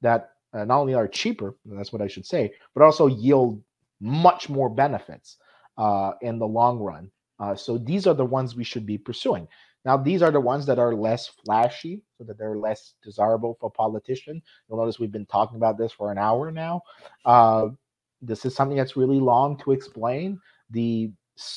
that 0.00 0.30
uh, 0.52 0.64
not 0.64 0.80
only 0.80 0.94
are 0.94 1.08
cheaper, 1.08 1.54
that's 1.64 1.92
what 1.92 2.02
I 2.02 2.08
should 2.08 2.26
say, 2.26 2.52
but 2.74 2.82
also 2.82 3.06
yield 3.06 3.62
much 4.00 4.48
more 4.48 4.68
benefits 4.68 5.36
uh, 5.78 6.12
in 6.22 6.38
the 6.38 6.46
long 6.46 6.78
run. 6.78 7.10
Uh, 7.38 7.54
so 7.54 7.78
these 7.78 8.06
are 8.06 8.14
the 8.14 8.24
ones 8.24 8.54
we 8.54 8.64
should 8.64 8.86
be 8.86 8.98
pursuing. 8.98 9.48
Now, 9.84 9.96
these 9.96 10.20
are 10.20 10.30
the 10.30 10.40
ones 10.40 10.66
that 10.66 10.78
are 10.78 10.94
less 10.94 11.28
flashy, 11.28 12.02
so 12.18 12.24
that 12.24 12.38
they're 12.38 12.58
less 12.58 12.94
desirable 13.02 13.56
for 13.58 13.70
politicians. 13.70 14.42
You'll 14.68 14.78
notice 14.78 14.98
we've 14.98 15.10
been 15.10 15.26
talking 15.26 15.56
about 15.56 15.78
this 15.78 15.92
for 15.92 16.12
an 16.12 16.18
hour 16.18 16.50
now. 16.50 16.82
Uh, 17.24 17.68
this 18.20 18.44
is 18.44 18.54
something 18.54 18.76
that's 18.76 18.96
really 18.96 19.20
long 19.20 19.56
to 19.58 19.72
explain. 19.72 20.38
The 20.70 21.12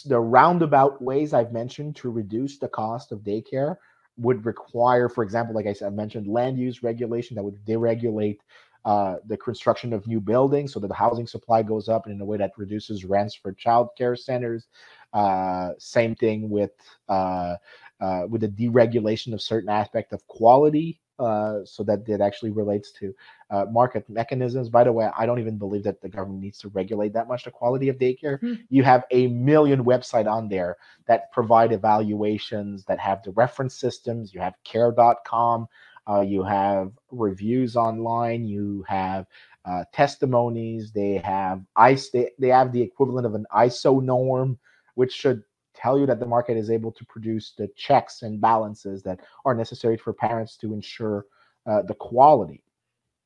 the 0.05 0.19
roundabout 0.19 1.01
ways 1.01 1.33
I've 1.33 1.51
mentioned 1.51 1.97
to 1.97 2.09
reduce 2.09 2.57
the 2.57 2.69
cost 2.69 3.11
of 3.11 3.19
daycare 3.19 3.75
would 4.17 4.45
require, 4.45 5.09
for 5.09 5.23
example, 5.25 5.53
like 5.53 5.65
I 5.65 5.73
said, 5.73 5.87
I 5.87 5.89
mentioned 5.89 6.27
land 6.27 6.57
use 6.57 6.83
regulation 6.83 7.35
that 7.35 7.43
would 7.43 7.65
deregulate 7.65 8.37
uh, 8.85 9.15
the 9.27 9.37
construction 9.37 9.93
of 9.93 10.05
new 10.07 10.19
buildings 10.19 10.73
so 10.73 10.79
that 10.79 10.87
the 10.87 10.93
housing 10.93 11.27
supply 11.27 11.63
goes 11.63 11.87
up 11.87 12.07
in 12.07 12.19
a 12.19 12.25
way 12.25 12.37
that 12.37 12.51
reduces 12.57 13.05
rents 13.05 13.33
for 13.33 13.53
child 13.53 13.89
care 13.97 14.15
centers. 14.15 14.67
Uh, 15.13 15.69
same 15.77 16.15
thing 16.15 16.49
with 16.49 16.71
uh, 17.07 17.55
uh, 18.01 18.25
with 18.27 18.41
the 18.41 18.49
deregulation 18.49 19.33
of 19.33 19.41
certain 19.41 19.69
aspect 19.69 20.11
of 20.11 20.25
quality 20.27 20.99
uh, 21.19 21.59
so 21.63 21.83
that 21.83 22.07
it 22.09 22.21
actually 22.21 22.51
relates 22.51 22.91
to 22.91 23.13
uh, 23.51 23.65
market 23.71 24.09
mechanisms. 24.09 24.67
By 24.67 24.83
the 24.83 24.91
way, 24.91 25.09
I 25.15 25.25
don't 25.25 25.39
even 25.39 25.57
believe 25.57 25.83
that 25.83 26.01
the 26.01 26.09
government 26.09 26.41
needs 26.41 26.57
to 26.59 26.69
regulate 26.69 27.13
that 27.13 27.27
much 27.27 27.43
the 27.43 27.51
quality 27.51 27.89
of 27.89 27.97
daycare. 27.97 28.41
Mm. 28.41 28.59
You 28.69 28.83
have 28.83 29.05
a 29.11 29.27
million 29.27 29.85
website 29.85 30.29
on 30.29 30.49
there 30.49 30.77
that 31.05 31.31
provide 31.31 31.71
evaluations, 31.71 32.83
that 32.85 32.99
have 32.99 33.21
the 33.23 33.31
reference 33.31 33.75
systems. 33.75 34.33
You 34.33 34.41
have 34.41 34.55
care.com, 34.63 35.67
uh, 36.09 36.21
you 36.21 36.43
have 36.43 36.91
reviews 37.11 37.75
online, 37.75 38.45
you 38.45 38.83
have 38.87 39.25
uh, 39.65 39.83
testimonies. 39.93 40.91
They 40.91 41.17
have 41.17 41.61
ICE. 41.75 42.09
They, 42.09 42.31
they 42.39 42.49
have 42.49 42.71
the 42.73 42.81
equivalent 42.81 43.25
of 43.25 43.35
an 43.35 43.45
ISO 43.55 44.03
norm, 44.03 44.59
which 44.95 45.13
should 45.13 45.43
tell 45.73 45.97
you 45.97 46.05
that 46.05 46.19
the 46.19 46.25
market 46.25 46.57
is 46.57 46.69
able 46.69 46.91
to 46.91 47.05
produce 47.05 47.53
the 47.57 47.69
checks 47.75 48.21
and 48.21 48.39
balances 48.39 49.01
that 49.03 49.21
are 49.45 49.55
necessary 49.55 49.97
for 49.97 50.13
parents 50.13 50.57
to 50.57 50.73
ensure 50.73 51.25
uh, 51.65 51.81
the 51.83 51.95
quality. 51.95 52.61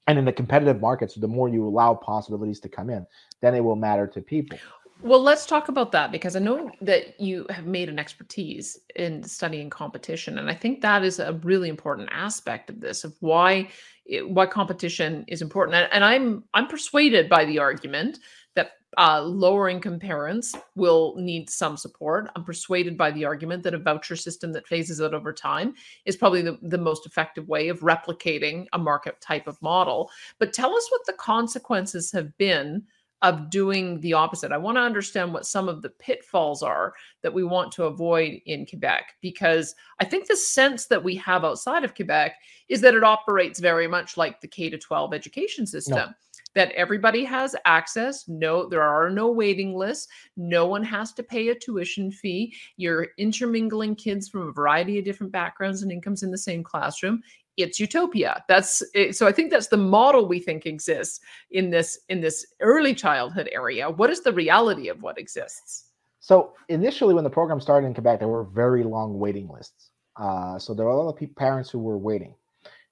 And 0.05 0.17
in 0.17 0.25
the 0.25 0.31
competitive 0.31 0.79
markets, 0.79 1.15
the 1.15 1.27
more 1.27 1.49
you 1.49 1.67
allow 1.67 1.93
possibilities 1.93 2.61
to 2.61 2.69
come 2.69 2.89
in, 2.89 3.05
then 3.41 3.55
it 3.55 3.63
will 3.63 3.75
matter 3.75 4.07
to 4.07 4.21
people. 4.21 4.57
Well, 5.01 5.21
let's 5.21 5.45
talk 5.45 5.69
about 5.69 5.91
that 5.91 6.11
because 6.11 6.35
I 6.35 6.39
know 6.39 6.71
that 6.81 7.19
you 7.19 7.45
have 7.51 7.67
made 7.67 7.87
an 7.87 7.99
expertise 7.99 8.79
in 8.95 9.21
studying 9.23 9.69
competition, 9.69 10.39
and 10.39 10.49
I 10.49 10.55
think 10.55 10.81
that 10.81 11.03
is 11.03 11.19
a 11.19 11.33
really 11.43 11.69
important 11.69 12.09
aspect 12.11 12.71
of 12.71 12.81
this 12.81 13.03
of 13.03 13.15
why 13.19 13.69
it, 14.05 14.27
why 14.27 14.47
competition 14.47 15.23
is 15.27 15.43
important. 15.43 15.75
And, 15.75 15.89
and 15.91 16.03
I'm 16.03 16.43
I'm 16.55 16.67
persuaded 16.67 17.29
by 17.29 17.45
the 17.45 17.59
argument 17.59 18.19
that 18.55 18.71
uh, 18.97 19.21
lower 19.21 19.69
income 19.69 19.99
parents 19.99 20.55
will 20.75 21.13
need 21.17 21.47
some 21.47 21.77
support. 21.77 22.31
I'm 22.35 22.43
persuaded 22.43 22.97
by 22.97 23.11
the 23.11 23.23
argument 23.23 23.61
that 23.63 23.75
a 23.75 23.79
voucher 23.79 24.15
system 24.15 24.51
that 24.53 24.67
phases 24.67 24.99
out 24.99 25.13
over 25.13 25.31
time 25.31 25.75
is 26.05 26.15
probably 26.15 26.41
the, 26.41 26.57
the 26.63 26.77
most 26.77 27.05
effective 27.05 27.47
way 27.47 27.67
of 27.67 27.81
replicating 27.81 28.65
a 28.73 28.79
market 28.79 29.21
type 29.21 29.45
of 29.45 29.61
model. 29.61 30.09
But 30.39 30.53
tell 30.53 30.75
us 30.75 30.87
what 30.89 31.05
the 31.05 31.13
consequences 31.13 32.11
have 32.13 32.35
been 32.39 32.83
of 33.21 33.49
doing 33.49 33.99
the 34.01 34.13
opposite. 34.13 34.51
I 34.51 34.57
want 34.57 34.77
to 34.77 34.81
understand 34.81 35.33
what 35.33 35.45
some 35.45 35.67
of 35.67 35.81
the 35.81 35.89
pitfalls 35.89 36.61
are 36.61 36.93
that 37.23 37.33
we 37.33 37.43
want 37.43 37.71
to 37.73 37.85
avoid 37.85 38.39
in 38.45 38.65
Quebec, 38.65 39.13
because 39.21 39.73
I 39.99 40.05
think 40.05 40.27
the 40.27 40.37
sense 40.37 40.85
that 40.87 41.03
we 41.03 41.15
have 41.15 41.43
outside 41.43 41.83
of 41.83 41.95
Quebec 41.95 42.35
is 42.69 42.81
that 42.81 42.93
it 42.93 43.03
operates 43.03 43.59
very 43.59 43.87
much 43.87 44.17
like 44.17 44.39
the 44.41 44.47
K 44.47 44.69
to 44.69 44.77
12 44.77 45.13
education 45.13 45.65
system. 45.65 45.97
No 45.97 46.13
that 46.57 46.71
everybody 46.71 47.23
has 47.23 47.55
access. 47.65 48.27
No, 48.27 48.67
there 48.67 48.81
are 48.81 49.11
no 49.11 49.29
waiting 49.29 49.75
lists. 49.75 50.07
No 50.37 50.65
one 50.65 50.83
has 50.83 51.13
to 51.13 51.21
pay 51.21 51.49
a 51.49 51.55
tuition 51.55 52.09
fee. 52.09 52.51
You're 52.77 53.09
intermingling 53.19 53.95
kids 53.95 54.27
from 54.27 54.47
a 54.47 54.51
variety 54.51 54.97
of 54.97 55.05
different 55.05 55.31
backgrounds 55.31 55.83
and 55.83 55.91
incomes 55.91 56.23
in 56.23 56.31
the 56.31 56.37
same 56.37 56.63
classroom. 56.63 57.21
It's 57.57 57.79
utopia. 57.79 58.43
That's 58.47 58.83
eh, 58.95 59.11
so. 59.11 59.27
I 59.27 59.31
think 59.31 59.51
that's 59.51 59.67
the 59.67 59.77
model 59.77 60.27
we 60.27 60.39
think 60.39 60.65
exists 60.65 61.19
in 61.51 61.69
this 61.69 61.99
in 62.09 62.21
this 62.21 62.45
early 62.61 62.93
childhood 62.93 63.49
area. 63.51 63.89
What 63.89 64.09
is 64.09 64.21
the 64.21 64.31
reality 64.33 64.89
of 64.89 65.01
what 65.01 65.17
exists? 65.17 65.89
So 66.19 66.53
initially, 66.69 67.13
when 67.13 67.23
the 67.23 67.29
program 67.29 67.59
started 67.59 67.87
in 67.87 67.93
Quebec, 67.93 68.19
there 68.19 68.27
were 68.27 68.43
very 68.43 68.83
long 68.83 69.17
waiting 69.17 69.47
lists. 69.49 69.91
Uh, 70.17 70.59
so 70.59 70.73
there 70.73 70.85
were 70.85 70.91
a 70.91 70.95
lot 70.95 71.09
of 71.09 71.35
parents 71.35 71.69
who 71.69 71.79
were 71.79 71.97
waiting. 71.97 72.33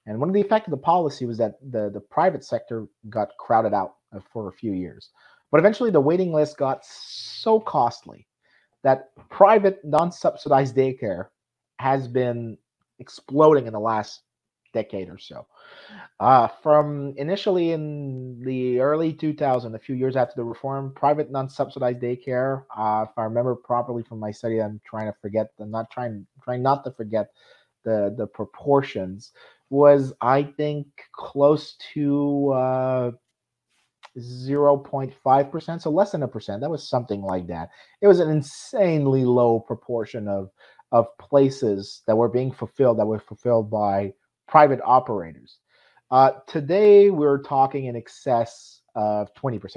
And 0.06 0.20
one 0.20 0.28
of 0.28 0.34
the 0.34 0.40
effects 0.40 0.68
of 0.68 0.70
the 0.70 0.76
policy 0.76 1.26
was 1.26 1.36
that 1.38 1.58
the, 1.70 1.90
the 1.90 2.00
private 2.00 2.44
sector 2.44 2.86
got 3.10 3.36
crowded 3.38 3.74
out 3.74 3.96
uh, 4.14 4.20
for 4.32 4.48
a 4.48 4.52
few 4.52 4.72
years. 4.72 5.10
But 5.50 5.58
eventually 5.58 5.90
the 5.90 6.00
waiting 6.00 6.32
list 6.32 6.56
got 6.56 6.84
so 6.84 7.60
costly 7.60 8.26
that 8.84 9.10
private 9.30 9.80
non-subsidized 9.84 10.76
daycare 10.76 11.26
has 11.78 12.06
been 12.06 12.56
exploding 13.00 13.66
in 13.66 13.72
the 13.72 13.80
last 13.80 14.22
decade 14.76 15.08
or 15.08 15.18
so. 15.18 15.46
Uh, 16.20 16.48
from 16.62 17.14
initially 17.16 17.72
in 17.72 18.42
the 18.44 18.80
early 18.80 19.12
2000, 19.12 19.74
a 19.74 19.78
few 19.78 19.94
years 19.94 20.16
after 20.16 20.34
the 20.36 20.44
reform, 20.44 20.92
private 20.94 21.30
non-subsidized 21.30 22.00
daycare, 22.00 22.64
uh, 22.76 23.06
if 23.08 23.16
I 23.16 23.24
remember 23.24 23.54
properly 23.54 24.02
from 24.02 24.18
my 24.20 24.30
study, 24.30 24.60
I'm 24.60 24.80
trying 24.84 25.06
to 25.06 25.16
forget, 25.22 25.48
I'm 25.58 25.70
not 25.70 25.90
trying, 25.90 26.26
trying 26.44 26.62
not 26.62 26.84
to 26.84 26.90
forget 26.90 27.28
the, 27.84 28.14
the 28.16 28.26
proportions, 28.26 29.32
was 29.70 30.12
I 30.20 30.42
think 30.42 30.86
close 31.12 31.76
to 31.94 32.52
uh, 32.52 33.10
0.5%, 34.18 35.82
so 35.82 35.90
less 35.90 36.12
than 36.12 36.22
a 36.22 36.28
percent. 36.28 36.60
That 36.60 36.70
was 36.70 36.88
something 36.88 37.22
like 37.22 37.46
that. 37.48 37.70
It 38.00 38.06
was 38.06 38.20
an 38.20 38.30
insanely 38.30 39.24
low 39.24 39.60
proportion 39.60 40.28
of 40.28 40.50
of 40.92 41.06
places 41.18 42.02
that 42.06 42.16
were 42.16 42.28
being 42.28 42.52
fulfilled 42.52 42.98
that 42.98 43.06
were 43.06 43.18
fulfilled 43.18 43.68
by 43.70 44.12
private 44.48 44.80
operators. 44.84 45.58
Uh, 46.10 46.32
today, 46.46 47.10
we're 47.10 47.42
talking 47.42 47.86
in 47.86 47.96
excess 47.96 48.82
of 48.94 49.32
20%. 49.34 49.76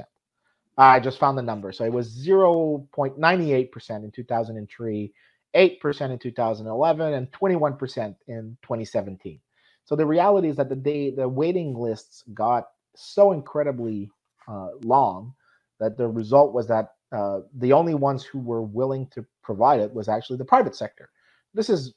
I 0.78 1.00
just 1.00 1.20
found 1.20 1.38
the 1.38 1.42
number. 1.42 1.72
So 1.72 1.84
it 1.84 1.92
was 1.92 2.16
0.98% 2.26 4.04
in 4.04 4.12
2003, 4.12 5.14
8% 5.56 6.12
in 6.12 6.20
2011, 6.20 7.14
and 7.14 7.32
21% 7.32 8.16
in 8.28 8.58
2017. 8.62 9.40
So 9.84 9.96
the 9.96 10.06
reality 10.06 10.48
is 10.50 10.56
that 10.58 10.70
the 10.70 10.76
day 10.76 11.12
the 11.12 11.28
waiting 11.28 11.76
lists 11.76 12.24
got 12.34 12.68
so 12.96 13.32
incredibly 13.32 14.10
uh, 14.48 14.70
long 14.84 15.34
that 15.80 15.98
the 15.98 16.08
result 16.08 16.54
was 16.54 16.68
that 16.68 16.94
uh, 17.12 17.40
the 17.58 17.74
only 17.74 17.96
ones 17.96 18.24
who 18.24 18.40
were 18.40 18.62
willing 18.62 19.08
to 19.08 19.26
provide 19.42 19.80
it 19.80 19.94
was 19.94 20.08
actually 20.08 20.38
the 20.38 20.46
private 20.46 20.76
sector. 20.76 21.10
This 21.54 21.70
is, 21.70 21.94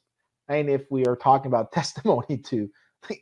Mean, 0.48 0.68
if 0.68 0.82
we 0.90 1.06
are 1.06 1.16
talking 1.16 1.46
about 1.46 1.72
testimony 1.72 2.38
to 2.38 2.68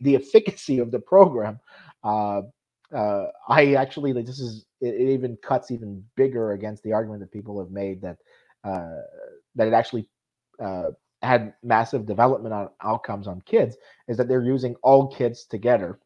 the 0.01 0.17
efficacy 0.17 0.79
of 0.79 0.91
the 0.91 0.99
program, 0.99 1.61
uh, 2.05 2.43
uh, 2.95 3.27
I 3.49 3.75
actually 3.75 4.13
this 4.13 4.41
is 4.41 4.67
it, 4.81 4.95
it, 4.95 5.09
even 5.13 5.37
cuts 5.43 5.71
even 5.71 6.05
bigger 6.17 6.53
against 6.53 6.83
the 6.83 6.93
argument 6.93 7.21
that 7.21 7.31
people 7.31 7.59
have 7.61 7.71
made 7.71 8.03
that 8.03 8.19
uh, 8.65 9.03
that 9.55 9.69
it 9.69 9.73
actually 9.75 10.09
uh, 10.63 10.91
had 11.23 11.55
massive 11.63 12.07
development 12.07 12.55
on 12.55 12.69
outcomes 12.83 13.27
on 13.27 13.41
kids 13.43 13.77
is 14.09 14.17
that 14.17 14.29
they're 14.29 14.45
using 14.45 14.75
all 14.83 15.07
kids 15.07 15.45
together, 15.45 15.99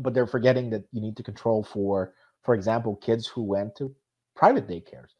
but 0.00 0.14
they're 0.14 0.26
forgetting 0.26 0.70
that 0.70 0.84
you 0.92 1.00
need 1.00 1.16
to 1.16 1.22
control 1.22 1.62
for, 1.62 2.14
for 2.42 2.54
example, 2.54 2.96
kids 2.96 3.26
who 3.26 3.42
went 3.42 3.74
to 3.76 3.94
private 4.34 4.66
daycares. 4.66 5.10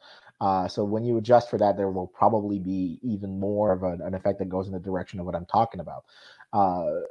Uh, 0.43 0.69
so 0.69 0.85
when 0.85 1.05
you 1.05 1.19
adjust 1.19 1.49
for 1.49 1.59
that, 1.59 1.77
there 1.79 1.91
will 1.91 2.09
probably 2.09 2.59
be 2.59 2.99
even 3.03 3.41
more 3.41 3.73
of 3.73 3.85
an, 3.85 4.03
an 4.03 4.15
effect 4.15 4.41
that 4.41 4.51
goes 4.51 4.67
in 4.67 4.75
the 4.75 4.81
direction 4.81 5.21
of 5.21 5.27
what 5.27 5.37
I'm 5.37 5.47
talking 5.47 5.81
about. 5.81 6.05
Uh, 6.53 7.03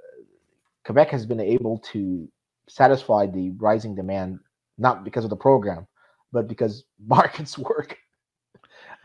Quebec 0.86 1.12
has 1.12 1.26
been 1.26 1.40
able 1.40 1.80
to 1.94 2.30
satisfy 2.70 3.28
the 3.28 3.52
rising 3.52 3.96
demand 3.96 4.40
not 4.78 5.06
because 5.06 5.24
of 5.24 5.30
the 5.30 5.38
program, 5.38 5.88
but 6.34 6.50
because 6.50 6.84
markets 7.08 7.58
work 7.58 7.98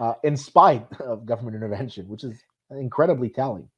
uh, 0.01 0.15
in 0.24 0.36
spite 0.36 0.86
of 1.01 1.24
government 1.24 1.57
intervention, 1.57 2.09
which 2.09 2.24
is 2.24 2.43
incredibly 2.73 3.31
telling. 3.31 3.69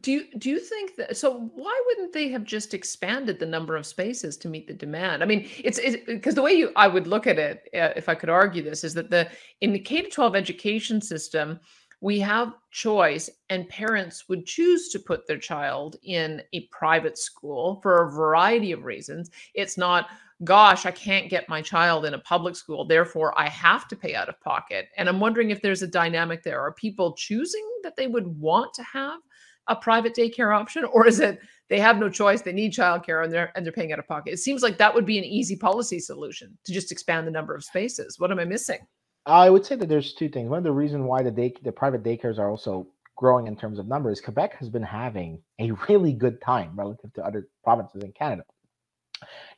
Do 0.00 0.10
you 0.10 0.24
do 0.38 0.50
you 0.50 0.58
think 0.58 0.96
that 0.96 1.16
so 1.16 1.50
why 1.54 1.82
wouldn't 1.86 2.12
they 2.12 2.28
have 2.28 2.44
just 2.44 2.74
expanded 2.74 3.38
the 3.38 3.46
number 3.46 3.76
of 3.76 3.86
spaces 3.86 4.36
to 4.38 4.48
meet 4.48 4.66
the 4.66 4.74
demand? 4.74 5.22
I 5.22 5.26
mean, 5.26 5.48
it's 5.58 5.80
because 6.06 6.34
the 6.34 6.42
way 6.42 6.52
you 6.52 6.72
I 6.74 6.88
would 6.88 7.06
look 7.06 7.26
at 7.26 7.38
it 7.38 7.68
uh, 7.74 7.90
if 7.96 8.08
I 8.08 8.14
could 8.14 8.28
argue 8.28 8.62
this 8.62 8.82
is 8.82 8.94
that 8.94 9.10
the 9.10 9.30
in 9.60 9.72
the 9.72 9.78
K 9.78 10.02
to 10.02 10.10
12 10.10 10.34
education 10.34 11.00
system, 11.00 11.60
we 12.00 12.18
have 12.20 12.54
choice 12.72 13.30
and 13.50 13.68
parents 13.68 14.28
would 14.28 14.46
choose 14.46 14.88
to 14.90 14.98
put 14.98 15.26
their 15.26 15.38
child 15.38 15.96
in 16.02 16.42
a 16.52 16.66
private 16.72 17.16
school 17.16 17.78
for 17.80 18.02
a 18.02 18.10
variety 18.10 18.72
of 18.72 18.84
reasons. 18.84 19.30
It's 19.54 19.78
not 19.78 20.08
gosh, 20.42 20.84
I 20.84 20.90
can't 20.90 21.30
get 21.30 21.48
my 21.48 21.62
child 21.62 22.04
in 22.04 22.14
a 22.14 22.18
public 22.18 22.56
school, 22.56 22.84
therefore 22.84 23.38
I 23.38 23.48
have 23.48 23.86
to 23.88 23.96
pay 23.96 24.14
out 24.14 24.28
of 24.28 24.40
pocket. 24.40 24.88
And 24.96 25.08
I'm 25.08 25.20
wondering 25.20 25.50
if 25.50 25.62
there's 25.62 25.82
a 25.82 25.86
dynamic 25.86 26.42
there. 26.42 26.60
Are 26.60 26.72
people 26.72 27.14
choosing 27.14 27.64
that 27.84 27.96
they 27.96 28.08
would 28.08 28.26
want 28.40 28.74
to 28.74 28.82
have 28.82 29.20
a 29.68 29.76
private 29.76 30.14
daycare 30.14 30.54
option, 30.54 30.84
or 30.84 31.06
is 31.06 31.20
it 31.20 31.40
they 31.68 31.80
have 31.80 31.98
no 31.98 32.08
choice, 32.08 32.42
they 32.42 32.52
need 32.52 32.72
childcare 32.72 33.24
and 33.24 33.32
they're 33.32 33.52
and 33.56 33.64
they're 33.64 33.72
paying 33.72 33.92
out 33.92 33.98
of 33.98 34.08
pocket? 34.08 34.32
It 34.32 34.38
seems 34.38 34.62
like 34.62 34.78
that 34.78 34.94
would 34.94 35.06
be 35.06 35.18
an 35.18 35.24
easy 35.24 35.56
policy 35.56 35.98
solution 35.98 36.56
to 36.64 36.72
just 36.72 36.92
expand 36.92 37.26
the 37.26 37.30
number 37.30 37.54
of 37.54 37.64
spaces. 37.64 38.18
What 38.18 38.30
am 38.30 38.38
I 38.38 38.44
missing? 38.44 38.78
I 39.26 39.48
would 39.48 39.64
say 39.64 39.76
that 39.76 39.88
there's 39.88 40.12
two 40.12 40.28
things. 40.28 40.50
One 40.50 40.58
of 40.58 40.64
the 40.64 40.72
reasons 40.72 41.04
why 41.04 41.22
the 41.22 41.30
day 41.30 41.54
the 41.62 41.72
private 41.72 42.02
daycares 42.02 42.38
are 42.38 42.50
also 42.50 42.86
growing 43.16 43.46
in 43.46 43.56
terms 43.56 43.78
of 43.78 43.86
numbers, 43.86 44.20
Quebec 44.20 44.56
has 44.58 44.68
been 44.68 44.82
having 44.82 45.40
a 45.58 45.70
really 45.88 46.12
good 46.12 46.40
time 46.40 46.72
relative 46.74 47.12
to 47.14 47.24
other 47.24 47.48
provinces 47.62 48.02
in 48.02 48.12
Canada. 48.12 48.44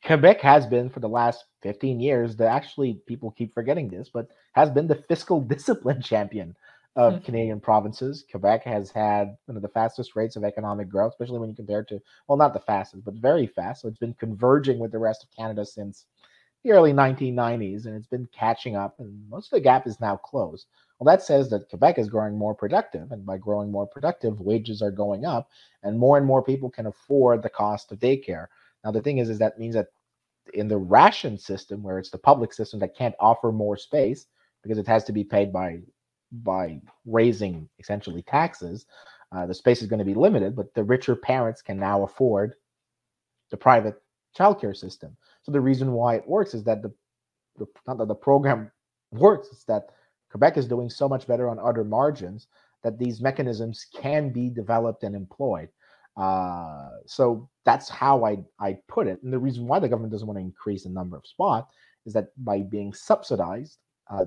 Quebec 0.05 0.41
has 0.41 0.67
been 0.67 0.89
for 0.91 1.01
the 1.01 1.09
last 1.09 1.45
15 1.63 1.99
years, 1.99 2.37
that 2.37 2.49
actually 2.49 3.01
people 3.07 3.33
keep 3.33 3.53
forgetting 3.53 3.89
this, 3.89 4.11
but 4.13 4.29
has 4.55 4.71
been 4.71 4.87
the 4.87 5.03
fiscal 5.09 5.41
discipline 5.55 6.01
champion 6.01 6.55
of 6.97 7.15
mm-hmm. 7.15 7.25
Canadian 7.25 7.61
provinces. 7.61 8.25
Quebec 8.31 8.65
has 8.65 8.91
had 8.91 9.37
one 9.45 9.57
of 9.57 9.63
the 9.63 9.69
fastest 9.69 10.17
rates 10.17 10.37
of 10.37 10.45
economic 10.45 10.89
growth, 10.89 11.13
especially 11.13 11.39
when 11.39 11.51
you 11.51 11.55
compare 11.55 11.85
to, 11.85 12.01
well, 12.27 12.39
not 12.39 12.55
the 12.55 12.61
fastest, 12.61 13.05
but 13.05 13.15
very 13.15 13.47
fast. 13.47 13.83
So 13.83 13.89
it's 13.89 13.99
been 13.99 14.15
converging 14.15 14.79
with 14.79 14.93
the 14.93 14.99
rest 14.99 15.23
of 15.23 15.31
Canada 15.37 15.65
since 15.65 16.07
the 16.65 16.73
early 16.73 16.93
1990s, 16.93 17.87
and 17.87 17.95
it's 17.95 18.07
been 18.07 18.29
catching 18.33 18.77
up, 18.77 18.99
and 18.99 19.29
most 19.29 19.53
of 19.53 19.57
the 19.57 19.61
gap 19.61 19.87
is 19.87 20.01
now 20.01 20.17
closed. 20.17 20.67
Well, 20.99 21.15
that 21.15 21.23
says 21.23 21.51
that 21.51 21.69
Quebec 21.69 21.99
is 21.99 22.09
growing 22.09 22.37
more 22.37 22.55
productive, 22.55 23.13
and 23.13 23.25
by 23.27 23.37
growing 23.37 23.71
more 23.71 23.87
productive, 23.87 24.41
wages 24.41 24.81
are 24.81 24.91
going 24.91 25.27
up, 25.27 25.51
and 25.83 25.99
more 25.99 26.17
and 26.17 26.27
more 26.27 26.43
people 26.43 26.71
can 26.71 26.87
afford 26.87 27.43
the 27.43 27.51
cost 27.51 27.93
of 27.93 27.99
daycare. 27.99 28.47
Now, 28.85 28.91
the 28.91 29.03
thing 29.03 29.19
is, 29.19 29.29
is 29.29 29.39
that 29.39 29.59
means 29.59 29.75
that 29.75 29.89
in 30.55 30.67
the 30.67 30.79
ration 30.79 31.37
system, 31.37 31.83
where 31.83 31.99
it's 31.99 32.11
the 32.11 32.19
public 32.19 32.53
system 32.53 32.81
that 32.81 32.97
can't 32.97 33.15
offer 33.21 33.53
more 33.53 33.77
space 33.77 34.27
because 34.63 34.79
it 34.79 34.87
has 34.87 35.05
to 35.05 35.13
be 35.13 35.25
paid 35.25 35.53
by 35.53 35.81
by 36.31 36.81
raising 37.05 37.69
essentially 37.79 38.23
taxes, 38.23 38.87
uh, 39.33 39.47
the 39.47 39.55
space 39.55 39.83
is 39.83 39.89
going 39.89 39.99
to 39.99 40.05
be 40.05 40.15
limited, 40.15 40.55
but 40.55 40.73
the 40.75 40.85
richer 40.85 41.17
parents 41.17 41.63
can 41.63 41.79
now 41.79 42.03
afford 42.05 42.55
the 43.51 43.57
private 43.57 44.01
childcare 44.39 44.77
system. 44.77 45.17
So 45.43 45.53
the 45.53 45.61
reason 45.61 45.93
why 45.93 46.17
it 46.17 46.29
works 46.29 46.55
is 46.55 46.65
that 46.65 46.83
the, 46.83 46.93
the 47.59 47.67
not 47.87 47.99
that 47.99 48.09
the 48.09 48.15
program 48.15 48.71
works, 49.11 49.49
it's 49.53 49.65
that 49.65 49.91
Quebec 50.31 50.57
is 50.57 50.67
doing 50.67 50.91
so 50.91 51.09
much 51.09 51.27
better 51.27 51.49
on 51.49 51.59
other 51.59 51.85
margins 51.85 52.49
that 52.83 52.99
these 52.99 53.21
mechanisms 53.21 53.87
can 53.95 54.31
be 54.31 54.51
developed 54.51 55.03
and 55.03 55.15
employed. 55.15 55.69
Uh, 56.17 56.91
so 57.07 57.49
that's 57.65 57.89
how 57.89 58.25
I 58.25 58.39
I 58.59 58.79
put 58.89 59.07
it. 59.07 59.23
And 59.23 59.33
the 59.33 59.39
reason 59.39 59.67
why 59.67 59.79
the 59.79 59.89
government 59.89 60.13
doesn't 60.13 60.27
want 60.27 60.39
to 60.39 60.43
increase 60.43 60.85
the 60.85 60.91
number 60.91 61.17
of 61.17 61.27
spots 61.27 61.73
is 62.07 62.13
that 62.15 62.29
by 62.45 62.61
being 62.61 62.95
subsidized, 62.95 63.79
uh, 64.09 64.25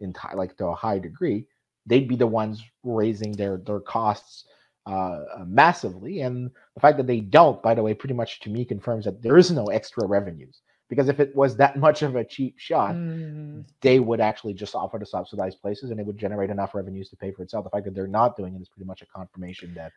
in 0.00 0.14
like 0.34 0.56
to 0.56 0.66
a 0.66 0.74
high 0.74 0.98
degree, 0.98 1.46
they'd 1.86 2.08
be 2.08 2.16
the 2.16 2.26
ones 2.26 2.64
raising 2.84 3.32
their 3.32 3.58
their 3.58 3.80
costs 3.80 4.44
uh, 4.86 5.24
uh, 5.36 5.44
massively. 5.46 6.20
And 6.22 6.50
the 6.74 6.80
fact 6.80 6.96
that 6.96 7.06
they 7.06 7.20
don't, 7.20 7.62
by 7.62 7.74
the 7.74 7.82
way, 7.82 7.94
pretty 7.94 8.14
much 8.14 8.40
to 8.40 8.50
me 8.50 8.64
confirms 8.64 9.04
that 9.04 9.22
there 9.22 9.36
is 9.36 9.50
no 9.50 9.66
extra 9.66 10.06
revenues. 10.06 10.62
Because 10.88 11.08
if 11.08 11.20
it 11.20 11.36
was 11.36 11.56
that 11.58 11.76
much 11.86 12.02
of 12.02 12.16
a 12.16 12.24
cheap 12.24 12.58
shot, 12.58 12.94
mm. 12.94 13.64
they 13.82 14.00
would 14.00 14.20
actually 14.20 14.54
just 14.54 14.74
offer 14.74 14.98
to 14.98 15.06
subsidize 15.06 15.54
places 15.54 15.90
and 15.90 16.00
it 16.00 16.06
would 16.06 16.18
generate 16.18 16.50
enough 16.50 16.74
revenues 16.74 17.08
to 17.10 17.16
pay 17.16 17.30
for 17.30 17.42
itself. 17.42 17.64
The 17.64 17.70
fact 17.70 17.84
that 17.84 17.94
they're 17.94 18.06
not 18.06 18.36
doing 18.36 18.54
it 18.56 18.62
is 18.62 18.68
pretty 18.68 18.86
much 18.86 19.02
a 19.02 19.06
confirmation 19.06 19.74
that 19.74 19.92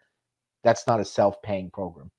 that's 0.64 0.86
not 0.86 1.00
a 1.00 1.06
self-paying 1.06 1.72
program. 1.72 2.12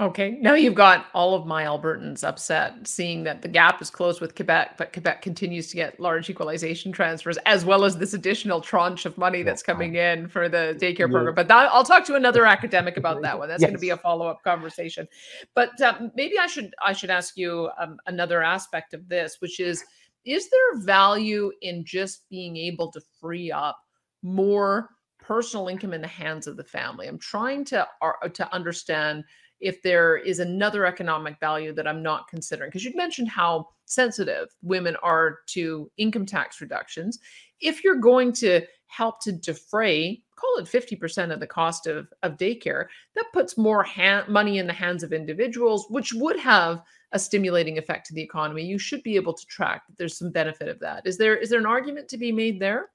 Okay, 0.00 0.38
now 0.40 0.54
you've 0.54 0.76
got 0.76 1.06
all 1.12 1.34
of 1.34 1.44
my 1.44 1.64
Albertans 1.64 2.22
upset 2.22 2.86
seeing 2.86 3.24
that 3.24 3.42
the 3.42 3.48
gap 3.48 3.82
is 3.82 3.90
closed 3.90 4.20
with 4.20 4.36
Quebec, 4.36 4.76
but 4.78 4.92
Quebec 4.92 5.22
continues 5.22 5.66
to 5.70 5.76
get 5.76 5.98
large 5.98 6.30
equalization 6.30 6.92
transfers 6.92 7.36
as 7.46 7.64
well 7.64 7.84
as 7.84 7.96
this 7.96 8.14
additional 8.14 8.60
tranche 8.60 9.06
of 9.06 9.18
money 9.18 9.42
that's 9.42 9.60
coming 9.60 9.96
in 9.96 10.28
for 10.28 10.48
the 10.48 10.78
daycare 10.80 11.10
program. 11.10 11.34
But 11.34 11.48
that, 11.48 11.68
I'll 11.72 11.82
talk 11.82 12.04
to 12.04 12.14
another 12.14 12.46
academic 12.46 12.96
about 12.96 13.22
that 13.22 13.36
one. 13.36 13.48
That's 13.48 13.60
yes. 13.60 13.70
going 13.70 13.76
to 13.76 13.80
be 13.80 13.90
a 13.90 13.96
follow-up 13.96 14.40
conversation. 14.44 15.08
But 15.56 15.80
um, 15.80 16.12
maybe 16.14 16.38
I 16.38 16.46
should 16.46 16.72
I 16.80 16.92
should 16.92 17.10
ask 17.10 17.36
you 17.36 17.68
um, 17.80 17.96
another 18.06 18.40
aspect 18.40 18.94
of 18.94 19.08
this, 19.08 19.38
which 19.40 19.58
is: 19.58 19.82
is 20.24 20.48
there 20.48 20.80
value 20.80 21.50
in 21.62 21.84
just 21.84 22.28
being 22.30 22.56
able 22.56 22.92
to 22.92 23.00
free 23.20 23.50
up 23.50 23.76
more 24.22 24.90
personal 25.18 25.66
income 25.66 25.92
in 25.92 26.02
the 26.02 26.06
hands 26.06 26.46
of 26.46 26.56
the 26.56 26.62
family? 26.62 27.08
I'm 27.08 27.18
trying 27.18 27.64
to 27.66 27.84
uh, 28.00 28.28
to 28.32 28.54
understand 28.54 29.24
if 29.60 29.82
there 29.82 30.16
is 30.16 30.38
another 30.38 30.86
economic 30.86 31.38
value 31.40 31.72
that 31.74 31.86
I'm 31.86 32.02
not 32.02 32.28
considering. 32.28 32.68
Because 32.68 32.84
you 32.84 32.92
mentioned 32.94 33.28
how 33.28 33.68
sensitive 33.86 34.48
women 34.62 34.96
are 35.02 35.38
to 35.48 35.90
income 35.96 36.26
tax 36.26 36.60
reductions. 36.60 37.18
If 37.60 37.82
you're 37.82 37.96
going 37.96 38.32
to 38.34 38.62
help 38.86 39.20
to 39.22 39.32
defray 39.32 40.22
call 40.38 40.58
it 40.58 40.66
50% 40.66 41.32
of 41.32 41.40
the 41.40 41.46
cost 41.46 41.86
of, 41.86 42.08
of 42.22 42.36
daycare, 42.36 42.86
that 43.14 43.32
puts 43.32 43.58
more 43.58 43.84
money 44.28 44.58
in 44.58 44.66
the 44.66 44.72
hands 44.72 45.02
of 45.02 45.12
individuals, 45.12 45.86
which 45.90 46.12
would 46.14 46.38
have 46.38 46.82
a 47.12 47.18
stimulating 47.18 47.78
effect 47.78 48.06
to 48.06 48.14
the 48.14 48.22
economy. 48.22 48.62
You 48.62 48.78
should 48.78 49.02
be 49.02 49.16
able 49.16 49.32
to 49.32 49.46
track 49.46 49.82
that 49.88 49.98
there's 49.98 50.16
some 50.18 50.30
benefit 50.30 50.68
of 50.68 50.78
that. 50.80 51.06
Is 51.06 51.18
there 51.18 51.36
is 51.36 51.50
there 51.50 51.58
an 51.58 51.66
argument 51.66 52.08
to 52.10 52.18
be 52.18 52.32
made 52.32 52.60
there? 52.60 52.90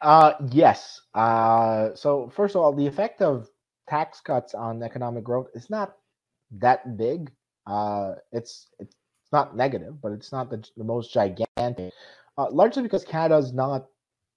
Uh, 0.00 0.34
yes. 0.50 1.00
Uh, 1.14 1.90
so 1.94 2.28
first 2.28 2.54
of 2.54 2.60
all, 2.60 2.72
the 2.72 2.86
effect 2.86 3.20
of 3.20 3.48
tax 3.88 4.20
cuts 4.20 4.54
on 4.54 4.82
economic 4.82 5.24
growth 5.24 5.48
is 5.54 5.70
not 5.70 5.94
that 6.58 6.96
big. 6.96 7.30
Uh, 7.66 8.14
it's 8.32 8.68
it's 8.78 8.94
not 9.32 9.56
negative, 9.56 10.00
but 10.00 10.12
it's 10.12 10.32
not 10.32 10.50
the, 10.50 10.64
the 10.76 10.84
most 10.84 11.12
gigantic. 11.12 11.92
Uh, 12.36 12.50
largely 12.50 12.82
because 12.82 13.04
Canada 13.04 13.36
is 13.36 13.52
not 13.52 13.86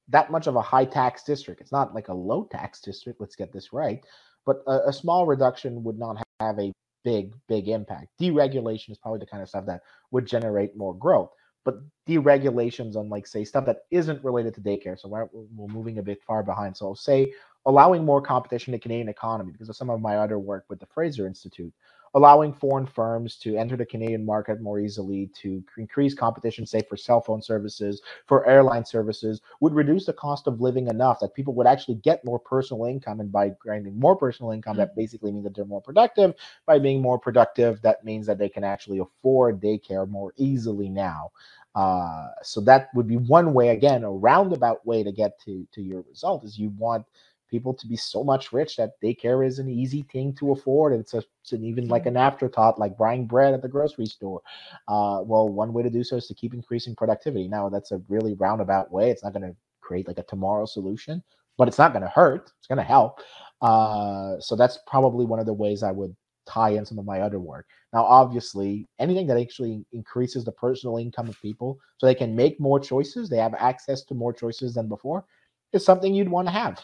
that 0.10 0.32
much 0.32 0.48
of 0.48 0.56
a 0.56 0.62
high 0.62 0.86
tax 0.86 1.24
district. 1.24 1.62
It's 1.62 1.72
not 1.72 1.94
like 1.94 2.10
a 2.10 2.14
low 2.14 2.48
tax 2.52 2.82
district. 2.82 3.22
Let's 3.22 3.36
get 3.36 3.54
this 3.54 3.72
right. 3.72 4.04
But 4.46 4.64
a, 4.68 4.90
a 4.90 4.94
small 4.94 5.26
reduction 5.26 5.84
would 5.84 6.00
not 6.00 6.22
have 6.40 6.60
a 6.60 6.74
big, 7.04 7.34
big 7.48 7.70
impact. 7.70 8.08
Deregulation 8.20 8.90
is 8.90 8.98
probably 8.98 9.20
the 9.20 9.28
kind 9.28 9.44
of 9.44 9.50
stuff 9.50 9.66
that 9.68 9.82
would 10.12 10.26
generate 10.26 10.76
more 10.76 10.96
growth 10.96 11.32
but 11.64 11.76
deregulations 12.08 12.96
on 12.96 13.10
like 13.10 13.28
say 13.28 13.44
stuff 13.44 13.66
that 13.66 13.82
isn't 13.92 14.24
related 14.24 14.54
to 14.54 14.62
daycare 14.62 15.00
so 15.00 15.08
we're, 15.08 15.28
we're 15.34 15.74
moving 15.74 16.00
a 16.00 16.04
bit 16.04 16.22
far 16.26 16.44
behind 16.44 16.76
so 16.76 16.94
say 16.94 17.32
allowing 17.66 18.04
more 18.04 18.22
competition 18.22 18.74
in 18.74 18.80
the 18.80 18.82
canadian 18.82 19.10
economy 19.10 19.52
because 19.52 19.70
of 19.70 19.76
some 19.76 19.90
of 19.90 20.02
my 20.02 20.18
other 20.18 20.40
work 20.40 20.66
with 20.70 20.80
the 20.80 20.86
fraser 20.88 21.28
institute 21.28 21.74
allowing 22.14 22.54
foreign 22.54 22.86
firms 22.86 23.38
to 23.38 23.56
enter 23.56 23.78
the 23.78 23.86
Canadian 23.86 24.26
market 24.26 24.62
more 24.62 24.80
easily, 24.80 25.30
to 25.42 25.64
increase 25.78 26.14
competition, 26.14 26.66
say 26.66 26.82
for 26.82 26.98
cell 26.98 27.22
phone 27.22 27.42
services, 27.42 28.02
for 28.26 28.46
airline 28.46 28.84
services, 28.84 29.42
would 29.62 29.74
reduce 29.74 30.06
the 30.06 30.14
cost 30.14 30.48
of 30.48 30.60
living 30.60 30.88
enough 30.88 31.20
that 31.20 31.34
people 31.34 31.54
would 31.54 31.68
actually 31.68 31.96
get 31.96 32.26
more 32.26 32.40
personal 32.40 32.86
income. 32.86 33.20
And 33.22 33.32
by 33.32 33.50
grinding 33.60 33.98
more 33.98 34.16
personal 34.16 34.52
income, 34.52 34.76
that 34.78 34.90
mm-hmm. 34.90 35.00
basically 35.00 35.32
means 35.32 35.46
that 35.46 35.56
they're 35.56 35.66
more 35.66 35.82
productive. 35.82 36.34
By 36.66 36.80
being 36.80 37.02
more 37.02 37.18
productive, 37.18 37.82
that 37.82 38.04
means 38.04 38.28
that 38.28 38.38
they 38.38 38.50
can 38.50 38.64
actually 38.64 39.00
afford 39.00 39.62
daycare 39.62 40.08
more 40.08 40.34
easily 40.36 40.90
now. 40.90 41.32
Uh, 41.74 42.28
so 42.44 42.60
that 42.60 42.90
would 42.94 43.08
be 43.08 43.16
one 43.16 43.54
way, 43.54 43.70
again, 43.70 44.04
a 44.04 44.12
roundabout 44.12 44.86
way 44.86 45.04
to 45.04 45.12
get 45.14 45.40
to 45.40 45.66
to 45.72 45.82
your 45.82 46.02
result 46.02 46.44
is 46.44 46.60
you 46.60 46.74
want 46.78 47.06
people 47.52 47.74
to 47.76 47.86
be 47.86 47.98
so 47.98 48.24
much 48.24 48.52
rich 48.52 48.78
that 48.78 49.00
daycare 49.04 49.46
is 49.46 49.60
an 49.60 49.70
easy 49.70 50.04
thing 50.12 50.34
to 50.36 50.54
afford. 50.54 50.94
It's, 50.94 51.14
a, 51.14 51.24
it's 51.44 51.52
an 51.52 51.64
even 51.64 51.88
like 51.90 52.06
an 52.08 52.18
afterthought, 52.18 52.80
like 52.80 52.98
buying 52.98 53.26
bread 53.28 53.54
at 53.54 53.62
the 53.62 53.68
grocery 53.68 54.08
store. 54.08 54.42
Uh, 54.88 55.22
well, 55.24 55.50
one 55.50 55.74
way 55.74 55.84
to 55.84 55.90
do 55.90 56.04
so 56.04 56.16
is 56.16 56.28
to 56.28 56.34
keep 56.34 56.54
increasing 56.54 56.96
productivity. 56.96 57.48
Now, 57.48 57.70
that's 57.70 57.92
a 57.92 58.02
really 58.08 58.34
roundabout 58.34 58.92
way. 58.92 59.12
It's 59.12 59.24
not 59.24 59.34
going 59.34 59.50
to 59.50 59.56
create 59.82 60.08
like 60.08 60.18
a 60.18 60.24
tomorrow 60.24 60.66
solution, 60.66 61.22
but 61.58 61.68
it's 61.68 61.78
not 61.78 61.92
going 61.94 62.04
to 62.04 62.10
hurt. 62.10 62.52
It's 62.58 62.68
going 62.68 62.78
to 62.78 62.84
help. 62.84 63.20
Uh, 63.62 64.40
so 64.40 64.56
that's 64.56 64.80
probably 64.88 65.26
one 65.26 65.40
of 65.40 65.46
the 65.46 65.54
ways 65.54 65.84
I 65.84 65.92
would 65.92 66.16
tie 66.48 66.72
in 66.72 66.86
some 66.86 66.98
of 66.98 67.06
my 67.06 67.22
other 67.22 67.40
work. 67.40 67.68
Now, 67.94 68.04
obviously, 68.04 68.88
anything 69.00 69.28
that 69.28 69.38
actually 69.38 69.86
increases 69.92 70.44
the 70.44 70.52
personal 70.52 70.98
income 70.98 71.28
of 71.28 71.40
people 71.42 71.78
so 71.98 72.08
they 72.08 72.16
can 72.16 72.36
make 72.36 72.60
more 72.60 72.80
choices, 72.80 73.30
they 73.30 73.38
have 73.38 73.54
access 73.56 74.04
to 74.06 74.16
more 74.16 74.34
choices 74.34 74.74
than 74.74 74.88
before, 74.88 75.26
is 75.74 75.86
something 75.86 76.14
you'd 76.14 76.30
want 76.30 76.48
to 76.48 76.54
have. 76.54 76.84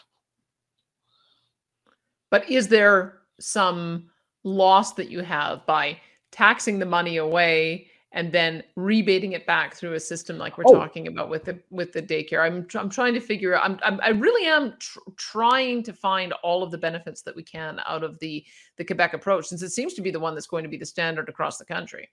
But 2.30 2.48
is 2.50 2.68
there 2.68 3.18
some 3.40 4.10
loss 4.44 4.94
that 4.94 5.10
you 5.10 5.20
have 5.20 5.64
by 5.66 5.98
taxing 6.30 6.78
the 6.78 6.86
money 6.86 7.16
away 7.16 7.86
and 8.12 8.32
then 8.32 8.62
rebating 8.74 9.32
it 9.32 9.46
back 9.46 9.74
through 9.74 9.92
a 9.92 10.00
system 10.00 10.38
like 10.38 10.56
we're 10.56 10.64
oh. 10.66 10.74
talking 10.74 11.08
about 11.08 11.28
with 11.28 11.44
the 11.44 11.58
with 11.70 11.92
the 11.92 12.02
daycare? 12.02 12.44
I'm 12.44 12.66
I'm 12.74 12.88
trying 12.88 13.14
to 13.14 13.20
figure 13.20 13.54
out. 13.54 13.64
I'm, 13.64 13.78
I'm 13.82 14.00
i 14.02 14.08
really 14.10 14.46
am 14.46 14.74
tr- 14.78 14.98
trying 15.16 15.82
to 15.84 15.92
find 15.92 16.32
all 16.42 16.62
of 16.62 16.70
the 16.70 16.78
benefits 16.78 17.22
that 17.22 17.36
we 17.36 17.42
can 17.42 17.80
out 17.86 18.02
of 18.02 18.18
the 18.18 18.44
the 18.76 18.84
Quebec 18.84 19.14
approach, 19.14 19.46
since 19.46 19.62
it 19.62 19.70
seems 19.70 19.94
to 19.94 20.02
be 20.02 20.10
the 20.10 20.20
one 20.20 20.34
that's 20.34 20.46
going 20.46 20.64
to 20.64 20.70
be 20.70 20.78
the 20.78 20.86
standard 20.86 21.28
across 21.28 21.58
the 21.58 21.64
country. 21.64 22.08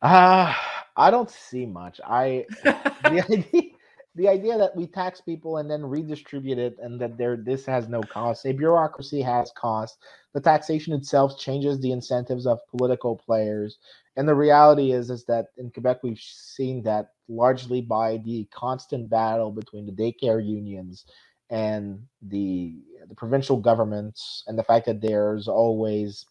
Uh 0.00 0.54
I 0.96 1.10
don't 1.10 1.30
see 1.30 1.66
much. 1.66 2.00
I 2.04 2.46
the 2.64 3.24
idea 3.30 3.72
the 4.14 4.28
idea 4.28 4.58
that 4.58 4.74
we 4.74 4.86
tax 4.86 5.20
people 5.20 5.58
and 5.58 5.70
then 5.70 5.84
redistribute 5.84 6.58
it 6.58 6.76
and 6.80 7.00
that 7.00 7.16
there 7.16 7.36
this 7.36 7.64
has 7.66 7.88
no 7.88 8.02
cost 8.02 8.46
a 8.46 8.52
bureaucracy 8.52 9.20
has 9.20 9.52
cost 9.56 9.98
the 10.34 10.40
taxation 10.40 10.92
itself 10.92 11.38
changes 11.38 11.78
the 11.80 11.92
incentives 11.92 12.46
of 12.46 12.58
political 12.70 13.16
players 13.16 13.78
and 14.16 14.28
the 14.28 14.34
reality 14.34 14.92
is 14.92 15.10
is 15.10 15.24
that 15.24 15.46
in 15.56 15.70
quebec 15.70 16.02
we've 16.02 16.20
seen 16.20 16.82
that 16.82 17.12
largely 17.28 17.80
by 17.80 18.16
the 18.24 18.46
constant 18.52 19.08
battle 19.08 19.50
between 19.50 19.86
the 19.86 19.92
daycare 19.92 20.44
unions 20.44 21.04
and 21.50 22.00
the 22.22 22.76
the 23.08 23.14
provincial 23.14 23.56
governments 23.56 24.44
and 24.46 24.58
the 24.58 24.64
fact 24.64 24.86
that 24.86 25.00
there's 25.00 25.48
always 25.48 26.26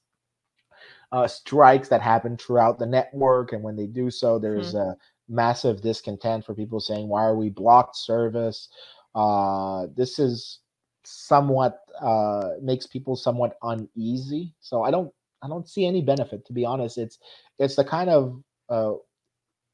uh, 1.12 1.28
strikes 1.28 1.88
that 1.88 2.02
happen 2.02 2.36
throughout 2.36 2.78
the 2.78 2.86
network 2.86 3.54
and 3.54 3.64
when 3.64 3.76
they 3.76 3.88
do 3.88 4.12
so 4.12 4.38
there's 4.38 4.74
mm-hmm. 4.74 4.90
a 4.90 4.98
massive 5.30 5.82
discontent 5.82 6.46
for 6.46 6.54
people 6.56 6.80
saying, 6.80 7.08
why 7.08 7.24
are 7.24 7.36
we 7.36 7.50
blocked 7.50 7.96
service? 7.98 8.70
Uh, 9.16 9.88
this 9.96 10.20
is 10.20 10.60
somewhat 11.06 11.80
uh, 12.02 12.52
makes 12.62 12.88
people 12.88 13.16
somewhat 13.16 13.58
uneasy. 13.64 14.54
So 14.60 14.84
I 14.84 14.92
don't 14.92 15.12
I 15.44 15.48
don't 15.48 15.68
see 15.70 15.86
any 15.86 16.02
benefit 16.02 16.46
to 16.48 16.54
be 16.54 16.66
honest. 16.66 16.98
It's 16.98 17.20
it's 17.60 17.76
the 17.76 17.84
kind 17.86 18.10
of 18.10 18.42
uh, 18.70 18.94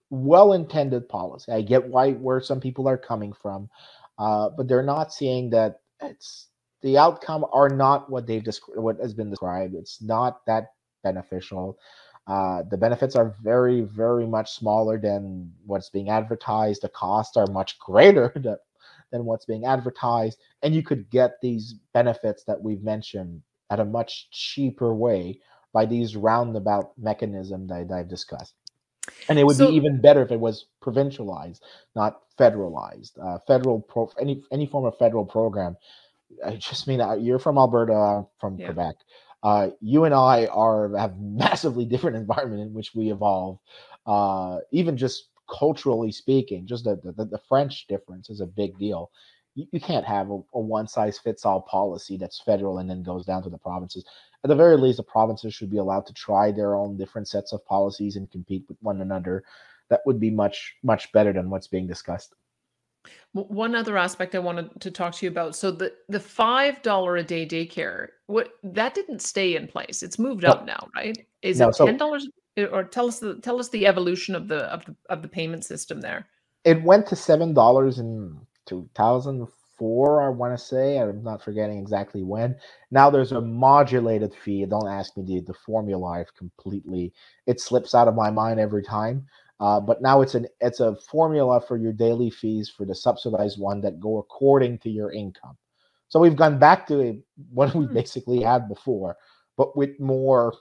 well-intended 0.09 1.09
policy. 1.09 1.51
I 1.51 1.61
get 1.61 1.87
why 1.87 2.13
where 2.13 2.41
some 2.41 2.59
people 2.61 2.87
are 2.87 2.97
coming 2.97 3.33
from, 3.33 3.69
uh, 4.19 4.49
but 4.55 4.67
they're 4.67 4.83
not 4.83 5.13
seeing 5.13 5.49
that 5.51 5.81
it's 6.01 6.49
the 6.81 6.97
outcome 6.97 7.45
are 7.53 7.69
not 7.69 8.09
what 8.09 8.27
they've 8.27 8.43
described. 8.43 8.81
What 8.81 8.99
has 9.01 9.13
been 9.13 9.29
described. 9.29 9.75
It's 9.75 10.01
not 10.01 10.45
that 10.47 10.73
beneficial. 11.03 11.77
Uh, 12.25 12.63
the 12.69 12.77
benefits 12.77 13.15
are 13.15 13.35
very, 13.41 13.81
very 13.81 14.25
much 14.25 14.51
smaller 14.53 14.97
than 14.97 15.51
what's 15.65 15.89
being 15.89 16.09
advertised. 16.09 16.81
The 16.81 16.89
costs 16.89 17.35
are 17.35 17.47
much 17.47 17.77
greater 17.79 18.31
than, 18.35 18.57
than 19.11 19.25
what's 19.25 19.45
being 19.45 19.65
advertised. 19.65 20.39
And 20.61 20.73
you 20.73 20.83
could 20.83 21.09
get 21.09 21.41
these 21.41 21.75
benefits 21.93 22.43
that 22.45 22.61
we've 22.61 22.83
mentioned 22.83 23.41
at 23.69 23.79
a 23.79 23.85
much 23.85 24.29
cheaper 24.31 24.93
way 24.93 25.39
by 25.73 25.85
these 25.85 26.15
roundabout 26.15 26.91
mechanisms 26.97 27.69
that, 27.69 27.89
that 27.89 27.95
I've 27.95 28.09
discussed. 28.09 28.53
And 29.27 29.37
it 29.37 29.45
would 29.45 29.57
so, 29.57 29.67
be 29.67 29.75
even 29.75 29.99
better 29.99 30.21
if 30.21 30.31
it 30.31 30.39
was 30.39 30.67
provincialized, 30.81 31.59
not 31.93 32.21
federalized. 32.39 33.11
Uh, 33.21 33.39
federal 33.45 33.81
pro, 33.81 34.09
any 34.17 34.41
any 34.49 34.65
form 34.65 34.85
of 34.85 34.97
federal 34.97 35.25
program. 35.25 35.75
I 36.45 36.55
just 36.55 36.87
mean 36.87 37.01
uh, 37.01 37.15
you're 37.15 37.39
from 37.39 37.57
Alberta, 37.57 38.25
from 38.39 38.57
yeah. 38.57 38.67
Quebec 38.67 38.95
uh, 39.43 39.69
you 39.81 40.05
and 40.05 40.13
I 40.13 40.47
are 40.47 40.95
have 40.97 41.19
massively 41.19 41.85
different 41.85 42.15
environment 42.23 42.61
in 42.61 42.73
which 42.73 42.95
we 42.95 43.11
evolve. 43.11 43.59
Uh, 44.05 44.59
even 44.71 44.97
just 44.97 45.29
culturally 45.49 46.11
speaking, 46.11 46.65
just 46.65 46.85
the, 46.85 46.99
the, 47.17 47.25
the 47.25 47.41
French 47.49 47.85
difference 47.87 48.29
is 48.29 48.41
a 48.41 48.45
big 48.45 48.77
deal. 48.79 49.11
You, 49.55 49.67
you 49.71 49.79
can't 49.79 50.05
have 50.05 50.31
a, 50.31 50.39
a 50.53 50.59
one 50.59 50.87
size 50.87 51.19
fits 51.19 51.45
all 51.45 51.61
policy 51.61 52.17
that's 52.17 52.41
federal 52.41 52.79
and 52.79 52.89
then 52.89 53.03
goes 53.03 53.25
down 53.25 53.43
to 53.43 53.49
the 53.49 53.57
provinces. 53.57 54.05
At 54.43 54.47
the 54.47 54.55
very 54.55 54.77
least, 54.77 54.97
the 54.97 55.03
provinces 55.03 55.53
should 55.53 55.69
be 55.69 55.77
allowed 55.77 56.05
to 56.07 56.13
try 56.13 56.51
their 56.51 56.75
own 56.75 56.97
different 56.97 57.27
sets 57.27 57.53
of 57.53 57.65
policies 57.65 58.15
and 58.15 58.31
compete 58.31 58.65
with 58.67 58.77
one 58.81 59.01
another. 59.01 59.43
That 59.89 60.01
would 60.05 60.19
be 60.19 60.31
much 60.31 60.75
much 60.83 61.11
better 61.11 61.33
than 61.33 61.49
what's 61.49 61.67
being 61.67 61.87
discussed. 61.87 62.33
One 63.33 63.73
other 63.75 63.97
aspect 63.97 64.35
I 64.35 64.39
wanted 64.39 64.79
to 64.81 64.91
talk 64.91 65.15
to 65.15 65.25
you 65.25 65.31
about. 65.31 65.55
So 65.55 65.71
the 65.71 65.93
the 66.07 66.19
five 66.19 66.81
dollar 66.83 67.17
a 67.17 67.23
day 67.23 67.47
daycare, 67.47 68.09
what 68.27 68.51
that 68.63 68.93
didn't 68.93 69.21
stay 69.21 69.55
in 69.55 69.67
place. 69.67 70.03
It's 70.03 70.19
moved 70.19 70.45
up 70.45 70.65
now, 70.65 70.87
right? 70.95 71.17
Is 71.41 71.59
no, 71.59 71.69
it 71.69 71.75
ten 71.75 71.97
dollars? 71.97 72.27
So 72.57 72.65
or 72.67 72.83
tell 72.83 73.07
us 73.07 73.19
the 73.19 73.35
tell 73.41 73.59
us 73.59 73.69
the 73.69 73.87
evolution 73.87 74.35
of 74.35 74.47
the 74.47 74.65
of 74.71 74.85
the 74.85 74.95
of 75.09 75.21
the 75.23 75.27
payment 75.27 75.65
system 75.65 75.99
there. 76.01 76.27
It 76.63 76.83
went 76.83 77.07
to 77.07 77.15
seven 77.15 77.53
dollars 77.53 77.97
in 77.97 78.39
two 78.67 78.87
thousand 78.93 79.47
four. 79.77 80.21
I 80.21 80.29
want 80.29 80.57
to 80.57 80.63
say 80.63 80.99
I'm 80.99 81.23
not 81.23 81.43
forgetting 81.43 81.79
exactly 81.79 82.21
when. 82.21 82.55
Now 82.91 83.09
there's 83.09 83.31
a 83.31 83.41
modulated 83.41 84.35
fee. 84.35 84.65
Don't 84.65 84.87
ask 84.87 85.17
me 85.17 85.23
the 85.25 85.41
the 85.41 85.53
formula. 85.55 86.19
I've 86.19 86.35
completely 86.35 87.11
it 87.47 87.59
slips 87.59 87.95
out 87.95 88.07
of 88.07 88.13
my 88.13 88.29
mind 88.29 88.59
every 88.59 88.83
time. 88.83 89.25
Uh, 89.59 89.79
but 89.79 90.01
now 90.01 90.21
it's 90.21 90.35
an 90.35 90.47
it's 90.59 90.79
a 90.79 90.95
formula 90.95 91.61
for 91.61 91.77
your 91.77 91.93
daily 91.93 92.29
fees 92.29 92.69
for 92.69 92.85
the 92.85 92.95
subsidized 92.95 93.59
one 93.59 93.81
that 93.81 93.99
go 93.99 94.17
according 94.17 94.77
to 94.79 94.89
your 94.89 95.11
income. 95.11 95.57
So 96.09 96.19
we've 96.19 96.35
gone 96.35 96.59
back 96.59 96.85
to 96.87 97.01
a, 97.01 97.19
what 97.51 97.73
we 97.73 97.85
hmm. 97.85 97.93
basically 97.93 98.41
had 98.41 98.67
before, 98.67 99.15
but 99.57 99.75
with 99.77 99.99
more 99.99 100.53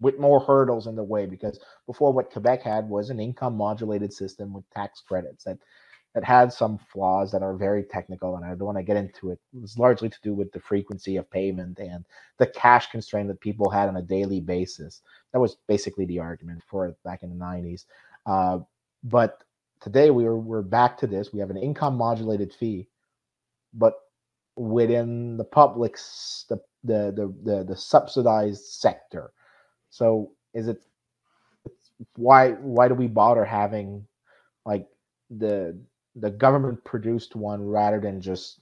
with 0.00 0.18
more 0.18 0.40
hurdles 0.40 0.88
in 0.88 0.96
the 0.96 1.02
way 1.02 1.26
because 1.26 1.60
before 1.86 2.12
what 2.12 2.32
Quebec 2.32 2.62
had 2.62 2.88
was 2.88 3.08
an 3.08 3.20
income 3.20 3.56
modulated 3.56 4.12
system 4.12 4.52
with 4.52 4.68
tax 4.70 5.00
credits 5.00 5.44
that 5.44 5.58
that 6.14 6.24
had 6.24 6.52
some 6.52 6.78
flaws 6.92 7.32
that 7.32 7.42
are 7.42 7.54
very 7.56 7.84
technical, 7.84 8.36
and 8.36 8.44
I 8.44 8.50
don't 8.50 8.66
want 8.66 8.78
to 8.78 8.84
get 8.84 8.96
into 8.98 9.30
it. 9.30 9.40
It 9.54 9.62
was 9.62 9.78
largely 9.78 10.10
to 10.10 10.18
do 10.22 10.34
with 10.34 10.52
the 10.52 10.60
frequency 10.60 11.16
of 11.16 11.30
payment 11.30 11.78
and 11.78 12.04
the 12.38 12.46
cash 12.46 12.90
constraint 12.90 13.28
that 13.28 13.40
people 13.40 13.70
had 13.70 13.88
on 13.88 13.96
a 13.96 14.02
daily 14.02 14.40
basis. 14.40 15.00
That 15.32 15.40
was 15.40 15.56
basically 15.68 16.04
the 16.06 16.18
argument 16.18 16.62
for 16.68 16.86
it 16.86 16.96
back 17.04 17.22
in 17.22 17.30
the 17.30 17.44
90s. 17.44 17.86
Uh, 18.26 18.58
but 19.04 19.42
today 19.80 20.10
we 20.10 20.26
are, 20.26 20.36
we're 20.36 20.62
back 20.62 20.98
to 20.98 21.06
this. 21.06 21.32
We 21.32 21.40
have 21.40 21.50
an 21.50 21.56
income 21.56 21.96
modulated 21.96 22.52
fee, 22.52 22.88
but 23.72 23.94
within 24.56 25.36
the 25.38 25.44
public, 25.44 25.96
the 26.48 26.60
the 26.84 27.12
the 27.16 27.34
the, 27.42 27.64
the 27.64 27.76
subsidized 27.76 28.64
sector. 28.64 29.32
So 29.90 30.32
is 30.54 30.68
it 30.68 30.82
why 32.16 32.52
why 32.52 32.88
do 32.88 32.94
we 32.94 33.06
bother 33.06 33.44
having 33.44 34.06
like 34.66 34.86
the 35.30 35.78
the 36.14 36.30
government 36.30 36.84
produced 36.84 37.34
one 37.36 37.62
rather 37.66 38.00
than 38.00 38.20
just 38.20 38.60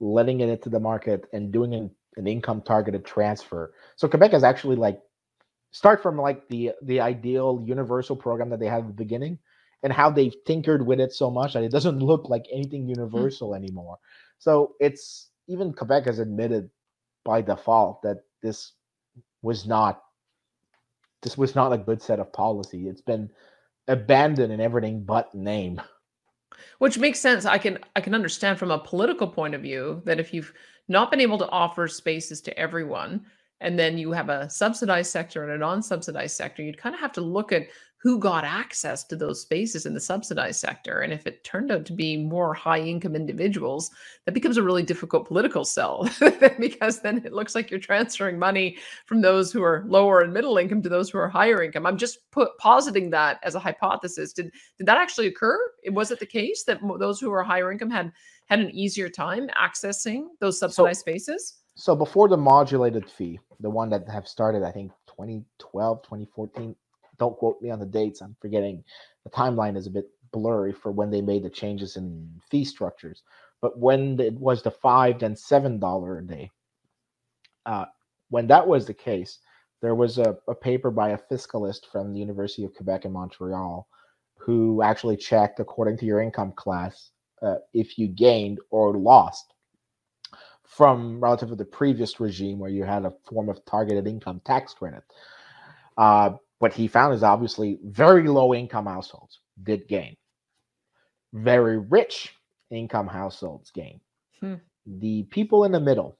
letting 0.00 0.40
it 0.40 0.48
into 0.48 0.68
the 0.68 0.80
market 0.80 1.26
and 1.32 1.52
doing 1.52 1.74
an, 1.74 1.90
an 2.16 2.26
income 2.26 2.62
targeted 2.62 3.04
transfer. 3.04 3.72
So 3.96 4.08
Quebec 4.08 4.34
is 4.34 4.44
actually 4.44 4.76
like 4.76 5.00
start 5.72 6.02
from 6.02 6.18
like 6.18 6.48
the 6.48 6.72
the 6.82 7.00
ideal 7.00 7.62
universal 7.64 8.16
program 8.16 8.50
that 8.50 8.60
they 8.60 8.66
had 8.66 8.80
at 8.80 8.86
the 8.88 8.92
beginning 8.92 9.38
and 9.82 9.92
how 9.92 10.10
they've 10.10 10.34
tinkered 10.46 10.86
with 10.86 11.00
it 11.00 11.12
so 11.12 11.30
much 11.30 11.54
that 11.54 11.64
it 11.64 11.72
doesn't 11.72 11.98
look 12.10 12.28
like 12.28 12.44
anything 12.52 12.88
universal 12.88 13.50
mm. 13.50 13.56
anymore. 13.56 13.98
So 14.38 14.74
it's 14.80 15.30
even 15.48 15.72
Quebec 15.72 16.06
has 16.06 16.18
admitted 16.18 16.70
by 17.24 17.42
default 17.42 18.02
that 18.02 18.18
this 18.42 18.72
was 19.42 19.66
not 19.66 20.02
this 21.22 21.38
was 21.38 21.54
not 21.54 21.72
a 21.72 21.78
good 21.78 22.02
set 22.02 22.18
of 22.18 22.32
policy. 22.32 22.88
It's 22.88 23.00
been 23.00 23.30
abandoned 23.86 24.52
in 24.52 24.60
everything 24.60 25.04
but 25.04 25.34
name. 25.34 25.80
Which 26.78 26.98
makes 26.98 27.20
sense. 27.20 27.44
I 27.44 27.58
can 27.58 27.78
I 27.96 28.00
can 28.00 28.14
understand 28.14 28.58
from 28.58 28.70
a 28.70 28.78
political 28.78 29.28
point 29.28 29.54
of 29.54 29.62
view 29.62 30.02
that 30.04 30.20
if 30.20 30.32
you've 30.34 30.52
not 30.88 31.10
been 31.10 31.20
able 31.20 31.38
to 31.38 31.48
offer 31.48 31.88
spaces 31.88 32.40
to 32.42 32.58
everyone, 32.58 33.24
and 33.60 33.78
then 33.78 33.96
you 33.96 34.12
have 34.12 34.28
a 34.28 34.50
subsidized 34.50 35.10
sector 35.10 35.44
and 35.44 35.52
a 35.52 35.58
non-subsidized 35.58 36.36
sector, 36.36 36.62
you'd 36.62 36.78
kind 36.78 36.94
of 36.94 37.00
have 37.00 37.12
to 37.12 37.20
look 37.20 37.52
at 37.52 37.68
who 38.02 38.18
got 38.18 38.42
access 38.42 39.04
to 39.04 39.14
those 39.14 39.40
spaces 39.40 39.86
in 39.86 39.94
the 39.94 40.00
subsidized 40.00 40.58
sector. 40.58 41.02
And 41.02 41.12
if 41.12 41.24
it 41.24 41.44
turned 41.44 41.70
out 41.70 41.86
to 41.86 41.92
be 41.92 42.16
more 42.16 42.52
high 42.52 42.80
income 42.80 43.14
individuals, 43.14 43.92
that 44.24 44.32
becomes 44.32 44.56
a 44.56 44.62
really 44.62 44.82
difficult 44.82 45.28
political 45.28 45.64
sell 45.64 46.10
because 46.58 47.00
then 47.00 47.22
it 47.24 47.32
looks 47.32 47.54
like 47.54 47.70
you're 47.70 47.78
transferring 47.78 48.40
money 48.40 48.76
from 49.06 49.20
those 49.20 49.52
who 49.52 49.62
are 49.62 49.84
lower 49.86 50.22
and 50.22 50.32
middle 50.32 50.58
income 50.58 50.82
to 50.82 50.88
those 50.88 51.10
who 51.10 51.18
are 51.18 51.28
higher 51.28 51.62
income. 51.62 51.86
I'm 51.86 51.96
just 51.96 52.28
put, 52.32 52.58
positing 52.58 53.08
that 53.10 53.38
as 53.44 53.54
a 53.54 53.60
hypothesis. 53.60 54.32
Did 54.32 54.50
did 54.78 54.86
that 54.88 54.98
actually 54.98 55.28
occur? 55.28 55.56
Was 55.92 56.10
it 56.10 56.18
the 56.18 56.26
case 56.26 56.64
that 56.64 56.80
those 56.98 57.20
who 57.20 57.32
are 57.32 57.44
higher 57.44 57.70
income 57.70 57.90
had 57.90 58.10
had 58.46 58.58
an 58.58 58.70
easier 58.72 59.08
time 59.08 59.48
accessing 59.50 60.26
those 60.40 60.58
subsidized 60.58 60.98
so, 60.98 61.02
spaces? 61.02 61.58
So 61.76 61.94
before 61.94 62.28
the 62.28 62.36
modulated 62.36 63.08
fee, 63.08 63.38
the 63.60 63.70
one 63.70 63.90
that 63.90 64.08
have 64.08 64.26
started, 64.26 64.64
I 64.64 64.72
think 64.72 64.90
2012, 65.06 66.02
2014, 66.02 66.74
don't 67.22 67.38
quote 67.38 67.62
me 67.62 67.70
on 67.70 67.78
the 67.78 67.86
dates. 67.86 68.20
I'm 68.20 68.36
forgetting. 68.40 68.82
The 69.24 69.30
timeline 69.30 69.76
is 69.76 69.86
a 69.86 69.90
bit 69.90 70.06
blurry 70.32 70.72
for 70.72 70.90
when 70.90 71.10
they 71.10 71.20
made 71.20 71.44
the 71.44 71.50
changes 71.50 71.96
in 71.96 72.28
fee 72.50 72.64
structures. 72.64 73.22
But 73.60 73.78
when 73.78 74.18
it 74.18 74.34
was 74.34 74.62
the 74.62 74.72
five 74.72 75.22
and 75.22 75.38
seven 75.38 75.78
dollar 75.78 76.18
a 76.18 76.22
day, 76.22 76.50
uh, 77.64 77.84
when 78.30 78.48
that 78.48 78.66
was 78.66 78.86
the 78.86 78.94
case, 78.94 79.38
there 79.80 79.94
was 79.94 80.18
a, 80.18 80.36
a 80.48 80.54
paper 80.54 80.90
by 80.90 81.10
a 81.10 81.18
fiscalist 81.30 81.86
from 81.92 82.12
the 82.12 82.18
University 82.18 82.64
of 82.64 82.74
Quebec 82.74 83.04
in 83.04 83.12
Montreal 83.12 83.86
who 84.36 84.82
actually 84.82 85.16
checked 85.16 85.60
according 85.60 85.96
to 85.98 86.04
your 86.04 86.20
income 86.20 86.52
class 86.56 87.10
uh, 87.42 87.56
if 87.72 87.96
you 87.98 88.08
gained 88.08 88.58
or 88.70 88.96
lost 88.96 89.54
from 90.64 91.20
relative 91.20 91.50
to 91.50 91.54
the 91.54 91.64
previous 91.64 92.18
regime 92.18 92.58
where 92.58 92.70
you 92.70 92.82
had 92.82 93.04
a 93.04 93.12
form 93.28 93.48
of 93.48 93.64
targeted 93.66 94.06
income 94.08 94.40
tax 94.44 94.74
credit. 94.74 95.04
Uh, 95.96 96.30
what 96.62 96.72
he 96.72 96.86
found 96.86 97.12
is 97.12 97.24
obviously 97.24 97.80
very 97.82 98.28
low 98.28 98.54
income 98.54 98.86
households 98.86 99.40
did 99.64 99.88
gain. 99.88 100.16
Very 101.32 101.76
rich 101.76 102.36
income 102.70 103.08
households 103.08 103.72
gain. 103.72 104.00
Hmm. 104.38 104.54
The 104.86 105.24
people 105.24 105.64
in 105.64 105.72
the 105.72 105.80
middle, 105.80 106.16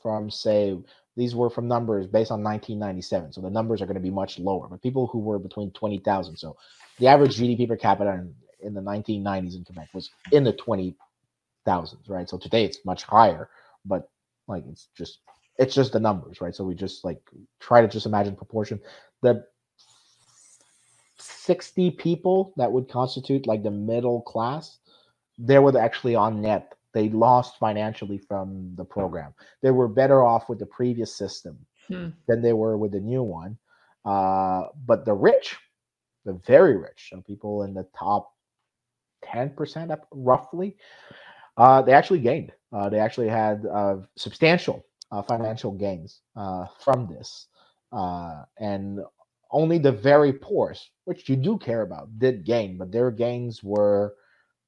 from 0.00 0.30
say, 0.30 0.78
these 1.16 1.34
were 1.34 1.50
from 1.50 1.66
numbers 1.66 2.06
based 2.06 2.30
on 2.30 2.44
1997. 2.44 3.32
So 3.32 3.40
the 3.40 3.50
numbers 3.50 3.82
are 3.82 3.86
going 3.86 3.96
to 3.96 4.00
be 4.00 4.12
much 4.12 4.38
lower, 4.38 4.68
but 4.68 4.80
people 4.80 5.08
who 5.08 5.18
were 5.18 5.40
between 5.40 5.72
20,000. 5.72 6.36
So 6.36 6.56
the 7.00 7.08
average 7.08 7.36
GDP 7.36 7.66
per 7.66 7.76
capita 7.76 8.12
in, 8.12 8.32
in 8.60 8.74
the 8.74 8.80
1990s 8.80 9.56
in 9.56 9.64
Quebec 9.64 9.88
was 9.92 10.08
in 10.30 10.44
the 10.44 10.52
20,000s, 10.52 10.94
right? 12.08 12.28
So 12.28 12.38
today 12.38 12.64
it's 12.64 12.78
much 12.84 13.02
higher, 13.02 13.50
but 13.84 14.08
like 14.46 14.62
it's 14.70 14.86
just 14.96 15.18
it's 15.58 15.74
just 15.74 15.92
the 15.92 16.00
numbers, 16.00 16.40
right? 16.40 16.54
So 16.54 16.64
we 16.64 16.74
just 16.74 17.04
like 17.04 17.20
try 17.58 17.80
to 17.80 17.88
just 17.88 18.06
imagine 18.06 18.36
proportion. 18.36 18.80
The 19.22 19.44
60 21.18 21.92
people 21.92 22.52
that 22.56 22.70
would 22.70 22.88
constitute 22.88 23.46
like 23.46 23.62
the 23.62 23.70
middle 23.70 24.20
class, 24.22 24.78
they 25.38 25.58
were 25.58 25.78
actually 25.78 26.14
on 26.14 26.42
net. 26.42 26.74
They 26.92 27.08
lost 27.08 27.58
financially 27.58 28.18
from 28.18 28.72
the 28.76 28.84
program. 28.84 29.34
They 29.62 29.70
were 29.70 29.88
better 29.88 30.24
off 30.24 30.48
with 30.48 30.58
the 30.58 30.66
previous 30.66 31.14
system 31.14 31.58
hmm. 31.88 32.08
than 32.26 32.42
they 32.42 32.52
were 32.52 32.76
with 32.76 32.92
the 32.92 33.00
new 33.00 33.22
one. 33.22 33.58
Uh, 34.04 34.68
but 34.86 35.04
the 35.04 35.14
rich, 35.14 35.56
the 36.24 36.34
very 36.46 36.76
rich, 36.76 37.08
so 37.10 37.20
people 37.20 37.62
in 37.62 37.74
the 37.74 37.86
top 37.98 38.32
10% 39.24 39.90
up 39.90 40.06
roughly, 40.12 40.76
uh, 41.56 41.82
they 41.82 41.92
actually 41.92 42.20
gained. 42.20 42.52
Uh, 42.72 42.88
they 42.88 42.98
actually 42.98 43.28
had 43.28 43.64
uh, 43.66 43.96
substantial 44.16 44.84
uh, 45.10 45.22
financial 45.22 45.72
gains 45.72 46.20
uh, 46.36 46.66
from 46.84 47.06
this. 47.06 47.46
Uh, 47.92 48.42
and 48.58 49.00
only 49.50 49.78
the 49.78 49.92
very 49.92 50.32
poorest, 50.32 50.90
which 51.04 51.28
you 51.28 51.36
do 51.36 51.58
care 51.58 51.82
about, 51.82 52.18
did 52.18 52.44
gain, 52.44 52.76
but 52.76 52.92
their 52.92 53.10
gains 53.10 53.62
were, 53.62 54.14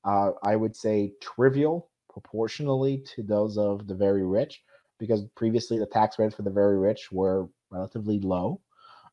uh, 0.05 0.31
I 0.43 0.57
would 0.57 0.75
say, 0.75 1.13
trivial 1.21 1.91
proportionally 2.13 3.05
to 3.15 3.23
those 3.23 3.59
of 3.59 3.87
the 3.87 3.95
very 3.95 4.25
rich, 4.25 4.63
because 4.99 5.25
previously 5.37 5.79
the 5.79 5.87
tax 5.87 6.19
rates 6.19 6.35
for 6.35 6.43
the 6.43 6.51
very 6.51 6.79
rich 6.79 7.13
were 7.13 7.49
relatively 7.71 8.21
low. 8.21 8.61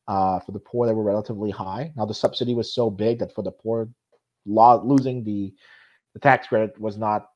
Uh, 0.06 0.40
for 0.40 0.52
the 0.52 0.58
poor, 0.58 0.86
they 0.86 0.94
were 0.94 1.02
relatively 1.02 1.50
high. 1.50 1.92
Now 1.94 2.06
the 2.06 2.14
subsidy 2.14 2.54
was 2.54 2.72
so 2.72 2.90
big 2.90 3.18
that 3.18 3.34
for 3.34 3.42
the 3.42 3.52
poor, 3.52 3.88
law, 4.46 4.80
losing 4.82 5.22
the 5.22 5.52
the 6.14 6.20
tax 6.20 6.48
credit 6.48 6.78
was 6.80 6.96
not 6.96 7.28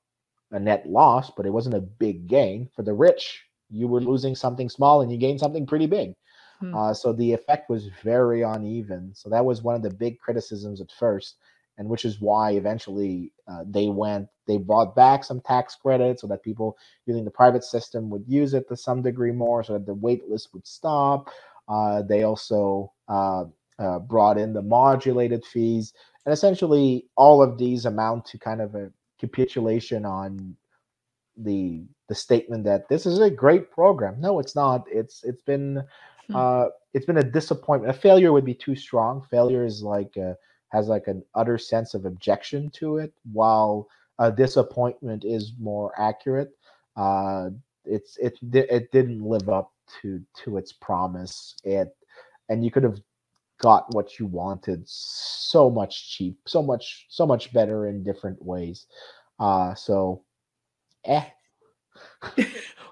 a 0.50 0.58
net 0.58 0.88
loss, 0.88 1.30
but 1.36 1.46
it 1.46 1.50
wasn't 1.50 1.74
a 1.74 1.80
big 1.80 2.26
gain. 2.26 2.68
For 2.74 2.82
the 2.82 2.94
rich, 2.94 3.42
you 3.70 3.86
were 3.86 4.00
losing 4.00 4.34
something 4.34 4.68
small 4.68 5.02
and 5.02 5.12
you 5.12 5.18
gained 5.18 5.40
something 5.40 5.66
pretty 5.66 5.86
big. 5.86 6.14
Hmm. 6.62 6.74
Uh, 6.74 6.94
so 6.94 7.12
the 7.12 7.32
effect 7.32 7.68
was 7.68 7.88
very 8.02 8.42
uneven. 8.42 9.12
So 9.14 9.28
that 9.30 9.44
was 9.44 9.62
one 9.62 9.74
of 9.74 9.82
the 9.82 9.90
big 9.90 10.18
criticisms 10.18 10.80
at 10.80 10.90
first, 10.92 11.36
and 11.76 11.88
which 11.88 12.04
is 12.04 12.20
why 12.20 12.52
eventually 12.52 13.32
uh, 13.48 13.64
they 13.68 13.88
went, 13.88 14.28
they 14.46 14.58
bought 14.58 14.94
back 14.96 15.24
some 15.24 15.40
tax 15.40 15.74
credits 15.74 16.22
so 16.22 16.28
that 16.28 16.42
people 16.44 16.76
using 17.06 17.24
the 17.24 17.30
private 17.30 17.64
system 17.64 18.10
would 18.10 18.24
use 18.28 18.54
it 18.54 18.68
to 18.68 18.76
some 18.76 19.02
degree 19.02 19.32
more, 19.32 19.64
so 19.64 19.74
that 19.74 19.86
the 19.86 19.94
wait 19.94 20.28
list 20.28 20.54
would 20.54 20.66
stop. 20.66 21.30
Uh, 21.68 22.02
they 22.02 22.22
also 22.22 22.92
uh, 23.08 23.44
uh, 23.78 23.98
brought 23.98 24.38
in 24.38 24.52
the 24.52 24.62
modulated 24.62 25.44
fees, 25.44 25.92
and 26.24 26.32
essentially 26.32 27.06
all 27.16 27.42
of 27.42 27.58
these 27.58 27.86
amount 27.86 28.24
to 28.26 28.38
kind 28.38 28.60
of 28.60 28.74
a 28.74 28.90
capitulation 29.18 30.04
on 30.04 30.56
the 31.36 31.84
the 32.08 32.14
statement 32.14 32.64
that 32.64 32.88
this 32.88 33.06
is 33.06 33.18
a 33.20 33.30
great 33.30 33.70
program. 33.70 34.20
No, 34.20 34.38
it's 34.38 34.54
not. 34.54 34.84
It's 34.90 35.24
it's 35.24 35.42
been 35.42 35.82
hmm. 36.26 36.36
uh, 36.36 36.66
it's 36.94 37.06
been 37.06 37.18
a 37.18 37.22
disappointment. 37.22 37.94
A 37.94 37.98
failure 37.98 38.32
would 38.32 38.44
be 38.44 38.54
too 38.54 38.76
strong. 38.76 39.22
Failure 39.30 39.64
is 39.64 39.82
like 39.82 40.16
a, 40.16 40.36
has 40.68 40.88
like 40.88 41.06
an 41.06 41.22
utter 41.34 41.58
sense 41.58 41.94
of 41.94 42.04
objection 42.04 42.70
to 42.70 42.98
it, 42.98 43.12
while 43.32 43.88
a 44.18 44.30
disappointment 44.30 45.24
is 45.24 45.52
more 45.58 45.92
accurate. 45.98 46.56
Uh, 46.96 47.50
it's 47.84 48.16
it 48.18 48.38
it 48.52 48.92
didn't 48.92 49.22
live 49.22 49.48
up 49.48 49.72
to 50.00 50.20
to 50.44 50.56
its 50.56 50.72
promise. 50.72 51.56
It 51.64 51.94
and 52.48 52.64
you 52.64 52.70
could 52.70 52.84
have 52.84 53.00
got 53.58 53.92
what 53.94 54.18
you 54.18 54.26
wanted 54.26 54.82
so 54.86 55.70
much 55.70 56.10
cheap, 56.10 56.38
so 56.46 56.62
much 56.62 57.06
so 57.08 57.26
much 57.26 57.52
better 57.52 57.86
in 57.86 58.02
different 58.02 58.42
ways. 58.44 58.86
Uh, 59.38 59.74
so 59.74 60.22
eh. 61.04 61.24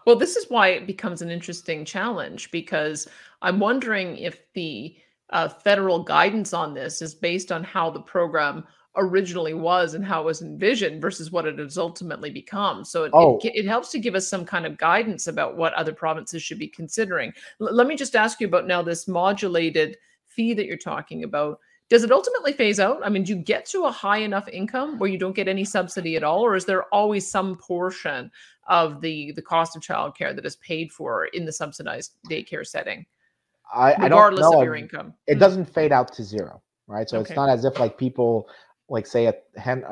Well, 0.07 0.17
this 0.17 0.37
is 0.37 0.47
why 0.49 0.69
it 0.69 0.87
becomes 0.87 1.23
an 1.23 1.31
interesting 1.31 1.85
challenge 1.85 2.51
because 2.51 3.09
I'm 3.43 3.61
wondering 3.61 4.17
if 4.19 4.53
the 4.55 4.97
uh, 5.31 5.49
federal 5.49 6.03
guidance 6.03 6.53
on 6.53 6.75
this 6.75 7.03
is 7.03 7.15
based 7.15 7.53
on 7.53 7.65
how 7.65 7.91
the 7.91 8.01
program 8.01 8.65
originally 8.97 9.55
was 9.55 9.95
and 9.95 10.05
how 10.05 10.23
it 10.23 10.25
was 10.25 10.43
envisioned 10.43 11.01
versus 11.01 11.31
what 11.31 11.47
it 11.47 11.59
has 11.59 11.79
ultimately 11.79 12.31
become. 12.31 12.85
So 12.85 13.05
it, 13.05 13.13
oh. 13.15 13.39
it, 13.45 13.55
it, 13.55 13.67
helps 13.67 13.91
to 13.93 14.01
give 14.01 14.17
us 14.17 14.27
some 14.27 14.45
kind 14.45 14.67
of 14.67 14.77
guidance 14.77 15.29
about 15.29 15.57
what 15.57 15.73
other 15.75 15.93
provinces 15.93 16.43
should 16.43 16.59
be 16.59 16.67
considering. 16.67 17.33
L- 17.61 17.73
let 17.73 17.87
me 17.87 17.95
just 17.95 18.17
ask 18.17 18.41
you 18.41 18.49
about 18.49 18.67
now 18.67 18.83
this 18.83 19.07
modulated 19.07 19.97
fee 20.27 20.55
that 20.55 20.67
you're 20.67 20.77
talking 20.77 21.23
about 21.23 21.61
does 21.91 22.05
it 22.05 22.13
ultimately 22.13 22.53
phase 22.53 22.79
out? 22.79 23.01
I 23.05 23.09
mean, 23.09 23.25
do 23.25 23.35
you 23.35 23.39
get 23.41 23.67
to 23.67 23.85
a 23.85 23.91
high 23.91 24.19
enough 24.19 24.47
income 24.47 24.97
where 24.99 25.11
you 25.11 25.19
don't 25.19 25.35
get 25.35 25.49
any 25.49 25.65
subsidy 25.65 26.15
at 26.15 26.23
all, 26.23 26.41
or 26.41 26.55
is 26.55 26.65
there 26.65 26.85
always 26.95 27.29
some 27.29 27.57
portion 27.57 28.31
of 28.71 29.01
the 29.01 29.33
the 29.33 29.43
cost 29.43 29.77
of 29.77 29.83
childcare 29.83 30.35
that 30.35 30.47
is 30.47 30.57
paid 30.57 30.91
for 30.91 31.27
in 31.27 31.45
the 31.45 31.53
subsidized 31.53 32.13
daycare 32.31 32.67
setting, 32.67 33.05
I, 33.75 33.95
regardless 33.95 34.47
I 34.47 34.59
of 34.59 34.65
your 34.65 34.77
income? 34.77 35.13
It 35.27 35.35
hmm. 35.35 35.41
doesn't 35.41 35.67
fade 35.67 35.93
out 35.93 36.13
to 36.15 36.25
zero, 36.25 36.63
right? 36.87 37.09
So 37.09 37.19
okay. 37.19 37.29
it's 37.29 37.37
not 37.37 37.51
as 37.51 37.65
if 37.65 37.79
like 37.79 37.99
people 37.99 38.49
like 38.89 39.07
say 39.07 39.27
a 39.27 39.35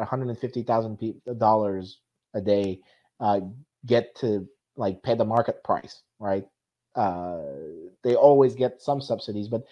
hundred 0.05 0.29
and 0.29 0.39
fifty 0.39 0.63
thousand 0.63 0.99
dollars 1.39 1.99
a 2.35 2.41
day 2.41 2.81
uh, 3.21 3.41
get 3.85 4.15
to 4.17 4.49
like 4.77 5.03
pay 5.03 5.15
the 5.15 5.25
market 5.25 5.63
price, 5.65 6.03
right? 6.21 6.47
Uh, 6.95 7.43
they 8.03 8.15
always 8.15 8.55
get 8.55 8.81
some 8.81 9.01
subsidies, 9.01 9.49
but 9.49 9.63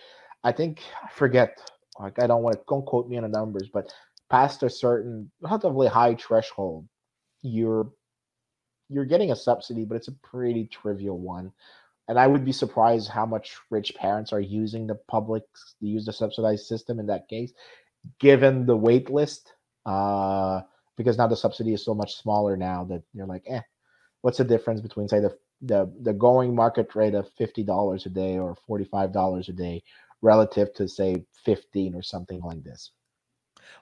I 0.45 0.53
think 0.53 0.83
I 1.03 1.09
forget. 1.09 1.59
Like 1.99 2.23
I 2.23 2.27
don't 2.27 2.43
want 2.43 2.57
to 2.57 2.63
don't 2.69 2.85
quote 2.85 3.09
me 3.09 3.17
on 3.17 3.23
the 3.23 3.29
numbers, 3.31 3.71
but 3.73 3.91
past 4.29 4.63
a 4.63 4.69
certain 4.69 5.31
relatively 5.41 5.87
high 5.87 6.15
threshold, 6.15 6.87
you're 7.41 7.89
you're 8.89 9.05
getting 9.05 9.33
a 9.33 9.37
subsidy, 9.37 9.85
but 9.85 9.97
it's 9.97 10.09
a 10.09 10.13
pretty 10.13 10.67
trivial 10.67 11.19
one. 11.19 11.53
And 12.09 12.19
I 12.19 12.27
would 12.27 12.45
be 12.45 12.53
surprised 12.53 13.09
how 13.09 13.27
much 13.27 13.57
rich 13.71 13.95
parents 13.97 14.33
are 14.33 14.41
using 14.41 14.87
the 14.87 14.95
public 14.95 15.43
use 15.81 16.07
the 16.07 16.13
subsidized 16.13 16.67
system 16.67 17.01
in 17.01 17.07
that 17.07 17.29
case, 17.29 17.53
given 18.21 18.65
the 18.65 18.77
wait 18.77 19.11
list. 19.11 19.53
Uh, 19.85 20.63
because 20.97 21.19
now 21.19 21.27
the 21.27 21.37
subsidy 21.37 21.75
is 21.75 21.85
so 21.85 21.95
much 21.95 22.17
smaller 22.17 22.57
now 22.57 22.85
that 22.85 23.03
you're 23.13 23.27
like, 23.27 23.45
eh, 23.47 23.61
what's 24.23 24.39
the 24.39 24.45
difference 24.45 24.81
between 24.81 25.09
say 25.09 25.21
the 25.21 25.37
the 25.63 25.91
the 26.03 26.13
going 26.13 26.55
market 26.55 26.95
rate 26.95 27.15
of 27.15 27.31
fifty 27.33 27.63
dollars 27.63 28.07
a 28.07 28.11
day 28.11 28.39
or 28.39 28.57
forty 28.67 28.85
five 28.85 29.13
dollars 29.13 29.49
a 29.49 29.53
day 29.53 29.83
relative 30.23 30.73
to 30.75 30.89
say 30.89 31.25
fifteen 31.45 31.95
or 31.95 32.03
something 32.03 32.41
like 32.41 32.63
this? 32.63 32.91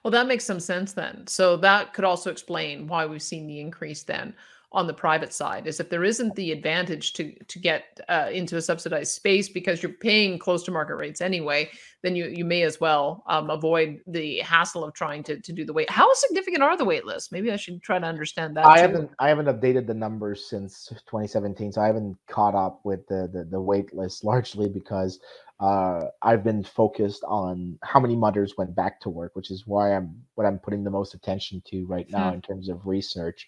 Well, 0.03 0.11
that 0.11 0.27
makes 0.27 0.45
some 0.45 0.59
sense 0.59 0.93
then. 0.93 1.27
So 1.27 1.57
that 1.57 1.93
could 1.93 2.05
also 2.05 2.31
explain 2.31 2.87
why 2.87 3.05
we've 3.05 3.21
seen 3.21 3.47
the 3.47 3.59
increase 3.59 4.03
then 4.03 4.35
on 4.75 4.87
the 4.87 4.93
private 4.93 5.33
side 5.33 5.67
is 5.67 5.79
if 5.79 5.89
there 5.89 6.03
isn't 6.03 6.35
the 6.35 6.51
advantage 6.51 7.13
to 7.13 7.33
to 7.47 7.59
get 7.59 7.99
uh, 8.09 8.29
into 8.31 8.57
a 8.57 8.61
subsidized 8.61 9.13
space 9.13 9.47
because 9.47 9.81
you're 9.81 9.91
paying 9.93 10.37
close 10.37 10.63
to 10.63 10.71
market 10.71 10.95
rates 10.95 11.21
anyway, 11.21 11.69
then 12.03 12.15
you 12.15 12.25
you 12.25 12.43
may 12.43 12.61
as 12.61 12.79
well 12.79 13.23
um, 13.27 13.49
avoid 13.49 14.01
the 14.05 14.39
hassle 14.39 14.83
of 14.83 14.93
trying 14.93 15.23
to 15.23 15.39
to 15.39 15.53
do 15.53 15.65
the 15.65 15.71
wait. 15.71 15.89
How 15.89 16.13
significant 16.13 16.61
are 16.61 16.75
the 16.77 16.83
wait 16.83 17.05
lists? 17.05 17.31
Maybe 17.31 17.51
I 17.51 17.55
should 17.55 17.81
try 17.81 17.97
to 17.97 18.05
understand 18.05 18.57
that. 18.57 18.65
I 18.65 18.75
too. 18.75 18.81
haven't 18.81 19.11
I 19.17 19.29
haven't 19.29 19.47
updated 19.47 19.87
the 19.87 19.93
numbers 19.93 20.49
since 20.49 20.87
2017, 20.89 21.71
so 21.71 21.81
I 21.81 21.87
haven't 21.87 22.17
caught 22.27 22.53
up 22.53 22.81
with 22.83 23.07
the 23.07 23.29
the, 23.31 23.45
the 23.45 23.61
wait 23.61 23.95
list 23.95 24.23
largely 24.31 24.67
because 24.67 25.19
uh, 25.59 26.01
I've 26.21 26.43
been 26.43 26.63
focused 26.63 27.23
on 27.25 27.79
how 27.81 28.01
many 28.01 28.15
mothers 28.15 28.55
went 28.57 28.75
back 28.75 28.99
to 29.01 29.09
work, 29.09 29.35
which 29.35 29.51
is 29.51 29.65
why 29.65 29.95
I'm 29.95 30.21
what 30.35 30.45
I'm 30.45 30.59
putting 30.59 30.83
the 30.83 30.91
most 30.91 31.13
attention 31.13 31.61
to 31.67 31.85
right 31.85 32.09
now 32.09 32.29
hmm. 32.29 32.35
in 32.35 32.41
terms 32.41 32.67
of 32.67 32.85
research. 32.85 33.47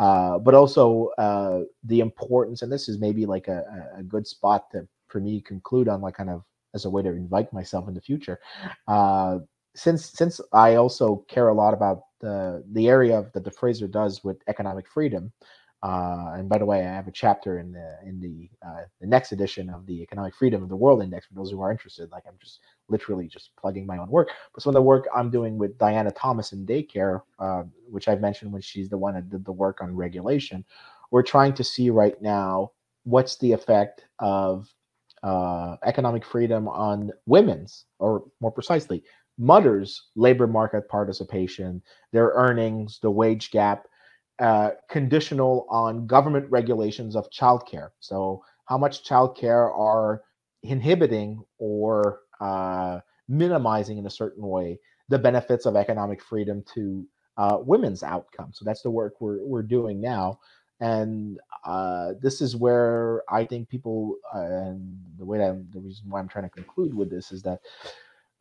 Uh, 0.00 0.38
but 0.38 0.54
also 0.54 1.10
uh, 1.18 1.60
the 1.84 2.00
importance, 2.00 2.62
and 2.62 2.72
this 2.72 2.88
is 2.88 2.98
maybe 2.98 3.26
like 3.26 3.48
a, 3.48 3.92
a 3.98 4.02
good 4.02 4.26
spot 4.26 4.70
to 4.70 4.88
for 5.08 5.20
me 5.20 5.42
conclude 5.42 5.88
on, 5.88 6.00
like 6.00 6.14
kind 6.14 6.30
of 6.30 6.42
as 6.74 6.86
a 6.86 6.90
way 6.90 7.02
to 7.02 7.10
invite 7.10 7.52
myself 7.52 7.86
in 7.86 7.92
the 7.92 8.00
future. 8.00 8.40
Uh, 8.88 9.40
since 9.76 10.10
since 10.10 10.40
I 10.54 10.76
also 10.76 11.24
care 11.28 11.48
a 11.48 11.54
lot 11.54 11.74
about 11.74 12.04
the 12.20 12.64
the 12.72 12.88
area 12.88 13.30
that 13.34 13.44
the 13.44 13.50
Fraser 13.50 13.86
does 13.86 14.24
with 14.24 14.38
economic 14.48 14.88
freedom, 14.88 15.32
uh, 15.82 16.32
and 16.34 16.48
by 16.48 16.58
the 16.58 16.66
way, 16.66 16.80
I 16.80 16.94
have 16.94 17.08
a 17.08 17.12
chapter 17.12 17.58
in 17.58 17.72
the 17.72 17.98
in 18.04 18.20
the 18.20 18.48
uh, 18.66 18.84
the 19.02 19.06
next 19.06 19.32
edition 19.32 19.68
of 19.70 19.86
the 19.86 20.02
Economic 20.02 20.34
Freedom 20.34 20.62
of 20.62 20.70
the 20.70 20.76
World 20.76 21.02
Index 21.02 21.26
for 21.26 21.34
those 21.34 21.50
who 21.50 21.60
are 21.60 21.70
interested. 21.70 22.10
Like 22.10 22.24
I'm 22.26 22.38
just 22.40 22.60
literally 22.90 23.26
just 23.26 23.50
plugging 23.56 23.86
my 23.86 23.98
own 23.98 24.10
work. 24.10 24.30
But 24.52 24.62
some 24.62 24.70
of 24.70 24.74
the 24.74 24.82
work 24.82 25.06
I'm 25.14 25.30
doing 25.30 25.58
with 25.58 25.78
Diana 25.78 26.10
Thomas 26.10 26.52
in 26.52 26.66
daycare, 26.66 27.22
uh, 27.38 27.62
which 27.88 28.08
I've 28.08 28.20
mentioned 28.20 28.52
when 28.52 28.62
she's 28.62 28.88
the 28.88 28.98
one 28.98 29.14
that 29.14 29.30
did 29.30 29.44
the 29.44 29.52
work 29.52 29.80
on 29.80 29.94
regulation, 29.94 30.64
we're 31.10 31.22
trying 31.22 31.54
to 31.54 31.64
see 31.64 31.90
right 31.90 32.20
now 32.20 32.72
what's 33.04 33.36
the 33.38 33.52
effect 33.52 34.04
of 34.18 34.68
uh, 35.22 35.76
economic 35.84 36.24
freedom 36.24 36.68
on 36.68 37.10
women's, 37.26 37.84
or 37.98 38.24
more 38.40 38.52
precisely, 38.52 39.02
mothers' 39.38 40.08
labor 40.16 40.46
market 40.46 40.88
participation, 40.88 41.82
their 42.12 42.28
earnings, 42.34 42.98
the 43.00 43.10
wage 43.10 43.50
gap 43.50 43.86
uh, 44.38 44.70
conditional 44.88 45.66
on 45.68 46.06
government 46.06 46.46
regulations 46.50 47.14
of 47.14 47.30
childcare. 47.30 47.90
So, 48.00 48.42
how 48.66 48.78
much 48.78 49.06
childcare 49.06 49.76
are 49.76 50.22
inhibiting 50.62 51.42
or 51.58 52.20
uh, 52.40 53.00
minimizing 53.28 53.98
in 53.98 54.06
a 54.06 54.10
certain 54.10 54.46
way 54.46 54.78
the 55.08 55.18
benefits 55.18 55.66
of 55.66 55.76
economic 55.76 56.22
freedom 56.22 56.62
to 56.74 57.06
uh, 57.36 57.58
women's 57.60 58.02
outcome. 58.02 58.50
So 58.52 58.64
that's 58.64 58.82
the 58.82 58.90
work 58.90 59.20
we're 59.20 59.44
we're 59.44 59.62
doing 59.62 60.00
now, 60.00 60.40
and 60.80 61.38
uh, 61.64 62.12
this 62.20 62.40
is 62.40 62.56
where 62.56 63.22
I 63.28 63.44
think 63.44 63.68
people 63.68 64.16
uh, 64.34 64.40
and 64.40 64.98
the 65.18 65.24
way 65.24 65.38
that 65.38 65.48
I'm, 65.50 65.68
the 65.72 65.80
reason 65.80 66.04
why 66.08 66.20
I'm 66.20 66.28
trying 66.28 66.44
to 66.44 66.50
conclude 66.50 66.94
with 66.94 67.10
this 67.10 67.32
is 67.32 67.42
that 67.42 67.60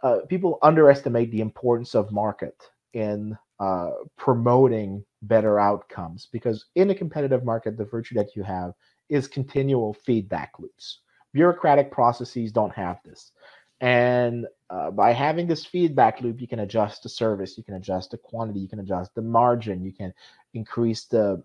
uh, 0.03 0.19
people 0.27 0.59
underestimate 0.61 1.31
the 1.31 1.41
importance 1.41 1.95
of 1.95 2.11
market 2.11 2.55
in 2.93 3.37
uh, 3.59 3.91
promoting 4.17 5.03
better 5.23 5.59
outcomes 5.59 6.27
because 6.31 6.65
in 6.75 6.89
a 6.89 6.95
competitive 6.95 7.43
market 7.43 7.77
the 7.77 7.85
virtue 7.85 8.15
that 8.15 8.35
you 8.35 8.43
have 8.43 8.73
is 9.09 9.27
continual 9.27 9.93
feedback 9.93 10.53
loops. 10.59 10.99
Bureaucratic 11.33 11.91
processes 11.91 12.51
don't 12.51 12.73
have 12.73 12.99
this 13.03 13.31
and 13.81 14.45
uh, 14.69 14.91
by 14.91 15.11
having 15.11 15.47
this 15.47 15.65
feedback 15.65 16.21
loop 16.21 16.41
you 16.41 16.47
can 16.47 16.59
adjust 16.59 17.03
the 17.03 17.09
service 17.09 17.57
you 17.57 17.63
can 17.63 17.75
adjust 17.75 18.11
the 18.11 18.17
quantity 18.17 18.59
you 18.59 18.67
can 18.67 18.79
adjust 18.79 19.13
the 19.15 19.21
margin 19.21 19.83
you 19.83 19.93
can 19.93 20.13
increase 20.53 21.05
the 21.05 21.41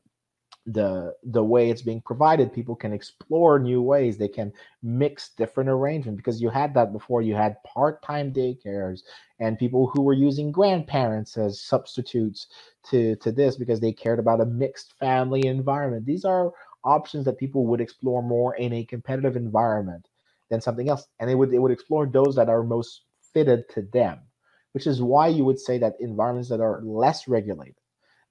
the 0.67 1.15
the 1.25 1.45
way 1.45 1.69
it's 1.69 1.83
being 1.83 2.01
provided. 2.01 2.53
People 2.53 2.75
can 2.75 2.93
explore 2.93 3.59
new 3.59 3.83
ways. 3.83 4.17
They 4.17 4.29
can 4.29 4.53
mix 4.83 5.31
different 5.31 5.69
arrangements 5.69 6.17
because 6.17 6.41
you 6.41 6.49
had 6.49 6.73
that 6.75 6.93
before. 6.93 7.21
You 7.21 7.35
had 7.35 7.63
part-time 7.65 8.33
daycares 8.33 9.03
and 9.41 9.59
people 9.59 9.91
who 9.93 10.03
were 10.03 10.15
using 10.15 10.51
grandparents 10.51 11.37
as 11.37 11.61
substitutes 11.61 12.47
to 12.91 13.17
to 13.17 13.31
this 13.31 13.57
because 13.57 13.81
they 13.81 13.93
cared 13.93 14.19
about 14.19 14.41
a 14.41 14.47
mixed 14.47 14.95
family 14.99 15.47
environment. 15.47 16.07
These 16.07 16.25
are 16.25 16.53
options 16.83 17.25
that 17.27 17.39
people 17.39 17.67
would 17.67 17.81
explore 17.81 18.23
more 18.23 18.57
in 18.57 18.73
a 18.73 18.85
competitive 18.85 19.37
environment 19.37 20.09
than 20.55 20.61
something 20.63 20.89
else. 20.89 21.07
And 21.21 21.31
it 21.31 21.35
would 21.35 21.53
it 21.53 21.59
would 21.59 21.73
explore 21.73 22.07
those 22.07 22.35
that 22.37 22.49
are 22.49 22.63
most 22.63 23.03
fitted 23.33 23.69
to 23.71 23.83
them 23.93 24.21
which 24.75 24.87
is 24.89 25.01
why 25.01 25.29
you 25.29 25.45
would 25.45 25.59
say 25.59 25.79
that 25.79 25.95
environments 26.01 26.49
that 26.49 26.61
are 26.61 26.83
less 26.83 27.27
regulated 27.27 27.77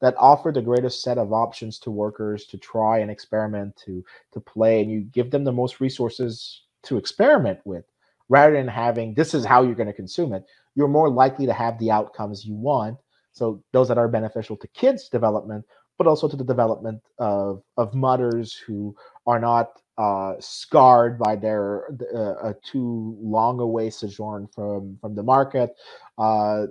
that 0.01 0.15
offer 0.17 0.51
the 0.51 0.61
greatest 0.61 1.01
set 1.01 1.17
of 1.17 1.31
options 1.31 1.79
to 1.79 1.89
workers 1.89 2.45
to 2.45 2.57
try 2.57 2.99
and 2.99 3.09
experiment 3.09 3.75
to 3.85 4.03
to 4.31 4.39
play 4.39 4.81
and 4.81 4.91
you 4.91 5.01
give 5.01 5.31
them 5.31 5.43
the 5.43 5.51
most 5.51 5.79
resources 5.79 6.63
to 6.83 6.97
experiment 6.97 7.59
with 7.65 7.85
rather 8.29 8.53
than 8.53 8.67
having 8.67 9.13
this 9.13 9.33
is 9.33 9.45
how 9.45 9.63
you're 9.63 9.75
going 9.75 9.87
to 9.87 9.93
consume 9.93 10.33
it 10.33 10.43
you're 10.75 10.87
more 10.87 11.09
likely 11.09 11.45
to 11.45 11.53
have 11.53 11.77
the 11.79 11.91
outcomes 11.91 12.45
you 12.45 12.55
want. 12.55 12.97
So 13.31 13.63
those 13.73 13.87
that 13.87 13.97
are 13.97 14.07
beneficial 14.07 14.57
to 14.57 14.67
kids 14.69 15.09
development 15.09 15.65
but 15.97 16.07
also 16.07 16.27
to 16.27 16.35
the 16.35 16.43
development 16.43 17.01
of 17.19 17.63
of 17.77 17.93
mothers 17.93 18.53
who 18.53 18.95
are 19.25 19.39
not 19.39 19.81
uh, 19.97 20.33
scarred 20.39 21.19
by 21.19 21.35
their 21.35 21.87
uh, 22.15 22.53
too 22.63 23.17
long 23.21 23.59
away 23.59 23.89
sojourn 23.89 24.47
from 24.53 24.97
from 25.01 25.15
the 25.15 25.23
market 25.23 25.75
uh, 26.17 26.65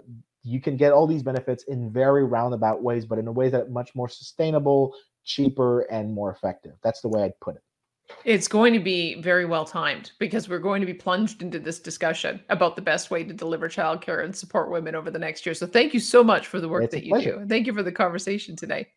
you 0.44 0.60
can 0.60 0.76
get 0.76 0.92
all 0.92 1.06
these 1.06 1.22
benefits 1.22 1.64
in 1.64 1.92
very 1.92 2.24
roundabout 2.24 2.82
ways, 2.82 3.06
but 3.06 3.18
in 3.18 3.28
a 3.28 3.32
way 3.32 3.48
that 3.48 3.70
much 3.70 3.94
more 3.94 4.08
sustainable, 4.08 4.94
cheaper, 5.24 5.82
and 5.82 6.12
more 6.12 6.32
effective. 6.32 6.72
That's 6.82 7.00
the 7.00 7.08
way 7.08 7.22
I'd 7.22 7.38
put 7.40 7.56
it. 7.56 7.62
It's 8.24 8.48
going 8.48 8.72
to 8.72 8.80
be 8.80 9.20
very 9.20 9.44
well 9.44 9.64
timed 9.64 10.12
because 10.18 10.48
we're 10.48 10.59
going 10.59 10.80
to 10.80 10.86
be 10.86 10.94
plunged 10.94 11.43
into 11.43 11.59
this 11.59 11.80
discussion 11.80 12.40
about 12.48 12.76
the 12.76 12.82
best 12.82 13.10
way 13.10 13.24
to 13.24 13.32
deliver 13.32 13.68
childcare 13.68 14.24
and 14.24 14.34
support 14.34 14.70
women 14.70 14.94
over 14.94 15.10
the 15.10 15.18
next 15.18 15.44
year. 15.44 15.55
So 15.55 15.66
thank 15.66 15.93
you 15.94 16.01
so 16.01 16.22
much 16.22 16.47
for 16.47 16.60
the 16.60 16.68
work 16.68 16.84
it's 16.84 16.94
that 16.94 17.05
you 17.05 17.20
do. 17.20 17.44
Thank 17.48 17.66
you 17.66 17.74
for 17.74 17.82
the 17.82 17.93
conversation 17.93 18.56
today. 18.56 18.89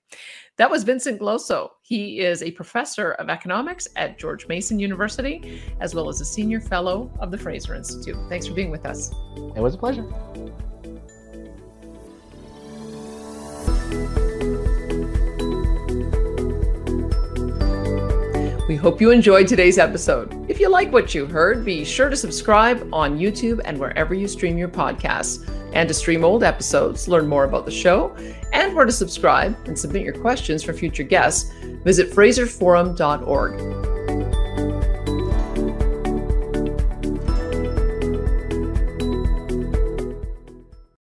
That 0.58 0.70
was 0.70 0.84
Vincent 0.84 1.20
Geloso. 1.20 1.72
He 1.82 2.20
is 2.20 2.42
a 2.42 2.52
professor 2.52 3.14
of 3.14 3.30
economics 3.30 3.88
at 3.96 4.18
George 4.18 4.48
Mason 4.48 4.80
University, 4.80 5.62
as 5.80 5.94
well 5.94 6.08
as 6.08 6.22
a 6.22 6.26
senior 6.26 6.62
fellow 6.62 7.12
of 7.20 7.32
the 7.32 7.38
Fraser 7.38 7.76
Institute. 7.76 8.18
Thanks 8.30 8.48
for 8.48 8.54
being 8.54 8.72
with 8.72 8.86
us. 8.86 9.12
It 9.56 9.62
was 9.62 9.76
a 9.76 9.78
pleasure. 9.78 10.06
We 18.68 18.76
hope 18.76 19.00
you 19.00 19.12
enjoyed 19.12 19.48
today's 19.48 19.78
episode. 19.78 20.50
If 20.50 20.60
you 20.60 20.70
like 20.70 20.92
what 20.92 21.14
you 21.14 21.28
heard, 21.28 21.64
be 21.64 21.86
sure 21.86 22.10
to 22.10 22.16
subscribe 22.16 22.90
on 22.92 23.20
YouTube 23.20 23.62
and 23.64 23.80
wherever 23.80 24.16
you 24.16 24.28
stream 24.28 24.58
your 24.58 24.70
podcasts. 24.70 25.48
And 25.74 25.88
to 25.88 25.94
stream 25.94 26.24
old 26.24 26.44
episodes, 26.44 27.08
learn 27.08 27.28
more 27.28 27.44
about 27.44 27.66
the 27.66 27.72
show, 27.72 28.16
and 28.54 28.76
where 28.76 28.86
to 28.86 28.92
subscribe 28.92 29.56
and 29.68 29.78
submit 29.78 30.02
your 30.02 30.14
questions 30.14 30.64
for 30.64 30.74
future 30.74 31.04
guests, 31.04 31.52
visit 31.84 32.10
FraserForum.org. 32.10 33.95